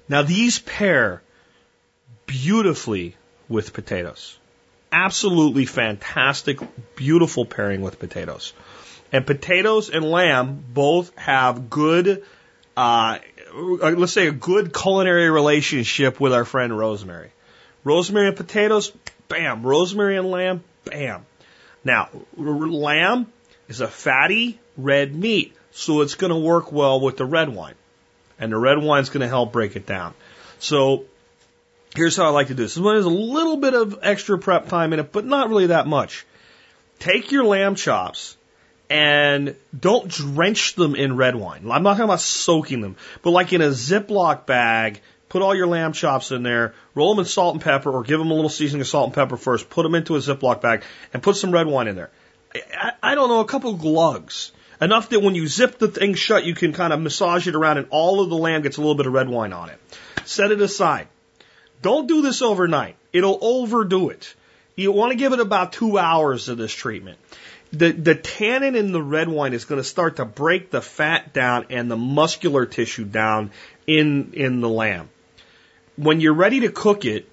Now 0.08 0.22
these 0.22 0.58
pair 0.58 1.22
beautifully 2.26 3.16
with 3.48 3.72
potatoes. 3.72 4.38
Absolutely 4.92 5.66
fantastic, 5.66 6.58
beautiful 6.94 7.44
pairing 7.44 7.80
with 7.80 7.98
potatoes. 7.98 8.52
And 9.12 9.26
potatoes 9.26 9.90
and 9.90 10.04
lamb 10.04 10.64
both 10.72 11.16
have 11.16 11.70
good, 11.70 12.24
uh, 12.76 13.18
let's 13.54 14.12
say 14.12 14.28
a 14.28 14.32
good 14.32 14.72
culinary 14.72 15.30
relationship 15.30 16.20
with 16.20 16.32
our 16.32 16.44
friend 16.44 16.76
rosemary. 16.76 17.30
Rosemary 17.82 18.28
and 18.28 18.36
potatoes, 18.36 18.92
bam. 19.28 19.62
Rosemary 19.62 20.16
and 20.16 20.30
lamb, 20.30 20.64
bam. 20.84 21.26
Now, 21.84 22.08
lamb 22.36 23.26
is 23.68 23.80
a 23.80 23.88
fatty 23.88 24.58
red 24.76 25.14
meat, 25.14 25.54
so 25.70 26.00
it's 26.00 26.14
going 26.14 26.30
to 26.32 26.38
work 26.38 26.72
well 26.72 27.00
with 27.00 27.16
the 27.16 27.24
red 27.24 27.48
wine. 27.48 27.74
And 28.38 28.52
the 28.52 28.58
red 28.58 28.78
wine's 28.78 29.10
going 29.10 29.20
to 29.20 29.28
help 29.28 29.52
break 29.52 29.76
it 29.76 29.86
down. 29.86 30.14
So, 30.58 31.04
here's 31.94 32.16
how 32.16 32.24
I 32.24 32.30
like 32.30 32.48
to 32.48 32.54
do 32.54 32.62
this. 32.62 32.74
This 32.74 32.82
one 32.82 32.96
has 32.96 33.04
a 33.04 33.10
little 33.10 33.56
bit 33.56 33.74
of 33.74 33.98
extra 34.02 34.38
prep 34.38 34.68
time 34.68 34.92
in 34.92 35.00
it, 35.00 35.12
but 35.12 35.24
not 35.24 35.48
really 35.48 35.66
that 35.66 35.86
much. 35.86 36.26
Take 36.98 37.32
your 37.32 37.44
lamb 37.44 37.74
chops 37.74 38.36
and 38.90 39.56
don't 39.78 40.08
drench 40.08 40.74
them 40.74 40.94
in 40.94 41.16
red 41.16 41.34
wine. 41.34 41.70
I'm 41.70 41.82
not 41.82 41.92
talking 41.92 42.04
about 42.04 42.20
soaking 42.20 42.80
them, 42.80 42.96
but 43.22 43.30
like 43.30 43.52
in 43.52 43.60
a 43.60 43.68
Ziploc 43.68 44.46
bag, 44.46 45.00
put 45.28 45.42
all 45.42 45.54
your 45.54 45.66
lamb 45.66 45.92
chops 45.92 46.30
in 46.30 46.42
there, 46.42 46.74
roll 46.94 47.14
them 47.14 47.20
in 47.20 47.24
salt 47.24 47.54
and 47.54 47.62
pepper, 47.62 47.90
or 47.90 48.02
give 48.02 48.18
them 48.18 48.30
a 48.30 48.34
little 48.34 48.50
seasoning 48.50 48.82
of 48.82 48.86
salt 48.86 49.06
and 49.06 49.14
pepper 49.14 49.36
first, 49.36 49.70
put 49.70 49.82
them 49.82 49.94
into 49.94 50.16
a 50.16 50.18
Ziploc 50.18 50.60
bag, 50.60 50.82
and 51.12 51.22
put 51.22 51.36
some 51.36 51.50
red 51.50 51.66
wine 51.66 51.88
in 51.88 51.96
there. 51.96 52.10
I, 52.54 52.92
I 53.02 53.14
don't 53.14 53.28
know, 53.28 53.40
a 53.40 53.46
couple 53.46 53.74
glugs. 53.74 54.52
Enough 54.80 55.10
that 55.10 55.20
when 55.20 55.34
you 55.34 55.46
zip 55.46 55.78
the 55.78 55.88
thing 55.88 56.14
shut, 56.14 56.44
you 56.44 56.54
can 56.54 56.72
kind 56.72 56.92
of 56.92 57.00
massage 57.00 57.46
it 57.46 57.54
around 57.54 57.78
and 57.78 57.86
all 57.90 58.20
of 58.20 58.30
the 58.30 58.36
lamb 58.36 58.62
gets 58.62 58.76
a 58.76 58.80
little 58.80 58.94
bit 58.94 59.06
of 59.06 59.12
red 59.12 59.28
wine 59.28 59.52
on 59.52 59.70
it. 59.70 59.78
Set 60.24 60.50
it 60.50 60.60
aside. 60.60 61.08
Don't 61.82 62.06
do 62.06 62.22
this 62.22 62.42
overnight. 62.42 62.96
It'll 63.12 63.38
overdo 63.40 64.08
it. 64.08 64.34
You 64.76 64.90
want 64.90 65.12
to 65.12 65.16
give 65.16 65.32
it 65.32 65.40
about 65.40 65.72
two 65.72 65.98
hours 65.98 66.48
of 66.48 66.58
this 66.58 66.72
treatment. 66.72 67.18
The, 67.72 67.92
the 67.92 68.14
tannin 68.14 68.76
in 68.76 68.92
the 68.92 69.02
red 69.02 69.28
wine 69.28 69.52
is 69.52 69.64
going 69.64 69.80
to 69.80 69.86
start 69.86 70.16
to 70.16 70.24
break 70.24 70.70
the 70.70 70.80
fat 70.80 71.32
down 71.32 71.66
and 71.70 71.90
the 71.90 71.96
muscular 71.96 72.66
tissue 72.66 73.04
down 73.04 73.50
in, 73.86 74.32
in 74.34 74.60
the 74.60 74.68
lamb. 74.68 75.08
When 75.96 76.20
you're 76.20 76.34
ready 76.34 76.60
to 76.60 76.70
cook 76.70 77.04
it, 77.04 77.28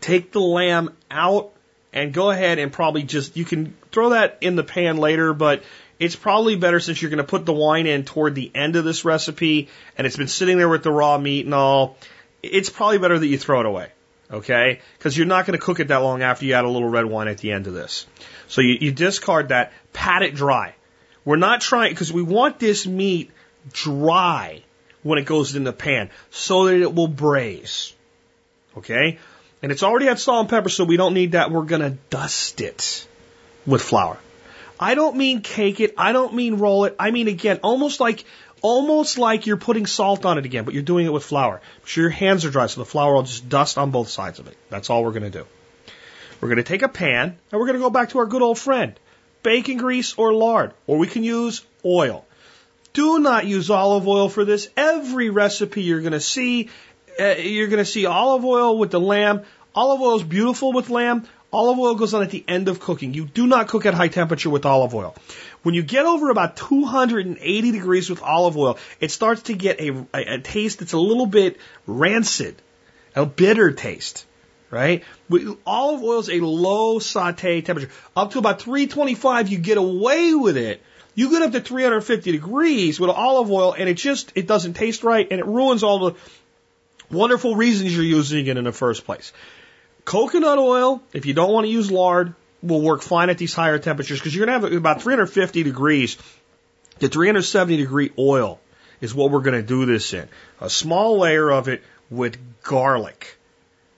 take 0.00 0.32
the 0.32 0.40
lamb 0.40 0.96
out 1.10 1.52
and 1.92 2.12
go 2.12 2.30
ahead 2.30 2.58
and 2.58 2.72
probably 2.72 3.04
just, 3.04 3.36
you 3.36 3.44
can 3.44 3.76
throw 3.92 4.10
that 4.10 4.38
in 4.40 4.56
the 4.56 4.64
pan 4.64 4.96
later, 4.96 5.32
but 5.32 5.62
it's 6.04 6.16
probably 6.16 6.56
better 6.56 6.80
since 6.80 7.00
you're 7.00 7.10
going 7.10 7.18
to 7.18 7.24
put 7.24 7.46
the 7.46 7.52
wine 7.52 7.86
in 7.86 8.04
toward 8.04 8.34
the 8.34 8.50
end 8.54 8.76
of 8.76 8.84
this 8.84 9.04
recipe 9.04 9.68
and 9.96 10.06
it's 10.06 10.16
been 10.16 10.28
sitting 10.28 10.58
there 10.58 10.68
with 10.68 10.82
the 10.82 10.92
raw 10.92 11.18
meat 11.18 11.44
and 11.44 11.54
all. 11.54 11.96
It's 12.42 12.70
probably 12.70 12.98
better 12.98 13.18
that 13.18 13.26
you 13.26 13.38
throw 13.38 13.60
it 13.60 13.66
away. 13.66 13.88
Okay? 14.30 14.80
Because 14.98 15.16
you're 15.16 15.26
not 15.26 15.46
going 15.46 15.58
to 15.58 15.64
cook 15.64 15.80
it 15.80 15.88
that 15.88 15.98
long 15.98 16.22
after 16.22 16.44
you 16.44 16.54
add 16.54 16.64
a 16.64 16.68
little 16.68 16.88
red 16.88 17.06
wine 17.06 17.28
at 17.28 17.38
the 17.38 17.52
end 17.52 17.66
of 17.66 17.74
this. 17.74 18.06
So 18.48 18.60
you, 18.60 18.76
you 18.80 18.92
discard 18.92 19.48
that, 19.48 19.72
pat 19.92 20.22
it 20.22 20.34
dry. 20.34 20.74
We're 21.24 21.36
not 21.36 21.60
trying, 21.60 21.92
because 21.92 22.12
we 22.12 22.22
want 22.22 22.58
this 22.58 22.86
meat 22.86 23.30
dry 23.72 24.62
when 25.02 25.18
it 25.18 25.24
goes 25.24 25.54
in 25.56 25.64
the 25.64 25.72
pan 25.72 26.10
so 26.30 26.66
that 26.66 26.80
it 26.80 26.94
will 26.94 27.08
braise. 27.08 27.94
Okay? 28.76 29.18
And 29.62 29.72
it's 29.72 29.82
already 29.82 30.06
had 30.06 30.18
salt 30.18 30.40
and 30.40 30.50
pepper, 30.50 30.68
so 30.68 30.84
we 30.84 30.96
don't 30.96 31.14
need 31.14 31.32
that. 31.32 31.50
We're 31.50 31.62
going 31.62 31.82
to 31.82 31.96
dust 32.10 32.60
it 32.60 33.06
with 33.66 33.80
flour. 33.80 34.18
I 34.84 34.94
don't 34.94 35.16
mean 35.16 35.40
cake 35.40 35.80
it. 35.80 35.94
I 35.96 36.12
don't 36.12 36.34
mean 36.34 36.56
roll 36.56 36.84
it. 36.84 36.94
I 36.98 37.10
mean, 37.10 37.26
again, 37.26 37.58
almost 37.62 38.00
like, 38.00 38.22
almost 38.60 39.16
like 39.16 39.46
you're 39.46 39.56
putting 39.56 39.86
salt 39.86 40.26
on 40.26 40.36
it 40.36 40.44
again, 40.44 40.64
but 40.64 40.74
you're 40.74 40.82
doing 40.82 41.06
it 41.06 41.12
with 41.12 41.24
flour. 41.24 41.62
Make 41.78 41.86
sure 41.86 42.02
your 42.02 42.10
hands 42.10 42.44
are 42.44 42.50
dry 42.50 42.66
so 42.66 42.82
the 42.82 42.84
flour 42.84 43.14
will 43.14 43.22
just 43.22 43.48
dust 43.48 43.78
on 43.78 43.92
both 43.92 44.10
sides 44.10 44.40
of 44.40 44.46
it. 44.46 44.58
That's 44.68 44.90
all 44.90 45.02
we're 45.02 45.12
going 45.12 45.32
to 45.32 45.38
do. 45.38 45.46
We're 46.38 46.48
going 46.48 46.58
to 46.58 46.70
take 46.70 46.82
a 46.82 46.88
pan 46.88 47.38
and 47.50 47.58
we're 47.58 47.64
going 47.64 47.78
to 47.78 47.82
go 47.82 47.88
back 47.88 48.10
to 48.10 48.18
our 48.18 48.26
good 48.26 48.42
old 48.42 48.58
friend. 48.58 48.92
Bacon 49.42 49.78
grease 49.78 50.12
or 50.18 50.34
lard, 50.34 50.74
or 50.86 50.98
we 50.98 51.06
can 51.06 51.24
use 51.24 51.64
oil. 51.82 52.26
Do 52.92 53.20
not 53.20 53.46
use 53.46 53.70
olive 53.70 54.06
oil 54.06 54.28
for 54.28 54.44
this. 54.44 54.68
Every 54.76 55.30
recipe 55.30 55.80
you're 55.80 56.02
going 56.02 56.12
to 56.12 56.20
see, 56.20 56.68
uh, 57.18 57.36
you're 57.38 57.68
going 57.68 57.78
to 57.78 57.90
see 57.90 58.04
olive 58.04 58.44
oil 58.44 58.76
with 58.76 58.90
the 58.90 59.00
lamb. 59.00 59.44
Olive 59.74 60.02
oil 60.02 60.16
is 60.16 60.22
beautiful 60.22 60.74
with 60.74 60.90
lamb. 60.90 61.26
Olive 61.54 61.78
oil 61.78 61.94
goes 61.94 62.12
on 62.14 62.22
at 62.24 62.30
the 62.30 62.44
end 62.48 62.66
of 62.68 62.80
cooking. 62.80 63.14
You 63.14 63.26
do 63.26 63.46
not 63.46 63.68
cook 63.68 63.86
at 63.86 63.94
high 63.94 64.08
temperature 64.08 64.50
with 64.50 64.66
olive 64.66 64.92
oil. 64.92 65.14
When 65.62 65.76
you 65.76 65.84
get 65.84 66.04
over 66.04 66.30
about 66.30 66.56
280 66.56 67.70
degrees 67.70 68.10
with 68.10 68.20
olive 68.22 68.56
oil, 68.56 68.76
it 68.98 69.12
starts 69.12 69.42
to 69.42 69.54
get 69.54 69.80
a, 69.80 70.04
a, 70.12 70.34
a 70.34 70.38
taste 70.40 70.80
that's 70.80 70.94
a 70.94 70.98
little 70.98 71.26
bit 71.26 71.58
rancid, 71.86 72.60
a 73.14 73.24
bitter 73.24 73.70
taste, 73.70 74.26
right? 74.72 75.04
Olive 75.64 76.02
oil 76.02 76.18
is 76.18 76.28
a 76.28 76.40
low 76.40 76.98
saute 76.98 77.60
temperature. 77.60 77.90
Up 78.16 78.32
to 78.32 78.40
about 78.40 78.60
325, 78.60 79.48
you 79.48 79.58
get 79.58 79.78
away 79.78 80.34
with 80.34 80.56
it. 80.56 80.82
You 81.14 81.30
get 81.30 81.42
up 81.42 81.52
to 81.52 81.60
350 81.60 82.32
degrees 82.32 82.98
with 82.98 83.10
olive 83.10 83.48
oil 83.52 83.76
and 83.78 83.88
it 83.88 83.94
just, 83.94 84.32
it 84.34 84.48
doesn't 84.48 84.74
taste 84.74 85.04
right 85.04 85.28
and 85.30 85.38
it 85.38 85.46
ruins 85.46 85.84
all 85.84 86.10
the 86.10 86.14
wonderful 87.12 87.54
reasons 87.54 87.94
you're 87.94 88.04
using 88.04 88.44
it 88.48 88.56
in 88.56 88.64
the 88.64 88.72
first 88.72 89.04
place. 89.04 89.32
Coconut 90.04 90.58
oil, 90.58 91.02
if 91.12 91.26
you 91.26 91.34
don't 91.34 91.52
want 91.52 91.64
to 91.64 91.70
use 91.70 91.90
lard, 91.90 92.34
will 92.62 92.80
work 92.80 93.02
fine 93.02 93.30
at 93.30 93.38
these 93.38 93.54
higher 93.54 93.78
temperatures 93.78 94.18
because 94.18 94.34
you're 94.34 94.46
going 94.46 94.60
to 94.60 94.68
have 94.68 94.76
about 94.76 95.02
350 95.02 95.62
degrees 95.62 96.16
to 97.00 97.08
370 97.08 97.76
degree 97.76 98.10
oil 98.18 98.60
is 99.00 99.14
what 99.14 99.30
we're 99.30 99.40
going 99.40 99.60
to 99.60 99.66
do 99.66 99.86
this 99.86 100.12
in. 100.14 100.28
A 100.60 100.70
small 100.70 101.18
layer 101.18 101.50
of 101.50 101.68
it 101.68 101.82
with 102.10 102.38
garlic. 102.62 103.36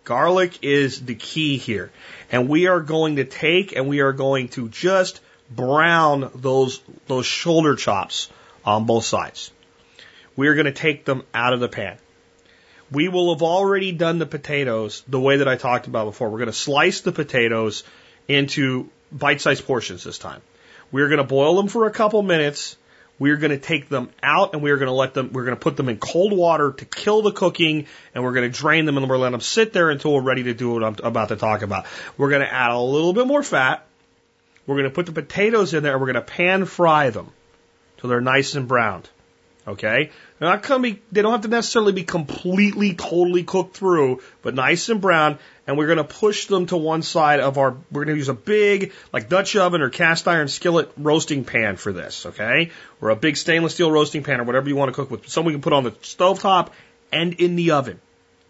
Garlic 0.04 0.58
is 0.62 1.04
the 1.04 1.14
key 1.14 1.58
here. 1.58 1.90
And 2.30 2.48
we 2.48 2.66
are 2.66 2.80
going 2.80 3.16
to 3.16 3.24
take 3.24 3.74
and 3.74 3.88
we 3.88 4.00
are 4.00 4.12
going 4.12 4.48
to 4.50 4.68
just 4.68 5.20
brown 5.50 6.30
those, 6.34 6.80
those 7.06 7.26
shoulder 7.26 7.76
chops 7.76 8.28
on 8.64 8.86
both 8.86 9.04
sides. 9.04 9.50
We 10.34 10.48
are 10.48 10.54
going 10.54 10.66
to 10.66 10.72
take 10.72 11.04
them 11.04 11.22
out 11.34 11.52
of 11.52 11.60
the 11.60 11.68
pan. 11.68 11.98
We 12.90 13.08
will 13.08 13.34
have 13.34 13.42
already 13.42 13.92
done 13.92 14.18
the 14.18 14.26
potatoes 14.26 15.02
the 15.08 15.20
way 15.20 15.38
that 15.38 15.48
I 15.48 15.56
talked 15.56 15.86
about 15.86 16.06
before. 16.06 16.28
We're 16.28 16.38
going 16.38 16.46
to 16.46 16.52
slice 16.52 17.00
the 17.00 17.12
potatoes 17.12 17.84
into 18.28 18.90
bite 19.10 19.40
sized 19.40 19.66
portions 19.66 20.04
this 20.04 20.18
time. 20.18 20.40
We're 20.92 21.08
going 21.08 21.18
to 21.18 21.24
boil 21.24 21.56
them 21.56 21.68
for 21.68 21.86
a 21.86 21.90
couple 21.90 22.22
minutes. 22.22 22.76
We're 23.18 23.36
going 23.36 23.50
to 23.50 23.58
take 23.58 23.88
them 23.88 24.10
out 24.22 24.52
and 24.52 24.62
we're 24.62 24.76
going 24.76 24.88
to 24.88 24.92
let 24.92 25.14
them, 25.14 25.32
we're 25.32 25.44
going 25.44 25.56
to 25.56 25.60
put 25.60 25.76
them 25.76 25.88
in 25.88 25.96
cold 25.96 26.32
water 26.32 26.72
to 26.72 26.84
kill 26.84 27.22
the 27.22 27.32
cooking 27.32 27.86
and 28.14 28.22
we're 28.22 28.34
going 28.34 28.50
to 28.50 28.56
drain 28.56 28.84
them 28.84 28.98
and 28.98 29.08
we're 29.08 29.16
going 29.16 29.20
to 29.20 29.24
let 29.24 29.30
them 29.32 29.40
sit 29.40 29.72
there 29.72 29.90
until 29.90 30.12
we're 30.12 30.20
ready 30.20 30.44
to 30.44 30.54
do 30.54 30.72
what 30.74 30.84
I'm 30.84 30.96
about 31.02 31.28
to 31.28 31.36
talk 31.36 31.62
about. 31.62 31.86
We're 32.18 32.28
going 32.28 32.42
to 32.42 32.52
add 32.52 32.72
a 32.72 32.78
little 32.78 33.14
bit 33.14 33.26
more 33.26 33.42
fat. 33.42 33.86
We're 34.66 34.76
going 34.76 34.88
to 34.88 34.94
put 34.94 35.06
the 35.06 35.12
potatoes 35.12 35.72
in 35.72 35.82
there 35.82 35.92
and 35.92 36.00
we're 36.00 36.12
going 36.12 36.24
to 36.24 36.30
pan 36.30 36.66
fry 36.66 37.10
them 37.10 37.30
till 37.96 38.10
they're 38.10 38.20
nice 38.20 38.54
and 38.54 38.68
browned. 38.68 39.08
Okay? 39.66 40.10
They're 40.38 40.48
not 40.48 40.82
be, 40.82 41.02
they 41.10 41.22
don't 41.22 41.32
have 41.32 41.40
to 41.40 41.48
necessarily 41.48 41.92
be 41.92 42.04
completely, 42.04 42.94
totally 42.94 43.42
cooked 43.42 43.76
through, 43.76 44.22
but 44.42 44.54
nice 44.54 44.88
and 44.88 45.00
brown. 45.00 45.38
And 45.66 45.76
we're 45.76 45.86
going 45.86 45.98
to 45.98 46.04
push 46.04 46.46
them 46.46 46.66
to 46.66 46.76
one 46.76 47.02
side 47.02 47.40
of 47.40 47.58
our, 47.58 47.76
we're 47.90 48.04
going 48.04 48.14
to 48.14 48.18
use 48.18 48.28
a 48.28 48.34
big, 48.34 48.92
like 49.12 49.28
Dutch 49.28 49.56
oven 49.56 49.82
or 49.82 49.90
cast 49.90 50.28
iron 50.28 50.46
skillet 50.46 50.92
roasting 50.96 51.44
pan 51.44 51.76
for 51.76 51.92
this, 51.92 52.26
okay? 52.26 52.70
Or 53.00 53.10
a 53.10 53.16
big 53.16 53.36
stainless 53.36 53.74
steel 53.74 53.90
roasting 53.90 54.22
pan 54.22 54.40
or 54.40 54.44
whatever 54.44 54.68
you 54.68 54.76
want 54.76 54.90
to 54.90 54.94
cook 54.94 55.10
with. 55.10 55.28
Some 55.28 55.44
we 55.44 55.52
can 55.52 55.62
put 55.62 55.72
on 55.72 55.82
the 55.82 55.94
stove 56.02 56.38
top 56.38 56.72
and 57.10 57.34
in 57.34 57.56
the 57.56 57.72
oven, 57.72 58.00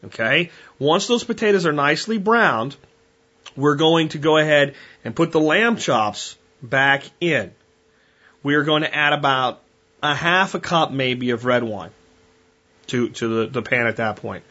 okay? 0.05 0.51
Once 0.79 1.07
those 1.07 1.25
potatoes 1.25 1.65
are 1.65 1.73
nicely 1.73 2.19
browned, 2.19 2.77
we're 3.57 3.77
going 3.77 4.11
to 4.11 4.19
go 4.19 4.37
ahead 4.37 4.75
and 5.03 5.17
put 5.17 5.33
the 5.33 5.41
lamb 5.41 5.77
chops 5.77 6.37
back 6.63 7.05
in. 7.21 7.53
We 8.43 8.55
are 8.55 8.65
going 8.65 8.83
to 8.83 8.95
add 8.95 9.15
about 9.15 9.63
a 10.03 10.15
half 10.15 10.55
a 10.55 10.61
cup 10.61 10.91
maybe 10.93 11.31
of 11.31 11.45
red 11.45 11.63
wine 11.63 11.91
to, 12.89 13.09
to 13.11 13.29
the, 13.29 13.47
the 13.47 13.63
pan 13.63 13.87
at 13.87 13.97
that 13.97 14.17
point. 14.17 14.45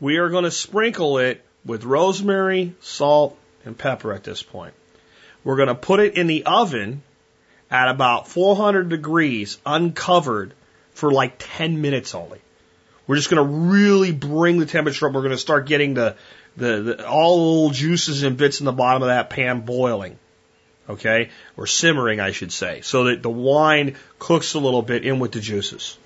We 0.00 0.18
are 0.18 0.28
going 0.28 0.44
to 0.44 0.50
sprinkle 0.50 1.18
it 1.18 1.44
with 1.64 1.84
rosemary, 1.84 2.74
salt, 2.80 3.38
and 3.64 3.76
pepper 3.76 4.12
at 4.12 4.24
this 4.24 4.42
point. 4.42 4.74
We're 5.44 5.56
going 5.56 5.68
to 5.68 5.74
put 5.74 6.00
it 6.00 6.16
in 6.16 6.26
the 6.26 6.44
oven 6.44 7.02
at 7.70 7.88
about 7.88 8.28
400 8.28 8.88
degrees, 8.88 9.58
uncovered, 9.64 10.54
for 10.92 11.12
like 11.12 11.34
10 11.38 11.80
minutes 11.80 12.14
only. 12.14 12.40
We're 13.06 13.16
just 13.16 13.30
going 13.30 13.44
to 13.44 13.56
really 13.70 14.12
bring 14.12 14.58
the 14.58 14.66
temperature 14.66 15.06
up. 15.06 15.14
We're 15.14 15.22
going 15.22 15.32
to 15.32 15.38
start 15.38 15.66
getting 15.66 15.94
the, 15.94 16.16
the, 16.56 16.82
the 16.82 17.08
all 17.08 17.36
the 17.36 17.42
little 17.42 17.70
juices 17.70 18.22
and 18.22 18.36
bits 18.36 18.60
in 18.60 18.66
the 18.66 18.72
bottom 18.72 19.02
of 19.02 19.08
that 19.08 19.30
pan 19.30 19.60
boiling 19.62 20.18
okay, 20.90 21.30
or 21.56 21.66
simmering, 21.66 22.20
I 22.20 22.32
should 22.32 22.52
say, 22.52 22.80
so 22.82 23.04
that 23.04 23.22
the 23.22 23.30
wine 23.30 23.96
cooks 24.18 24.54
a 24.54 24.58
little 24.58 24.82
bit 24.82 25.04
in 25.04 25.18
with 25.18 25.32
the 25.32 25.40
juices. 25.40 25.98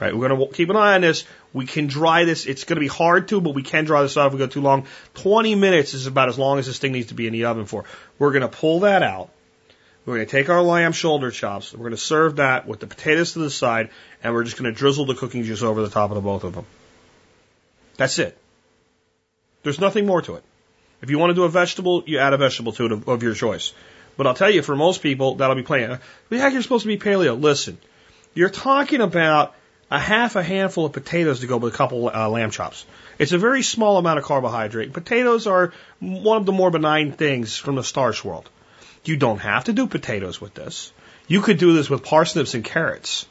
Right, 0.00 0.16
we're 0.16 0.28
going 0.28 0.48
to 0.48 0.54
keep 0.54 0.70
an 0.70 0.76
eye 0.76 0.94
on 0.94 1.02
this. 1.02 1.24
We 1.52 1.66
can 1.66 1.86
dry 1.86 2.24
this. 2.24 2.46
It's 2.46 2.64
going 2.64 2.76
to 2.76 2.80
be 2.80 2.88
hard 2.88 3.28
to, 3.28 3.40
but 3.42 3.54
we 3.54 3.62
can 3.62 3.84
dry 3.84 4.00
this 4.00 4.16
out 4.16 4.28
if 4.28 4.32
we 4.32 4.38
go 4.38 4.46
too 4.46 4.62
long. 4.62 4.86
20 5.14 5.56
minutes 5.56 5.92
is 5.92 6.06
about 6.06 6.30
as 6.30 6.38
long 6.38 6.58
as 6.58 6.66
this 6.66 6.78
thing 6.78 6.92
needs 6.92 7.08
to 7.08 7.14
be 7.14 7.26
in 7.26 7.34
the 7.34 7.44
oven 7.44 7.66
for. 7.66 7.84
We're 8.18 8.30
going 8.30 8.40
to 8.40 8.48
pull 8.48 8.80
that 8.80 9.02
out. 9.02 9.28
We're 10.06 10.16
going 10.16 10.26
to 10.26 10.32
take 10.32 10.48
our 10.48 10.62
lamb 10.62 10.92
shoulder 10.92 11.30
chops. 11.30 11.74
We're 11.74 11.80
going 11.80 11.90
to 11.90 11.98
serve 11.98 12.36
that 12.36 12.66
with 12.66 12.80
the 12.80 12.86
potatoes 12.86 13.34
to 13.34 13.40
the 13.40 13.50
side, 13.50 13.90
and 14.22 14.32
we're 14.32 14.44
just 14.44 14.56
going 14.56 14.72
to 14.72 14.76
drizzle 14.76 15.04
the 15.04 15.14
cooking 15.14 15.44
juice 15.44 15.62
over 15.62 15.82
the 15.82 15.90
top 15.90 16.10
of 16.10 16.14
the 16.14 16.22
both 16.22 16.44
of 16.44 16.54
them. 16.54 16.64
That's 17.98 18.18
it. 18.18 18.38
There's 19.62 19.78
nothing 19.78 20.06
more 20.06 20.22
to 20.22 20.36
it. 20.36 20.44
If 21.02 21.10
you 21.10 21.18
want 21.18 21.30
to 21.30 21.34
do 21.34 21.44
a 21.44 21.48
vegetable, 21.48 22.04
you 22.06 22.18
add 22.18 22.32
a 22.32 22.38
vegetable 22.38 22.72
to 22.72 22.86
it 22.86 22.92
of, 22.92 23.08
of 23.08 23.22
your 23.22 23.34
choice. 23.34 23.72
But 24.20 24.26
I'll 24.26 24.34
tell 24.34 24.50
you, 24.50 24.60
for 24.60 24.76
most 24.76 25.00
people, 25.00 25.36
that'll 25.36 25.56
be 25.56 25.62
plain. 25.62 25.98
The 26.28 26.38
heck, 26.38 26.52
you're 26.52 26.60
supposed 26.60 26.82
to 26.82 26.88
be 26.88 26.98
paleo. 26.98 27.40
Listen, 27.40 27.78
you're 28.34 28.50
talking 28.50 29.00
about 29.00 29.54
a 29.90 29.98
half 29.98 30.36
a 30.36 30.42
handful 30.42 30.84
of 30.84 30.92
potatoes 30.92 31.40
to 31.40 31.46
go 31.46 31.56
with 31.56 31.72
a 31.72 31.76
couple 31.78 32.06
uh, 32.06 32.28
lamb 32.28 32.50
chops. 32.50 32.84
It's 33.18 33.32
a 33.32 33.38
very 33.38 33.62
small 33.62 33.96
amount 33.96 34.18
of 34.18 34.26
carbohydrate. 34.26 34.92
Potatoes 34.92 35.46
are 35.46 35.72
one 36.00 36.36
of 36.36 36.44
the 36.44 36.52
more 36.52 36.70
benign 36.70 37.12
things 37.12 37.56
from 37.56 37.76
the 37.76 37.82
starch 37.82 38.22
world. 38.22 38.50
You 39.06 39.16
don't 39.16 39.38
have 39.38 39.64
to 39.64 39.72
do 39.72 39.86
potatoes 39.86 40.38
with 40.38 40.52
this. 40.52 40.92
You 41.26 41.40
could 41.40 41.56
do 41.56 41.72
this 41.72 41.88
with 41.88 42.04
parsnips 42.04 42.52
and 42.52 42.62
carrots. 42.62 43.24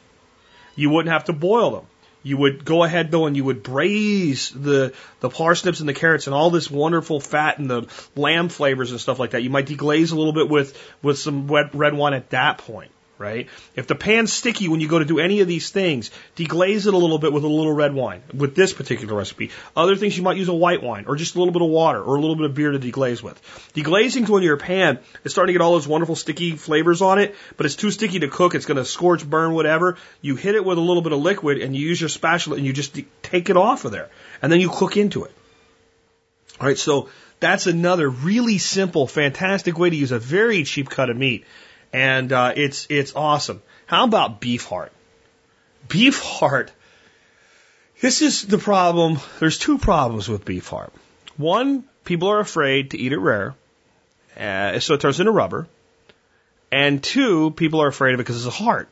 You 0.74 0.90
wouldn't 0.90 1.12
have 1.12 1.26
to 1.26 1.32
boil 1.32 1.70
them. 1.70 1.86
You 2.22 2.36
would 2.36 2.64
go 2.64 2.84
ahead 2.84 3.10
though 3.10 3.26
and 3.26 3.36
you 3.36 3.44
would 3.44 3.62
braise 3.62 4.50
the, 4.50 4.92
the 5.20 5.30
parsnips 5.30 5.80
and 5.80 5.88
the 5.88 5.94
carrots 5.94 6.26
and 6.26 6.34
all 6.34 6.50
this 6.50 6.70
wonderful 6.70 7.20
fat 7.20 7.58
and 7.58 7.70
the 7.70 7.86
lamb 8.14 8.48
flavors 8.48 8.90
and 8.90 9.00
stuff 9.00 9.18
like 9.18 9.30
that. 9.30 9.42
You 9.42 9.50
might 9.50 9.66
deglaze 9.66 10.12
a 10.12 10.16
little 10.16 10.32
bit 10.32 10.48
with, 10.48 10.76
with 11.02 11.18
some 11.18 11.48
red, 11.48 11.74
red 11.74 11.94
wine 11.94 12.14
at 12.14 12.30
that 12.30 12.58
point, 12.58 12.90
right? 13.20 13.48
If 13.76 13.86
the 13.86 13.94
pan's 13.94 14.32
sticky 14.32 14.68
when 14.68 14.80
you 14.80 14.88
go 14.88 14.98
to 14.98 15.04
do 15.04 15.18
any 15.18 15.40
of 15.40 15.46
these 15.46 15.70
things, 15.70 16.10
deglaze 16.36 16.86
it 16.86 16.94
a 16.94 16.96
little 16.96 17.18
bit 17.18 17.34
with 17.34 17.44
a 17.44 17.48
little 17.48 17.72
red 17.72 17.92
wine 17.92 18.22
with 18.32 18.54
this 18.54 18.72
particular 18.72 19.14
recipe. 19.14 19.50
Other 19.76 19.94
things 19.94 20.16
you 20.16 20.22
might 20.22 20.38
use 20.38 20.48
a 20.48 20.54
white 20.54 20.82
wine 20.82 21.04
or 21.06 21.16
just 21.16 21.34
a 21.34 21.38
little 21.38 21.52
bit 21.52 21.60
of 21.60 21.68
water 21.68 22.02
or 22.02 22.16
a 22.16 22.20
little 22.20 22.34
bit 22.34 22.46
of 22.46 22.54
beer 22.54 22.70
to 22.72 22.78
deglaze 22.78 23.22
with. 23.22 23.38
Deglazing 23.74 24.26
when 24.26 24.42
your 24.42 24.56
pan 24.56 25.00
is 25.22 25.32
starting 25.32 25.52
to 25.52 25.58
get 25.58 25.62
all 25.62 25.72
those 25.72 25.86
wonderful 25.86 26.16
sticky 26.16 26.52
flavors 26.52 27.02
on 27.02 27.18
it, 27.18 27.36
but 27.58 27.66
it's 27.66 27.76
too 27.76 27.90
sticky 27.90 28.20
to 28.20 28.28
cook. 28.28 28.54
It's 28.54 28.64
going 28.64 28.78
to 28.78 28.86
scorch, 28.86 29.28
burn, 29.28 29.52
whatever. 29.52 29.98
You 30.22 30.36
hit 30.36 30.54
it 30.54 30.64
with 30.64 30.78
a 30.78 30.80
little 30.80 31.02
bit 31.02 31.12
of 31.12 31.18
liquid 31.18 31.58
and 31.58 31.76
you 31.76 31.86
use 31.86 32.00
your 32.00 32.08
spatula 32.08 32.56
and 32.56 32.66
you 32.66 32.72
just 32.72 32.98
take 33.22 33.50
it 33.50 33.56
off 33.58 33.84
of 33.84 33.92
there 33.92 34.08
and 34.40 34.50
then 34.50 34.60
you 34.60 34.70
cook 34.70 34.96
into 34.96 35.24
it. 35.24 35.32
All 36.58 36.66
right. 36.66 36.78
So 36.78 37.10
that's 37.38 37.66
another 37.66 38.08
really 38.08 38.56
simple, 38.56 39.06
fantastic 39.06 39.78
way 39.78 39.90
to 39.90 39.96
use 39.96 40.10
a 40.10 40.18
very 40.18 40.64
cheap 40.64 40.88
cut 40.88 41.10
of 41.10 41.18
meat 41.18 41.44
and 41.92 42.32
uh, 42.32 42.52
it's 42.56 42.86
it's 42.90 43.14
awesome. 43.14 43.62
How 43.86 44.04
about 44.04 44.40
beef 44.40 44.64
heart? 44.64 44.92
Beef 45.88 46.20
heart. 46.22 46.70
This 48.00 48.22
is 48.22 48.46
the 48.46 48.58
problem. 48.58 49.18
There's 49.40 49.58
two 49.58 49.78
problems 49.78 50.28
with 50.28 50.44
beef 50.44 50.68
heart. 50.68 50.92
One, 51.36 51.84
people 52.04 52.28
are 52.28 52.40
afraid 52.40 52.92
to 52.92 52.98
eat 52.98 53.12
it 53.12 53.18
rare, 53.18 53.54
uh, 54.36 54.80
so 54.80 54.94
it 54.94 55.00
turns 55.00 55.20
into 55.20 55.32
rubber. 55.32 55.68
And 56.72 57.02
two, 57.02 57.50
people 57.50 57.82
are 57.82 57.88
afraid 57.88 58.14
of 58.14 58.20
it 58.20 58.22
because 58.22 58.36
it's 58.36 58.54
a 58.54 58.62
heart. 58.62 58.88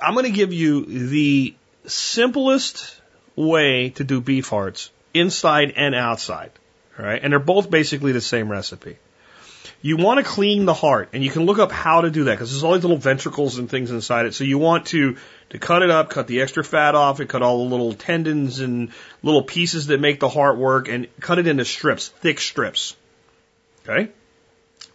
I'm 0.00 0.14
going 0.14 0.26
to 0.26 0.30
give 0.30 0.52
you 0.52 0.84
the 0.84 1.54
simplest 1.86 3.00
way 3.34 3.90
to 3.90 4.04
do 4.04 4.20
beef 4.20 4.48
hearts 4.48 4.90
inside 5.12 5.72
and 5.76 5.94
outside. 5.94 6.52
All 6.98 7.04
right, 7.04 7.20
and 7.22 7.32
they're 7.32 7.40
both 7.40 7.70
basically 7.70 8.12
the 8.12 8.20
same 8.20 8.50
recipe. 8.50 8.96
You 9.80 9.96
want 9.96 10.18
to 10.18 10.24
clean 10.24 10.64
the 10.64 10.74
heart, 10.74 11.10
and 11.12 11.22
you 11.24 11.30
can 11.30 11.44
look 11.44 11.58
up 11.58 11.72
how 11.72 12.02
to 12.02 12.10
do 12.10 12.24
that 12.24 12.32
because 12.32 12.50
there's 12.50 12.64
all 12.64 12.74
these 12.74 12.82
little 12.82 12.96
ventricles 12.96 13.58
and 13.58 13.68
things 13.68 13.90
inside 13.90 14.26
it. 14.26 14.34
So 14.34 14.44
you 14.44 14.58
want 14.58 14.86
to 14.86 15.16
to 15.50 15.58
cut 15.58 15.82
it 15.82 15.90
up, 15.90 16.08
cut 16.08 16.26
the 16.26 16.40
extra 16.40 16.64
fat 16.64 16.94
off, 16.94 17.20
and 17.20 17.28
cut 17.28 17.42
all 17.42 17.58
the 17.58 17.70
little 17.70 17.92
tendons 17.92 18.60
and 18.60 18.90
little 19.22 19.42
pieces 19.42 19.88
that 19.88 20.00
make 20.00 20.20
the 20.20 20.28
heart 20.28 20.56
work, 20.56 20.88
and 20.88 21.08
cut 21.20 21.38
it 21.38 21.46
into 21.46 21.64
strips, 21.64 22.08
thick 22.08 22.40
strips. 22.40 22.96
Okay, 23.86 24.10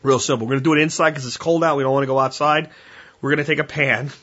real 0.03 0.19
simple. 0.19 0.47
We're 0.47 0.51
going 0.51 0.63
to 0.63 0.69
do 0.69 0.73
it 0.73 0.81
inside 0.81 1.11
because 1.11 1.25
it's 1.25 1.37
cold 1.37 1.63
out. 1.63 1.77
We 1.77 1.83
don't 1.83 1.93
want 1.93 2.03
to 2.03 2.07
go 2.07 2.19
outside. 2.19 2.69
We're 3.21 3.31
going 3.31 3.45
to 3.45 3.51
take 3.51 3.59
a 3.59 3.67
pan. 3.67 4.09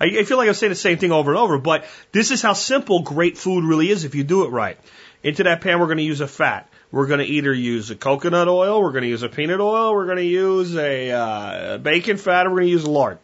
I, 0.00 0.06
I 0.06 0.24
feel 0.24 0.36
like 0.36 0.48
I'm 0.48 0.54
saying 0.54 0.70
the 0.70 0.76
same 0.76 0.98
thing 0.98 1.12
over 1.12 1.30
and 1.30 1.38
over, 1.38 1.58
but 1.58 1.84
this 2.12 2.30
is 2.30 2.42
how 2.42 2.52
simple 2.52 3.02
great 3.02 3.38
food 3.38 3.64
really 3.64 3.90
is 3.90 4.04
if 4.04 4.14
you 4.14 4.24
do 4.24 4.44
it 4.44 4.48
right. 4.48 4.78
Into 5.22 5.44
that 5.44 5.60
pan, 5.60 5.80
we're 5.80 5.86
going 5.86 5.98
to 5.98 6.04
use 6.04 6.20
a 6.20 6.26
fat. 6.26 6.68
We're 6.94 7.08
going 7.08 7.18
to 7.18 7.26
either 7.26 7.52
use 7.52 7.90
a 7.90 7.96
coconut 7.96 8.46
oil, 8.46 8.80
we're 8.80 8.92
going 8.92 9.02
to 9.02 9.08
use 9.08 9.24
a 9.24 9.28
peanut 9.28 9.58
oil, 9.58 9.92
we're 9.92 10.04
going 10.04 10.18
to 10.18 10.24
use 10.24 10.76
a 10.76 11.10
uh, 11.10 11.78
bacon 11.78 12.18
fat, 12.18 12.46
or 12.46 12.50
we're 12.50 12.58
going 12.58 12.68
to 12.68 12.70
use 12.70 12.86
lard. 12.86 13.18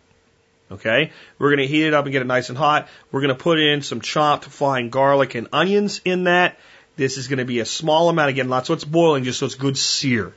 Okay? 0.72 1.12
We're 1.38 1.50
going 1.50 1.68
to 1.68 1.68
heat 1.68 1.86
it 1.86 1.94
up 1.94 2.04
and 2.04 2.10
get 2.10 2.20
it 2.20 2.26
nice 2.26 2.48
and 2.48 2.58
hot. 2.58 2.88
We're 3.12 3.20
going 3.20 3.28
to 3.28 3.40
put 3.40 3.60
in 3.60 3.82
some 3.82 4.00
chopped 4.00 4.46
fine 4.46 4.88
garlic 4.88 5.36
and 5.36 5.46
onions 5.52 6.00
in 6.04 6.24
that. 6.24 6.58
This 6.96 7.16
is 7.16 7.28
going 7.28 7.38
to 7.38 7.44
be 7.44 7.60
a 7.60 7.64
small 7.64 8.08
amount 8.08 8.30
again, 8.30 8.48
not 8.48 8.66
so 8.66 8.74
it's 8.74 8.82
boiling, 8.82 9.22
just 9.22 9.38
so 9.38 9.46
it's 9.46 9.54
good 9.54 9.78
sear. 9.78 10.34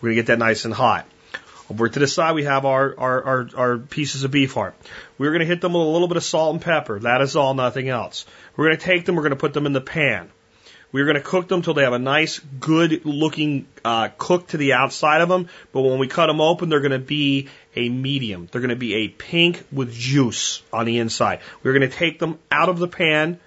We're 0.00 0.08
going 0.08 0.16
to 0.16 0.22
get 0.22 0.26
that 0.28 0.38
nice 0.38 0.64
and 0.64 0.72
hot. 0.72 1.06
Over 1.68 1.90
to 1.90 1.98
the 1.98 2.06
side, 2.06 2.34
we 2.34 2.44
have 2.44 2.64
our, 2.64 2.98
our, 2.98 3.22
our, 3.22 3.48
our 3.54 3.78
pieces 3.80 4.24
of 4.24 4.30
beef 4.30 4.54
heart. 4.54 4.74
We're 5.18 5.32
going 5.32 5.40
to 5.40 5.46
hit 5.46 5.60
them 5.60 5.74
with 5.74 5.82
a 5.82 5.90
little 5.90 6.08
bit 6.08 6.16
of 6.16 6.24
salt 6.24 6.54
and 6.54 6.62
pepper. 6.62 7.00
That 7.00 7.20
is 7.20 7.36
all, 7.36 7.52
nothing 7.52 7.90
else. 7.90 8.24
We're 8.56 8.68
going 8.68 8.78
to 8.78 8.82
take 8.82 9.04
them, 9.04 9.16
we're 9.16 9.24
going 9.24 9.32
to 9.32 9.36
put 9.36 9.52
them 9.52 9.66
in 9.66 9.74
the 9.74 9.82
pan. 9.82 10.30
We're 10.92 11.06
going 11.06 11.16
to 11.16 11.22
cook 11.22 11.48
them 11.48 11.62
till 11.62 11.72
they 11.74 11.84
have 11.84 11.94
a 11.94 11.98
nice, 11.98 12.38
good 12.38 13.06
looking 13.06 13.66
uh, 13.82 14.10
cook 14.18 14.48
to 14.48 14.58
the 14.58 14.74
outside 14.74 15.22
of 15.22 15.28
them. 15.28 15.48
But 15.72 15.80
when 15.80 15.98
we 15.98 16.06
cut 16.06 16.26
them 16.26 16.40
open, 16.40 16.68
they're 16.68 16.80
going 16.80 16.92
to 16.92 16.98
be 16.98 17.48
a 17.74 17.88
medium. 17.88 18.46
They're 18.52 18.60
going 18.60 18.68
to 18.70 18.76
be 18.76 18.94
a 18.94 19.08
pink 19.08 19.64
with 19.72 19.92
juice 19.92 20.62
on 20.72 20.84
the 20.84 20.98
inside. 20.98 21.40
We're 21.62 21.72
going 21.72 21.88
to 21.90 21.96
take 21.96 22.18
them 22.18 22.38
out 22.50 22.68
of 22.68 22.78
the 22.78 22.88
pan. 22.88 23.40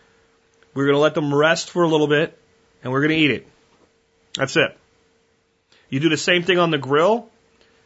We're 0.73 0.85
going 0.85 0.95
to 0.95 1.01
let 1.01 1.13
them 1.13 1.33
rest 1.33 1.69
for 1.69 1.83
a 1.83 1.87
little 1.87 2.07
bit, 2.07 2.37
and 2.83 2.91
we're 2.91 3.01
going 3.01 3.11
to 3.11 3.23
eat 3.23 3.31
it. 3.31 3.47
That's 4.33 4.57
it. 4.57 4.75
You 5.89 5.99
do 5.99 6.09
the 6.09 6.17
same 6.17 6.43
thing 6.43 6.57
on 6.57 6.71
the 6.71 6.77
grill, 6.79 7.29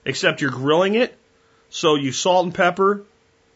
except 0.06 0.41
you're 0.41 0.52
grilling 0.52 0.95
it. 0.95 1.15
So 1.69 1.95
you 1.95 2.11
salt 2.11 2.45
and 2.45 2.56
pepper 2.56 3.03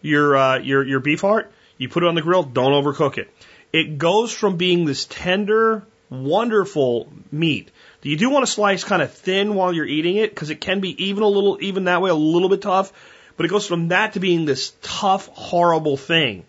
your 0.01 0.35
uh, 0.35 0.57
your 0.59 0.85
your 0.85 0.99
beef 0.99 1.21
heart. 1.21 1.51
You 1.77 1.89
put 1.89 2.03
it 2.03 2.07
on 2.07 2.13
the 2.13 2.21
grill. 2.21 2.43
Don't 2.43 2.73
overcook 2.73 3.17
it. 3.17 3.33
It 3.71 3.97
goes 3.97 4.31
from 4.31 4.57
being 4.57 4.85
this 4.85 5.05
tender, 5.05 5.83
wonderful 6.13 7.11
meat. 7.31 7.71
You 8.01 8.17
do 8.17 8.29
want 8.29 8.45
to 8.45 8.51
slice 8.51 8.83
kind 8.83 9.01
of 9.01 9.13
thin 9.13 9.55
while 9.55 9.73
you're 9.73 9.85
eating 9.85 10.17
it 10.17 10.29
because 10.29 10.49
it 10.49 10.59
can 10.59 10.81
be 10.81 11.05
even 11.05 11.23
a 11.23 11.27
little, 11.27 11.57
even 11.61 11.85
that 11.85 12.01
way, 12.01 12.09
a 12.09 12.15
little 12.15 12.49
bit 12.49 12.61
tough. 12.61 12.91
But 13.37 13.45
it 13.45 13.49
goes 13.49 13.65
from 13.65 13.87
that 13.89 14.13
to 14.13 14.19
being 14.19 14.45
this 14.45 14.73
tough, 14.81 15.27
horrible 15.27 15.97
thing 15.97 16.45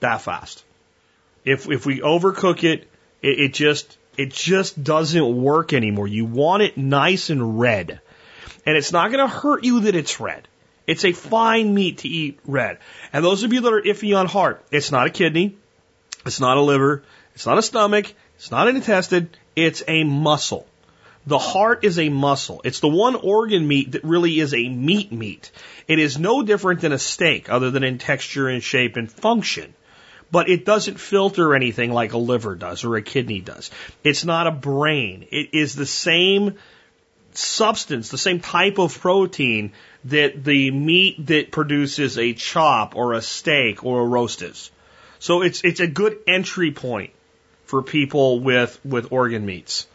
that 0.00 0.20
fast. 0.20 0.64
If 1.44 1.70
if 1.70 1.86
we 1.86 2.00
overcook 2.00 2.64
it, 2.64 2.88
it, 3.22 3.40
it 3.40 3.54
just 3.54 3.96
it 4.16 4.32
just 4.32 4.82
doesn't 4.82 5.42
work 5.42 5.72
anymore. 5.72 6.08
You 6.08 6.24
want 6.24 6.62
it 6.62 6.76
nice 6.76 7.30
and 7.30 7.58
red, 7.58 8.00
and 8.66 8.76
it's 8.76 8.92
not 8.92 9.10
going 9.10 9.26
to 9.26 9.32
hurt 9.32 9.64
you 9.64 9.80
that 9.80 9.94
it's 9.94 10.20
red. 10.20 10.46
It's 10.86 11.04
a 11.04 11.12
fine 11.12 11.74
meat 11.74 11.98
to 11.98 12.08
eat 12.08 12.40
red. 12.46 12.78
And 13.12 13.24
those 13.24 13.42
of 13.42 13.52
you 13.52 13.60
that 13.60 13.72
are 13.72 13.80
iffy 13.80 14.16
on 14.18 14.26
heart, 14.26 14.64
it's 14.70 14.90
not 14.90 15.06
a 15.06 15.10
kidney, 15.10 15.56
it's 16.26 16.40
not 16.40 16.56
a 16.56 16.62
liver, 16.62 17.04
it's 17.34 17.46
not 17.46 17.58
a 17.58 17.62
stomach, 17.62 18.12
it's 18.38 18.52
not 18.52 18.68
an 18.68 18.76
intestine, 18.76 19.30
it's 19.56 19.82
a 19.88 20.04
muscle. 20.04 20.66
The 21.26 21.38
heart 21.38 21.84
is 21.84 21.98
a 21.98 22.08
muscle. 22.08 22.60
It's 22.64 22.78
the 22.78 22.88
one 22.88 23.16
organ 23.16 23.66
meat 23.66 23.92
that 23.92 24.04
really 24.04 24.38
is 24.38 24.54
a 24.54 24.68
meat 24.68 25.12
meat. 25.12 25.50
It 25.88 25.98
is 25.98 26.18
no 26.18 26.42
different 26.42 26.80
than 26.80 26.92
a 26.92 26.98
steak 26.98 27.50
other 27.50 27.72
than 27.72 27.82
in 27.82 27.98
texture 27.98 28.48
and 28.48 28.62
shape 28.62 28.96
and 28.96 29.10
function. 29.10 29.74
But 30.30 30.48
it 30.48 30.64
doesn't 30.64 31.00
filter 31.00 31.54
anything 31.54 31.92
like 31.92 32.12
a 32.12 32.18
liver 32.18 32.54
does 32.54 32.84
or 32.84 32.96
a 32.96 33.02
kidney 33.02 33.40
does. 33.40 33.72
It's 34.04 34.24
not 34.24 34.46
a 34.46 34.52
brain. 34.52 35.26
It 35.32 35.50
is 35.52 35.74
the 35.74 35.84
same 35.84 36.54
substance, 37.32 38.08
the 38.08 38.18
same 38.18 38.38
type 38.38 38.78
of 38.78 38.98
protein 39.00 39.72
that 40.04 40.44
the 40.44 40.70
meat 40.70 41.26
that 41.26 41.50
produces 41.50 42.16
a 42.16 42.34
chop 42.34 42.94
or 42.94 43.14
a 43.14 43.22
steak 43.22 43.84
or 43.84 44.00
a 44.00 44.06
roast 44.06 44.42
is. 44.42 44.70
So 45.18 45.42
it's, 45.42 45.64
it's 45.64 45.80
a 45.80 45.88
good 45.88 46.18
entry 46.28 46.70
point 46.70 47.12
for 47.68 47.82
people 47.82 48.40
with, 48.40 48.80
with 48.84 49.12
organ 49.12 49.44
meats. 49.44 49.86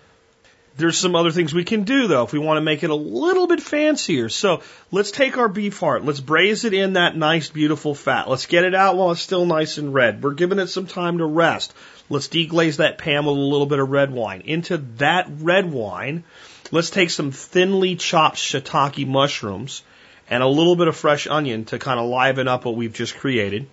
There's 0.77 0.97
some 0.97 1.15
other 1.15 1.31
things 1.31 1.53
we 1.53 1.63
can 1.63 1.83
do 1.83 2.07
though 2.07 2.23
if 2.23 2.33
we 2.33 2.39
want 2.39 2.57
to 2.57 2.61
make 2.61 2.83
it 2.83 2.89
a 2.89 2.95
little 2.95 3.47
bit 3.47 3.61
fancier. 3.61 4.29
So 4.29 4.61
let's 4.91 5.11
take 5.11 5.37
our 5.37 5.49
beef 5.49 5.79
heart, 5.79 6.05
let's 6.05 6.19
braise 6.19 6.65
it 6.65 6.73
in 6.73 6.93
that 6.93 7.17
nice, 7.17 7.49
beautiful 7.49 7.95
fat. 7.95 8.29
Let's 8.29 8.45
get 8.45 8.63
it 8.63 8.75
out 8.75 8.95
while 8.95 9.11
it's 9.11 9.21
still 9.21 9.45
nice 9.45 9.77
and 9.77 9.93
red. 9.93 10.23
We're 10.23 10.33
giving 10.33 10.59
it 10.59 10.67
some 10.67 10.87
time 10.87 11.17
to 11.17 11.25
rest. 11.25 11.73
Let's 12.09 12.27
deglaze 12.27 12.77
that 12.77 12.99
pan 12.99 13.25
with 13.25 13.35
a 13.35 13.39
little 13.39 13.65
bit 13.65 13.79
of 13.79 13.89
red 13.89 14.11
wine. 14.11 14.41
Into 14.45 14.77
that 14.97 15.27
red 15.39 15.71
wine, 15.71 16.23
let's 16.71 16.91
take 16.91 17.09
some 17.09 17.31
thinly 17.31 17.95
chopped 17.95 18.37
shiitake 18.37 19.07
mushrooms 19.07 19.83
and 20.29 20.43
a 20.43 20.47
little 20.47 20.75
bit 20.75 20.87
of 20.87 20.95
fresh 20.95 21.27
onion 21.27 21.65
to 21.65 21.79
kind 21.79 21.99
of 21.99 22.07
liven 22.07 22.47
up 22.47 22.65
what 22.65 22.75
we've 22.75 22.93
just 22.93 23.17
created. 23.17 23.67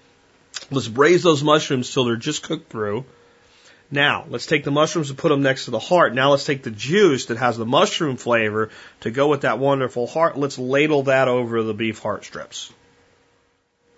Let's 0.70 0.88
braise 0.88 1.22
those 1.22 1.42
mushrooms 1.42 1.92
till 1.92 2.04
they're 2.04 2.16
just 2.16 2.42
cooked 2.42 2.70
through. 2.70 3.04
Now, 3.90 4.24
let's 4.28 4.46
take 4.46 4.62
the 4.62 4.70
mushrooms 4.70 5.10
and 5.10 5.18
put 5.18 5.30
them 5.30 5.42
next 5.42 5.64
to 5.64 5.72
the 5.72 5.80
heart. 5.80 6.14
Now 6.14 6.30
let's 6.30 6.44
take 6.44 6.62
the 6.62 6.70
juice 6.70 7.26
that 7.26 7.38
has 7.38 7.56
the 7.56 7.66
mushroom 7.66 8.16
flavor 8.16 8.70
to 9.00 9.10
go 9.10 9.28
with 9.28 9.40
that 9.40 9.58
wonderful 9.58 10.06
heart. 10.06 10.38
Let's 10.38 10.58
ladle 10.58 11.04
that 11.04 11.26
over 11.26 11.62
the 11.62 11.74
beef 11.74 11.98
heart 11.98 12.24
strips. 12.24 12.72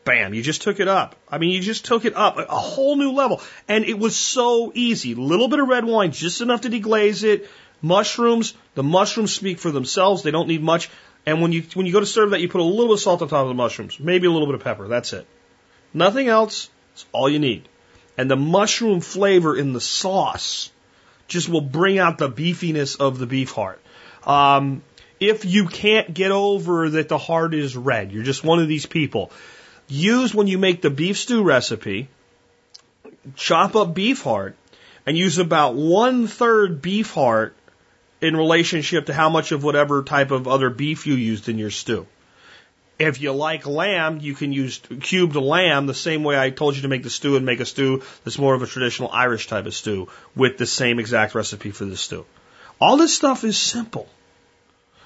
Bam, 0.04 0.32
you 0.34 0.42
just 0.42 0.62
took 0.62 0.80
it 0.80 0.88
up. 0.88 1.14
I 1.28 1.38
mean, 1.38 1.50
you 1.50 1.60
just 1.60 1.84
took 1.84 2.06
it 2.06 2.16
up 2.16 2.38
a 2.38 2.44
whole 2.46 2.96
new 2.96 3.12
level. 3.12 3.42
And 3.68 3.84
it 3.84 3.98
was 3.98 4.16
so 4.16 4.72
easy. 4.74 5.14
Little 5.14 5.48
bit 5.48 5.60
of 5.60 5.68
red 5.68 5.84
wine, 5.84 6.10
just 6.10 6.40
enough 6.40 6.62
to 6.62 6.70
deglaze 6.70 7.22
it. 7.22 7.48
Mushrooms, 7.82 8.54
the 8.74 8.82
mushrooms 8.82 9.34
speak 9.34 9.58
for 9.58 9.70
themselves. 9.70 10.22
They 10.22 10.30
don't 10.30 10.48
need 10.48 10.62
much. 10.62 10.88
And 11.26 11.42
when 11.42 11.52
you, 11.52 11.62
when 11.74 11.86
you 11.86 11.92
go 11.92 12.00
to 12.00 12.06
serve 12.06 12.30
that, 12.30 12.40
you 12.40 12.48
put 12.48 12.60
a 12.60 12.64
little 12.64 12.86
bit 12.86 12.94
of 12.94 13.00
salt 13.00 13.22
on 13.22 13.28
top 13.28 13.42
of 13.42 13.48
the 13.48 13.54
mushrooms. 13.54 14.00
Maybe 14.00 14.26
a 14.26 14.30
little 14.30 14.46
bit 14.46 14.54
of 14.54 14.64
pepper. 14.64 14.88
That's 14.88 15.12
it. 15.12 15.26
Nothing 15.92 16.28
else. 16.28 16.70
It's 16.94 17.06
all 17.12 17.28
you 17.28 17.38
need. 17.38 17.68
And 18.16 18.30
the 18.30 18.36
mushroom 18.36 19.00
flavor 19.00 19.56
in 19.56 19.72
the 19.72 19.80
sauce 19.80 20.70
just 21.28 21.48
will 21.48 21.62
bring 21.62 21.98
out 21.98 22.18
the 22.18 22.28
beefiness 22.28 23.00
of 23.00 23.18
the 23.18 23.26
beef 23.26 23.52
heart. 23.52 23.80
Um, 24.24 24.82
if 25.18 25.44
you 25.44 25.66
can't 25.66 26.12
get 26.12 26.30
over 26.30 26.90
that 26.90 27.08
the 27.08 27.18
heart 27.18 27.54
is 27.54 27.76
red, 27.76 28.12
you're 28.12 28.24
just 28.24 28.44
one 28.44 28.60
of 28.60 28.68
these 28.68 28.86
people, 28.86 29.30
use 29.88 30.34
when 30.34 30.46
you 30.46 30.58
make 30.58 30.82
the 30.82 30.90
beef 30.90 31.16
stew 31.16 31.42
recipe, 31.42 32.08
chop 33.36 33.76
up 33.76 33.94
beef 33.94 34.22
heart 34.22 34.56
and 35.06 35.16
use 35.16 35.38
about 35.38 35.74
one 35.74 36.26
third 36.26 36.82
beef 36.82 37.12
heart 37.12 37.56
in 38.20 38.36
relationship 38.36 39.06
to 39.06 39.14
how 39.14 39.28
much 39.28 39.52
of 39.52 39.64
whatever 39.64 40.02
type 40.02 40.30
of 40.30 40.46
other 40.46 40.70
beef 40.70 41.06
you 41.06 41.14
used 41.14 41.48
in 41.48 41.58
your 41.58 41.70
stew. 41.70 42.06
If 42.98 43.20
you 43.20 43.32
like 43.32 43.66
lamb, 43.66 44.20
you 44.20 44.34
can 44.34 44.52
use 44.52 44.80
cubed 45.00 45.34
lamb 45.34 45.86
the 45.86 45.94
same 45.94 46.22
way 46.24 46.38
I 46.38 46.50
told 46.50 46.76
you 46.76 46.82
to 46.82 46.88
make 46.88 47.02
the 47.02 47.10
stew 47.10 47.36
and 47.36 47.44
make 47.44 47.60
a 47.60 47.64
stew 47.64 48.02
that's 48.22 48.38
more 48.38 48.54
of 48.54 48.62
a 48.62 48.66
traditional 48.66 49.10
Irish 49.10 49.46
type 49.48 49.66
of 49.66 49.74
stew 49.74 50.08
with 50.36 50.56
the 50.58 50.66
same 50.66 51.00
exact 51.00 51.34
recipe 51.34 51.70
for 51.70 51.84
the 51.84 51.96
stew. 51.96 52.24
All 52.80 52.96
this 52.96 53.14
stuff 53.14 53.44
is 53.44 53.56
simple. 53.56 54.08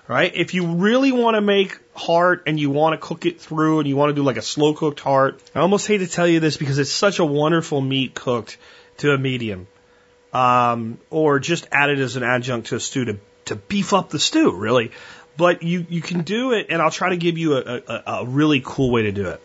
right? 0.09 0.33
If 0.35 0.55
you 0.55 0.67
really 0.67 1.13
want 1.13 1.35
to 1.37 1.41
make 1.41 1.79
heart 1.95 2.45
and 2.47 2.59
you 2.59 2.71
want 2.71 3.01
to 3.01 3.07
cook 3.07 3.27
it 3.27 3.41
through 3.41 3.81
and 3.81 3.89
you 3.89 3.97
want 3.97 4.11
to 4.11 4.15
do 4.15 4.23
like 4.23 4.37
a 4.37 4.43
slow 4.43 4.75
cooked 4.75 5.01
heart, 5.01 5.41
I 5.55 5.61
almost 5.61 5.87
hate 5.87 5.99
to 5.99 6.07
tell 6.07 6.27
you 6.29 6.41
this 6.41 6.57
because 6.57 6.79
it's 6.79 6.91
such 6.91 7.19
a 7.19 7.25
wonderful 7.25 7.81
meat 7.81 8.15
cooked 8.15 8.59
to 8.99 9.13
a 9.13 9.19
medium. 9.19 9.67
Um, 10.33 10.99
or 11.11 11.39
just 11.39 11.67
add 11.73 11.91
it 11.91 11.99
as 11.99 12.17
an 12.17 12.23
adjunct 12.23 12.69
to 12.69 12.77
a 12.77 12.81
stew 12.81 13.07
to, 13.07 13.19
to 13.47 13.57
beef 13.57 13.95
up 13.95 14.11
the 14.11 14.19
stew, 14.19 14.53
really. 14.53 14.93
But 15.37 15.63
you, 15.63 15.87
you 15.89 16.01
can 16.01 16.23
do 16.23 16.53
it, 16.53 16.67
and 16.71 16.81
I'll 16.81 16.91
try 16.91 17.11
to 17.11 17.17
give 17.17 17.37
you 17.37 17.57
a, 17.57 17.83
a, 17.87 18.03
a 18.07 18.27
really 18.27 18.63
cool 18.65 18.91
way 18.91 19.03
to 19.03 19.13
do 19.13 19.29
it. 19.29 19.41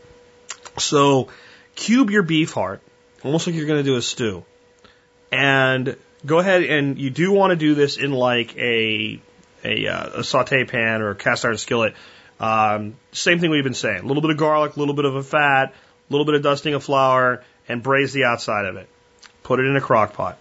So, 0.77 1.29
cube 1.75 2.09
your 2.09 2.23
beef 2.23 2.53
heart, 2.53 2.81
almost 3.23 3.47
like 3.47 3.55
you're 3.55 3.67
going 3.67 3.83
to 3.83 3.89
do 3.89 3.97
a 3.97 4.01
stew. 4.01 4.45
And 5.31 5.97
go 6.25 6.39
ahead 6.39 6.63
and 6.63 6.97
you 6.97 7.09
do 7.09 7.31
want 7.31 7.51
to 7.51 7.55
do 7.55 7.73
this 7.75 7.97
in 7.97 8.11
like 8.11 8.55
a 8.57 9.19
a, 9.63 9.87
uh, 9.87 10.19
a 10.19 10.23
saute 10.23 10.65
pan 10.65 11.01
or 11.01 11.11
a 11.11 11.15
cast 11.15 11.45
iron 11.45 11.57
skillet. 11.57 11.93
Um, 12.39 12.95
same 13.11 13.39
thing 13.39 13.51
we've 13.51 13.63
been 13.63 13.73
saying: 13.73 14.03
a 14.03 14.05
little 14.05 14.21
bit 14.21 14.31
of 14.31 14.37
garlic, 14.37 14.75
a 14.75 14.79
little 14.79 14.95
bit 14.95 15.05
of 15.05 15.15
a 15.15 15.23
fat, 15.23 15.73
a 15.73 15.73
little 16.09 16.25
bit 16.25 16.35
of 16.35 16.41
dusting 16.41 16.73
of 16.73 16.83
flour, 16.83 17.43
and 17.67 17.83
braise 17.83 18.13
the 18.13 18.25
outside 18.25 18.65
of 18.65 18.77
it. 18.77 18.87
Put 19.43 19.59
it 19.59 19.65
in 19.65 19.75
a 19.75 19.81
crock 19.81 20.13
pot. 20.13 20.37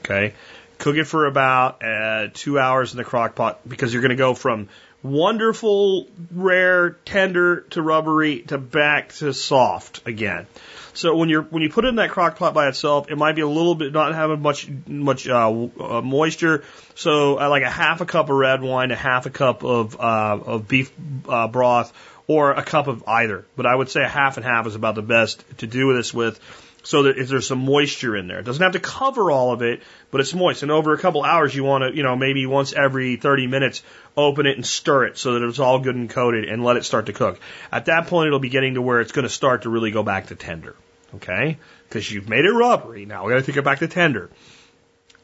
Okay, 0.00 0.34
cook 0.80 0.96
it 0.96 1.04
for 1.04 1.26
about 1.26 1.84
uh, 1.84 2.28
two 2.32 2.58
hours 2.58 2.92
in 2.92 2.98
the 2.98 3.04
crock 3.04 3.36
pot 3.36 3.60
because 3.68 3.92
you're 3.92 4.02
going 4.02 4.10
to 4.10 4.16
go 4.16 4.34
from 4.34 4.68
wonderful, 5.02 6.08
rare, 6.32 6.90
tender 6.90 7.60
to 7.70 7.82
rubbery 7.82 8.40
to 8.42 8.58
back 8.58 9.12
to 9.14 9.32
soft 9.32 10.06
again. 10.06 10.46
So 10.92 11.16
when 11.16 11.28
you're 11.28 11.42
when 11.42 11.62
you 11.62 11.70
put 11.70 11.84
it 11.84 11.88
in 11.88 11.96
that 11.96 12.10
crock 12.10 12.36
pot 12.36 12.52
by 12.52 12.68
itself, 12.68 13.10
it 13.10 13.16
might 13.16 13.36
be 13.36 13.42
a 13.42 13.48
little 13.48 13.74
bit 13.74 13.92
not 13.92 14.14
having 14.14 14.42
much 14.42 14.68
much 14.86 15.28
uh, 15.28 15.48
uh, 15.48 16.02
moisture. 16.02 16.64
So 16.96 17.40
uh, 17.40 17.48
like 17.48 17.62
a 17.62 17.70
half 17.70 18.00
a 18.00 18.06
cup 18.06 18.28
of 18.28 18.36
red 18.36 18.60
wine, 18.60 18.90
a 18.90 18.96
half 18.96 19.26
a 19.26 19.30
cup 19.30 19.62
of 19.62 19.98
uh, 20.00 20.38
of 20.44 20.66
beef 20.66 20.92
uh, 21.28 21.46
broth, 21.46 21.92
or 22.26 22.52
a 22.52 22.62
cup 22.62 22.88
of 22.88 23.04
either. 23.06 23.44
But 23.56 23.66
I 23.66 23.74
would 23.74 23.88
say 23.88 24.02
a 24.02 24.08
half 24.08 24.36
and 24.36 24.44
half 24.44 24.66
is 24.66 24.74
about 24.74 24.96
the 24.96 25.02
best 25.02 25.44
to 25.58 25.66
do 25.66 25.94
this 25.94 26.12
with. 26.12 26.40
So 26.82 27.02
that 27.02 27.18
if 27.18 27.28
there's 27.28 27.46
some 27.46 27.58
moisture 27.58 28.16
in 28.16 28.26
there, 28.26 28.38
it 28.38 28.44
doesn't 28.44 28.62
have 28.62 28.72
to 28.72 28.80
cover 28.80 29.30
all 29.30 29.52
of 29.52 29.60
it, 29.60 29.82
but 30.10 30.20
it's 30.20 30.32
moist. 30.32 30.62
And 30.62 30.72
over 30.72 30.94
a 30.94 30.98
couple 30.98 31.22
hours, 31.22 31.54
you 31.54 31.62
want 31.62 31.84
to, 31.84 31.94
you 31.94 32.02
know, 32.02 32.16
maybe 32.16 32.46
once 32.46 32.72
every 32.72 33.16
30 33.16 33.46
minutes, 33.48 33.82
open 34.16 34.46
it 34.46 34.56
and 34.56 34.66
stir 34.66 35.06
it 35.06 35.18
so 35.18 35.34
that 35.34 35.46
it's 35.46 35.58
all 35.58 35.78
good 35.80 35.94
and 35.94 36.08
coated 36.08 36.46
and 36.46 36.64
let 36.64 36.78
it 36.78 36.84
start 36.84 37.06
to 37.06 37.12
cook. 37.12 37.38
At 37.70 37.86
that 37.86 38.06
point, 38.06 38.28
it'll 38.28 38.38
be 38.38 38.48
getting 38.48 38.74
to 38.74 38.82
where 38.82 39.00
it's 39.00 39.12
going 39.12 39.24
to 39.24 39.28
start 39.28 39.62
to 39.62 39.68
really 39.68 39.90
go 39.90 40.02
back 40.02 40.28
to 40.28 40.34
tender. 40.34 40.74
Okay? 41.16 41.58
Because 41.88 42.10
you've 42.10 42.30
made 42.30 42.46
it 42.46 42.52
rubbery. 42.52 43.04
Now 43.04 43.26
we 43.26 43.32
got 43.32 43.40
to 43.40 43.46
take 43.46 43.58
it 43.58 43.64
back 43.64 43.80
to 43.80 43.88
tender. 43.88 44.30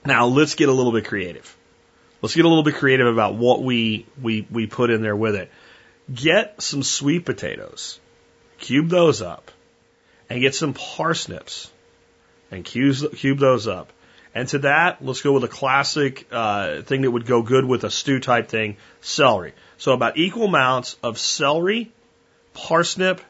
Now 0.04 0.26
let's 0.26 0.56
get 0.56 0.68
a 0.68 0.72
little 0.72 0.92
bit 0.92 1.06
creative. 1.06 1.56
Let's 2.20 2.34
get 2.34 2.44
a 2.44 2.48
little 2.48 2.64
bit 2.64 2.74
creative 2.74 3.06
about 3.06 3.34
what 3.34 3.62
we, 3.62 4.06
we, 4.20 4.46
we 4.50 4.66
put 4.66 4.90
in 4.90 5.00
there 5.00 5.16
with 5.16 5.36
it. 5.36 5.50
Get 6.12 6.60
some 6.60 6.82
sweet 6.82 7.24
potatoes. 7.24 7.98
Cube 8.58 8.88
those 8.88 9.22
up 9.22 9.50
and 10.28 10.40
get 10.40 10.54
some 10.54 10.74
parsnips 10.74 11.70
and 12.50 12.64
cube, 12.64 13.14
cube 13.16 13.38
those 13.38 13.66
up. 13.66 13.92
And 14.34 14.48
to 14.48 14.58
that, 14.60 15.02
let's 15.02 15.22
go 15.22 15.32
with 15.32 15.44
a 15.44 15.48
classic 15.48 16.26
uh, 16.30 16.82
thing 16.82 17.02
that 17.02 17.10
would 17.10 17.24
go 17.24 17.40
good 17.40 17.64
with 17.64 17.84
a 17.84 17.90
stew 17.90 18.20
type 18.20 18.48
thing 18.48 18.76
celery. 19.00 19.54
So, 19.78 19.92
about 19.92 20.18
equal 20.18 20.44
amounts 20.44 20.96
of 21.02 21.18
celery, 21.18 21.90
parsnip, 22.52 23.22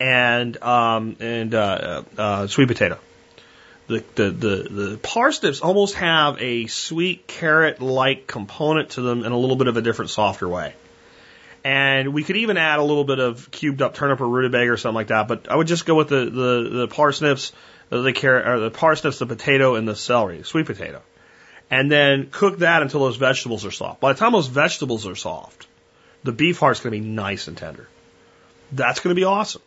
and 0.00 0.60
um, 0.62 1.16
and 1.20 1.54
uh, 1.54 2.02
uh, 2.18 2.46
sweet 2.48 2.66
potato. 2.66 2.98
The, 3.86 4.02
the 4.16 4.30
the 4.30 4.68
the 4.68 4.98
parsnips 5.00 5.60
almost 5.60 5.94
have 5.94 6.42
a 6.42 6.66
sweet 6.66 7.28
carrot 7.28 7.80
like 7.80 8.26
component 8.26 8.90
to 8.90 9.02
them 9.02 9.22
in 9.22 9.30
a 9.30 9.38
little 9.38 9.54
bit 9.54 9.68
of 9.68 9.76
a 9.76 9.82
different, 9.82 10.10
softer 10.10 10.48
way. 10.48 10.74
And 11.66 12.14
we 12.14 12.22
could 12.22 12.36
even 12.36 12.58
add 12.58 12.78
a 12.78 12.82
little 12.84 13.02
bit 13.02 13.18
of 13.18 13.50
cubed 13.50 13.82
up 13.82 13.94
turnip 13.96 14.20
or 14.20 14.28
rutabaga 14.28 14.70
or 14.70 14.76
something 14.76 14.94
like 14.94 15.08
that. 15.08 15.26
But 15.26 15.50
I 15.50 15.56
would 15.56 15.66
just 15.66 15.84
go 15.84 15.96
with 15.96 16.08
the, 16.08 16.26
the, 16.26 16.70
the 16.82 16.86
parsnips, 16.86 17.50
the 17.90 18.12
carrot, 18.12 18.46
or 18.46 18.60
the 18.60 18.70
parsnips, 18.70 19.18
the 19.18 19.26
potato, 19.26 19.74
and 19.74 19.88
the 19.88 19.96
celery, 19.96 20.44
sweet 20.44 20.66
potato. 20.66 21.02
And 21.68 21.90
then 21.90 22.28
cook 22.30 22.58
that 22.58 22.82
until 22.82 23.00
those 23.00 23.16
vegetables 23.16 23.66
are 23.66 23.72
soft. 23.72 23.98
By 23.98 24.12
the 24.12 24.18
time 24.20 24.30
those 24.30 24.46
vegetables 24.46 25.08
are 25.08 25.16
soft, 25.16 25.66
the 26.22 26.30
beef 26.30 26.60
heart's 26.60 26.78
going 26.78 26.92
to 26.92 27.00
be 27.00 27.04
nice 27.04 27.48
and 27.48 27.56
tender. 27.56 27.88
That's 28.70 29.00
going 29.00 29.16
to 29.16 29.18
be 29.18 29.24
awesome. 29.24 29.62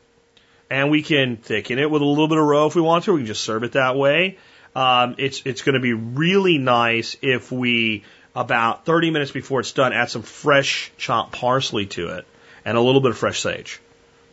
And 0.69 0.89
we 0.91 1.03
can 1.03 1.35
thicken 1.35 1.79
it 1.79 1.91
with 1.91 2.01
a 2.01 2.05
little 2.05 2.29
bit 2.29 2.37
of 2.37 2.45
roe 2.45 2.67
if 2.67 2.75
we 2.75 2.81
want 2.81 3.03
to. 3.05 3.13
We 3.13 3.19
can 3.19 3.27
just 3.27 3.43
serve 3.43 3.65
it 3.65 3.73
that 3.73 3.97
way. 3.97 4.37
Um, 4.73 5.15
it's 5.17 5.41
it's 5.43 5.63
going 5.63 5.73
to 5.73 5.81
be 5.81 5.91
really 5.91 6.59
nice 6.59 7.17
if 7.21 7.51
we 7.51 8.05
about 8.35 8.85
30 8.85 9.11
minutes 9.11 9.31
before 9.31 9.59
it's 9.59 9.71
done, 9.71 9.93
add 9.93 10.09
some 10.09 10.21
fresh 10.21 10.91
chopped 10.97 11.33
parsley 11.33 11.85
to 11.87 12.09
it 12.09 12.27
and 12.65 12.77
a 12.77 12.81
little 12.81 13.01
bit 13.01 13.11
of 13.11 13.17
fresh 13.17 13.39
sage. 13.39 13.79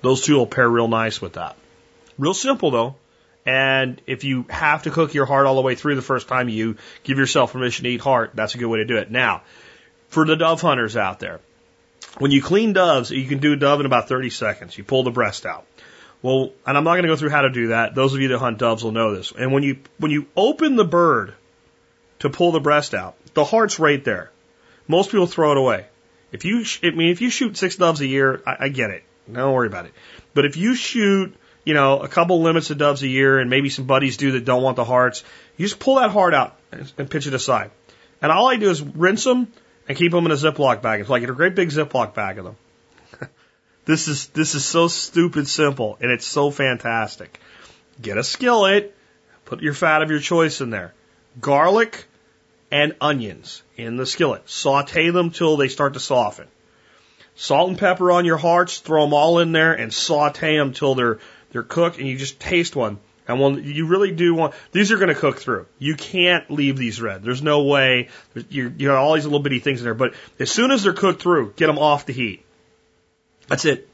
Those 0.02 0.22
two 0.22 0.36
will 0.36 0.46
pair 0.46 0.68
real 0.68 0.88
nice 0.88 1.20
with 1.20 1.34
that. 1.34 1.56
Real 2.18 2.34
simple 2.34 2.70
though. 2.70 2.96
And 3.44 4.02
if 4.06 4.24
you 4.24 4.44
have 4.50 4.82
to 4.82 4.90
cook 4.90 5.14
your 5.14 5.24
heart 5.24 5.46
all 5.46 5.54
the 5.54 5.62
way 5.62 5.76
through 5.76 5.94
the 5.94 6.02
first 6.02 6.26
time 6.26 6.48
you 6.48 6.76
give 7.04 7.16
yourself 7.16 7.52
permission 7.52 7.84
to 7.84 7.90
eat 7.90 8.00
heart, 8.00 8.32
that's 8.34 8.54
a 8.56 8.58
good 8.58 8.66
way 8.66 8.78
to 8.78 8.84
do 8.84 8.96
it. 8.96 9.10
Now, 9.10 9.42
for 10.08 10.26
the 10.26 10.36
dove 10.36 10.60
hunters 10.60 10.96
out 10.96 11.20
there, 11.20 11.40
when 12.18 12.32
you 12.32 12.42
clean 12.42 12.72
doves, 12.72 13.10
you 13.10 13.26
can 13.26 13.38
do 13.38 13.52
a 13.52 13.56
dove 13.56 13.78
in 13.78 13.86
about 13.86 14.08
30 14.08 14.30
seconds. 14.30 14.76
You 14.76 14.82
pull 14.82 15.04
the 15.04 15.12
breast 15.12 15.46
out. 15.46 15.64
Well, 16.22 16.50
and 16.66 16.76
I'm 16.76 16.82
not 16.82 16.94
going 16.94 17.02
to 17.02 17.08
go 17.08 17.16
through 17.16 17.30
how 17.30 17.42
to 17.42 17.50
do 17.50 17.68
that. 17.68 17.94
Those 17.94 18.14
of 18.14 18.20
you 18.20 18.28
that 18.28 18.38
hunt 18.38 18.58
doves 18.58 18.82
will 18.82 18.92
know 18.92 19.14
this. 19.14 19.32
And 19.38 19.52
when 19.52 19.62
you, 19.62 19.78
when 19.98 20.10
you 20.10 20.26
open 20.36 20.74
the 20.74 20.84
bird 20.84 21.34
to 22.20 22.30
pull 22.30 22.52
the 22.52 22.60
breast 22.60 22.94
out, 22.94 23.16
the 23.36 23.44
heart's 23.44 23.78
right 23.78 24.02
there. 24.02 24.30
Most 24.88 25.10
people 25.10 25.26
throw 25.26 25.52
it 25.52 25.58
away. 25.58 25.84
If 26.32 26.46
you, 26.46 26.64
I 26.82 26.90
mean, 26.90 27.10
if 27.10 27.20
you 27.20 27.28
shoot 27.28 27.56
six 27.58 27.76
doves 27.76 28.00
a 28.00 28.06
year, 28.06 28.42
I, 28.46 28.56
I 28.60 28.68
get 28.70 28.90
it. 28.90 29.04
Don't 29.30 29.52
worry 29.52 29.66
about 29.66 29.84
it. 29.84 29.92
But 30.32 30.46
if 30.46 30.56
you 30.56 30.74
shoot, 30.74 31.36
you 31.62 31.74
know, 31.74 32.00
a 32.00 32.08
couple 32.08 32.40
limits 32.40 32.70
of 32.70 32.78
doves 32.78 33.02
a 33.02 33.06
year 33.06 33.38
and 33.38 33.50
maybe 33.50 33.68
some 33.68 33.84
buddies 33.84 34.16
do 34.16 34.32
that 34.32 34.46
don't 34.46 34.62
want 34.62 34.76
the 34.76 34.84
hearts, 34.84 35.22
you 35.58 35.66
just 35.66 35.78
pull 35.78 35.96
that 35.96 36.10
heart 36.10 36.32
out 36.32 36.56
and, 36.72 36.90
and 36.96 37.10
pitch 37.10 37.26
it 37.26 37.34
aside. 37.34 37.70
And 38.22 38.32
all 38.32 38.48
I 38.48 38.56
do 38.56 38.70
is 38.70 38.80
rinse 38.80 39.24
them 39.24 39.52
and 39.86 39.98
keep 39.98 40.12
them 40.12 40.24
in 40.24 40.32
a 40.32 40.36
Ziploc 40.36 40.80
bag. 40.80 41.02
It's 41.02 41.10
like 41.10 41.20
get 41.20 41.28
a 41.28 41.34
great 41.34 41.54
big 41.54 41.68
Ziploc 41.68 42.14
bag 42.14 42.38
of 42.38 42.46
them. 42.46 42.56
this 43.84 44.08
is, 44.08 44.28
this 44.28 44.54
is 44.54 44.64
so 44.64 44.88
stupid 44.88 45.46
simple 45.46 45.98
and 46.00 46.10
it's 46.10 46.26
so 46.26 46.50
fantastic. 46.50 47.38
Get 48.00 48.16
a 48.16 48.24
skillet, 48.24 48.96
put 49.44 49.60
your 49.60 49.74
fat 49.74 50.00
of 50.00 50.10
your 50.10 50.20
choice 50.20 50.62
in 50.62 50.70
there. 50.70 50.94
Garlic, 51.38 52.06
and 52.70 52.94
onions 53.00 53.62
in 53.76 53.96
the 53.96 54.06
skillet. 54.06 54.48
Saute 54.48 55.10
them 55.10 55.30
till 55.30 55.56
they 55.56 55.68
start 55.68 55.94
to 55.94 56.00
soften. 56.00 56.48
Salt 57.34 57.68
and 57.68 57.78
pepper 57.78 58.10
on 58.10 58.24
your 58.24 58.38
hearts, 58.38 58.78
throw 58.78 59.04
them 59.04 59.12
all 59.12 59.38
in 59.40 59.52
there 59.52 59.74
and 59.74 59.92
saute 59.92 60.56
them 60.56 60.72
till 60.72 60.94
they're 60.94 61.18
they're 61.52 61.62
cooked 61.62 61.98
and 61.98 62.08
you 62.08 62.16
just 62.16 62.40
taste 62.40 62.74
one. 62.74 62.98
And 63.28 63.40
when 63.40 63.64
you 63.64 63.86
really 63.86 64.12
do 64.12 64.34
want, 64.34 64.54
these 64.72 64.92
are 64.92 64.96
going 64.96 65.08
to 65.08 65.14
cook 65.14 65.40
through. 65.40 65.66
You 65.78 65.96
can't 65.96 66.48
leave 66.50 66.76
these 66.76 67.00
red. 67.00 67.22
There's 67.24 67.42
no 67.42 67.64
way. 67.64 68.08
You 68.48 68.72
you 68.76 68.88
have 68.88 68.98
all 68.98 69.14
these 69.14 69.24
little 69.24 69.40
bitty 69.40 69.58
things 69.58 69.80
in 69.80 69.84
there, 69.84 69.94
but 69.94 70.14
as 70.38 70.50
soon 70.50 70.70
as 70.70 70.82
they're 70.82 70.92
cooked 70.92 71.20
through, 71.22 71.54
get 71.56 71.66
them 71.66 71.78
off 71.78 72.06
the 72.06 72.12
heat. 72.12 72.44
That's 73.48 73.64
it. 73.64 73.88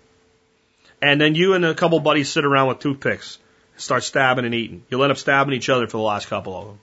And 1.01 1.21
then 1.21 1.35
you 1.35 1.55
and 1.55 1.65
a 1.65 1.75
couple 1.75 1.99
buddies 2.01 2.31
sit 2.31 2.45
around 2.45 2.69
with 2.69 2.79
toothpicks, 2.79 3.39
start 3.77 4.05
stabbing 4.05 4.45
and 4.45 4.55
eating. 4.55 4.85
You'll 4.89 5.03
end 5.03 5.11
up 5.11 5.19
stabbing 5.19 5.55
each 5.55 5.69
other 5.69 5.87
for 5.87 5.97
the 5.97 6.03
last 6.03 6.29
couple 6.29 6.57
of 6.57 6.67
them. 6.67 6.79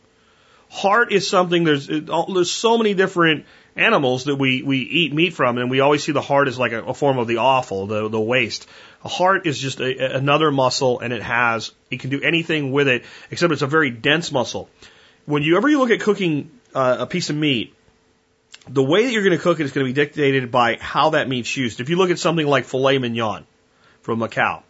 Heart 0.70 1.12
is 1.12 1.28
something 1.28 1.64
there's 1.64 1.88
there's 1.88 2.52
so 2.52 2.78
many 2.78 2.94
different 2.94 3.46
animals 3.76 4.26
that 4.26 4.36
we 4.36 4.62
we 4.62 4.80
eat 4.80 5.14
meat 5.14 5.34
from, 5.34 5.58
and 5.58 5.70
we 5.70 5.80
always 5.80 6.04
see 6.04 6.12
the 6.12 6.22
heart 6.22 6.48
as 6.48 6.60
like 6.60 6.74
a, 6.74 6.84
a 6.84 6.94
form 6.94 7.18
of 7.18 7.28
the 7.28 7.38
offal, 7.38 7.88
the 7.88 8.08
the 8.08 8.20
waste. 8.20 8.68
A 9.04 9.10
heart 9.10 9.48
is 9.48 9.58
just 9.58 9.80
a, 9.80 10.16
another 10.16 10.52
muscle, 10.52 11.00
and 11.00 11.12
it 11.12 11.24
has 11.24 11.72
it 11.90 12.00
can 12.00 12.12
do 12.12 12.22
anything 12.22 12.72
with 12.72 12.88
it, 12.88 13.04
except 13.32 13.52
it's 13.52 13.64
a 13.64 13.68
very 13.68 13.90
dense 13.90 14.32
muscle. 14.32 14.70
When 15.26 15.42
you 15.42 15.58
ever 15.58 15.70
you 15.70 15.80
look 15.80 15.92
at 15.92 16.02
cooking 16.02 16.52
uh, 16.76 16.98
a 17.00 17.08
piece 17.08 17.32
of 17.32 17.36
meat, 17.36 17.74
the 18.68 18.84
way 18.84 19.06
that 19.06 19.12
you're 19.12 19.24
going 19.24 19.38
to 19.38 19.42
cook 19.42 19.60
it 19.60 19.64
is 19.64 19.72
going 19.72 19.88
to 19.88 19.92
be 19.92 19.96
dictated 20.00 20.52
by 20.52 20.78
how 20.80 21.12
that 21.12 21.28
meat's 21.28 21.56
used. 21.58 21.80
If 21.80 21.90
you 21.90 21.96
look 21.96 22.12
at 22.12 22.20
something 22.20 22.46
like 22.46 22.66
filet 22.66 23.00
mignon 23.00 23.48
from 24.02 24.22
a 24.22 24.30
cow, 24.30 24.64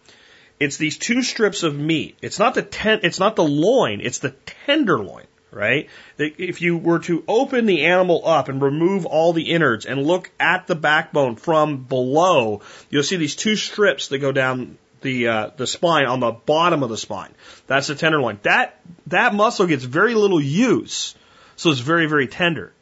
it's 0.62 0.78
these 0.78 0.98
two 0.98 1.24
strips 1.24 1.64
of 1.64 1.78
meat. 1.78 2.18
It's 2.22 2.40
not 2.40 2.54
the 2.54 2.62
ten, 2.62 3.02
it's 3.04 3.20
not 3.20 3.36
the 3.36 3.44
loin, 3.44 4.00
it's 4.02 4.20
the 4.20 4.32
tenderloin 4.66 5.26
right? 5.52 5.90
If 6.18 6.62
you 6.62 6.78
were 6.78 7.00
to 7.00 7.24
open 7.28 7.66
the 7.66 7.86
animal 7.86 8.22
up 8.26 8.50
and 8.50 8.62
remove 8.62 9.06
all 9.06 9.34
the 9.34 9.52
innards 9.52 9.86
and 9.86 10.04
look 10.04 10.32
at 10.40 10.68
the 10.68 10.76
backbone 10.76 11.36
from 11.36 11.84
below, 11.84 12.62
you'll 12.90 13.04
see 13.04 13.18
these 13.18 13.36
two 13.36 13.56
strips 13.56 14.10
that 14.10 14.20
go 14.20 14.32
down 14.32 14.78
the 15.02 15.28
uh, 15.28 15.50
the 15.56 15.68
spine 15.68 16.06
on 16.06 16.20
the 16.20 16.32
bottom 16.32 16.84
of 16.84 16.90
the 16.90 16.98
spine. 16.98 17.34
That's 17.68 17.88
the 17.88 17.96
tenderloin. 17.96 18.40
That 18.44 18.80
that 19.08 19.34
muscle 19.34 19.66
gets 19.66 19.84
very 19.84 20.14
little 20.14 20.42
use, 20.42 21.16
so 21.56 21.72
it's 21.72 21.80
very 21.80 22.06
very 22.06 22.28
tender. 22.28 22.74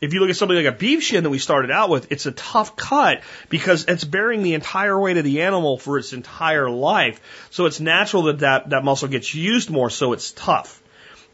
If 0.00 0.14
you 0.14 0.20
look 0.20 0.30
at 0.30 0.36
something 0.36 0.56
like 0.56 0.66
a 0.72 0.76
beef 0.76 1.02
shin 1.02 1.24
that 1.24 1.30
we 1.30 1.38
started 1.38 1.70
out 1.70 1.90
with, 1.90 2.12
it's 2.12 2.26
a 2.26 2.32
tough 2.32 2.76
cut 2.76 3.22
because 3.48 3.84
it's 3.86 4.04
bearing 4.04 4.42
the 4.42 4.54
entire 4.54 4.98
weight 4.98 5.16
of 5.16 5.24
the 5.24 5.42
animal 5.42 5.76
for 5.76 5.98
its 5.98 6.12
entire 6.12 6.70
life. 6.70 7.20
So 7.50 7.66
it's 7.66 7.80
natural 7.80 8.24
that 8.24 8.40
that, 8.40 8.70
that 8.70 8.84
muscle 8.84 9.08
gets 9.08 9.34
used 9.34 9.70
more, 9.70 9.90
so 9.90 10.12
it's 10.12 10.30
tough. 10.32 10.80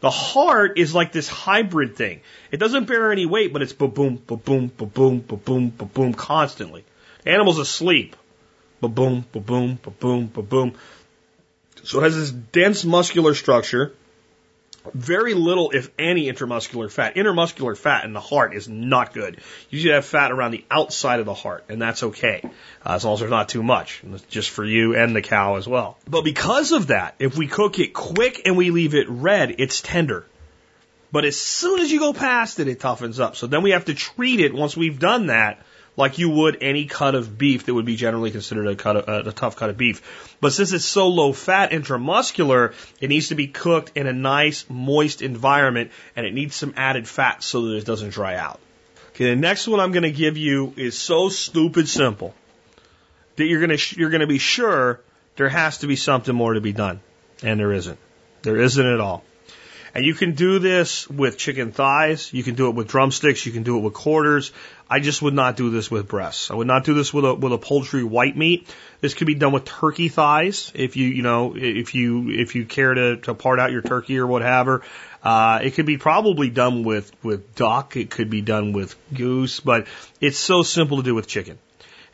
The 0.05 0.11
heart 0.11 0.77
is 0.77 0.93
like 0.93 1.11
this 1.11 1.27
hybrid 1.27 1.95
thing. 1.95 2.21
It 2.51 2.57
doesn't 2.57 2.85
bear 2.85 3.11
any 3.11 3.25
weight, 3.25 3.51
but 3.51 3.63
it's 3.63 3.73
ba 3.73 3.87
boom, 3.87 4.21
ba 4.27 4.37
boom, 4.37 4.71
ba 4.77 4.85
boom, 4.85 5.21
ba 5.21 5.35
boom, 5.35 5.71
ba 5.75 5.85
boom 5.85 6.13
constantly. 6.13 6.83
Animal's 7.25 7.57
asleep. 7.57 8.15
Ba 8.81 8.87
boom, 8.87 9.25
ba 9.31 9.39
boom, 9.39 9.79
ba 9.81 9.89
boom, 9.89 10.27
ba 10.27 10.43
boom. 10.43 10.75
So 11.83 12.01
it 12.01 12.03
has 12.03 12.15
this 12.15 12.29
dense 12.29 12.85
muscular 12.85 13.33
structure 13.33 13.93
very 14.93 15.33
little, 15.33 15.71
if 15.71 15.89
any, 15.97 16.31
intermuscular 16.31 16.91
fat. 16.91 17.15
Intermuscular 17.15 17.77
fat 17.77 18.05
in 18.05 18.13
the 18.13 18.19
heart 18.19 18.55
is 18.55 18.67
not 18.67 19.13
good. 19.13 19.39
You 19.69 19.79
should 19.79 19.91
have 19.91 20.05
fat 20.05 20.31
around 20.31 20.51
the 20.51 20.65
outside 20.69 21.19
of 21.19 21.25
the 21.25 21.33
heart, 21.33 21.65
and 21.69 21.81
that's 21.81 22.03
okay, 22.03 22.41
uh, 22.85 22.93
as 22.93 23.05
long 23.05 23.15
as 23.15 23.19
there's 23.19 23.31
not 23.31 23.49
too 23.49 23.63
much, 23.63 24.01
just 24.29 24.49
for 24.49 24.63
you 24.63 24.95
and 24.95 25.15
the 25.15 25.21
cow 25.21 25.55
as 25.55 25.67
well. 25.67 25.97
But 26.07 26.23
because 26.23 26.71
of 26.71 26.87
that, 26.87 27.15
if 27.19 27.37
we 27.37 27.47
cook 27.47 27.79
it 27.79 27.93
quick 27.93 28.41
and 28.45 28.57
we 28.57 28.71
leave 28.71 28.95
it 28.95 29.09
red, 29.09 29.55
it's 29.59 29.81
tender. 29.81 30.25
But 31.11 31.25
as 31.25 31.39
soon 31.39 31.79
as 31.79 31.91
you 31.91 31.99
go 31.99 32.13
past 32.13 32.59
it, 32.59 32.67
it 32.67 32.79
toughens 32.79 33.19
up. 33.19 33.35
So 33.35 33.47
then 33.47 33.63
we 33.63 33.71
have 33.71 33.85
to 33.85 33.93
treat 33.93 34.41
it 34.41 34.53
once 34.53 34.75
we've 34.75 34.99
done 34.99 35.27
that 35.27 35.59
like 35.97 36.17
you 36.17 36.29
would 36.29 36.57
any 36.61 36.85
cut 36.85 37.15
of 37.15 37.37
beef 37.37 37.65
that 37.65 37.73
would 37.73 37.85
be 37.85 37.95
generally 37.95 38.31
considered 38.31 38.67
a 38.67 38.75
cut 38.75 38.97
of, 38.97 39.09
uh, 39.09 39.29
a 39.29 39.31
tough 39.31 39.55
cut 39.55 39.69
of 39.69 39.77
beef. 39.77 40.35
But 40.41 40.53
since 40.53 40.71
it's 40.71 40.85
so 40.85 41.07
low 41.07 41.33
fat 41.33 41.71
intramuscular, 41.71 42.73
it 42.99 43.09
needs 43.09 43.29
to 43.29 43.35
be 43.35 43.47
cooked 43.47 43.91
in 43.95 44.07
a 44.07 44.13
nice 44.13 44.65
moist 44.69 45.21
environment 45.21 45.91
and 46.15 46.25
it 46.25 46.33
needs 46.33 46.55
some 46.55 46.73
added 46.75 47.07
fat 47.07 47.43
so 47.43 47.67
that 47.67 47.77
it 47.77 47.85
doesn't 47.85 48.09
dry 48.09 48.35
out. 48.35 48.59
Okay, 49.09 49.29
the 49.29 49.35
next 49.35 49.67
one 49.67 49.79
I'm 49.79 49.91
going 49.91 50.03
to 50.03 50.11
give 50.11 50.35
you 50.37 50.73
is 50.75 50.97
so 50.97 51.29
stupid 51.29 51.87
simple 51.87 52.35
that 53.37 53.45
you're 53.45 53.65
going 53.65 53.77
to 53.77 53.99
you're 53.99 54.09
going 54.09 54.21
to 54.21 54.27
be 54.27 54.37
sure 54.37 54.99
there 55.37 55.49
has 55.49 55.79
to 55.79 55.87
be 55.87 55.95
something 55.95 56.35
more 56.35 56.53
to 56.53 56.61
be 56.61 56.73
done, 56.73 56.99
and 57.43 57.59
there 57.59 57.71
isn't. 57.71 57.99
There 58.41 58.57
isn't 58.57 58.85
at 58.85 58.99
all. 58.99 59.23
And 59.95 60.03
you 60.03 60.13
can 60.13 60.33
do 60.33 60.59
this 60.59 61.09
with 61.09 61.37
chicken 61.37 61.71
thighs. 61.71 62.33
You 62.33 62.43
can 62.43 62.55
do 62.55 62.67
it 62.67 62.75
with 62.75 62.89
drumsticks. 62.89 63.45
You 63.45 63.53
can 63.53 63.63
do 63.63 63.77
it 63.77 63.79
with 63.79 63.93
quarters. 63.93 64.51
I 64.89 64.99
just 64.99 65.21
would 65.21 65.33
not 65.33 65.55
do 65.55 65.69
this 65.69 65.89
with 65.89 66.09
breasts. 66.09 66.51
I 66.51 66.55
would 66.55 66.67
not 66.67 66.83
do 66.83 66.93
this 66.93 67.13
with 67.13 67.23
a 67.23 67.33
with 67.33 67.53
a 67.53 67.57
poultry 67.57 68.03
white 68.03 68.35
meat. 68.35 68.67
This 68.99 69.13
could 69.13 69.25
be 69.25 69.35
done 69.35 69.53
with 69.53 69.63
turkey 69.63 70.09
thighs 70.09 70.69
if 70.75 70.97
you 70.97 71.07
you 71.07 71.21
know 71.21 71.55
if 71.55 71.95
you 71.95 72.29
if 72.29 72.55
you 72.55 72.65
care 72.65 72.93
to 72.93 73.15
to 73.21 73.33
part 73.33 73.61
out 73.61 73.71
your 73.71 73.81
turkey 73.81 74.19
or 74.19 74.27
whatever. 74.27 74.81
Uh, 75.23 75.61
it 75.63 75.75
could 75.75 75.85
be 75.85 75.97
probably 75.97 76.49
done 76.49 76.83
with 76.83 77.09
with 77.23 77.55
duck. 77.55 77.95
It 77.95 78.09
could 78.09 78.29
be 78.29 78.41
done 78.41 78.73
with 78.73 78.97
goose, 79.13 79.61
but 79.61 79.87
it's 80.19 80.37
so 80.37 80.61
simple 80.61 80.97
to 80.97 81.03
do 81.03 81.15
with 81.15 81.25
chicken. 81.25 81.57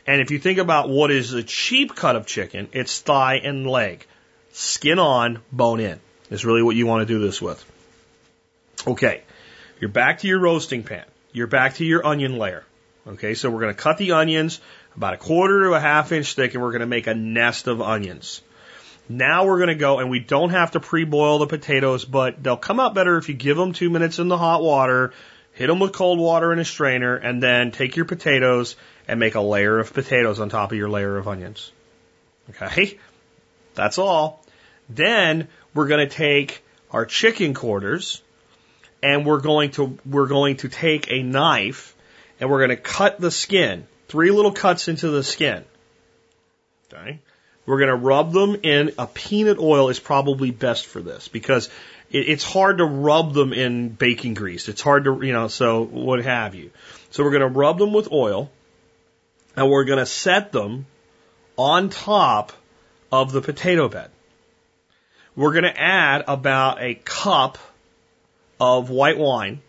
And 0.06 0.20
if 0.20 0.30
you 0.30 0.38
think 0.38 0.58
about 0.58 0.88
what 0.88 1.10
is 1.10 1.32
a 1.32 1.42
cheap 1.42 1.96
cut 1.96 2.14
of 2.14 2.26
chicken, 2.26 2.68
it's 2.72 3.00
thigh 3.00 3.40
and 3.42 3.66
leg, 3.66 4.06
skin 4.52 5.00
on, 5.00 5.40
bone 5.50 5.80
in. 5.80 5.98
Is 6.30 6.46
really 6.46 6.62
what 6.62 6.76
you 6.76 6.86
want 6.86 7.06
to 7.06 7.12
do 7.12 7.20
this 7.20 7.42
with. 7.42 7.62
Okay, 8.84 9.22
you're 9.80 9.90
back 9.90 10.18
to 10.20 10.26
your 10.26 10.40
roasting 10.40 10.82
pan. 10.82 11.04
You're 11.32 11.46
back 11.46 11.74
to 11.74 11.84
your 11.84 12.04
onion 12.04 12.36
layer. 12.36 12.64
Okay, 13.06 13.34
so 13.34 13.48
we're 13.48 13.60
going 13.60 13.74
to 13.74 13.80
cut 13.80 13.96
the 13.96 14.12
onions 14.12 14.60
about 14.96 15.14
a 15.14 15.16
quarter 15.16 15.64
to 15.64 15.74
a 15.74 15.80
half 15.80 16.10
inch 16.10 16.34
thick 16.34 16.54
and 16.54 16.62
we're 16.62 16.72
going 16.72 16.80
to 16.80 16.86
make 16.86 17.06
a 17.06 17.14
nest 17.14 17.68
of 17.68 17.80
onions. 17.80 18.42
Now 19.08 19.44
we're 19.44 19.58
going 19.58 19.68
to 19.68 19.76
go 19.76 20.00
and 20.00 20.10
we 20.10 20.18
don't 20.18 20.50
have 20.50 20.72
to 20.72 20.80
pre-boil 20.80 21.38
the 21.38 21.46
potatoes, 21.46 22.04
but 22.04 22.42
they'll 22.42 22.56
come 22.56 22.80
out 22.80 22.92
better 22.94 23.18
if 23.18 23.28
you 23.28 23.34
give 23.34 23.56
them 23.56 23.72
two 23.72 23.88
minutes 23.88 24.18
in 24.18 24.26
the 24.26 24.38
hot 24.38 24.62
water, 24.62 25.12
hit 25.52 25.68
them 25.68 25.78
with 25.78 25.92
cold 25.92 26.18
water 26.18 26.52
in 26.52 26.58
a 26.58 26.64
strainer, 26.64 27.14
and 27.14 27.40
then 27.40 27.70
take 27.70 27.94
your 27.94 28.04
potatoes 28.04 28.74
and 29.06 29.20
make 29.20 29.36
a 29.36 29.40
layer 29.40 29.78
of 29.78 29.92
potatoes 29.92 30.40
on 30.40 30.48
top 30.48 30.72
of 30.72 30.78
your 30.78 30.90
layer 30.90 31.18
of 31.18 31.28
onions. 31.28 31.70
Okay, 32.50 32.98
that's 33.74 33.98
all. 33.98 34.44
Then 34.88 35.46
we're 35.72 35.88
going 35.88 36.08
to 36.08 36.14
take 36.14 36.64
our 36.90 37.06
chicken 37.06 37.54
quarters 37.54 38.22
and 39.02 39.26
we're 39.26 39.40
going 39.40 39.72
to 39.72 39.98
we're 40.06 40.28
going 40.28 40.56
to 40.58 40.68
take 40.68 41.10
a 41.10 41.22
knife 41.22 41.94
and 42.40 42.50
we're 42.50 42.58
going 42.58 42.70
to 42.70 42.76
cut 42.76 43.20
the 43.20 43.30
skin, 43.30 43.86
three 44.08 44.30
little 44.30 44.52
cuts 44.52 44.88
into 44.88 45.10
the 45.10 45.22
skin. 45.22 45.64
Okay? 46.92 47.20
We're 47.66 47.78
going 47.78 47.90
to 47.90 47.96
rub 47.96 48.32
them 48.32 48.56
in 48.62 48.92
a 48.98 49.06
peanut 49.06 49.58
oil 49.58 49.88
is 49.88 50.00
probably 50.00 50.50
best 50.50 50.86
for 50.86 51.00
this 51.00 51.28
because 51.28 51.68
it, 52.10 52.28
it's 52.28 52.44
hard 52.44 52.78
to 52.78 52.84
rub 52.84 53.34
them 53.34 53.52
in 53.52 53.90
baking 53.90 54.34
grease. 54.34 54.68
It's 54.68 54.82
hard 54.82 55.04
to, 55.04 55.20
you 55.22 55.32
know, 55.32 55.48
so 55.48 55.84
what 55.84 56.24
have 56.24 56.54
you. 56.54 56.70
So 57.10 57.22
we're 57.22 57.30
going 57.30 57.52
to 57.52 57.58
rub 57.58 57.78
them 57.78 57.92
with 57.92 58.10
oil 58.10 58.50
and 59.56 59.70
we're 59.70 59.84
going 59.84 60.00
to 60.00 60.06
set 60.06 60.50
them 60.50 60.86
on 61.56 61.90
top 61.90 62.52
of 63.12 63.32
the 63.32 63.40
potato 63.40 63.88
bed. 63.88 64.10
We're 65.36 65.52
going 65.52 65.64
to 65.64 65.80
add 65.80 66.24
about 66.26 66.82
a 66.82 66.94
cup 66.94 67.58
of 68.62 68.90
white 68.90 69.18
wine, 69.18 69.60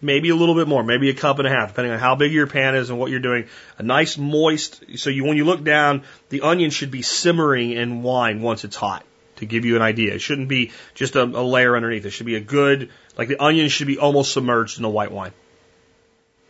maybe 0.00 0.28
a 0.28 0.36
little 0.36 0.54
bit 0.54 0.68
more, 0.68 0.84
maybe 0.84 1.10
a 1.10 1.14
cup 1.14 1.40
and 1.40 1.48
a 1.48 1.50
half, 1.50 1.70
depending 1.70 1.92
on 1.92 1.98
how 1.98 2.14
big 2.14 2.32
your 2.32 2.46
pan 2.46 2.76
is 2.76 2.88
and 2.88 2.96
what 2.96 3.10
you're 3.10 3.18
doing. 3.18 3.48
A 3.76 3.82
nice 3.82 4.16
moist, 4.16 4.84
so 4.98 5.10
you, 5.10 5.24
when 5.24 5.36
you 5.36 5.44
look 5.44 5.64
down, 5.64 6.04
the 6.28 6.42
onion 6.42 6.70
should 6.70 6.92
be 6.92 7.02
simmering 7.02 7.72
in 7.72 8.04
wine 8.04 8.40
once 8.40 8.62
it's 8.62 8.76
hot 8.76 9.04
to 9.36 9.46
give 9.46 9.64
you 9.64 9.74
an 9.74 9.82
idea. 9.82 10.14
It 10.14 10.20
shouldn't 10.20 10.46
be 10.46 10.70
just 10.94 11.16
a, 11.16 11.24
a 11.24 11.42
layer 11.42 11.74
underneath. 11.74 12.06
It 12.06 12.10
should 12.10 12.26
be 12.26 12.36
a 12.36 12.40
good, 12.40 12.90
like 13.18 13.26
the 13.26 13.42
onion 13.42 13.68
should 13.68 13.88
be 13.88 13.98
almost 13.98 14.32
submerged 14.32 14.78
in 14.78 14.84
the 14.84 14.90
white 14.90 15.10
wine. 15.10 15.32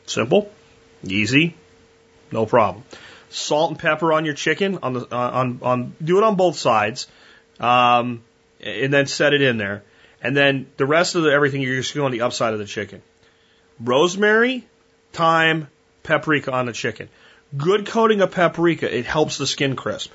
Simple, 0.05 0.53
easy, 1.03 1.57
no 2.31 2.45
problem. 2.45 2.85
Salt 3.31 3.71
and 3.71 3.79
pepper 3.79 4.13
on 4.13 4.27
your 4.27 4.35
chicken 4.35 4.81
on 4.83 4.93
the 4.93 5.11
on 5.11 5.59
on 5.63 5.97
do 6.05 6.19
it 6.19 6.25
on 6.25 6.37
both 6.37 6.57
sides, 6.57 7.09
um, 7.59 8.23
and 8.61 8.93
then 8.93 9.07
set 9.07 9.33
it 9.33 9.41
in 9.41 9.57
there. 9.57 9.83
And 10.25 10.35
then 10.35 10.67
the 10.79 10.87
rest 10.87 11.15
of 11.15 11.23
the, 11.23 11.31
everything 11.31 11.61
you're 11.61 11.77
just 11.77 11.95
going 11.95 12.07
on 12.07 12.11
the 12.11 12.23
upside 12.23 12.55
of 12.55 12.59
the 12.59 12.65
chicken. 12.65 13.03
Rosemary, 13.79 14.67
thyme, 15.13 15.69
paprika 16.03 16.51
on 16.51 16.65
the 16.65 16.73
chicken. 16.73 17.11
Good 17.55 17.87
coating 17.87 18.23
of 18.23 18.31
paprika, 18.31 18.93
it 18.93 19.05
helps 19.05 19.37
the 19.37 19.47
skin 19.47 19.77
crisp. 19.77 20.11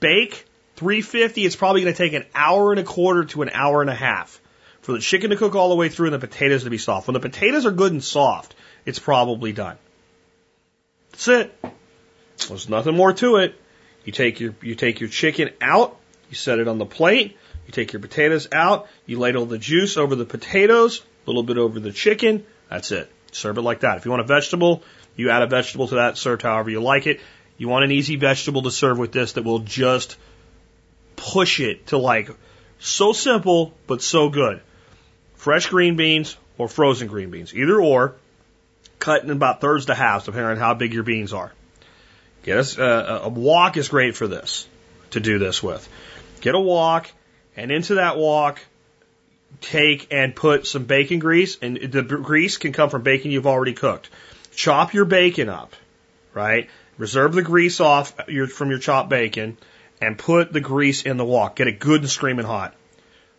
Bake 0.00 0.44
350, 0.74 1.46
it's 1.46 1.54
probably 1.54 1.82
going 1.82 1.94
to 1.94 1.96
take 1.96 2.14
an 2.14 2.26
hour 2.34 2.72
and 2.72 2.80
a 2.80 2.84
quarter 2.84 3.24
to 3.26 3.42
an 3.42 3.50
hour 3.54 3.80
and 3.80 3.88
a 3.88 3.94
half 3.94 4.40
for 4.80 4.92
the 4.92 4.98
chicken 4.98 5.30
to 5.30 5.36
cook 5.36 5.54
all 5.54 5.68
the 5.68 5.76
way 5.76 5.88
through 5.88 6.08
and 6.08 6.14
the 6.14 6.26
potatoes 6.26 6.64
to 6.64 6.70
be 6.70 6.78
soft. 6.78 7.06
When 7.06 7.14
the 7.14 7.20
potatoes 7.20 7.64
are 7.64 7.70
good 7.70 7.92
and 7.92 8.02
soft, 8.02 8.56
it's 8.84 8.98
probably 8.98 9.52
done. 9.52 9.76
That's 11.12 11.28
it. 11.28 11.64
There's 12.48 12.68
nothing 12.68 12.96
more 12.96 13.12
to 13.12 13.36
it. 13.36 13.54
You 14.04 14.12
take 14.12 14.40
your 14.40 14.54
you 14.62 14.74
take 14.74 15.00
your 15.00 15.08
chicken 15.08 15.50
out, 15.60 15.96
you 16.28 16.36
set 16.36 16.58
it 16.58 16.68
on 16.68 16.78
the 16.78 16.86
plate, 16.86 17.36
you 17.68 17.72
take 17.72 17.92
your 17.92 18.00
potatoes 18.00 18.48
out, 18.50 18.88
you 19.06 19.18
ladle 19.18 19.46
the 19.46 19.58
juice 19.58 19.96
over 19.96 20.16
the 20.16 20.24
potatoes, 20.24 21.02
a 21.26 21.30
little 21.30 21.42
bit 21.42 21.58
over 21.58 21.78
the 21.78 21.92
chicken. 21.92 22.44
That's 22.70 22.90
it. 22.90 23.12
Serve 23.30 23.58
it 23.58 23.62
like 23.62 23.80
that. 23.80 23.98
If 23.98 24.04
you 24.04 24.10
want 24.10 24.22
a 24.22 24.26
vegetable, 24.26 24.82
you 25.16 25.30
add 25.30 25.42
a 25.42 25.46
vegetable 25.46 25.88
to 25.88 25.96
that, 25.96 26.16
served 26.16 26.42
however 26.42 26.70
you 26.70 26.80
like 26.80 27.06
it. 27.06 27.20
You 27.58 27.68
want 27.68 27.84
an 27.84 27.92
easy 27.92 28.16
vegetable 28.16 28.62
to 28.62 28.70
serve 28.70 28.98
with 28.98 29.12
this 29.12 29.34
that 29.34 29.44
will 29.44 29.58
just 29.60 30.16
push 31.16 31.60
it 31.60 31.88
to 31.88 31.98
like 31.98 32.30
so 32.78 33.12
simple, 33.12 33.74
but 33.86 34.00
so 34.00 34.28
good. 34.30 34.60
Fresh 35.34 35.66
green 35.66 35.96
beans 35.96 36.36
or 36.56 36.68
frozen 36.68 37.08
green 37.08 37.30
beans, 37.30 37.54
either 37.54 37.80
or, 37.80 38.14
cut 38.98 39.24
in 39.24 39.30
about 39.30 39.60
thirds 39.60 39.86
to 39.86 39.94
halves, 39.94 40.24
depending 40.24 40.52
on 40.52 40.56
how 40.56 40.74
big 40.74 40.94
your 40.94 41.02
beans 41.02 41.32
are. 41.32 41.52
Get 42.44 42.58
us 42.58 42.78
uh, 42.78 43.20
a 43.24 43.28
wok 43.28 43.76
is 43.76 43.88
great 43.88 44.16
for 44.16 44.26
this 44.26 44.66
to 45.10 45.20
do 45.20 45.38
this 45.38 45.62
with. 45.62 45.88
Get 46.40 46.54
a 46.54 46.60
wok, 46.60 47.10
and 47.58 47.72
into 47.72 47.96
that 47.96 48.16
wok, 48.16 48.60
take 49.60 50.06
and 50.12 50.34
put 50.34 50.64
some 50.64 50.84
bacon 50.84 51.18
grease, 51.18 51.58
and 51.60 51.76
the 51.76 52.02
grease 52.02 52.56
can 52.56 52.72
come 52.72 52.88
from 52.88 53.02
bacon 53.02 53.32
you've 53.32 53.48
already 53.48 53.72
cooked. 53.72 54.08
Chop 54.54 54.94
your 54.94 55.04
bacon 55.04 55.48
up, 55.48 55.74
right? 56.32 56.70
Reserve 56.98 57.34
the 57.34 57.42
grease 57.42 57.80
off 57.80 58.14
your, 58.28 58.46
from 58.46 58.70
your 58.70 58.78
chopped 58.78 59.08
bacon 59.10 59.58
and 60.00 60.16
put 60.16 60.52
the 60.52 60.60
grease 60.60 61.02
in 61.02 61.16
the 61.16 61.24
wok. 61.24 61.56
Get 61.56 61.66
it 61.66 61.80
good 61.80 62.00
and 62.00 62.08
screaming 62.08 62.46
hot. 62.46 62.74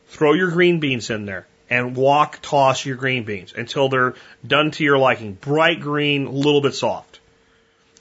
Throw 0.09 0.33
your 0.33 0.51
green 0.51 0.81
beans 0.81 1.09
in 1.09 1.25
there 1.25 1.47
and 1.69 1.95
wok 1.95 2.39
toss 2.41 2.85
your 2.85 2.97
green 2.97 3.23
beans 3.23 3.53
until 3.55 3.87
they're 3.87 4.15
done 4.45 4.71
to 4.71 4.83
your 4.83 4.97
liking. 4.97 5.33
Bright 5.33 5.79
green, 5.79 6.27
a 6.27 6.31
little 6.31 6.61
bit 6.61 6.73
soft. 6.73 7.21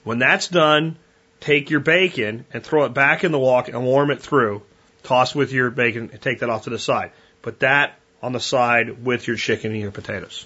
When 0.03 0.19
that's 0.19 0.49
done, 0.49 0.97
take 1.39 1.69
your 1.69 1.79
bacon 1.79 2.45
and 2.51 2.61
throw 2.61 2.83
it 2.83 2.93
back 2.93 3.23
in 3.23 3.31
the 3.31 3.39
wok 3.39 3.69
and 3.69 3.85
warm 3.85 4.11
it 4.11 4.21
through 4.21 4.63
Toss 5.03 5.33
with 5.33 5.51
your 5.51 5.69
bacon 5.69 6.09
and 6.11 6.21
take 6.21 6.39
that 6.39 6.49
off 6.49 6.63
to 6.65 6.69
the 6.69 6.79
side. 6.79 7.11
Put 7.41 7.61
that 7.61 7.99
on 8.21 8.33
the 8.33 8.39
side 8.39 9.05
with 9.05 9.27
your 9.27 9.37
chicken 9.37 9.71
and 9.71 9.79
your 9.79 9.91
potatoes. 9.91 10.45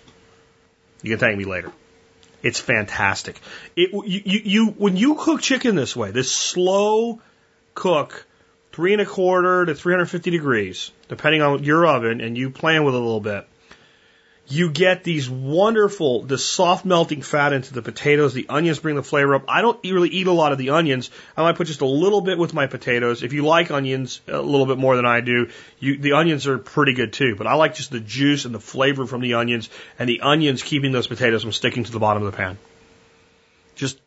You 1.01 1.11
can 1.11 1.19
thank 1.19 1.37
me 1.37 1.45
later. 1.45 1.71
It's 2.41 2.59
fantastic. 2.59 3.39
It, 3.75 3.91
you, 3.93 4.21
you, 4.25 4.41
you, 4.43 4.67
when 4.71 4.97
you 4.97 5.15
cook 5.15 5.41
chicken 5.41 5.75
this 5.75 5.95
way, 5.95 6.11
this 6.11 6.31
slow 6.31 7.21
cook, 7.73 8.25
three 8.73 8.93
and 8.93 9.01
a 9.01 9.05
quarter 9.05 9.65
to 9.65 9.73
350 9.73 10.29
degrees, 10.29 10.91
depending 11.07 11.41
on 11.41 11.63
your 11.63 11.87
oven, 11.87 12.21
and 12.21 12.37
you 12.37 12.49
plan 12.49 12.83
with 12.83 12.95
it 12.95 12.97
a 12.97 13.03
little 13.03 13.21
bit, 13.21 13.47
you 14.47 14.69
get 14.69 15.03
these 15.03 15.29
wonderful, 15.29 16.23
the 16.23 16.37
soft 16.37 16.83
melting 16.83 17.21
fat 17.21 17.53
into 17.53 17.73
the 17.73 17.81
potatoes. 17.81 18.33
The 18.33 18.47
onions 18.49 18.79
bring 18.79 18.95
the 18.95 19.03
flavor 19.03 19.35
up. 19.35 19.45
I 19.47 19.61
don't 19.61 19.79
really 19.83 20.09
eat 20.09 20.27
a 20.27 20.33
lot 20.33 20.51
of 20.51 20.57
the 20.57 20.71
onions. 20.71 21.09
I 21.37 21.43
might 21.43 21.55
put 21.55 21.67
just 21.67 21.81
a 21.81 21.85
little 21.85 22.19
bit 22.19 22.37
with 22.37 22.53
my 22.53 22.67
potatoes. 22.67 23.23
If 23.23 23.31
you 23.31 23.45
like 23.45 23.71
onions 23.71 24.19
a 24.27 24.41
little 24.41 24.65
bit 24.65 24.77
more 24.77 24.97
than 24.97 25.05
I 25.05 25.21
do, 25.21 25.49
you, 25.79 25.97
the 25.97 26.13
onions 26.13 26.45
are 26.47 26.57
pretty 26.57 26.93
good 26.93 27.13
too. 27.13 27.35
But 27.37 27.47
I 27.47 27.53
like 27.53 27.75
just 27.75 27.91
the 27.91 28.01
juice 28.01 28.43
and 28.43 28.53
the 28.53 28.59
flavor 28.59 29.07
from 29.07 29.21
the 29.21 29.35
onions 29.35 29.69
and 29.97 30.09
the 30.09 30.21
onions 30.21 30.61
keeping 30.61 30.91
those 30.91 31.07
potatoes 31.07 31.43
from 31.43 31.53
sticking 31.53 31.85
to 31.85 31.91
the 31.91 31.99
bottom 31.99 32.23
of 32.23 32.31
the 32.31 32.37
pan. 32.37 32.57
Just 33.75 33.97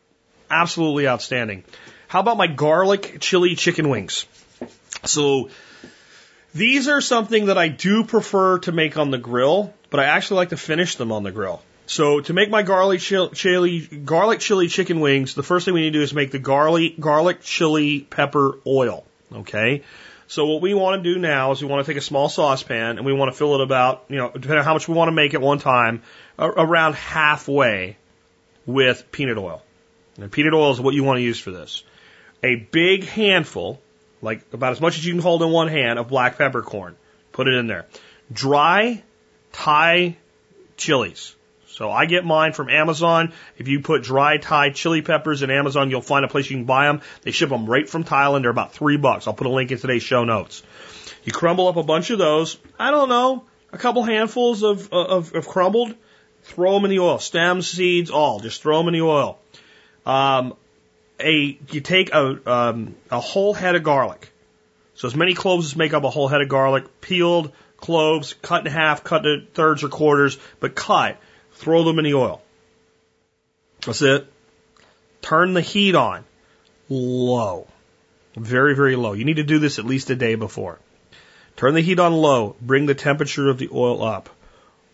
absolutely 0.51 1.07
outstanding. 1.07 1.63
How 2.07 2.19
about 2.19 2.37
my 2.37 2.47
garlic 2.47 3.17
chili 3.19 3.55
chicken 3.55 3.89
wings? 3.89 4.25
So 5.03 5.49
these 6.53 6.87
are 6.87 7.01
something 7.01 7.47
that 7.47 7.57
I 7.57 7.67
do 7.67 8.03
prefer 8.03 8.59
to 8.59 8.71
make 8.71 8.97
on 8.97 9.11
the 9.11 9.17
grill, 9.17 9.73
but 9.89 9.99
I 9.99 10.05
actually 10.05 10.37
like 10.37 10.49
to 10.49 10.57
finish 10.57 10.95
them 10.95 11.11
on 11.11 11.23
the 11.23 11.31
grill. 11.31 11.61
So 11.85 12.19
to 12.19 12.33
make 12.33 12.49
my 12.49 12.63
garlic 12.63 12.99
chili, 12.99 13.79
garlic 13.79 14.39
chili 14.39 14.67
chicken 14.67 14.99
wings, 14.99 15.35
the 15.35 15.43
first 15.43 15.65
thing 15.65 15.73
we 15.73 15.81
need 15.81 15.93
to 15.93 15.99
do 15.99 16.03
is 16.03 16.13
make 16.13 16.31
the 16.31 16.39
garlic 16.39 16.99
garlic 16.99 17.41
chili 17.41 18.01
pepper 18.01 18.59
oil. 18.67 19.05
Okay. 19.33 19.83
So 20.27 20.45
what 20.45 20.61
we 20.61 20.73
want 20.73 21.01
to 21.01 21.13
do 21.13 21.17
now 21.17 21.53
is 21.53 21.61
we 21.61 21.69
want 21.69 21.85
to 21.85 21.89
take 21.89 21.97
a 21.97 22.03
small 22.03 22.27
saucepan 22.27 22.97
and 22.97 23.05
we 23.05 23.13
want 23.13 23.31
to 23.31 23.37
fill 23.37 23.55
it 23.55 23.61
about, 23.61 24.03
you 24.09 24.17
know, 24.17 24.29
depending 24.29 24.57
on 24.57 24.65
how 24.65 24.73
much 24.73 24.89
we 24.89 24.93
want 24.93 25.07
to 25.07 25.13
make 25.13 25.33
at 25.33 25.39
one 25.39 25.59
time, 25.59 26.01
around 26.37 26.95
halfway 26.95 27.95
with 28.65 29.09
peanut 29.13 29.37
oil. 29.37 29.63
And 30.19 30.29
peanut 30.29 30.53
oil 30.53 30.73
is 30.73 30.81
what 30.81 30.93
you 30.93 31.05
want 31.05 31.17
to 31.17 31.21
use 31.21 31.39
for 31.39 31.51
this. 31.51 31.83
A 32.43 32.55
big 32.55 33.05
handful 33.05 33.81
like 34.21 34.41
about 34.51 34.71
as 34.71 34.81
much 34.81 34.97
as 34.97 35.05
you 35.05 35.13
can 35.13 35.21
hold 35.21 35.41
in 35.43 35.51
one 35.51 35.67
hand 35.67 35.99
of 35.99 36.09
black 36.09 36.37
peppercorn. 36.37 36.95
Put 37.31 37.47
it 37.47 37.53
in 37.53 37.67
there. 37.67 37.85
Dry 38.31 39.03
Thai 39.57 40.17
chilies. 40.77 41.35
So 41.67 41.91
I 41.91 42.05
get 42.05 42.23
mine 42.23 42.53
from 42.53 42.69
Amazon. 42.69 43.33
If 43.57 43.67
you 43.67 43.81
put 43.81 44.03
dry 44.03 44.37
Thai 44.37 44.69
chili 44.69 45.01
peppers 45.01 45.41
in 45.41 45.49
Amazon, 45.49 45.89
you'll 45.89 46.01
find 46.01 46.23
a 46.23 46.27
place 46.27 46.49
you 46.49 46.57
can 46.57 46.65
buy 46.65 46.85
them. 46.85 47.01
They 47.23 47.31
ship 47.31 47.49
them 47.49 47.65
right 47.65 47.89
from 47.89 48.03
Thailand. 48.03 48.41
They're 48.43 48.51
about 48.51 48.73
three 48.73 48.97
bucks. 48.97 49.27
I'll 49.27 49.33
put 49.33 49.47
a 49.47 49.51
link 49.51 49.71
in 49.71 49.79
today's 49.79 50.03
show 50.03 50.23
notes. 50.25 50.61
You 51.23 51.31
crumble 51.31 51.67
up 51.67 51.75
a 51.75 51.83
bunch 51.83 52.11
of 52.11 52.19
those. 52.19 52.57
I 52.79 52.91
don't 52.91 53.09
know, 53.09 53.45
a 53.71 53.77
couple 53.77 54.03
handfuls 54.03 54.63
of, 54.63 54.93
of, 54.93 55.33
of 55.33 55.47
crumbled. 55.47 55.95
Throw 56.43 56.73
them 56.73 56.85
in 56.85 56.91
the 56.91 56.99
oil. 56.99 57.19
Stems, 57.19 57.67
seeds, 57.67 58.11
all. 58.11 58.39
Just 58.39 58.61
throw 58.61 58.77
them 58.77 58.87
in 58.87 58.93
the 58.93 59.01
oil. 59.01 59.39
Um, 60.05 60.55
a 61.19 61.57
you 61.71 61.81
take 61.81 62.13
a 62.13 62.49
um, 62.49 62.95
a 63.09 63.19
whole 63.19 63.53
head 63.53 63.75
of 63.75 63.83
garlic. 63.83 64.31
So 64.93 65.07
as 65.07 65.15
many 65.15 65.33
cloves 65.33 65.65
as 65.65 65.75
make 65.75 65.93
up 65.93 66.03
a 66.03 66.09
whole 66.09 66.27
head 66.27 66.41
of 66.41 66.47
garlic, 66.47 67.01
peeled 67.01 67.51
cloves, 67.77 68.33
cut 68.41 68.65
in 68.65 68.71
half, 68.71 69.03
cut 69.03 69.23
to 69.23 69.45
thirds 69.53 69.83
or 69.83 69.89
quarters, 69.89 70.37
but 70.59 70.75
cut. 70.75 71.17
Throw 71.53 71.83
them 71.83 71.97
in 71.99 72.05
the 72.05 72.13
oil. 72.13 72.41
That's 73.85 74.01
it. 74.01 74.31
Turn 75.21 75.53
the 75.53 75.61
heat 75.61 75.95
on 75.95 76.23
low. 76.89 77.67
Very, 78.35 78.75
very 78.75 78.95
low. 78.95 79.13
You 79.13 79.25
need 79.25 79.37
to 79.37 79.43
do 79.43 79.59
this 79.59 79.79
at 79.79 79.85
least 79.85 80.09
a 80.09 80.15
day 80.15 80.35
before. 80.35 80.79
Turn 81.55 81.73
the 81.73 81.81
heat 81.81 81.99
on 81.99 82.13
low. 82.13 82.55
Bring 82.61 82.85
the 82.85 82.93
temperature 82.93 83.49
of 83.49 83.57
the 83.57 83.69
oil 83.73 84.03
up. 84.03 84.29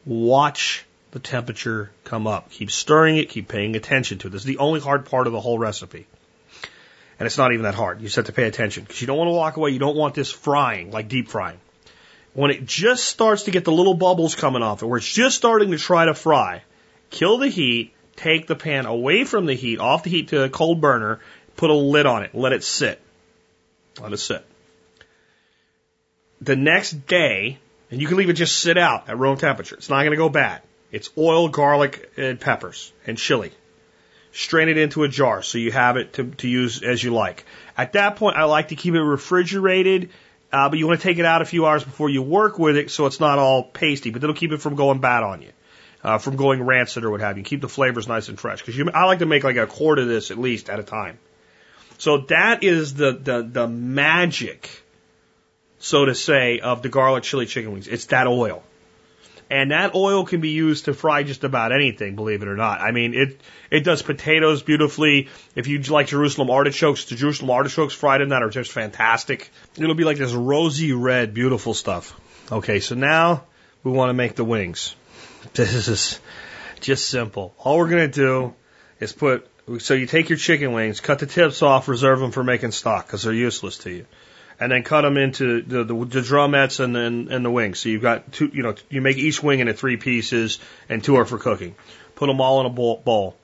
Watch 0.05 0.85
the 1.11 1.19
temperature 1.19 1.91
come 2.03 2.25
up. 2.25 2.51
Keep 2.51 2.71
stirring 2.71 3.17
it, 3.17 3.29
keep 3.29 3.47
paying 3.47 3.75
attention 3.75 4.17
to 4.19 4.27
it. 4.27 4.29
This 4.31 4.41
is 4.41 4.47
the 4.47 4.57
only 4.59 4.79
hard 4.79 5.05
part 5.05 5.27
of 5.27 5.33
the 5.33 5.41
whole 5.41 5.59
recipe. 5.59 6.07
And 7.19 7.27
it's 7.27 7.37
not 7.37 7.51
even 7.51 7.63
that 7.63 7.75
hard. 7.75 7.99
You 7.99 8.07
just 8.07 8.15
have 8.15 8.25
to 8.25 8.33
pay 8.33 8.45
attention 8.45 8.83
because 8.83 8.99
you 8.99 9.07
don't 9.07 9.17
want 9.17 9.27
to 9.27 9.33
walk 9.33 9.57
away. 9.57 9.71
You 9.71 9.79
don't 9.79 9.95
want 9.95 10.15
this 10.15 10.31
frying, 10.31 10.91
like 10.91 11.09
deep 11.09 11.27
frying. 11.27 11.59
When 12.33 12.51
it 12.51 12.65
just 12.65 13.05
starts 13.05 13.43
to 13.43 13.51
get 13.51 13.63
the 13.63 13.71
little 13.71 13.93
bubbles 13.93 14.35
coming 14.35 14.63
off 14.63 14.81
it, 14.81 14.87
where 14.87 14.97
it's 14.97 15.07
just 15.07 15.35
starting 15.35 15.71
to 15.71 15.77
try 15.77 16.05
to 16.05 16.13
fry, 16.13 16.63
kill 17.09 17.37
the 17.37 17.47
heat, 17.47 17.93
take 18.15 18.47
the 18.47 18.55
pan 18.55 18.85
away 18.85 19.23
from 19.23 19.45
the 19.45 19.53
heat, 19.53 19.79
off 19.79 20.03
the 20.03 20.09
heat 20.09 20.29
to 20.29 20.43
a 20.43 20.49
cold 20.49 20.81
burner, 20.81 21.19
put 21.55 21.69
a 21.69 21.73
lid 21.73 22.05
on 22.05 22.23
it, 22.23 22.33
let 22.33 22.53
it 22.53 22.63
sit. 22.63 22.99
Let 24.01 24.13
it 24.13 24.17
sit. 24.17 24.43
The 26.41 26.55
next 26.55 27.05
day, 27.05 27.59
and 27.91 28.01
you 28.01 28.07
can 28.07 28.17
leave 28.17 28.29
it 28.29 28.33
just 28.33 28.57
sit 28.57 28.77
out 28.77 29.07
at 29.07 29.17
room 29.17 29.37
temperature. 29.37 29.75
It's 29.75 29.89
not 29.89 29.99
going 29.99 30.11
to 30.11 30.17
go 30.17 30.29
bad. 30.29 30.61
It's 30.91 31.09
oil, 31.17 31.49
garlic, 31.49 32.11
and 32.17 32.39
peppers, 32.39 32.91
and 33.05 33.17
chili. 33.17 33.51
Strain 34.31 34.67
it 34.67 34.77
into 34.77 35.03
a 35.03 35.07
jar 35.07 35.43
so 35.43 35.59
you 35.59 35.71
have 35.71 35.97
it 35.97 36.13
to, 36.13 36.25
to 36.31 36.47
use 36.47 36.81
as 36.81 37.03
you 37.03 37.13
like. 37.13 37.45
At 37.77 37.93
that 37.93 38.15
point, 38.15 38.35
I 38.35 38.45
like 38.45 38.69
to 38.69 38.75
keep 38.75 38.95
it 38.95 39.01
refrigerated, 39.01 40.09
uh, 40.53 40.69
but 40.69 40.77
you 40.77 40.85
want 40.85 41.01
to 41.01 41.03
take 41.03 41.17
it 41.17 41.25
out 41.25 41.41
a 41.41 41.45
few 41.45 41.65
hours 41.65 41.83
before 41.83 42.09
you 42.09 42.21
work 42.21 42.59
with 42.59 42.77
it 42.77 42.91
so 42.91 43.07
it's 43.07 43.19
not 43.19 43.39
all 43.39 43.63
pasty, 43.63 44.11
but 44.11 44.23
it'll 44.23 44.35
keep 44.35 44.51
it 44.51 44.61
from 44.61 44.75
going 44.75 44.99
bad 44.99 45.23
on 45.23 45.41
you. 45.41 45.49
Uh, 46.03 46.17
from 46.17 46.35
going 46.35 46.61
rancid 46.61 47.05
or 47.05 47.11
what 47.11 47.21
have 47.21 47.37
you. 47.37 47.43
Keep 47.43 47.61
the 47.61 47.69
flavors 47.69 48.09
nice 48.09 48.27
and 48.27 48.37
fresh. 48.37 48.61
Because 48.61 48.79
I 48.93 49.05
like 49.05 49.19
to 49.19 49.25
make 49.25 49.43
like 49.43 49.55
a 49.55 49.65
quart 49.65 49.99
of 49.99 50.07
this 50.07 50.31
at 50.31 50.37
least 50.37 50.69
at 50.69 50.79
a 50.79 50.83
time. 50.83 51.17
So 51.97 52.17
that 52.27 52.61
is 52.61 52.93
the, 52.93 53.13
the, 53.13 53.41
the 53.41 53.67
magic, 53.67 54.69
so 55.79 56.05
to 56.05 56.13
say, 56.13 56.59
of 56.59 56.81
the 56.81 56.89
garlic 56.89 57.23
chili 57.23 57.45
chicken 57.45 57.71
wings. 57.71 57.87
It's 57.87 58.07
that 58.07 58.27
oil. 58.27 58.63
And 59.53 59.69
that 59.69 59.93
oil 59.93 60.25
can 60.25 60.41
be 60.41 60.49
used 60.49 60.85
to 60.85 60.95
fry 60.95 61.21
just 61.21 61.43
about 61.43 61.71
anything, 61.71 62.15
believe 62.15 62.41
it 62.41 62.47
or 62.47 62.55
not. 62.55 62.81
I 62.81 62.89
mean, 62.89 63.13
it, 63.13 63.39
it 63.69 63.83
does 63.83 64.01
potatoes 64.01 64.63
beautifully. 64.63 65.29
If 65.55 65.67
you 65.67 65.79
like 65.83 66.07
Jerusalem 66.07 66.49
artichokes, 66.49 67.05
the 67.05 67.15
Jerusalem 67.15 67.51
artichokes 67.51 67.93
fried 67.93 68.21
in 68.21 68.29
that 68.29 68.41
are 68.41 68.49
just 68.49 68.71
fantastic. 68.71 69.51
It'll 69.77 69.93
be 69.93 70.05
like 70.05 70.17
this 70.17 70.33
rosy 70.33 70.91
red, 70.93 71.35
beautiful 71.35 71.75
stuff. 71.75 72.19
Okay, 72.51 72.79
so 72.79 72.95
now 72.95 73.43
we 73.83 73.91
want 73.91 74.09
to 74.09 74.15
make 74.15 74.35
the 74.35 74.43
wings. 74.43 74.95
This 75.53 75.87
is 75.87 76.19
just 76.79 77.07
simple. 77.07 77.53
All 77.59 77.77
we're 77.77 77.89
going 77.89 78.09
to 78.09 78.19
do 78.21 78.55
is 78.99 79.13
put, 79.13 79.47
so 79.77 79.93
you 79.93 80.07
take 80.07 80.29
your 80.29 80.39
chicken 80.39 80.73
wings, 80.73 80.99
cut 80.99 81.19
the 81.19 81.27
tips 81.27 81.61
off, 81.61 81.87
reserve 81.87 82.19
them 82.19 82.31
for 82.31 82.43
making 82.43 82.71
stock 82.71 83.05
because 83.05 83.21
they're 83.21 83.33
useless 83.33 83.77
to 83.79 83.91
you 83.91 84.07
and 84.59 84.71
then 84.71 84.83
cut 84.83 85.01
them 85.01 85.17
into 85.17 85.61
the, 85.61 85.83
the, 85.83 85.93
the 85.93 86.19
drumettes 86.21 86.79
and 86.79 86.95
then 86.95 87.27
and 87.31 87.45
the 87.45 87.51
wings. 87.51 87.79
So 87.79 87.89
you've 87.89 88.01
got 88.01 88.31
two, 88.31 88.49
you 88.53 88.63
know, 88.63 88.75
you 88.89 89.01
make 89.01 89.17
each 89.17 89.41
wing 89.41 89.59
into 89.59 89.73
three 89.73 89.97
pieces, 89.97 90.59
and 90.89 91.03
two 91.03 91.15
are 91.15 91.25
for 91.25 91.37
cooking. 91.37 91.75
Put 92.15 92.27
them 92.27 92.41
all 92.41 92.59
in 92.61 92.65
a 92.65 92.69
bowl. 92.69 93.01
bowl. 93.03 93.35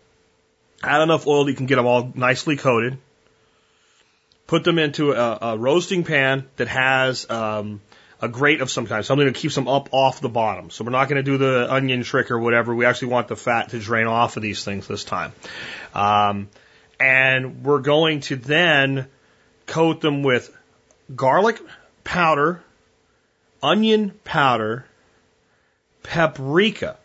Add 0.82 1.02
enough 1.02 1.28
oil 1.28 1.46
that 1.46 1.52
you 1.52 1.58
can 1.58 1.66
get 1.66 1.76
them 1.76 1.86
all 1.86 2.12
nicely 2.16 2.56
coated. 2.56 2.98
Put 4.48 4.64
them 4.64 4.80
into 4.80 5.12
a, 5.12 5.38
a 5.42 5.58
roasting 5.58 6.04
pan 6.04 6.48
that 6.56 6.70
has 6.70 7.30
um, 7.30 7.82
a 8.22 8.28
grate 8.28 8.62
of 8.62 8.72
some 8.72 8.88
kind, 8.88 9.06
something 9.06 9.28
that 9.28 9.36
keeps 9.36 9.56
them 9.56 9.68
up 9.68 9.90
off 9.92 10.22
the 10.22 10.30
bottom. 10.30 10.70
So 10.70 10.84
we're 10.84 10.92
not 10.92 11.08
going 11.08 11.24
to 11.24 11.32
do 11.32 11.38
the 11.38 11.72
onion 11.72 12.04
trick 12.04 12.32
or 12.32 12.40
whatever. 12.40 12.74
We 12.74 12.86
actually 12.86 13.10
want 13.10 13.28
the 13.28 13.36
fat 13.36 13.70
to 13.70 13.80
drain 13.80 14.08
off 14.08 14.38
of 14.38 14.44
these 14.44 14.64
things 14.64 14.88
this 14.88 15.04
time. 15.04 15.34
Um, 15.94 16.50
and 17.00 17.64
we're 17.64 17.82
going 17.82 18.22
to 18.22 18.36
then 18.36 19.08
coat 19.66 20.02
them 20.02 20.24
with 20.24 20.54
garlic 21.16 21.60
powder, 22.04 22.62
onion 23.62 24.12
powder, 24.24 24.86
paprika, 26.04 26.98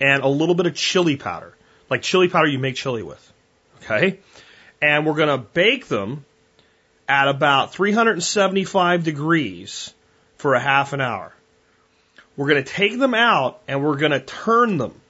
and 0.00 0.22
a 0.22 0.28
little 0.28 0.54
bit 0.54 0.66
of 0.66 0.74
chili 0.74 1.16
powder. 1.16 1.54
Like 1.90 2.02
chili 2.02 2.28
powder 2.28 2.48
you 2.48 2.58
make 2.58 2.76
chili 2.76 3.02
with. 3.02 3.32
Okay? 3.82 4.20
And 4.80 5.06
we're 5.06 5.14
going 5.14 5.28
to 5.28 5.38
bake 5.38 5.86
them 5.88 6.24
at 7.08 7.28
about 7.28 7.72
375 7.72 9.02
degrees 9.02 9.92
for 10.36 10.54
a 10.54 10.60
half 10.60 10.92
an 10.92 11.00
hour. 11.00 11.32
We're 12.36 12.48
going 12.48 12.62
to 12.62 12.70
take 12.70 12.98
them 12.98 13.14
out 13.14 13.60
and 13.66 13.82
we're 13.82 13.96
going 13.96 14.12
to 14.12 14.20
turn 14.20 14.76
them 14.76 15.00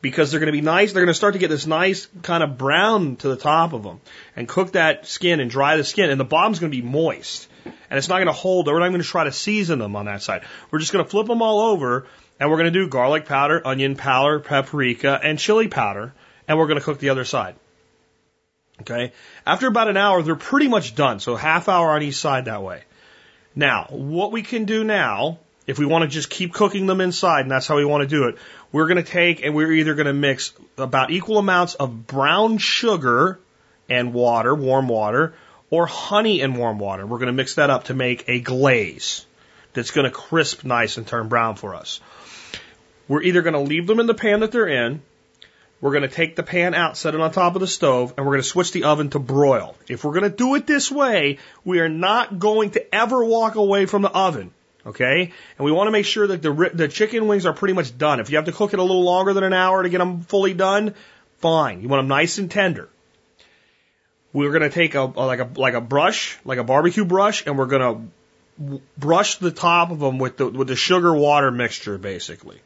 because 0.00 0.30
they're 0.30 0.40
going 0.40 0.52
to 0.52 0.52
be 0.52 0.60
nice. 0.60 0.92
They're 0.92 1.02
going 1.02 1.12
to 1.12 1.14
start 1.14 1.34
to 1.34 1.38
get 1.38 1.50
this 1.50 1.66
nice 1.66 2.08
kind 2.22 2.42
of 2.42 2.56
brown 2.56 3.16
to 3.16 3.28
the 3.28 3.36
top 3.36 3.72
of 3.72 3.82
them 3.82 4.00
and 4.36 4.48
cook 4.48 4.72
that 4.72 5.06
skin 5.06 5.40
and 5.40 5.50
dry 5.50 5.76
the 5.76 5.84
skin. 5.84 6.10
And 6.10 6.20
the 6.20 6.24
bottom's 6.24 6.58
going 6.60 6.70
to 6.70 6.76
be 6.76 6.86
moist 6.86 7.48
and 7.64 7.98
it's 7.98 8.08
not 8.08 8.16
going 8.16 8.26
to 8.26 8.32
hold. 8.32 8.66
We're 8.66 8.78
not 8.78 8.88
going 8.88 9.02
to 9.02 9.06
try 9.06 9.24
to 9.24 9.32
season 9.32 9.78
them 9.78 9.96
on 9.96 10.06
that 10.06 10.22
side. 10.22 10.42
We're 10.70 10.78
just 10.78 10.92
going 10.92 11.04
to 11.04 11.10
flip 11.10 11.26
them 11.26 11.42
all 11.42 11.72
over 11.72 12.06
and 12.38 12.50
we're 12.50 12.56
going 12.56 12.72
to 12.72 12.78
do 12.78 12.88
garlic 12.88 13.26
powder, 13.26 13.60
onion 13.66 13.96
powder, 13.96 14.38
paprika, 14.38 15.18
and 15.22 15.38
chili 15.38 15.68
powder. 15.68 16.14
And 16.46 16.58
we're 16.58 16.66
going 16.66 16.78
to 16.78 16.84
cook 16.84 16.98
the 16.98 17.10
other 17.10 17.24
side. 17.24 17.56
Okay. 18.80 19.12
After 19.44 19.66
about 19.66 19.88
an 19.88 19.96
hour, 19.96 20.22
they're 20.22 20.36
pretty 20.36 20.68
much 20.68 20.94
done. 20.94 21.20
So 21.20 21.36
half 21.36 21.68
hour 21.68 21.90
on 21.90 22.02
each 22.02 22.16
side 22.16 22.44
that 22.44 22.62
way. 22.62 22.82
Now, 23.54 23.86
what 23.90 24.30
we 24.30 24.42
can 24.42 24.66
do 24.66 24.84
now, 24.84 25.40
if 25.66 25.78
we 25.78 25.84
want 25.84 26.02
to 26.02 26.08
just 26.08 26.30
keep 26.30 26.54
cooking 26.54 26.86
them 26.86 27.00
inside, 27.00 27.40
and 27.40 27.50
that's 27.50 27.66
how 27.66 27.76
we 27.76 27.84
want 27.84 28.02
to 28.02 28.06
do 28.06 28.28
it, 28.28 28.36
we're 28.72 28.86
going 28.86 29.02
to 29.02 29.10
take 29.10 29.42
and 29.42 29.54
we're 29.54 29.72
either 29.72 29.94
going 29.94 30.06
to 30.06 30.12
mix 30.12 30.52
about 30.76 31.10
equal 31.10 31.38
amounts 31.38 31.74
of 31.74 32.06
brown 32.06 32.58
sugar 32.58 33.38
and 33.88 34.12
water, 34.12 34.54
warm 34.54 34.88
water, 34.88 35.34
or 35.70 35.86
honey 35.86 36.40
and 36.40 36.56
warm 36.56 36.78
water. 36.78 37.06
We're 37.06 37.18
going 37.18 37.28
to 37.28 37.32
mix 37.32 37.54
that 37.54 37.70
up 37.70 37.84
to 37.84 37.94
make 37.94 38.28
a 38.28 38.40
glaze 38.40 39.24
that's 39.72 39.90
going 39.90 40.04
to 40.04 40.10
crisp 40.10 40.64
nice 40.64 40.96
and 40.96 41.06
turn 41.06 41.28
brown 41.28 41.56
for 41.56 41.74
us. 41.74 42.00
We're 43.06 43.22
either 43.22 43.42
going 43.42 43.54
to 43.54 43.60
leave 43.60 43.86
them 43.86 44.00
in 44.00 44.06
the 44.06 44.14
pan 44.14 44.40
that 44.40 44.52
they're 44.52 44.68
in, 44.68 45.02
we're 45.80 45.92
going 45.92 46.02
to 46.02 46.08
take 46.08 46.34
the 46.34 46.42
pan 46.42 46.74
out, 46.74 46.96
set 46.96 47.14
it 47.14 47.20
on 47.20 47.30
top 47.30 47.54
of 47.54 47.60
the 47.60 47.68
stove, 47.68 48.14
and 48.16 48.26
we're 48.26 48.32
going 48.32 48.42
to 48.42 48.48
switch 48.48 48.72
the 48.72 48.84
oven 48.84 49.10
to 49.10 49.20
broil. 49.20 49.76
If 49.88 50.04
we're 50.04 50.12
going 50.12 50.30
to 50.30 50.36
do 50.36 50.56
it 50.56 50.66
this 50.66 50.90
way, 50.90 51.38
we 51.64 51.78
are 51.78 51.88
not 51.88 52.38
going 52.38 52.72
to 52.72 52.94
ever 52.94 53.22
walk 53.24 53.54
away 53.54 53.86
from 53.86 54.02
the 54.02 54.10
oven. 54.10 54.52
Okay? 54.86 55.32
And 55.58 55.64
we 55.64 55.72
want 55.72 55.88
to 55.88 55.90
make 55.90 56.06
sure 56.06 56.26
that 56.26 56.42
the, 56.42 56.70
the 56.72 56.88
chicken 56.88 57.26
wings 57.26 57.46
are 57.46 57.52
pretty 57.52 57.74
much 57.74 57.96
done. 57.96 58.20
If 58.20 58.30
you 58.30 58.36
have 58.36 58.46
to 58.46 58.52
cook 58.52 58.72
it 58.72 58.78
a 58.78 58.82
little 58.82 59.04
longer 59.04 59.32
than 59.32 59.44
an 59.44 59.52
hour 59.52 59.82
to 59.82 59.88
get 59.88 59.98
them 59.98 60.22
fully 60.22 60.54
done, 60.54 60.94
fine. 61.38 61.82
You 61.82 61.88
want 61.88 62.00
them 62.00 62.08
nice 62.08 62.38
and 62.38 62.50
tender. 62.50 62.88
We're 64.32 64.50
going 64.50 64.62
to 64.62 64.70
take 64.70 64.94
a, 64.94 65.02
like 65.02 65.40
a, 65.40 65.48
like 65.56 65.74
a 65.74 65.80
brush, 65.80 66.38
like 66.44 66.58
a 66.58 66.64
barbecue 66.64 67.04
brush, 67.04 67.46
and 67.46 67.58
we're 67.58 67.66
going 67.66 67.82
to 67.82 68.80
brush 68.96 69.36
the 69.36 69.50
top 69.50 69.90
of 69.90 70.00
them 70.00 70.18
with 70.18 70.36
the, 70.36 70.48
with 70.48 70.68
the 70.68 70.76
sugar 70.76 71.14
water 71.14 71.50
mixture, 71.50 71.98
basically. 71.98 72.60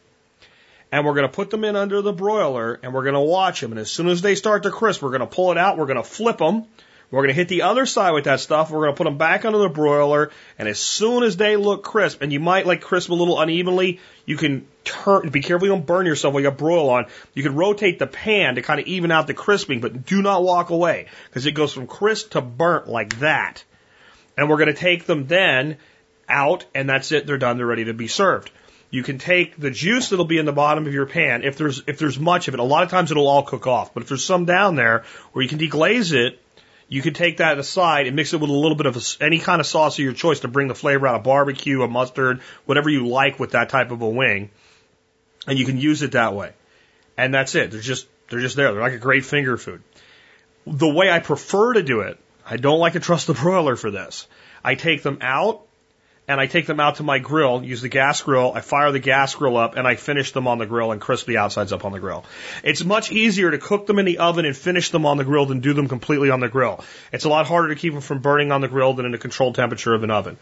And 0.90 1.06
we're 1.06 1.14
going 1.14 1.26
to 1.26 1.32
put 1.32 1.50
them 1.50 1.64
in 1.64 1.76
under 1.76 2.02
the 2.02 2.12
broiler 2.12 2.78
and 2.82 2.92
we're 2.92 3.02
going 3.02 3.14
to 3.14 3.20
watch 3.20 3.60
them. 3.60 3.72
And 3.72 3.80
as 3.80 3.90
soon 3.90 4.08
as 4.08 4.20
they 4.20 4.34
start 4.34 4.64
to 4.64 4.70
crisp, 4.70 5.02
we're 5.02 5.08
going 5.08 5.20
to 5.20 5.26
pull 5.26 5.50
it 5.50 5.56
out. 5.56 5.78
We're 5.78 5.86
going 5.86 5.96
to 5.96 6.02
flip 6.02 6.36
them. 6.36 6.66
We're 7.12 7.20
going 7.20 7.28
to 7.28 7.34
hit 7.34 7.48
the 7.48 7.62
other 7.62 7.84
side 7.84 8.12
with 8.12 8.24
that 8.24 8.40
stuff. 8.40 8.70
We're 8.70 8.84
going 8.86 8.94
to 8.94 8.96
put 8.96 9.04
them 9.04 9.18
back 9.18 9.44
under 9.44 9.58
the 9.58 9.68
broiler. 9.68 10.30
And 10.58 10.66
as 10.66 10.80
soon 10.80 11.24
as 11.24 11.36
they 11.36 11.56
look 11.56 11.84
crisp, 11.84 12.22
and 12.22 12.32
you 12.32 12.40
might 12.40 12.66
like 12.66 12.80
crisp 12.80 13.10
a 13.10 13.14
little 13.14 13.38
unevenly, 13.38 14.00
you 14.24 14.38
can 14.38 14.66
turn, 14.82 15.28
be 15.28 15.42
careful 15.42 15.68
you 15.68 15.74
don't 15.74 15.84
burn 15.84 16.06
yourself 16.06 16.32
while 16.32 16.42
you 16.42 16.50
broil 16.50 16.88
on. 16.88 17.06
You 17.34 17.42
can 17.42 17.54
rotate 17.54 17.98
the 17.98 18.06
pan 18.06 18.54
to 18.54 18.62
kind 18.62 18.80
of 18.80 18.86
even 18.86 19.12
out 19.12 19.26
the 19.26 19.34
crisping, 19.34 19.82
but 19.82 20.06
do 20.06 20.22
not 20.22 20.42
walk 20.42 20.70
away 20.70 21.08
because 21.28 21.44
it 21.44 21.52
goes 21.52 21.70
from 21.74 21.86
crisp 21.86 22.30
to 22.30 22.40
burnt 22.40 22.88
like 22.88 23.18
that. 23.18 23.62
And 24.38 24.48
we're 24.48 24.56
going 24.56 24.74
to 24.74 24.80
take 24.80 25.04
them 25.04 25.26
then 25.26 25.76
out 26.30 26.64
and 26.74 26.88
that's 26.88 27.12
it. 27.12 27.26
They're 27.26 27.36
done. 27.36 27.58
They're 27.58 27.66
ready 27.66 27.84
to 27.84 27.94
be 27.94 28.08
served. 28.08 28.50
You 28.90 29.02
can 29.02 29.18
take 29.18 29.58
the 29.58 29.70
juice 29.70 30.08
that'll 30.08 30.24
be 30.24 30.38
in 30.38 30.46
the 30.46 30.52
bottom 30.52 30.86
of 30.86 30.94
your 30.94 31.06
pan. 31.06 31.44
If 31.44 31.58
there's, 31.58 31.82
if 31.86 31.98
there's 31.98 32.18
much 32.18 32.48
of 32.48 32.54
it, 32.54 32.60
a 32.60 32.62
lot 32.62 32.84
of 32.84 32.90
times 32.90 33.10
it'll 33.10 33.28
all 33.28 33.42
cook 33.42 33.66
off, 33.66 33.92
but 33.92 34.02
if 34.02 34.08
there's 34.08 34.24
some 34.24 34.46
down 34.46 34.76
there 34.76 35.04
where 35.32 35.42
you 35.42 35.48
can 35.48 35.58
deglaze 35.58 36.14
it, 36.14 36.41
you 36.92 37.00
can 37.00 37.14
take 37.14 37.38
that 37.38 37.58
aside 37.58 38.06
and 38.06 38.14
mix 38.14 38.34
it 38.34 38.36
with 38.36 38.50
a 38.50 38.52
little 38.52 38.76
bit 38.76 38.84
of 38.84 38.98
a, 38.98 39.24
any 39.24 39.38
kind 39.38 39.60
of 39.60 39.66
sauce 39.66 39.98
of 39.98 40.04
your 40.04 40.12
choice 40.12 40.40
to 40.40 40.48
bring 40.48 40.68
the 40.68 40.74
flavor 40.74 41.06
out 41.06 41.14
of 41.14 41.22
barbecue, 41.22 41.80
a 41.80 41.88
mustard, 41.88 42.42
whatever 42.66 42.90
you 42.90 43.08
like 43.08 43.40
with 43.40 43.52
that 43.52 43.70
type 43.70 43.92
of 43.92 44.02
a 44.02 44.08
wing. 44.10 44.50
And 45.46 45.58
you 45.58 45.64
can 45.64 45.78
use 45.78 46.02
it 46.02 46.12
that 46.12 46.34
way. 46.34 46.52
And 47.16 47.32
that's 47.32 47.54
it. 47.54 47.70
They're 47.70 47.80
just, 47.80 48.06
they're 48.28 48.40
just 48.40 48.56
there. 48.56 48.72
They're 48.72 48.82
like 48.82 48.92
a 48.92 48.98
great 48.98 49.24
finger 49.24 49.56
food. 49.56 49.82
The 50.66 50.86
way 50.86 51.10
I 51.10 51.20
prefer 51.20 51.72
to 51.72 51.82
do 51.82 52.00
it, 52.00 52.18
I 52.44 52.58
don't 52.58 52.78
like 52.78 52.92
to 52.92 53.00
trust 53.00 53.26
the 53.26 53.32
broiler 53.32 53.74
for 53.74 53.90
this. 53.90 54.28
I 54.62 54.74
take 54.74 55.02
them 55.02 55.16
out 55.22 55.62
and 56.32 56.40
I 56.40 56.46
take 56.46 56.66
them 56.66 56.80
out 56.80 56.96
to 56.96 57.02
my 57.02 57.18
grill, 57.18 57.62
use 57.62 57.82
the 57.82 57.88
gas 57.88 58.22
grill, 58.22 58.52
I 58.54 58.62
fire 58.62 58.90
the 58.90 58.98
gas 58.98 59.34
grill 59.34 59.56
up, 59.56 59.76
and 59.76 59.86
I 59.86 59.96
finish 59.96 60.32
them 60.32 60.48
on 60.48 60.58
the 60.58 60.66
grill 60.66 60.90
and 60.90 61.00
crisp 61.00 61.26
the 61.26 61.36
outsides 61.36 61.72
up 61.72 61.84
on 61.84 61.92
the 61.92 62.00
grill. 62.00 62.24
It's 62.64 62.84
much 62.84 63.12
easier 63.12 63.50
to 63.50 63.58
cook 63.58 63.86
them 63.86 63.98
in 63.98 64.06
the 64.06 64.18
oven 64.18 64.44
and 64.44 64.56
finish 64.56 64.90
them 64.90 65.04
on 65.04 65.18
the 65.18 65.24
grill 65.24 65.46
than 65.46 65.60
do 65.60 65.74
them 65.74 65.88
completely 65.88 66.30
on 66.30 66.40
the 66.40 66.48
grill. 66.48 66.84
It's 67.12 67.24
a 67.24 67.28
lot 67.28 67.46
harder 67.46 67.68
to 67.68 67.74
keep 67.74 67.92
them 67.92 68.02
from 68.02 68.20
burning 68.20 68.50
on 68.50 68.62
the 68.62 68.68
grill 68.68 68.94
than 68.94 69.06
in 69.06 69.14
a 69.14 69.18
controlled 69.18 69.54
temperature 69.54 69.94
of 69.94 70.02
an 70.02 70.10
oven. 70.10 70.38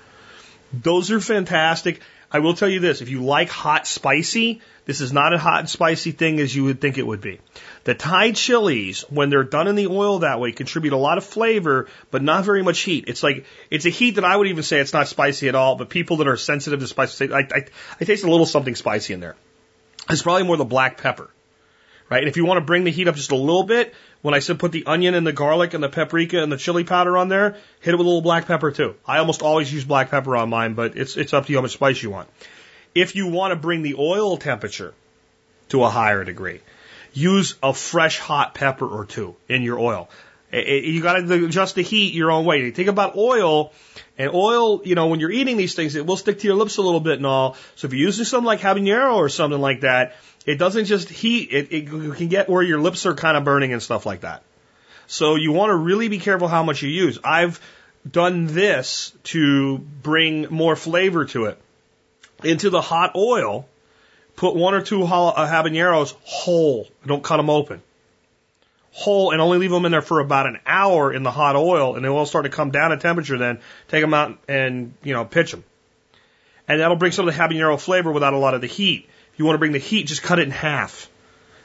Those 0.73 1.11
are 1.11 1.21
fantastic. 1.21 2.01
I 2.31 2.39
will 2.39 2.55
tell 2.55 2.69
you 2.69 2.79
this, 2.79 3.03
if 3.03 3.09
you 3.09 3.25
like 3.25 3.49
hot 3.49 3.89
spicy, 3.89 4.61
this 4.85 5.01
is 5.01 5.13
not 5.13 5.35
a 5.35 5.39
hot 5.39 5.61
and 5.61 5.69
spicy 5.69 6.13
thing 6.13 6.39
as 6.39 6.55
you 6.55 6.65
would 6.65 6.81
think 6.81 6.97
it 6.97 7.07
would 7.07 7.21
be. 7.21 7.41
The 7.85 7.95
Thai 7.95 8.33
chilies, 8.33 9.03
when 9.09 9.31
they're 9.31 9.45
done 9.45 9.67
in 9.67 9.75
the 9.75 9.87
oil 9.87 10.19
that 10.19 10.39
way, 10.39 10.53
contribute 10.53 10.93
a 10.93 10.99
lot 10.99 11.17
of 11.17 11.25
flavor, 11.25 11.89
but 12.11 12.23
not 12.23 12.45
very 12.45 12.63
much 12.63 12.81
heat. 12.81 13.05
It's 13.09 13.23
like, 13.23 13.47
it's 13.71 13.87
a 13.87 13.91
heat 13.91 14.17
that 14.17 14.25
I 14.25 14.37
would 14.37 14.49
even 14.49 14.63
say 14.63 14.81
it's 14.81 14.93
not 14.93 15.09
spicy 15.09 15.49
at 15.49 15.55
all, 15.55 15.77
but 15.77 15.89
people 15.89 16.19
that 16.19 16.29
are 16.29 16.37
sensitive 16.37 16.81
to 16.81 16.87
spice 16.87 17.15
say, 17.15 17.31
I, 17.31 17.39
I, 17.39 17.65
I 17.99 18.05
taste 18.05 18.25
a 18.25 18.31
little 18.31 18.45
something 18.45 18.75
spicy 18.75 19.15
in 19.15 19.21
there. 19.21 19.35
It's 20.11 20.23
probably 20.23 20.43
more 20.43 20.59
the 20.59 20.65
black 20.65 20.99
pepper. 20.99 21.31
Right? 22.11 22.19
And 22.19 22.29
if 22.29 22.37
you 22.37 22.45
want 22.45 22.59
to 22.59 22.65
bring 22.65 22.85
the 22.85 22.91
heat 22.91 23.07
up 23.07 23.15
just 23.15 23.31
a 23.31 23.37
little 23.37 23.63
bit, 23.63 23.95
when 24.21 24.35
I 24.35 24.41
said 24.41 24.59
put 24.59 24.73
the 24.73 24.85
onion 24.85 25.15
and 25.15 25.25
the 25.25 25.33
garlic 25.33 25.75
and 25.75 25.83
the 25.83 25.89
paprika 25.89 26.43
and 26.43 26.51
the 26.51 26.57
chili 26.57 26.83
powder 26.83 27.17
on 27.17 27.29
there, 27.29 27.57
hit 27.81 27.95
it 27.95 27.97
with 27.97 28.05
a 28.05 28.09
little 28.09 28.21
black 28.21 28.47
pepper 28.47 28.73
too. 28.73 28.97
I 29.07 29.19
almost 29.19 29.43
always 29.43 29.73
use 29.73 29.85
black 29.85 30.11
pepper 30.11 30.37
on 30.37 30.51
mine, 30.51 30.75
but 30.75 30.97
it's, 30.97 31.17
it's 31.17 31.33
up 31.33 31.47
to 31.47 31.53
you 31.53 31.59
how 31.59 31.63
much 31.63 31.73
spice 31.75 32.03
you 32.03 32.11
want. 32.11 32.29
If 32.95 33.15
you 33.15 33.29
want 33.29 33.53
to 33.53 33.57
bring 33.57 33.83
the 33.83 33.95
oil 33.97 34.37
temperature 34.37 34.93
to 35.69 35.85
a 35.85 35.89
higher 35.89 36.25
degree, 36.25 36.61
use 37.13 37.57
a 37.63 37.73
fresh 37.73 38.19
hot 38.19 38.55
pepper 38.55 38.87
or 38.87 39.05
two 39.05 39.37
in 39.49 39.63
your 39.63 39.79
oil. 39.79 40.09
You 40.53 41.01
got 41.01 41.15
to 41.15 41.45
adjust 41.45 41.77
the 41.77 41.83
heat 41.83 42.13
your 42.13 42.31
own 42.31 42.45
way. 42.45 42.71
Think 42.73 42.89
about 42.89 43.17
oil, 43.17 43.73
and 44.19 44.35
oil, 44.35 44.83
you 44.85 44.97
know, 44.97 45.07
when 45.07 45.21
you're 45.21 45.31
eating 45.31 45.57
these 45.57 45.75
things, 45.75 45.95
it 45.95 46.05
will 46.05 46.17
stick 46.17 46.41
to 46.41 46.47
your 46.47 46.57
lips 46.57 46.77
a 46.77 46.83
little 46.83 47.01
bit 47.01 47.19
and 47.19 47.27
all. 47.27 47.57
So 47.77 47.87
if 47.87 47.95
you're 47.95 48.07
using 48.07 48.25
something 48.25 48.45
like 48.47 48.61
habanero 48.61 49.15
or 49.15 49.29
something 49.29 49.61
like 49.61 49.81
that, 49.81 50.17
it 50.45 50.57
doesn't 50.59 50.87
just 50.87 51.09
heat, 51.09 51.53
it, 51.53 51.73
it 51.73 51.87
can 51.89 52.29
get 52.29 52.49
where 52.49 52.63
your 52.63 52.81
lips 52.81 53.07
are 53.07 53.15
kind 53.15 53.37
of 53.37 53.45
burning 53.45 53.73
and 53.73 53.83
stuff 53.83 54.05
like 54.05 54.21
that. 54.21 54.43
So 55.07 55.37
you 55.37 55.53
want 55.53 55.71
to 55.71 55.77
really 55.77 56.09
be 56.09 56.19
careful 56.19 56.49
how 56.49 56.63
much 56.63 56.83
you 56.83 56.91
use. 56.91 57.19
I've 57.25 57.61
done 58.09 58.47
this 58.47 59.13
to 59.25 59.79
bring 59.79 60.49
more 60.51 60.77
flavor 60.77 61.25
to 61.27 61.47
it. 61.47 61.59
Into 62.45 62.69
the 62.69 62.83
hot 62.83 63.17
oil, 63.17 63.69
put 64.41 64.57
one 64.57 64.73
or 64.73 64.81
two 64.81 65.05
uh, 65.05 65.47
habaneros 65.47 66.15
whole. 66.23 66.89
Don't 67.05 67.23
cut 67.23 67.37
them 67.37 67.51
open. 67.51 67.83
Whole 68.91 69.33
and 69.33 69.41
only 69.41 69.59
leave 69.59 69.71
them 69.71 69.85
in 69.85 69.93
there 69.93 70.01
for 70.01 70.19
about 70.19 70.47
an 70.47 70.59
hour 70.65 71.13
in 71.13 71.23
the 71.23 71.31
hot 71.31 71.57
oil 71.57 71.95
and 71.95 72.03
they 72.03 72.09
will 72.09 72.25
start 72.25 72.47
to 72.47 72.51
come 72.51 72.71
down 72.71 72.91
in 72.91 72.99
temperature 72.99 73.37
then. 73.37 73.61
Take 73.89 74.01
them 74.01 74.15
out 74.15 74.39
and, 74.49 74.95
you 75.03 75.13
know, 75.13 75.27
pitch 75.27 75.51
them. 75.51 75.63
And 76.67 76.81
that'll 76.81 76.97
bring 76.97 77.13
some 77.13 77.29
of 77.29 77.35
the 77.35 77.39
habanero 77.39 77.79
flavor 77.79 78.11
without 78.11 78.33
a 78.33 78.39
lot 78.39 78.55
of 78.55 78.63
the 78.63 78.67
heat. 78.67 79.11
If 79.35 79.39
you 79.39 79.45
want 79.45 79.57
to 79.57 79.59
bring 79.59 79.73
the 79.73 79.79
heat, 79.79 80.07
just 80.07 80.23
cut 80.23 80.39
it 80.39 80.45
in 80.45 80.53
half. 80.53 81.11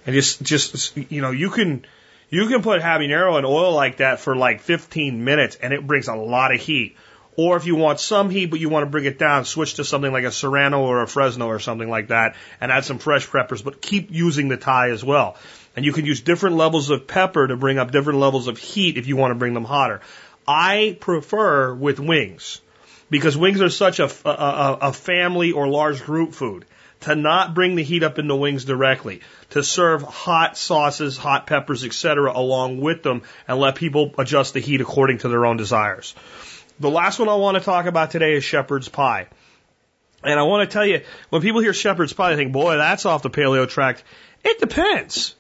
And 0.06 0.14
just, 0.14 0.42
just, 0.42 0.98
you 0.98 1.22
know, 1.22 1.32
you 1.32 1.52
can, 1.52 1.86
you 2.30 2.46
can 2.48 2.62
put 2.62 2.82
habanero 2.82 3.40
in 3.40 3.46
oil 3.46 3.72
like 3.72 3.98
that 3.98 4.20
for 4.20 4.36
like 4.36 4.60
15 4.60 5.24
minutes 5.24 5.56
and 5.62 5.72
it 5.72 5.88
brings 5.88 6.10
a 6.10 6.16
lot 6.16 6.54
of 6.54 6.60
heat. 6.60 6.98
Or 7.38 7.58
if 7.58 7.66
you 7.66 7.76
want 7.76 8.00
some 8.00 8.30
heat 8.30 8.48
but 8.48 8.60
you 8.60 8.70
want 8.70 8.84
to 8.86 8.90
bring 8.90 9.06
it 9.06 9.20
down, 9.20 9.46
switch 9.46 9.76
to 9.76 9.84
something 9.84 10.12
like 10.12 10.24
a 10.24 10.32
Serrano 10.32 10.82
or 10.82 11.02
a 11.02 11.08
Fresno 11.08 11.48
or 11.48 11.60
something 11.60 11.90
like 11.90 12.08
that 12.08 12.36
and 12.62 12.72
add 12.72 12.86
some 12.86 12.98
fresh 12.98 13.30
peppers, 13.30 13.62
but 13.62 13.82
keep 13.82 14.10
using 14.12 14.48
the 14.48 14.58
Thai 14.58 14.92
as 14.92 15.04
well. 15.04 15.36
And 15.76 15.84
you 15.84 15.92
can 15.92 16.06
use 16.06 16.22
different 16.22 16.56
levels 16.56 16.90
of 16.90 17.08
pepper 17.08 17.48
to 17.48 17.58
bring 17.58 17.78
up 17.78 17.92
different 17.92 18.20
levels 18.20 18.48
of 18.48 18.58
heat 18.58 18.98
if 18.98 19.08
you 19.08 19.18
want 19.18 19.32
to 19.32 19.36
bring 19.36 19.54
them 19.54 19.66
hotter. 19.66 20.02
I 20.48 20.98
prefer 21.00 21.74
with 21.74 22.00
wings 22.00 22.62
because 23.10 23.36
wings 23.36 23.62
are 23.62 23.70
such 23.70 24.00
a, 24.00 24.10
a, 24.26 24.78
a 24.82 24.94
family 24.94 25.52
or 25.52 25.68
large 25.68 26.04
group 26.04 26.34
food 26.34 26.66
to 27.02 27.16
not 27.16 27.54
bring 27.54 27.76
the 27.76 27.84
heat 27.84 28.04
up 28.04 28.18
in 28.20 28.28
the 28.28 28.36
wings 28.36 28.66
directly, 28.66 29.22
to 29.52 29.64
serve 29.64 30.02
hot 30.02 30.58
sauces, 30.58 31.18
hot 31.18 31.46
peppers, 31.46 31.84
etc. 31.84 32.32
along 32.34 32.80
with 32.80 33.04
them 33.04 33.22
and 33.48 33.60
let 33.60 33.76
people 33.76 34.14
adjust 34.18 34.54
the 34.54 34.60
heat 34.60 34.82
according 34.82 35.20
to 35.20 35.30
their 35.30 35.46
own 35.46 35.58
desires. 35.58 36.16
The 36.80 36.90
last 36.90 37.20
one 37.20 37.30
I 37.30 37.36
want 37.36 37.58
to 37.58 37.64
talk 37.64 37.86
about 37.86 38.12
today 38.12 38.34
is 38.34 38.44
shepherd's 38.44 38.90
pie. 38.90 39.28
And 40.24 40.40
I 40.40 40.44
want 40.44 40.70
to 40.70 40.74
tell 40.74 40.86
you, 40.86 41.02
when 41.30 41.42
people 41.42 41.62
hear 41.62 41.74
shepherd's 41.74 42.14
pie, 42.14 42.32
they 42.32 42.36
think, 42.36 42.52
boy, 42.52 42.78
that's 42.78 43.06
off 43.06 43.22
the 43.22 43.30
paleo 43.30 43.70
track. 43.70 44.04
It 44.44 44.60
depends, 44.60 45.36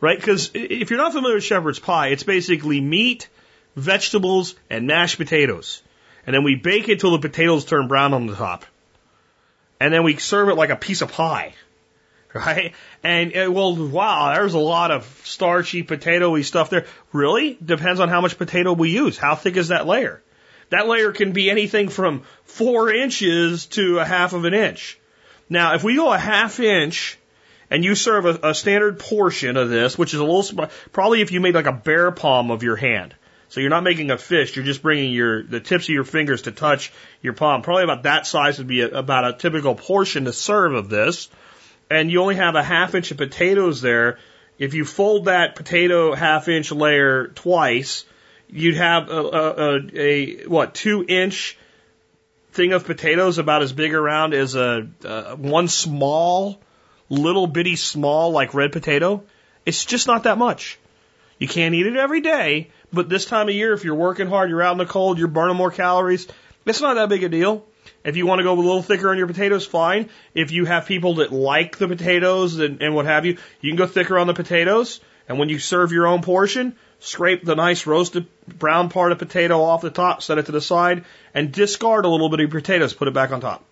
right? 0.00 0.18
Because 0.18 0.50
if 0.54 0.90
you're 0.90 0.98
not 0.98 1.12
familiar 1.12 1.36
with 1.36 1.44
shepherd's 1.44 1.78
pie, 1.78 2.08
it's 2.08 2.22
basically 2.22 2.80
meat, 2.80 3.28
vegetables, 3.76 4.54
and 4.70 4.86
mashed 4.86 5.18
potatoes. 5.18 5.82
And 6.26 6.34
then 6.34 6.44
we 6.44 6.54
bake 6.54 6.88
it 6.88 7.00
till 7.00 7.12
the 7.12 7.18
potatoes 7.18 7.64
turn 7.64 7.88
brown 7.88 8.14
on 8.14 8.26
the 8.26 8.34
top. 8.34 8.64
And 9.80 9.92
then 9.92 10.04
we 10.04 10.16
serve 10.16 10.48
it 10.48 10.54
like 10.54 10.70
a 10.70 10.76
piece 10.76 11.02
of 11.02 11.12
pie. 11.12 11.54
Right? 12.34 12.74
And, 13.02 13.34
uh, 13.34 13.50
well, 13.50 13.74
wow, 13.74 14.34
there's 14.34 14.52
a 14.52 14.58
lot 14.58 14.90
of 14.90 15.06
starchy, 15.24 15.82
potatoy 15.82 16.44
stuff 16.44 16.68
there. 16.68 16.84
Really? 17.10 17.56
Depends 17.64 18.00
on 18.00 18.10
how 18.10 18.20
much 18.20 18.36
potato 18.36 18.74
we 18.74 18.90
use. 18.90 19.16
How 19.16 19.34
thick 19.34 19.56
is 19.56 19.68
that 19.68 19.86
layer? 19.86 20.22
That 20.70 20.86
layer 20.86 21.12
can 21.12 21.32
be 21.32 21.50
anything 21.50 21.88
from 21.88 22.22
four 22.44 22.92
inches 22.92 23.66
to 23.66 23.98
a 23.98 24.04
half 24.04 24.32
of 24.32 24.44
an 24.44 24.54
inch. 24.54 24.98
Now, 25.48 25.74
if 25.74 25.82
we 25.82 25.96
go 25.96 26.12
a 26.12 26.18
half 26.18 26.60
inch 26.60 27.18
and 27.70 27.84
you 27.84 27.94
serve 27.94 28.26
a, 28.26 28.50
a 28.50 28.54
standard 28.54 28.98
portion 28.98 29.56
of 29.56 29.70
this, 29.70 29.96
which 29.96 30.14
is 30.14 30.20
a 30.20 30.24
little, 30.24 30.68
probably 30.92 31.22
if 31.22 31.32
you 31.32 31.40
made 31.40 31.54
like 31.54 31.66
a 31.66 31.72
bare 31.72 32.10
palm 32.10 32.50
of 32.50 32.62
your 32.62 32.76
hand. 32.76 33.14
So 33.50 33.60
you're 33.60 33.70
not 33.70 33.82
making 33.82 34.10
a 34.10 34.18
fist, 34.18 34.56
you're 34.56 34.64
just 34.64 34.82
bringing 34.82 35.10
your, 35.12 35.42
the 35.42 35.60
tips 35.60 35.84
of 35.84 35.94
your 35.94 36.04
fingers 36.04 36.42
to 36.42 36.52
touch 36.52 36.92
your 37.22 37.32
palm. 37.32 37.62
Probably 37.62 37.84
about 37.84 38.02
that 38.02 38.26
size 38.26 38.58
would 38.58 38.66
be 38.66 38.82
a, 38.82 38.88
about 38.88 39.24
a 39.24 39.38
typical 39.38 39.74
portion 39.74 40.26
to 40.26 40.34
serve 40.34 40.74
of 40.74 40.90
this. 40.90 41.30
And 41.90 42.10
you 42.10 42.20
only 42.20 42.34
have 42.34 42.56
a 42.56 42.62
half 42.62 42.94
inch 42.94 43.10
of 43.10 43.16
potatoes 43.16 43.80
there. 43.80 44.18
If 44.58 44.74
you 44.74 44.84
fold 44.84 45.26
that 45.26 45.56
potato 45.56 46.14
half 46.14 46.48
inch 46.48 46.70
layer 46.70 47.28
twice, 47.28 48.04
you'd 48.48 48.76
have 48.76 49.08
a, 49.08 49.20
a, 49.20 49.78
a, 49.94 50.46
what 50.46 50.74
two 50.74 51.04
inch 51.06 51.58
thing 52.52 52.72
of 52.72 52.84
potatoes 52.84 53.38
about 53.38 53.62
as 53.62 53.72
big 53.72 53.94
around 53.94 54.34
as 54.34 54.54
a, 54.54 54.88
a 55.04 55.36
one 55.36 55.68
small 55.68 56.60
little 57.08 57.46
bitty 57.46 57.76
small 57.76 58.32
like 58.32 58.54
red 58.54 58.72
potato. 58.72 59.22
It's 59.64 59.84
just 59.84 60.06
not 60.06 60.24
that 60.24 60.38
much. 60.38 60.78
You 61.38 61.46
can't 61.46 61.74
eat 61.74 61.86
it 61.86 61.96
every 61.96 62.20
day, 62.20 62.70
but 62.92 63.08
this 63.08 63.24
time 63.24 63.48
of 63.48 63.54
year, 63.54 63.72
if 63.72 63.84
you're 63.84 63.94
working 63.94 64.26
hard, 64.26 64.50
you're 64.50 64.62
out 64.62 64.72
in 64.72 64.78
the 64.78 64.86
cold, 64.86 65.18
you're 65.18 65.28
burning 65.28 65.56
more 65.56 65.70
calories, 65.70 66.26
it's 66.66 66.80
not 66.80 66.94
that 66.94 67.08
big 67.08 67.22
a 67.22 67.28
deal. 67.28 67.64
If 68.04 68.16
you 68.16 68.26
want 68.26 68.40
to 68.40 68.42
go 68.42 68.54
a 68.54 68.56
little 68.56 68.82
thicker 68.82 69.10
on 69.10 69.18
your 69.18 69.26
potatoes, 69.26 69.66
fine. 69.66 70.08
If 70.34 70.50
you 70.50 70.64
have 70.64 70.86
people 70.86 71.16
that 71.16 71.32
like 71.32 71.78
the 71.78 71.88
potatoes 71.88 72.58
and, 72.58 72.82
and 72.82 72.94
what 72.94 73.06
have 73.06 73.24
you, 73.24 73.38
you 73.60 73.70
can 73.70 73.76
go 73.76 73.86
thicker 73.86 74.18
on 74.18 74.26
the 74.26 74.34
potatoes. 74.34 75.00
And 75.28 75.38
when 75.38 75.48
you 75.48 75.58
serve 75.58 75.92
your 75.92 76.06
own 76.06 76.22
portion, 76.22 76.76
scrape 77.00 77.44
the 77.44 77.54
nice 77.54 77.86
roasted 77.86 78.26
brown 78.46 78.88
part 78.88 79.12
of 79.12 79.18
potato 79.18 79.62
off 79.62 79.82
the 79.82 79.90
top, 79.90 80.22
set 80.22 80.38
it 80.38 80.46
to 80.46 80.52
the 80.52 80.60
side, 80.60 81.04
and 81.34 81.52
discard 81.52 82.04
a 82.04 82.08
little 82.08 82.28
bit 82.28 82.40
of 82.40 82.52
your 82.52 82.60
potatoes, 82.60 82.94
put 82.94 83.08
it 83.08 83.14
back 83.14 83.30
on 83.30 83.40
top. 83.40 83.64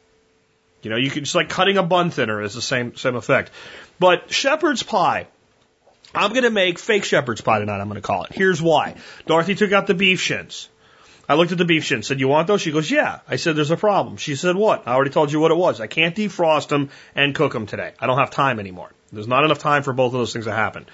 You 0.83 0.91
know, 0.91 0.97
you 0.97 1.11
can 1.11 1.25
just 1.25 1.35
like 1.35 1.49
cutting 1.49 1.79
a 1.79 1.83
bun 1.83 2.11
thinner 2.11 2.41
is 2.41 2.55
the 2.55 2.63
same 2.63 2.97
same 2.97 3.17
effect. 3.17 3.51
But 3.99 4.33
shepherd's 4.33 4.83
pie, 4.83 5.27
I'm 6.15 6.33
to 6.33 6.51
make 6.51 6.79
fake 6.79 7.05
shepherd's 7.05 7.41
pie 7.41 7.59
tonight. 7.59 7.81
I'm 7.81 7.93
to 7.93 8.01
call 8.01 8.25
it. 8.25 8.33
Here's 8.33 8.63
why. 8.63 8.95
Dorothy 9.27 9.55
took 9.55 9.73
out 9.73 9.87
the 9.87 9.95
beef 9.95 10.21
shins. 10.21 10.69
I 11.29 11.35
looked 11.35 11.51
at 11.51 11.59
the 11.59 11.65
beef 11.65 11.83
shins. 11.83 12.07
Said, 12.07 12.21
"You 12.21 12.29
want 12.29 12.47
those?" 12.47 12.61
She 12.61 12.71
goes, 12.71 12.89
"Yeah." 12.89 13.19
I 13.29 13.37
said, 13.37 13.57
"There's 13.57 13.73
a 13.73 13.77
problem." 13.77 14.17
She 14.17 14.37
said, 14.37 14.55
"What?" 14.55 14.85
I 14.87 14.93
already 14.93 15.11
told 15.11 15.33
you 15.33 15.41
what 15.41 15.51
it 15.51 15.57
was. 15.57 15.81
I 15.81 15.89
can't 15.89 16.15
defrost 16.15 16.69
them 16.69 16.91
and 17.17 17.35
cook 17.35 17.53
them 17.53 17.67
today. 17.67 17.93
I 17.99 18.07
don't 18.07 18.19
have 18.19 18.31
time 18.31 18.61
anymore. 18.61 18.93
There's 19.13 19.27
not 19.27 19.45
enough 19.45 19.59
time 19.59 19.83
for 19.83 19.93
both 19.93 20.13
of 20.15 20.21
those 20.21 20.33
things 20.33 20.45
to 20.45 20.53
happen. 20.53 20.87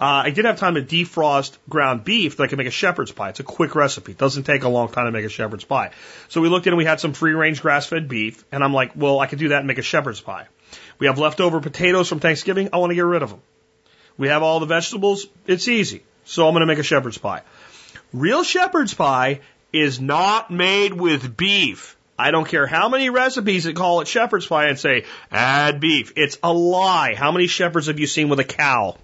Uh, 0.00 0.22
I 0.26 0.30
did 0.30 0.44
have 0.44 0.58
time 0.58 0.76
to 0.76 0.82
defrost 0.82 1.56
ground 1.68 2.04
beef 2.04 2.36
that 2.36 2.44
I 2.44 2.46
could 2.46 2.58
make 2.58 2.68
a 2.68 2.72
shepherd's 2.72 3.10
pie. 3.10 3.30
It's 3.30 3.40
a 3.40 3.44
quick 3.44 3.74
recipe. 3.74 4.12
It 4.12 4.18
doesn't 4.18 4.44
take 4.44 4.62
a 4.62 4.68
long 4.68 4.88
time 4.88 5.06
to 5.06 5.10
make 5.10 5.24
a 5.24 5.28
shepherd's 5.28 5.64
pie. 5.64 5.90
So 6.28 6.40
we 6.40 6.48
looked 6.48 6.66
in 6.68 6.72
and 6.72 6.78
we 6.78 6.84
had 6.84 7.00
some 7.00 7.14
free 7.14 7.32
range 7.32 7.60
grass 7.62 7.86
fed 7.86 8.08
beef, 8.08 8.44
and 8.52 8.62
I'm 8.62 8.72
like, 8.72 8.92
well, 8.94 9.18
I 9.18 9.26
could 9.26 9.40
do 9.40 9.48
that 9.48 9.58
and 9.58 9.66
make 9.66 9.78
a 9.78 9.82
shepherd's 9.82 10.20
pie. 10.20 10.46
We 11.00 11.08
have 11.08 11.18
leftover 11.18 11.60
potatoes 11.60 12.08
from 12.08 12.20
Thanksgiving. 12.20 12.68
I 12.72 12.78
want 12.78 12.90
to 12.90 12.94
get 12.94 13.04
rid 13.04 13.22
of 13.22 13.30
them. 13.30 13.40
We 14.16 14.28
have 14.28 14.42
all 14.42 14.60
the 14.60 14.66
vegetables. 14.66 15.26
It's 15.46 15.66
easy. 15.66 16.02
So 16.24 16.46
I'm 16.46 16.52
going 16.52 16.60
to 16.60 16.66
make 16.66 16.78
a 16.78 16.84
shepherd's 16.84 17.18
pie. 17.18 17.42
Real 18.12 18.44
shepherd's 18.44 18.94
pie 18.94 19.40
is 19.72 20.00
not 20.00 20.50
made 20.50 20.92
with 20.92 21.36
beef. 21.36 21.96
I 22.18 22.30
don't 22.30 22.48
care 22.48 22.66
how 22.66 22.88
many 22.88 23.10
recipes 23.10 23.64
that 23.64 23.76
call 23.76 24.00
it 24.00 24.08
shepherd's 24.08 24.46
pie 24.46 24.66
and 24.66 24.78
say, 24.78 25.04
add 25.30 25.80
beef. 25.80 26.12
It's 26.16 26.38
a 26.42 26.52
lie. 26.52 27.14
How 27.14 27.32
many 27.32 27.46
shepherds 27.46 27.86
have 27.86 28.00
you 28.00 28.06
seen 28.06 28.28
with 28.28 28.40
a 28.40 28.44
cow? 28.44 28.96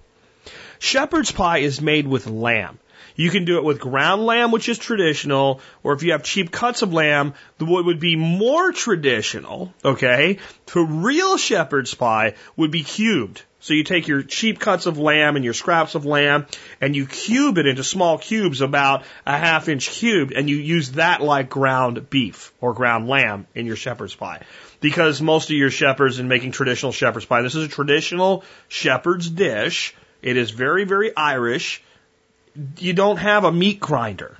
Shepherd's 0.85 1.33
pie 1.33 1.61
is 1.61 1.81
made 1.81 2.07
with 2.07 2.27
lamb. 2.27 2.79
You 3.17 3.31
can 3.31 3.47
do 3.47 3.57
it 3.57 3.65
with 3.65 3.81
ground 3.81 4.27
lamb, 4.27 4.51
which 4.51 4.69
is 4.69 4.77
traditional, 4.77 5.63
or 5.83 5.95
if 5.95 6.03
you 6.03 6.13
have 6.13 6.25
cheap 6.25 6.51
cuts 6.53 6.83
of 6.83 6.93
lamb, 6.93 7.33
the 7.57 7.65
what 7.65 7.87
would 7.87 8.01
be 8.01 8.17
more 8.17 8.71
traditional, 8.71 9.73
okay, 9.83 10.41
to 10.67 10.85
real 10.85 11.39
shepherd's 11.39 11.95
pie 11.95 12.35
would 12.57 12.71
be 12.71 12.83
cubed. 12.83 13.43
So 13.61 13.73
you 13.73 13.83
take 13.83 14.09
your 14.09 14.23
cheap 14.23 14.61
cuts 14.61 14.85
of 14.85 14.99
lamb 14.99 15.37
and 15.37 15.45
your 15.45 15.55
scraps 15.55 15.95
of 15.95 16.05
lamb 16.05 16.45
and 16.83 16.95
you 16.95 17.07
cube 17.07 17.57
it 17.57 17.67
into 17.67 17.83
small 17.83 18.19
cubes 18.19 18.61
about 18.61 19.05
a 19.25 19.39
half 19.39 19.71
inch 19.71 19.89
cubed 19.89 20.35
and 20.35 20.51
you 20.51 20.57
use 20.57 20.93
that 20.93 21.23
like 21.23 21.49
ground 21.49 22.11
beef 22.11 22.53
or 22.61 22.75
ground 22.75 23.09
lamb 23.09 23.47
in 23.55 23.65
your 23.65 23.77
shepherd's 23.77 24.15
pie. 24.15 24.43
Because 24.83 25.23
most 25.23 25.49
of 25.49 25.57
your 25.57 25.71
shepherds 25.71 26.19
in 26.19 26.29
making 26.29 26.53
traditional 26.53 26.93
shepherd's 26.93 27.25
pie, 27.25 27.41
this 27.41 27.55
is 27.55 27.65
a 27.65 27.69
traditional 27.69 28.45
shepherd's 28.69 29.31
dish. 29.31 29.95
It 30.25 30.37
is 30.37 30.51
very, 30.51 30.85
very 30.85 31.17
Irish. 31.17 31.83
You 32.79 32.93
don't 32.93 33.19
have 33.19 33.45
a 33.45 33.53
meat 33.53 33.79
grinder. 33.79 34.37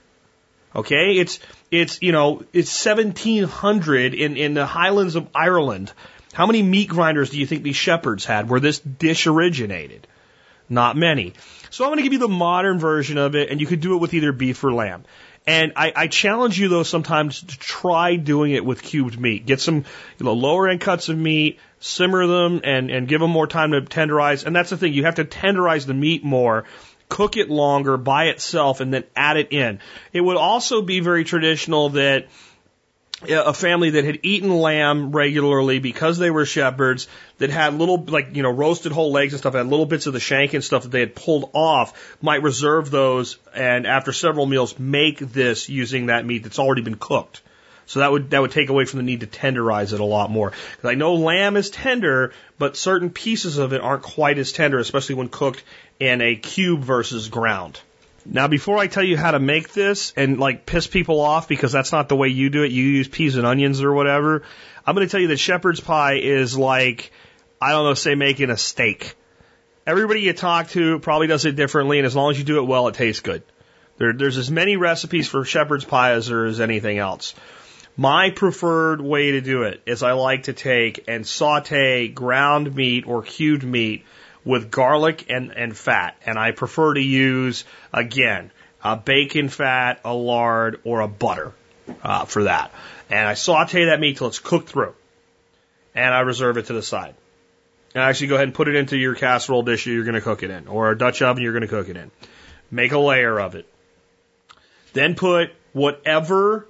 Okay? 0.75 1.19
It's, 1.19 1.39
it's, 1.71 2.03
you 2.03 2.11
know, 2.11 2.43
it's 2.53 2.85
1700 2.85 4.15
in, 4.15 4.37
in 4.37 4.55
the 4.55 4.67
Highlands 4.67 5.15
of 5.15 5.29
Ireland 5.35 5.93
how 6.35 6.47
many 6.47 6.63
meat 6.63 6.89
grinders 6.89 7.31
do 7.31 7.39
you 7.39 7.47
think 7.47 7.63
these 7.63 7.77
shepherds 7.77 8.25
had 8.25 8.49
where 8.51 8.59
this 8.59 8.81
dish 8.81 9.29
originated? 9.29 10.07
Not 10.69 10.97
many. 10.97 11.35
So 11.71 11.85
I'm 11.85 11.91
going 11.91 11.99
to 11.99 12.03
give 12.03 12.13
you 12.13 12.19
the 12.19 12.29
modern 12.29 12.81
version 12.81 13.19
of 13.19 13.37
it, 13.37 13.51
and 13.51 13.61
you 13.61 13.69
could 13.69 13.81
do 13.81 13.95
it 13.95 13.99
with 13.99 14.15
either 14.15 14.33
beef 14.33 14.63
or 14.65 14.73
lamb. 14.73 15.05
And 15.47 15.75
I, 15.77 15.93
I 15.95 16.07
challenge 16.09 16.59
you 16.59 16.69
though 16.69 16.83
sometimes 16.83 17.41
to 17.41 17.59
try 17.59 18.17
doing 18.17 18.53
it 18.53 18.65
with 18.65 18.83
cubed 18.83 19.21
meat. 19.21 19.47
Get 19.47 19.61
some 19.61 19.85
you 20.19 20.25
know, 20.25 20.33
lower 20.33 20.69
end 20.69 20.81
cuts 20.81 21.09
of 21.09 21.17
meat, 21.17 21.61
simmer 21.85 22.27
them, 22.27 22.61
and, 22.65 22.91
and 22.91 23.07
give 23.07 23.21
them 23.21 23.31
more 23.31 23.47
time 23.47 23.73
to 23.73 23.83
tenderize. 23.83 24.45
And 24.45 24.55
that's 24.55 24.71
the 24.71 24.77
thing, 24.77 24.93
you 24.93 25.05
have 25.05 25.17
to 25.17 25.25
tenderize 25.25 25.87
the 25.87 25.95
meat 25.95 26.25
more 26.25 26.65
cook 27.09 27.37
it 27.37 27.51
longer 27.51 27.97
by 27.97 28.25
itself 28.25 28.81
and 28.81 28.93
then 28.93 29.05
add 29.15 29.37
it 29.37 29.53
in. 29.53 29.79
It 30.13 30.21
would 30.21 30.37
also 30.37 30.83
be 30.83 31.01
very 31.01 31.23
traditional 31.23 31.91
that 31.91 32.27
uh, 33.23 33.45
a 33.45 33.55
family 33.55 33.91
that 33.91 34.05
had 34.05 34.21
eaten 34.23 34.51
lamb 34.51 35.13
regularly 35.13 35.79
because 35.79 36.19
they 36.19 36.31
were 36.31 36.45
shepherds 36.45 37.07
that 37.39 37.51
had 37.51 37.75
little 37.75 38.03
like 38.05 38.35
you 38.35 38.43
know 38.43 38.51
roasted 38.51 38.93
whole 38.93 39.13
legs 39.13 39.33
and 39.33 39.39
stuff 39.39 39.55
had 39.55 39.67
little 39.67 39.87
bits 39.87 40.07
of 40.07 40.13
the 40.13 40.21
shank 40.21 40.53
and 40.55 40.65
stuff 40.65 40.83
that 40.83 40.91
they 40.91 41.01
had 41.01 41.15
pulled 41.15 41.51
off 41.53 42.17
might 42.21 42.43
reserve 42.43 42.91
those 42.91 43.39
and 43.55 43.87
after 43.87 44.13
several 44.13 44.47
meals 44.47 44.79
make 44.79 45.21
this 45.21 45.69
using 45.69 46.07
that 46.07 46.27
meat 46.27 46.43
that's 46.43 46.59
already 46.59 46.83
been 46.83 46.97
cooked 46.97 47.41
so 47.87 48.01
that 48.01 48.11
would 48.11 48.31
that 48.31 48.41
would 48.41 48.51
take 48.51 48.69
away 48.69 48.85
from 48.85 48.99
the 48.99 49.05
need 49.05 49.21
to 49.21 49.27
tenderize 49.27 49.93
it 49.93 50.01
a 50.01 50.05
lot 50.05 50.31
more 50.31 50.51
because 50.51 50.91
I 50.91 50.95
know 50.95 51.15
lamb 51.15 51.57
is 51.57 51.71
tender 51.71 52.33
but 52.59 52.77
certain 52.77 53.11
pieces 53.11 53.59
of 53.59 53.73
it 53.73 53.81
aren't 53.81 54.03
quite 54.03 54.39
as 54.39 54.53
tender 54.53 54.79
especially 54.79 55.17
when 55.17 55.29
cooked 55.29 55.63
in 56.01 56.21
a 56.21 56.37
cube 56.37 56.81
versus 56.81 57.29
ground 57.29 57.81
now, 58.27 58.49
before 58.49 58.79
I 58.79 58.87
tell 58.87 59.05
you 59.05 59.19
how 59.19 59.33
to 59.33 59.39
make 59.39 59.73
this 59.73 60.15
and 60.17 60.39
like 60.39 60.65
piss 60.65 60.87
people 60.87 61.21
off 61.21 61.47
because 61.47 61.73
that's 61.73 61.93
not 61.93 62.09
the 62.09 62.17
way 62.17 62.29
you 62.29 62.49
do 62.49 62.63
it, 62.63 62.73
you 62.73 62.83
use 62.83 63.07
peas 63.07 63.37
and 63.37 63.47
onions 63.47 63.83
or 63.83 63.93
whatever, 63.93 64.43
I'm 64.87 64.95
going 64.95 65.07
to 65.07 65.11
tell 65.11 65.21
you 65.21 65.29
that 65.29 65.37
shepherd's 65.37 65.81
pie 65.81 66.15
is 66.15 66.57
like, 66.57 67.13
I 67.61 67.73
don't 67.73 67.85
know, 67.85 67.95
say 67.95 68.15
making 68.15 68.51
a 68.51 68.57
steak. 68.57 69.15
Everybody 69.87 70.23
you 70.23 70.33
talk 70.33 70.69
to 70.69 70.99
probably 71.01 71.27
does 71.27 71.45
it 71.45 71.57
differently, 71.57 71.99
and 71.99 72.07
as 72.07 72.17
long 72.17 72.31
as 72.31 72.39
you 72.39 72.45
do 72.45 72.59
it 72.59 72.67
well, 72.67 72.89
it 72.89 72.95
tastes 72.95 73.21
good. 73.21 73.43
There, 73.99 74.15
there's 74.15 74.39
as 74.39 74.51
many 74.51 74.77
recipes 74.77 75.29
for 75.29 75.45
shepherd's 75.45 75.85
pie 75.85 76.13
as 76.13 76.27
there 76.27 76.47
is 76.47 76.61
anything 76.61 76.97
else. 76.97 77.35
My 77.97 78.31
preferred 78.31 79.01
way 79.01 79.33
to 79.33 79.41
do 79.41 79.63
it 79.63 79.81
is 79.87 80.03
I 80.03 80.13
like 80.13 80.45
to 80.45 80.53
take 80.53 81.05
and 81.07 81.25
saute 81.25 82.09
ground 82.09 82.75
meat 82.75 83.07
or 83.07 83.23
cubed 83.23 83.63
meat 83.63 84.05
with 84.45 84.71
garlic 84.71 85.31
and, 85.31 85.53
and 85.53 85.77
fat. 85.77 86.17
And 86.27 86.37
I 86.37 86.51
prefer 86.51 86.95
to 86.95 87.01
use, 87.01 87.65
again, 87.93 88.51
a 88.83 88.97
bacon 88.97 89.49
fat, 89.49 90.01
a 90.05 90.13
lard, 90.13 90.81
or 90.85 91.01
a 91.01 91.09
butter 91.09 91.53
uh, 92.03 92.25
for 92.25 92.45
that. 92.45 92.73
And 93.11 93.29
I 93.29 93.35
saute 93.35 93.87
that 93.87 94.01
meat 94.01 94.19
till 94.19 94.27
it's 94.27 94.41
cooked 94.41 94.71
through. 94.71 94.95
And 95.95 96.13
I 96.13 96.21
reserve 96.21 96.57
it 96.57 96.67
to 96.67 96.73
the 96.73 96.83
side. 96.83 97.15
And 97.95 98.03
I 98.03 98.09
actually 98.09 98.27
go 98.27 98.35
ahead 98.35 98.49
and 98.49 98.55
put 98.55 98.67
it 98.67 98.75
into 98.75 98.97
your 98.97 99.15
casserole 99.15 99.63
dish 99.63 99.87
you're 99.87 100.03
going 100.03 100.17
to 100.17 100.21
cook 100.21 100.43
it 100.43 100.51
in, 100.51 100.67
or 100.67 100.91
a 100.91 100.99
Dutch 100.99 101.23
oven 101.23 101.45
you're 101.45 101.53
going 101.53 101.63
to 101.63 101.69
cook 101.69 101.89
it 101.89 101.97
in. 101.97 102.11
Make 102.73 102.91
a 102.91 102.99
layer 102.99 103.39
of 103.39 103.55
it. 103.55 103.69
Then 104.95 105.15
put 105.15 105.53
whatever 105.73 106.67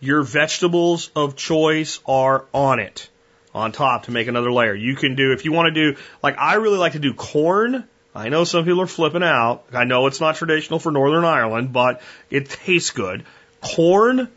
your 0.00 0.22
vegetables 0.22 1.10
of 1.16 1.36
choice 1.36 2.00
are 2.06 2.44
on 2.52 2.80
it 2.80 3.08
on 3.54 3.72
top 3.72 4.04
to 4.04 4.10
make 4.10 4.28
another 4.28 4.52
layer. 4.52 4.74
You 4.74 4.94
can 4.96 5.14
do, 5.14 5.32
if 5.32 5.44
you 5.44 5.52
want 5.52 5.74
to 5.74 5.92
do, 5.92 5.98
like 6.22 6.36
I 6.38 6.54
really 6.54 6.78
like 6.78 6.92
to 6.92 6.98
do 6.98 7.14
corn. 7.14 7.84
I 8.14 8.28
know 8.28 8.44
some 8.44 8.64
people 8.64 8.82
are 8.82 8.86
flipping 8.86 9.22
out. 9.22 9.64
I 9.72 9.84
know 9.84 10.06
it's 10.06 10.20
not 10.20 10.36
traditional 10.36 10.78
for 10.78 10.90
Northern 10.90 11.24
Ireland, 11.24 11.72
but 11.72 12.02
it 12.30 12.48
tastes 12.48 12.90
good. 12.90 13.24
Corn, 13.60 14.28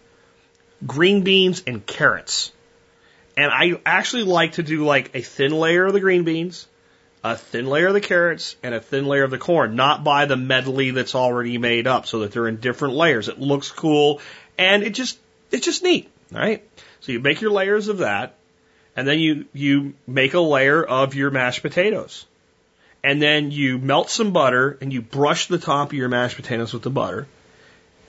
green 0.86 1.23
beans, 1.23 1.64
and 1.68 1.86
carrots. 1.86 2.52
And 3.38 3.52
I 3.52 3.80
actually 3.86 4.23
like 4.23 4.53
to 4.53 4.64
do 4.64 4.86
like 4.86 5.11
a 5.15 5.22
thin 5.22 5.52
layer 5.52 5.86
of 5.86 5.94
the 5.94 6.02
green 6.02 6.23
beans, 6.23 6.68
a 7.23 7.38
thin 7.38 7.68
layer 7.68 7.88
of 7.88 7.94
the 7.94 8.02
carrots, 8.02 8.57
and 8.64 8.73
a 8.76 8.81
thin 8.81 9.06
layer 9.06 9.23
of 9.23 9.31
the 9.31 9.38
corn, 9.38 9.76
not 9.76 10.03
by 10.03 10.26
the 10.26 10.36
medley 10.38 10.91
that's 10.91 11.15
already 11.15 11.57
made 11.57 11.88
up 11.88 12.06
so 12.06 12.19
that 12.19 12.31
they're 12.31 12.48
in 12.48 12.57
different 12.57 12.95
layers. 12.95 13.30
It 13.30 13.40
looks 13.40 13.72
cool 13.72 14.22
and 14.57 14.84
it 14.84 14.90
just, 14.90 15.18
it's 15.51 15.65
just 15.65 15.84
neat, 15.84 16.09
right? 16.31 16.63
So 17.01 17.11
you 17.11 17.19
make 17.19 17.41
your 17.41 17.51
layers 17.51 17.88
of 17.88 17.99
that 17.99 18.35
and 18.95 19.07
then 19.07 19.19
you, 19.19 19.45
you 19.53 19.93
make 20.07 20.34
a 20.34 20.39
layer 20.39 20.84
of 20.84 21.15
your 21.15 21.31
mashed 21.31 21.61
potatoes. 21.61 22.26
And 23.01 23.21
then 23.21 23.51
you 23.51 23.77
melt 23.77 24.09
some 24.09 24.34
butter 24.34 24.77
and 24.81 24.91
you 24.91 25.01
brush 25.01 25.47
the 25.47 25.57
top 25.57 25.89
of 25.89 25.93
your 25.93 26.09
mashed 26.09 26.35
potatoes 26.35 26.73
with 26.73 26.84
the 26.84 26.89
butter. 26.89 27.27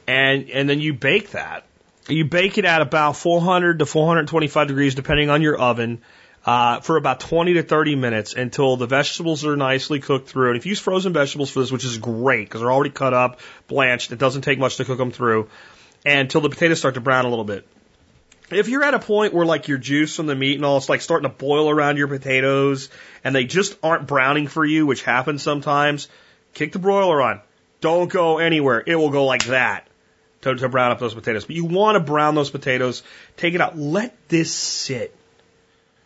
And, 0.09 0.51
and 0.51 0.69
then 0.69 0.81
you 0.81 0.93
bake 0.95 1.31
that. 1.31 1.65
You 2.09 2.25
bake 2.25 2.59
it 2.59 2.65
at 2.65 2.83
about 2.83 3.17
400 3.17 3.79
to 3.79 3.87
425 3.87 4.67
degrees, 4.67 4.97
depending 4.97 5.31
on 5.31 5.43
your 5.43 5.57
oven, 5.57 6.01
uh, 6.45 6.81
for 6.81 6.97
about 6.97 7.21
20 7.21 7.55
to 7.55 7.63
30 7.63 7.95
minutes 7.95 8.35
until 8.35 8.77
the 8.77 8.87
vegetables 8.87 9.45
are 9.45 9.57
nicely 9.57 10.01
cooked 10.01 10.29
through. 10.29 10.49
And 10.49 10.57
if 10.57 10.67
you 10.67 10.71
use 10.71 10.81
frozen 10.81 11.13
vegetables 11.13 11.51
for 11.51 11.61
this, 11.61 11.71
which 11.71 11.85
is 11.85 11.99
great 11.99 12.49
because 12.49 12.63
they're 12.63 12.73
already 12.73 12.91
cut 12.91 13.15
up, 13.15 13.39
blanched, 13.69 14.11
it 14.11 14.19
doesn't 14.19 14.43
take 14.43 14.59
much 14.59 14.79
to 14.79 14.85
cook 14.85 14.99
them 14.99 15.13
through, 15.13 15.49
until 16.05 16.41
the 16.41 16.49
potatoes 16.49 16.79
start 16.79 16.95
to 16.95 17.01
brown 17.01 17.25
a 17.25 17.29
little 17.29 17.45
bit. 17.45 17.67
If 18.51 18.69
you're 18.69 18.83
at 18.83 18.95
a 18.95 18.99
point 18.99 19.33
where 19.33 19.47
like 19.47 19.69
your 19.69 19.79
juice 19.79 20.17
from 20.17 20.27
the 20.27 20.35
meat 20.35 20.57
and 20.57 20.65
all 20.65 20.77
it's 20.77 20.89
like 20.89 21.03
starting 21.03 21.31
to 21.31 21.35
boil 21.35 21.71
around 21.71 21.99
your 21.99 22.09
potatoes 22.09 22.89
and 23.23 23.35
they 23.35 23.45
just 23.45 23.79
aren't 23.83 24.09
browning 24.09 24.49
for 24.49 24.65
you, 24.65 24.87
which 24.87 25.03
happens 25.03 25.43
sometimes, 25.43 26.09
kick 26.55 26.73
the 26.73 26.81
broiler 26.81 27.23
on. 27.23 27.41
Don't 27.81 28.11
go 28.11 28.39
anywhere. 28.39 28.83
It 28.85 28.97
will 28.97 29.11
go 29.11 29.25
like 29.25 29.45
that 29.47 29.87
to, 30.43 30.55
to 30.55 30.69
brown 30.69 30.91
up 30.91 30.99
those 30.99 31.15
potatoes. 31.15 31.45
But 31.45 31.57
you 31.57 31.65
want 31.65 31.97
to 31.97 32.01
brown 32.01 32.35
those 32.35 32.51
potatoes. 32.51 33.03
Take 33.37 33.55
it 33.55 33.61
out. 33.61 33.79
Let 33.79 34.17
this 34.29 34.53
sit 34.53 35.15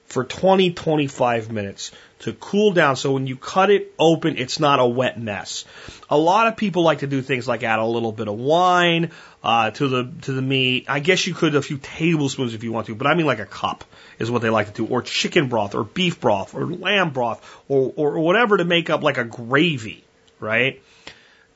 for 0.07 0.23
20, 0.23 0.73
25 0.73 1.51
minutes 1.51 1.93
to 2.25 2.33
cool 2.33 2.73
down 2.73 2.97
so 2.97 3.13
when 3.13 3.27
you 3.27 3.37
cut 3.37 3.71
it 3.71 3.93
open, 3.99 4.39
it's 4.39 4.59
not 4.59 4.81
a 4.81 4.87
wet 4.87 5.21
mess. 5.21 5.67
A 6.09 6.17
lot 6.17 6.47
of 6.47 6.57
people 6.57 6.83
like 6.83 7.01
to 7.01 7.07
do 7.07 7.21
things 7.21 7.47
like 7.47 7.63
add 7.63 7.79
a 7.79 7.85
little 7.85 8.13
bit 8.13 8.29
of 8.29 8.39
wine 8.39 9.11
uh, 9.43 9.71
to 9.73 9.89
the 9.89 10.13
to 10.23 10.33
the 10.33 10.41
meat. 10.41 10.87
I 10.89 11.01
guess 11.01 11.27
you 11.27 11.35
could 11.35 11.55
a 11.55 11.61
few 11.61 11.77
tablespoons 11.77 12.55
if 12.55 12.65
you 12.65 12.73
want 12.73 12.87
to, 12.87 12.95
but 12.95 13.07
I 13.07 13.15
mean 13.15 13.27
like 13.27 13.41
a 13.41 13.47
cup 13.47 13.85
is 14.19 14.31
what 14.31 14.41
they 14.41 14.49
like 14.49 14.69
to 14.69 14.73
do, 14.73 14.87
or 14.87 15.03
chicken 15.03 15.49
broth, 15.49 15.75
or 15.75 15.85
beef 15.85 16.19
broth, 16.19 16.55
or 16.55 16.67
lamb 16.67 17.11
broth, 17.11 17.45
or 17.69 17.93
or 17.95 18.19
whatever 18.21 18.57
to 18.57 18.65
make 18.65 18.89
up 18.89 19.03
like 19.03 19.19
a 19.19 19.25
gravy, 19.25 20.03
right? 20.41 20.83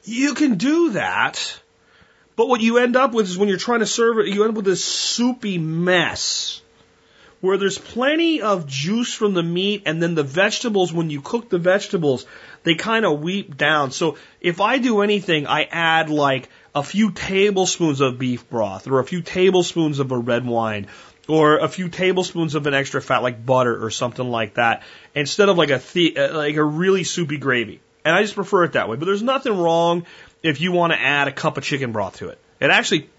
You 0.05 0.35
can 0.35 0.59
do 0.59 0.91
that, 0.91 1.61
but 2.37 2.47
what 2.47 2.61
you 2.61 2.77
end 2.77 2.95
up 2.95 3.15
with 3.15 3.27
is 3.27 3.39
when 3.39 3.49
you're 3.49 3.57
trying 3.57 3.81
to 3.81 3.87
serve 3.87 4.19
it, 4.19 4.29
you 4.29 4.43
end 4.43 4.51
up 4.51 4.57
with 4.57 4.67
this 4.67 4.85
soupy 4.85 5.57
mess 5.57 6.61
where 7.41 7.57
there's 7.57 7.79
plenty 7.79 8.43
of 8.43 8.67
juice 8.67 9.13
from 9.13 9.35
the 9.35 9.43
meat 9.43 9.83
and 9.87 10.03
then 10.03 10.15
the 10.15 10.23
vegetables, 10.23 10.93
when 10.93 11.11
you 11.11 11.21
cook 11.21 11.49
the 11.49 11.59
vegetables, 11.59 12.27
they 12.65 12.75
kind 12.75 13.05
of 13.05 13.21
weep 13.21 13.57
down. 13.57 13.91
So 13.93 14.17
if 14.41 14.61
I 14.61 14.79
do 14.79 15.03
anything, 15.03 15.47
I 15.47 15.65
add 15.65 16.11
like 16.11 16.49
a 16.75 16.83
few 16.83 17.13
tablespoons 17.13 18.01
of 18.01 18.19
beef 18.19 18.49
broth 18.51 18.89
or 18.89 18.99
a 18.99 19.05
few 19.05 19.23
tablespoons 19.23 19.99
of 19.99 20.13
a 20.13 20.19
red 20.19 20.45
wine 20.45 20.89
or 21.29 21.59
a 21.59 21.69
few 21.69 21.89
tablespoons 21.89 22.55
of 22.55 22.67
an 22.67 22.75
extra 22.75 23.01
fat 23.01 23.23
like 23.23 23.45
butter 23.45 23.85
or 23.85 23.91
something 23.91 24.29
like 24.29 24.55
that 24.55 24.83
instead 25.15 25.49
of 25.49 25.59
like 25.59 25.71
a 25.71 25.81
the- 25.93 26.17
uh, 26.17 26.37
like 26.37 26.57
a 26.57 26.65
really 26.65 27.05
soupy 27.05 27.37
gravy. 27.37 27.81
And 28.05 28.17
I 28.17 28.23
just 28.23 28.35
prefer 28.35 28.65
it 28.65 28.73
that 28.73 28.89
way. 28.89 28.97
But 28.97 29.07
there's 29.07 29.23
nothing 29.23 29.57
wrong 29.57 30.07
if 30.43 30.61
you 30.61 30.73
want 30.73 30.93
to 30.93 31.01
add 31.01 31.29
a 31.29 31.33
cup 31.33 31.59
of 31.59 31.65
chicken 31.65 31.93
broth 31.93 32.19
to 32.19 32.29
it. 32.29 32.39
It 32.61 32.71
actually 32.71 33.11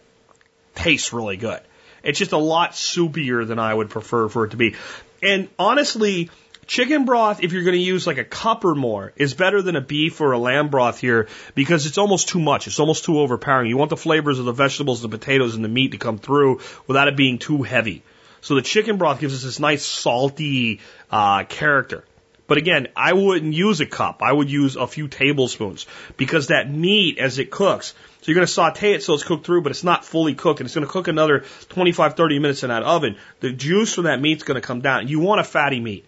tastes 0.76 1.14
really 1.14 1.38
good. 1.38 1.62
It's 2.04 2.20
just 2.20 2.32
a 2.32 2.38
lot 2.38 2.72
soupier 2.72 3.48
than 3.48 3.60
I 3.60 3.74
would 3.74 3.90
prefer 3.90 4.28
for 4.30 4.46
it 4.46 4.52
to 4.52 4.58
be. 4.58 4.76
And 5.22 5.50
honestly, 5.58 6.30
chicken 6.70 7.06
broth, 7.06 7.44
if 7.44 7.52
you're 7.52 7.64
going 7.64 7.78
to 7.78 7.84
use 7.84 8.08
like 8.08 8.20
a 8.20 8.24
cup 8.24 8.64
or 8.64 8.76
more, 8.76 9.12
is 9.16 9.34
better 9.34 9.62
than 9.62 9.76
a 9.76 9.82
beef 9.82 10.22
or 10.22 10.32
a 10.32 10.38
lamb 10.38 10.70
broth 10.70 11.00
here 11.00 11.28
because 11.56 11.86
it's 11.86 11.98
almost 11.98 12.30
too 12.30 12.40
much. 12.40 12.68
It's 12.68 12.80
almost 12.80 13.06
too 13.06 13.20
overpowering. 13.20 13.70
You 13.70 13.78
want 13.78 13.90
the 13.90 13.98
flavors 13.98 14.40
of 14.40 14.46
the 14.46 14.54
vegetables, 14.54 15.02
the 15.02 15.10
potatoes, 15.10 15.56
and 15.56 15.64
the 15.64 15.70
meat 15.70 15.92
to 15.92 15.98
come 15.98 16.20
through 16.20 16.62
without 16.88 17.08
it 17.08 17.18
being 17.18 17.40
too 17.40 17.64
heavy. 17.64 18.04
So 18.42 18.56
the 18.56 18.62
chicken 18.62 18.98
broth 18.98 19.20
gives 19.20 19.36
us 19.36 19.44
this 19.44 19.60
nice 19.60 19.84
salty 19.84 20.80
uh, 21.12 21.44
character. 21.44 22.06
But 22.48 22.58
again, 22.58 22.88
I 22.96 23.14
wouldn't 23.14 23.54
use 23.54 23.80
a 23.80 23.86
cup. 23.86 24.24
I 24.24 24.32
would 24.32 24.50
use 24.50 24.76
a 24.76 24.88
few 24.88 25.08
tablespoons 25.08 25.86
because 26.18 26.48
that 26.48 26.70
meat, 26.70 27.20
as 27.20 27.38
it 27.38 27.52
cooks, 27.52 27.94
so 28.22 28.26
you're 28.26 28.36
going 28.36 28.48
to 28.48 28.52
saute 28.52 28.94
it 28.94 29.04
so 29.04 29.14
it's 29.14 29.24
cooked 29.24 29.46
through, 29.46 29.62
but 29.62 29.72
it's 29.72 29.84
not 29.84 30.04
fully 30.04 30.36
cooked, 30.36 30.60
and 30.60 30.68
it's 30.68 30.76
going 30.76 30.86
to 30.86 30.91
cook 30.91 31.08
another 31.08 31.46
25, 31.70 32.16
30 32.16 32.40
minutes 32.40 32.64
in 32.64 32.70
that 32.70 32.84
oven. 32.84 33.16
The 33.40 33.52
juice 33.52 33.94
from 33.94 34.06
that 34.06 34.20
meat's 34.20 34.44
going 34.44 34.60
to 34.60 34.66
come 34.66 34.82
down. 34.82 35.08
You 35.08 35.20
want 35.20 35.40
a 35.40 35.46
fatty 35.46 35.80
meat, 35.80 36.06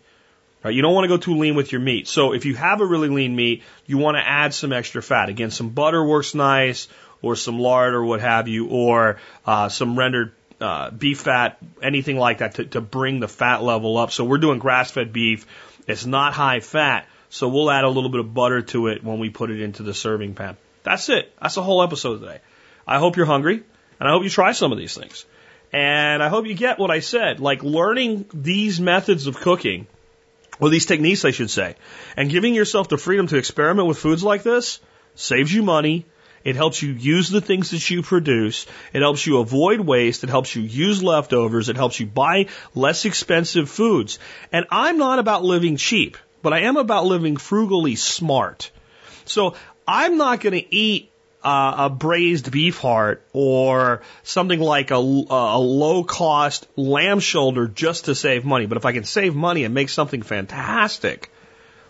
right? 0.62 0.74
You 0.74 0.82
don't 0.82 0.94
want 0.94 1.06
to 1.06 1.08
go 1.08 1.16
too 1.16 1.38
lean 1.38 1.56
with 1.56 1.72
your 1.72 1.80
meat. 1.80 2.10
So 2.10 2.34
if 2.34 2.44
you 2.46 2.56
have 2.56 2.82
a 2.82 2.86
really 2.86 3.08
lean 3.08 3.34
meat, 3.34 3.64
you 3.86 3.98
want 3.98 4.18
to 4.18 4.28
add 4.28 4.54
some 4.54 4.74
extra 4.74 5.02
fat. 5.02 5.30
Again, 5.30 5.52
some 5.52 5.70
butter 5.70 6.04
works 6.04 6.36
nice, 6.36 6.90
or 7.22 7.38
some 7.38 7.60
lard, 7.60 7.94
or 7.94 8.04
what 8.04 8.20
have 8.20 8.50
you, 8.50 8.68
or 8.68 9.18
uh, 9.46 9.70
some 9.70 9.98
rendered 9.98 10.34
uh, 10.60 10.92
beef 10.92 11.22
fat, 11.22 11.60
anything 11.82 12.18
like 12.18 12.40
that 12.40 12.56
to, 12.56 12.66
to 12.66 12.82
bring 12.82 13.22
the 13.22 13.28
fat 13.30 13.64
level 13.64 13.98
up. 13.98 14.12
So 14.12 14.26
we're 14.26 14.38
doing 14.38 14.60
grass-fed 14.60 15.14
beef. 15.14 15.46
It's 15.88 16.06
not 16.06 16.34
high 16.34 16.60
fat, 16.60 17.08
so 17.30 17.48
we'll 17.48 17.72
add 17.72 17.86
a 17.86 17.90
little 17.90 18.10
bit 18.10 18.20
of 18.20 18.34
butter 18.34 18.62
to 18.62 18.88
it 18.88 19.02
when 19.02 19.20
we 19.20 19.30
put 19.30 19.50
it 19.50 19.62
into 19.62 19.84
the 19.84 19.94
serving 19.94 20.36
pan. 20.36 20.58
That's 20.84 21.10
it. 21.10 21.34
That's 21.42 21.56
the 21.56 21.64
whole 21.64 21.84
episode 21.84 22.20
today. 22.20 22.40
I 22.88 23.00
hope 23.00 23.18
you're 23.18 23.26
hungry, 23.26 23.64
and 24.00 24.10
I 24.10 24.12
hope 24.12 24.24
you 24.24 24.30
try 24.30 24.52
some 24.52 24.72
of 24.72 24.78
these 24.78 24.96
things. 24.96 25.26
And 25.72 26.22
I 26.22 26.30
hope 26.30 26.48
you 26.48 26.54
get 26.54 26.80
what 26.80 26.92
I 26.92 27.00
said. 27.00 27.40
Like 27.40 27.64
learning 27.64 28.26
these 28.34 28.80
methods 28.82 29.28
of 29.28 29.38
cooking, 29.38 29.88
or 30.60 30.70
these 30.70 30.86
techniques, 30.86 31.26
I 31.26 31.32
should 31.32 31.50
say, 31.50 31.76
and 32.18 32.30
giving 32.30 32.54
yourself 32.54 32.90
the 32.90 32.98
freedom 32.98 33.28
to 33.28 33.38
experiment 33.38 33.88
with 33.88 33.98
foods 33.98 34.24
like 34.24 34.44
this 34.44 34.80
saves 35.16 35.54
you 35.54 35.64
money. 35.64 36.06
It 36.44 36.56
helps 36.56 36.82
you 36.82 36.94
use 36.94 37.30
the 37.30 37.42
things 37.42 37.70
that 37.70 37.88
you 37.92 38.02
produce. 38.02 38.66
It 38.94 39.02
helps 39.02 39.26
you 39.28 39.38
avoid 39.40 39.80
waste. 39.80 40.24
It 40.24 40.30
helps 40.30 40.56
you 40.56 40.64
use 40.64 41.04
leftovers. 41.04 41.70
It 41.70 41.76
helps 41.76 42.00
you 42.00 42.08
buy 42.08 42.48
less 42.74 43.06
expensive 43.06 43.70
foods. 43.70 44.18
And 44.52 44.66
I'm 44.72 44.98
not 44.98 45.20
about 45.20 45.44
living 45.44 45.78
cheap, 45.78 46.18
but 46.42 46.52
I 46.52 46.62
am 46.62 46.78
about 46.78 47.06
living 47.06 47.38
frugally 47.38 47.96
smart. 47.96 48.72
So 49.26 49.56
I'm 49.92 50.16
not 50.16 50.40
going 50.40 50.54
to 50.54 50.74
eat 50.74 51.12
uh, 51.44 51.74
a 51.78 51.90
braised 51.90 52.50
beef 52.50 52.78
heart 52.78 53.26
or 53.34 54.04
something 54.24 54.60
like 54.60 54.92
a, 54.92 54.96
a 54.96 55.60
low 55.60 56.06
cost 56.06 56.66
lamb 56.78 57.20
shoulder 57.20 57.68
just 57.68 58.06
to 58.06 58.16
save 58.16 58.46
money. 58.46 58.68
But 58.68 58.78
if 58.78 58.86
I 58.86 58.94
can 58.94 59.04
save 59.04 59.36
money 59.36 59.66
and 59.66 59.74
make 59.74 59.90
something 59.90 60.22
fantastic, 60.22 61.30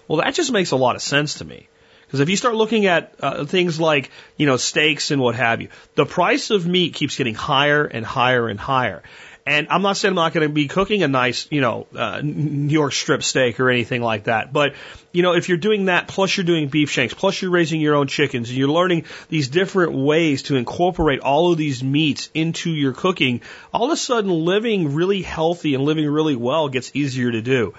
well, 0.07 0.22
that 0.22 0.34
just 0.34 0.52
makes 0.52 0.72
a 0.72 0.78
lot 0.78 0.95
of 0.95 1.03
sense 1.03 1.36
to 1.36 1.45
me. 1.45 1.68
Because 2.07 2.22
if 2.22 2.30
you 2.30 2.38
start 2.38 2.56
looking 2.56 2.88
at 2.88 3.14
uh, 3.19 3.45
things 3.45 3.80
like, 3.80 4.10
you 4.36 4.48
know, 4.48 4.57
steaks 4.57 5.11
and 5.11 5.22
what 5.22 5.36
have 5.36 5.61
you, 5.61 5.69
the 5.94 6.06
price 6.06 6.49
of 6.49 6.65
meat 6.65 6.95
keeps 6.95 7.15
getting 7.15 7.36
higher 7.36 7.86
and 7.86 8.03
higher 8.03 8.49
and 8.49 8.60
higher. 8.60 9.03
And 9.45 9.68
I'm 9.69 9.81
not 9.81 9.97
saying 9.97 10.11
I'm 10.11 10.15
not 10.15 10.34
going 10.34 10.47
to 10.47 10.53
be 10.53 10.68
cooking 10.68 11.01
a 11.03 11.07
nice, 11.07 11.47
you 11.49 11.61
know, 11.61 11.88
uh, 11.95 12.22
New 12.23 12.73
York 12.73 12.93
strip 12.93 13.23
steak 13.23 13.59
or 13.59 13.69
anything 13.69 14.01
like 14.01 14.26
that. 14.26 14.53
But, 14.53 14.76
you 15.11 15.23
know, 15.23 15.34
if 15.34 15.49
you're 15.49 15.57
doing 15.57 15.85
that, 15.85 16.07
plus 16.07 16.38
you're 16.38 16.45
doing 16.45 16.69
beef 16.69 16.91
shanks, 16.91 17.13
plus 17.13 17.41
you're 17.41 17.51
raising 17.51 17.81
your 17.81 17.95
own 17.95 18.07
chickens, 18.07 18.49
and 18.49 18.57
you're 18.57 18.69
learning 18.69 19.05
these 19.30 19.47
different 19.47 19.93
ways 19.93 20.43
to 20.43 20.55
incorporate 20.55 21.22
all 21.22 21.51
of 21.51 21.57
these 21.57 21.84
meats 21.84 22.30
into 22.34 22.69
your 22.69 22.93
cooking, 22.93 23.41
all 23.73 23.85
of 23.85 23.91
a 23.91 23.97
sudden 23.97 24.30
living 24.30 24.93
really 24.93 25.23
healthy 25.23 25.73
and 25.73 25.84
living 25.84 26.07
really 26.07 26.35
well 26.35 26.69
gets 26.69 26.91
easier 26.93 27.31
to 27.31 27.41
do. 27.41 27.73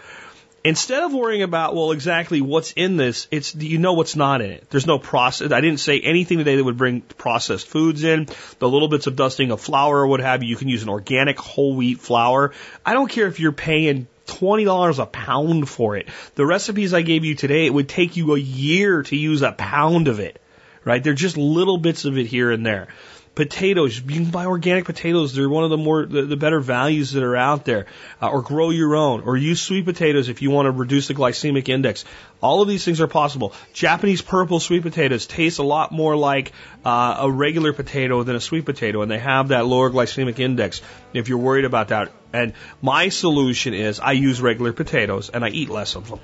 Instead 0.64 1.02
of 1.02 1.12
worrying 1.12 1.42
about, 1.42 1.74
well, 1.74 1.90
exactly 1.90 2.40
what's 2.40 2.72
in 2.72 2.96
this, 2.96 3.26
it's, 3.32 3.52
you 3.56 3.78
know 3.78 3.94
what's 3.94 4.14
not 4.14 4.40
in 4.42 4.50
it. 4.52 4.70
There's 4.70 4.86
no 4.86 4.98
process. 4.98 5.50
I 5.50 5.60
didn't 5.60 5.80
say 5.80 5.98
anything 6.00 6.38
today 6.38 6.54
that 6.54 6.62
would 6.62 6.76
bring 6.76 7.00
processed 7.00 7.66
foods 7.66 8.04
in. 8.04 8.28
The 8.60 8.68
little 8.68 8.86
bits 8.86 9.08
of 9.08 9.16
dusting 9.16 9.50
of 9.50 9.60
flour 9.60 9.98
or 9.98 10.06
what 10.06 10.20
have 10.20 10.44
you, 10.44 10.50
you 10.50 10.56
can 10.56 10.68
use 10.68 10.84
an 10.84 10.88
organic 10.88 11.38
whole 11.38 11.74
wheat 11.74 11.98
flour. 11.98 12.52
I 12.86 12.92
don't 12.92 13.10
care 13.10 13.26
if 13.26 13.40
you're 13.40 13.50
paying 13.50 14.06
$20 14.26 14.98
a 15.00 15.06
pound 15.06 15.68
for 15.68 15.96
it. 15.96 16.08
The 16.36 16.46
recipes 16.46 16.94
I 16.94 17.02
gave 17.02 17.24
you 17.24 17.34
today, 17.34 17.66
it 17.66 17.74
would 17.74 17.88
take 17.88 18.16
you 18.16 18.34
a 18.34 18.38
year 18.38 19.02
to 19.02 19.16
use 19.16 19.42
a 19.42 19.50
pound 19.50 20.06
of 20.06 20.20
it, 20.20 20.40
right? 20.84 21.02
They're 21.02 21.14
just 21.14 21.36
little 21.36 21.78
bits 21.78 22.04
of 22.04 22.16
it 22.18 22.26
here 22.26 22.52
and 22.52 22.64
there. 22.64 22.86
Potatoes, 23.34 23.98
you 23.98 24.20
can 24.20 24.30
buy 24.30 24.44
organic 24.44 24.84
potatoes. 24.84 25.34
They're 25.34 25.48
one 25.48 25.64
of 25.64 25.70
the 25.70 25.78
more, 25.78 26.04
the, 26.04 26.22
the 26.22 26.36
better 26.36 26.60
values 26.60 27.12
that 27.12 27.22
are 27.22 27.36
out 27.36 27.64
there. 27.64 27.86
Uh, 28.20 28.28
or 28.28 28.42
grow 28.42 28.68
your 28.68 28.94
own. 28.94 29.22
Or 29.22 29.36
use 29.36 29.62
sweet 29.62 29.86
potatoes 29.86 30.28
if 30.28 30.42
you 30.42 30.50
want 30.50 30.66
to 30.66 30.70
reduce 30.70 31.08
the 31.08 31.14
glycemic 31.14 31.70
index. 31.70 32.04
All 32.42 32.60
of 32.60 32.68
these 32.68 32.84
things 32.84 33.00
are 33.00 33.06
possible. 33.06 33.54
Japanese 33.72 34.20
purple 34.20 34.60
sweet 34.60 34.82
potatoes 34.82 35.26
taste 35.26 35.58
a 35.58 35.62
lot 35.62 35.92
more 35.92 36.14
like 36.14 36.52
uh, 36.84 37.16
a 37.20 37.30
regular 37.30 37.72
potato 37.72 38.22
than 38.22 38.36
a 38.36 38.40
sweet 38.40 38.66
potato, 38.66 39.00
and 39.00 39.10
they 39.10 39.18
have 39.18 39.48
that 39.48 39.64
lower 39.64 39.90
glycemic 39.90 40.38
index 40.38 40.82
if 41.14 41.28
you're 41.28 41.38
worried 41.38 41.64
about 41.64 41.88
that. 41.88 42.12
And 42.34 42.52
my 42.82 43.08
solution 43.08 43.72
is 43.72 43.98
I 43.98 44.12
use 44.12 44.42
regular 44.42 44.72
potatoes 44.72 45.30
and 45.30 45.44
I 45.44 45.48
eat 45.48 45.70
less 45.70 45.94
of 45.94 46.08
them. 46.08 46.20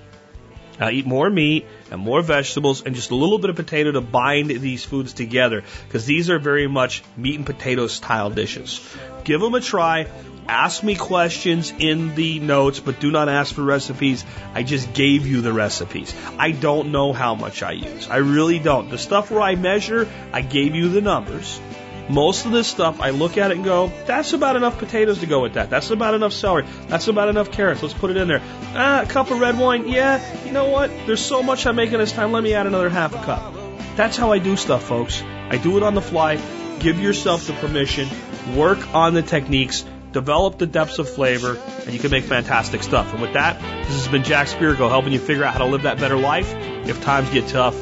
I 0.81 0.93
eat 0.93 1.07
more 1.07 1.29
meat 1.29 1.67
and 1.91 2.01
more 2.01 2.23
vegetables 2.23 2.83
and 2.83 2.95
just 2.95 3.11
a 3.11 3.15
little 3.15 3.39
bit 3.39 3.51
of 3.51 3.57
potato 3.57 3.93
to 3.93 4.01
bind 4.01 4.51
these 4.51 4.85
foods 4.85 5.13
together 5.13 5.65
because 5.87 6.07
these 6.07 6.31
are 6.31 6.39
very 6.39 6.69
much 6.69 7.03
meat 7.17 7.37
and 7.37 7.47
potato 7.47 7.87
style 7.87 8.31
dishes. 8.31 8.81
Give 9.25 9.41
them 9.41 9.55
a 9.55 9.61
try. 9.61 10.07
Ask 10.49 10.83
me 10.83 10.95
questions 10.95 11.75
in 11.79 12.15
the 12.15 12.39
notes, 12.41 12.81
but 12.81 13.01
do 13.01 13.11
not 13.11 13.29
ask 13.29 13.55
for 13.55 13.63
recipes. 13.63 14.25
I 14.55 14.63
just 14.63 14.95
gave 14.95 15.27
you 15.27 15.43
the 15.43 15.53
recipes. 15.53 16.15
I 16.39 16.53
don't 16.53 16.91
know 16.91 17.13
how 17.13 17.35
much 17.35 17.63
I 17.63 17.73
use. 17.73 18.09
I 18.09 18.17
really 18.17 18.59
don't. 18.59 18.89
The 18.89 18.97
stuff 18.97 19.31
where 19.31 19.43
I 19.43 19.57
measure, 19.57 20.09
I 20.33 20.41
gave 20.41 20.75
you 20.75 20.89
the 20.89 21.03
numbers. 21.03 21.61
Most 22.09 22.47
of 22.47 22.53
this 22.53 22.67
stuff, 22.67 23.01
I 23.01 23.11
look 23.11 23.37
at 23.37 23.51
it 23.51 23.57
and 23.57 23.65
go, 23.65 23.93
that's 24.07 24.33
about 24.33 24.57
enough 24.57 24.79
potatoes 24.79 25.21
to 25.21 25.27
go 25.27 25.43
with 25.43 25.55
that. 25.55 25.69
That's 25.69 25.91
about 25.91 26.15
enough 26.15 26.33
celery. 26.33 26.65
That's 26.87 27.07
about 27.09 27.29
enough 27.29 27.53
carrots. 27.53 27.83
Let's 27.83 27.95
put 27.95 28.11
it 28.11 28.17
in 28.17 28.29
there. 28.29 28.43
Ah, 28.75 29.03
a 29.03 29.07
cup 29.07 29.31
of 29.31 29.41
red 29.41 29.59
wine. 29.59 29.89
Yeah, 29.89 30.23
you 30.45 30.53
know 30.53 30.71
what? 30.71 30.91
There's 31.07 31.25
so 31.25 31.43
much 31.43 31.67
I'm 31.67 31.77
making 31.77 31.99
this 31.99 32.13
time. 32.13 32.33
Let 32.33 32.43
me 32.43 32.55
add 32.55 32.67
another 32.67 32.89
half 32.89 33.15
a 33.15 33.23
cup. 33.23 33.55
That's 33.97 34.17
how 34.17 34.33
I 34.33 34.39
do 34.39 34.57
stuff, 34.57 34.85
folks. 34.85 35.23
I 35.23 35.59
do 35.59 35.77
it 35.77 35.83
on 35.83 35.95
the 35.95 36.01
fly. 36.01 36.41
Give 36.79 36.99
yourself 37.01 37.47
the 37.47 37.53
permission. 37.55 38.09
Work 38.57 38.95
on 38.95 39.13
the 39.13 39.23
techniques. 39.23 39.85
Develop 40.13 40.57
the 40.57 40.67
depths 40.67 40.99
of 40.99 41.09
flavor, 41.11 41.61
and 41.85 41.93
you 41.93 41.99
can 41.99 42.11
make 42.11 42.25
fantastic 42.25 42.83
stuff. 42.83 43.13
And 43.13 43.21
with 43.21 43.35
that, 43.35 43.61
this 43.61 43.95
has 43.95 44.09
been 44.09 44.25
Jack 44.25 44.47
Spirko 44.47 44.89
helping 44.89 45.13
you 45.13 45.19
figure 45.19 45.45
out 45.45 45.53
how 45.53 45.59
to 45.59 45.67
live 45.67 45.83
that 45.83 45.99
better 45.99 46.17
life 46.17 46.55
if 46.55 47.03
times 47.03 47.29
get 47.29 47.49
tough, 47.49 47.77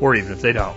or 0.00 0.14
even 0.14 0.32
if 0.32 0.40
they 0.40 0.52
don't. 0.52 0.76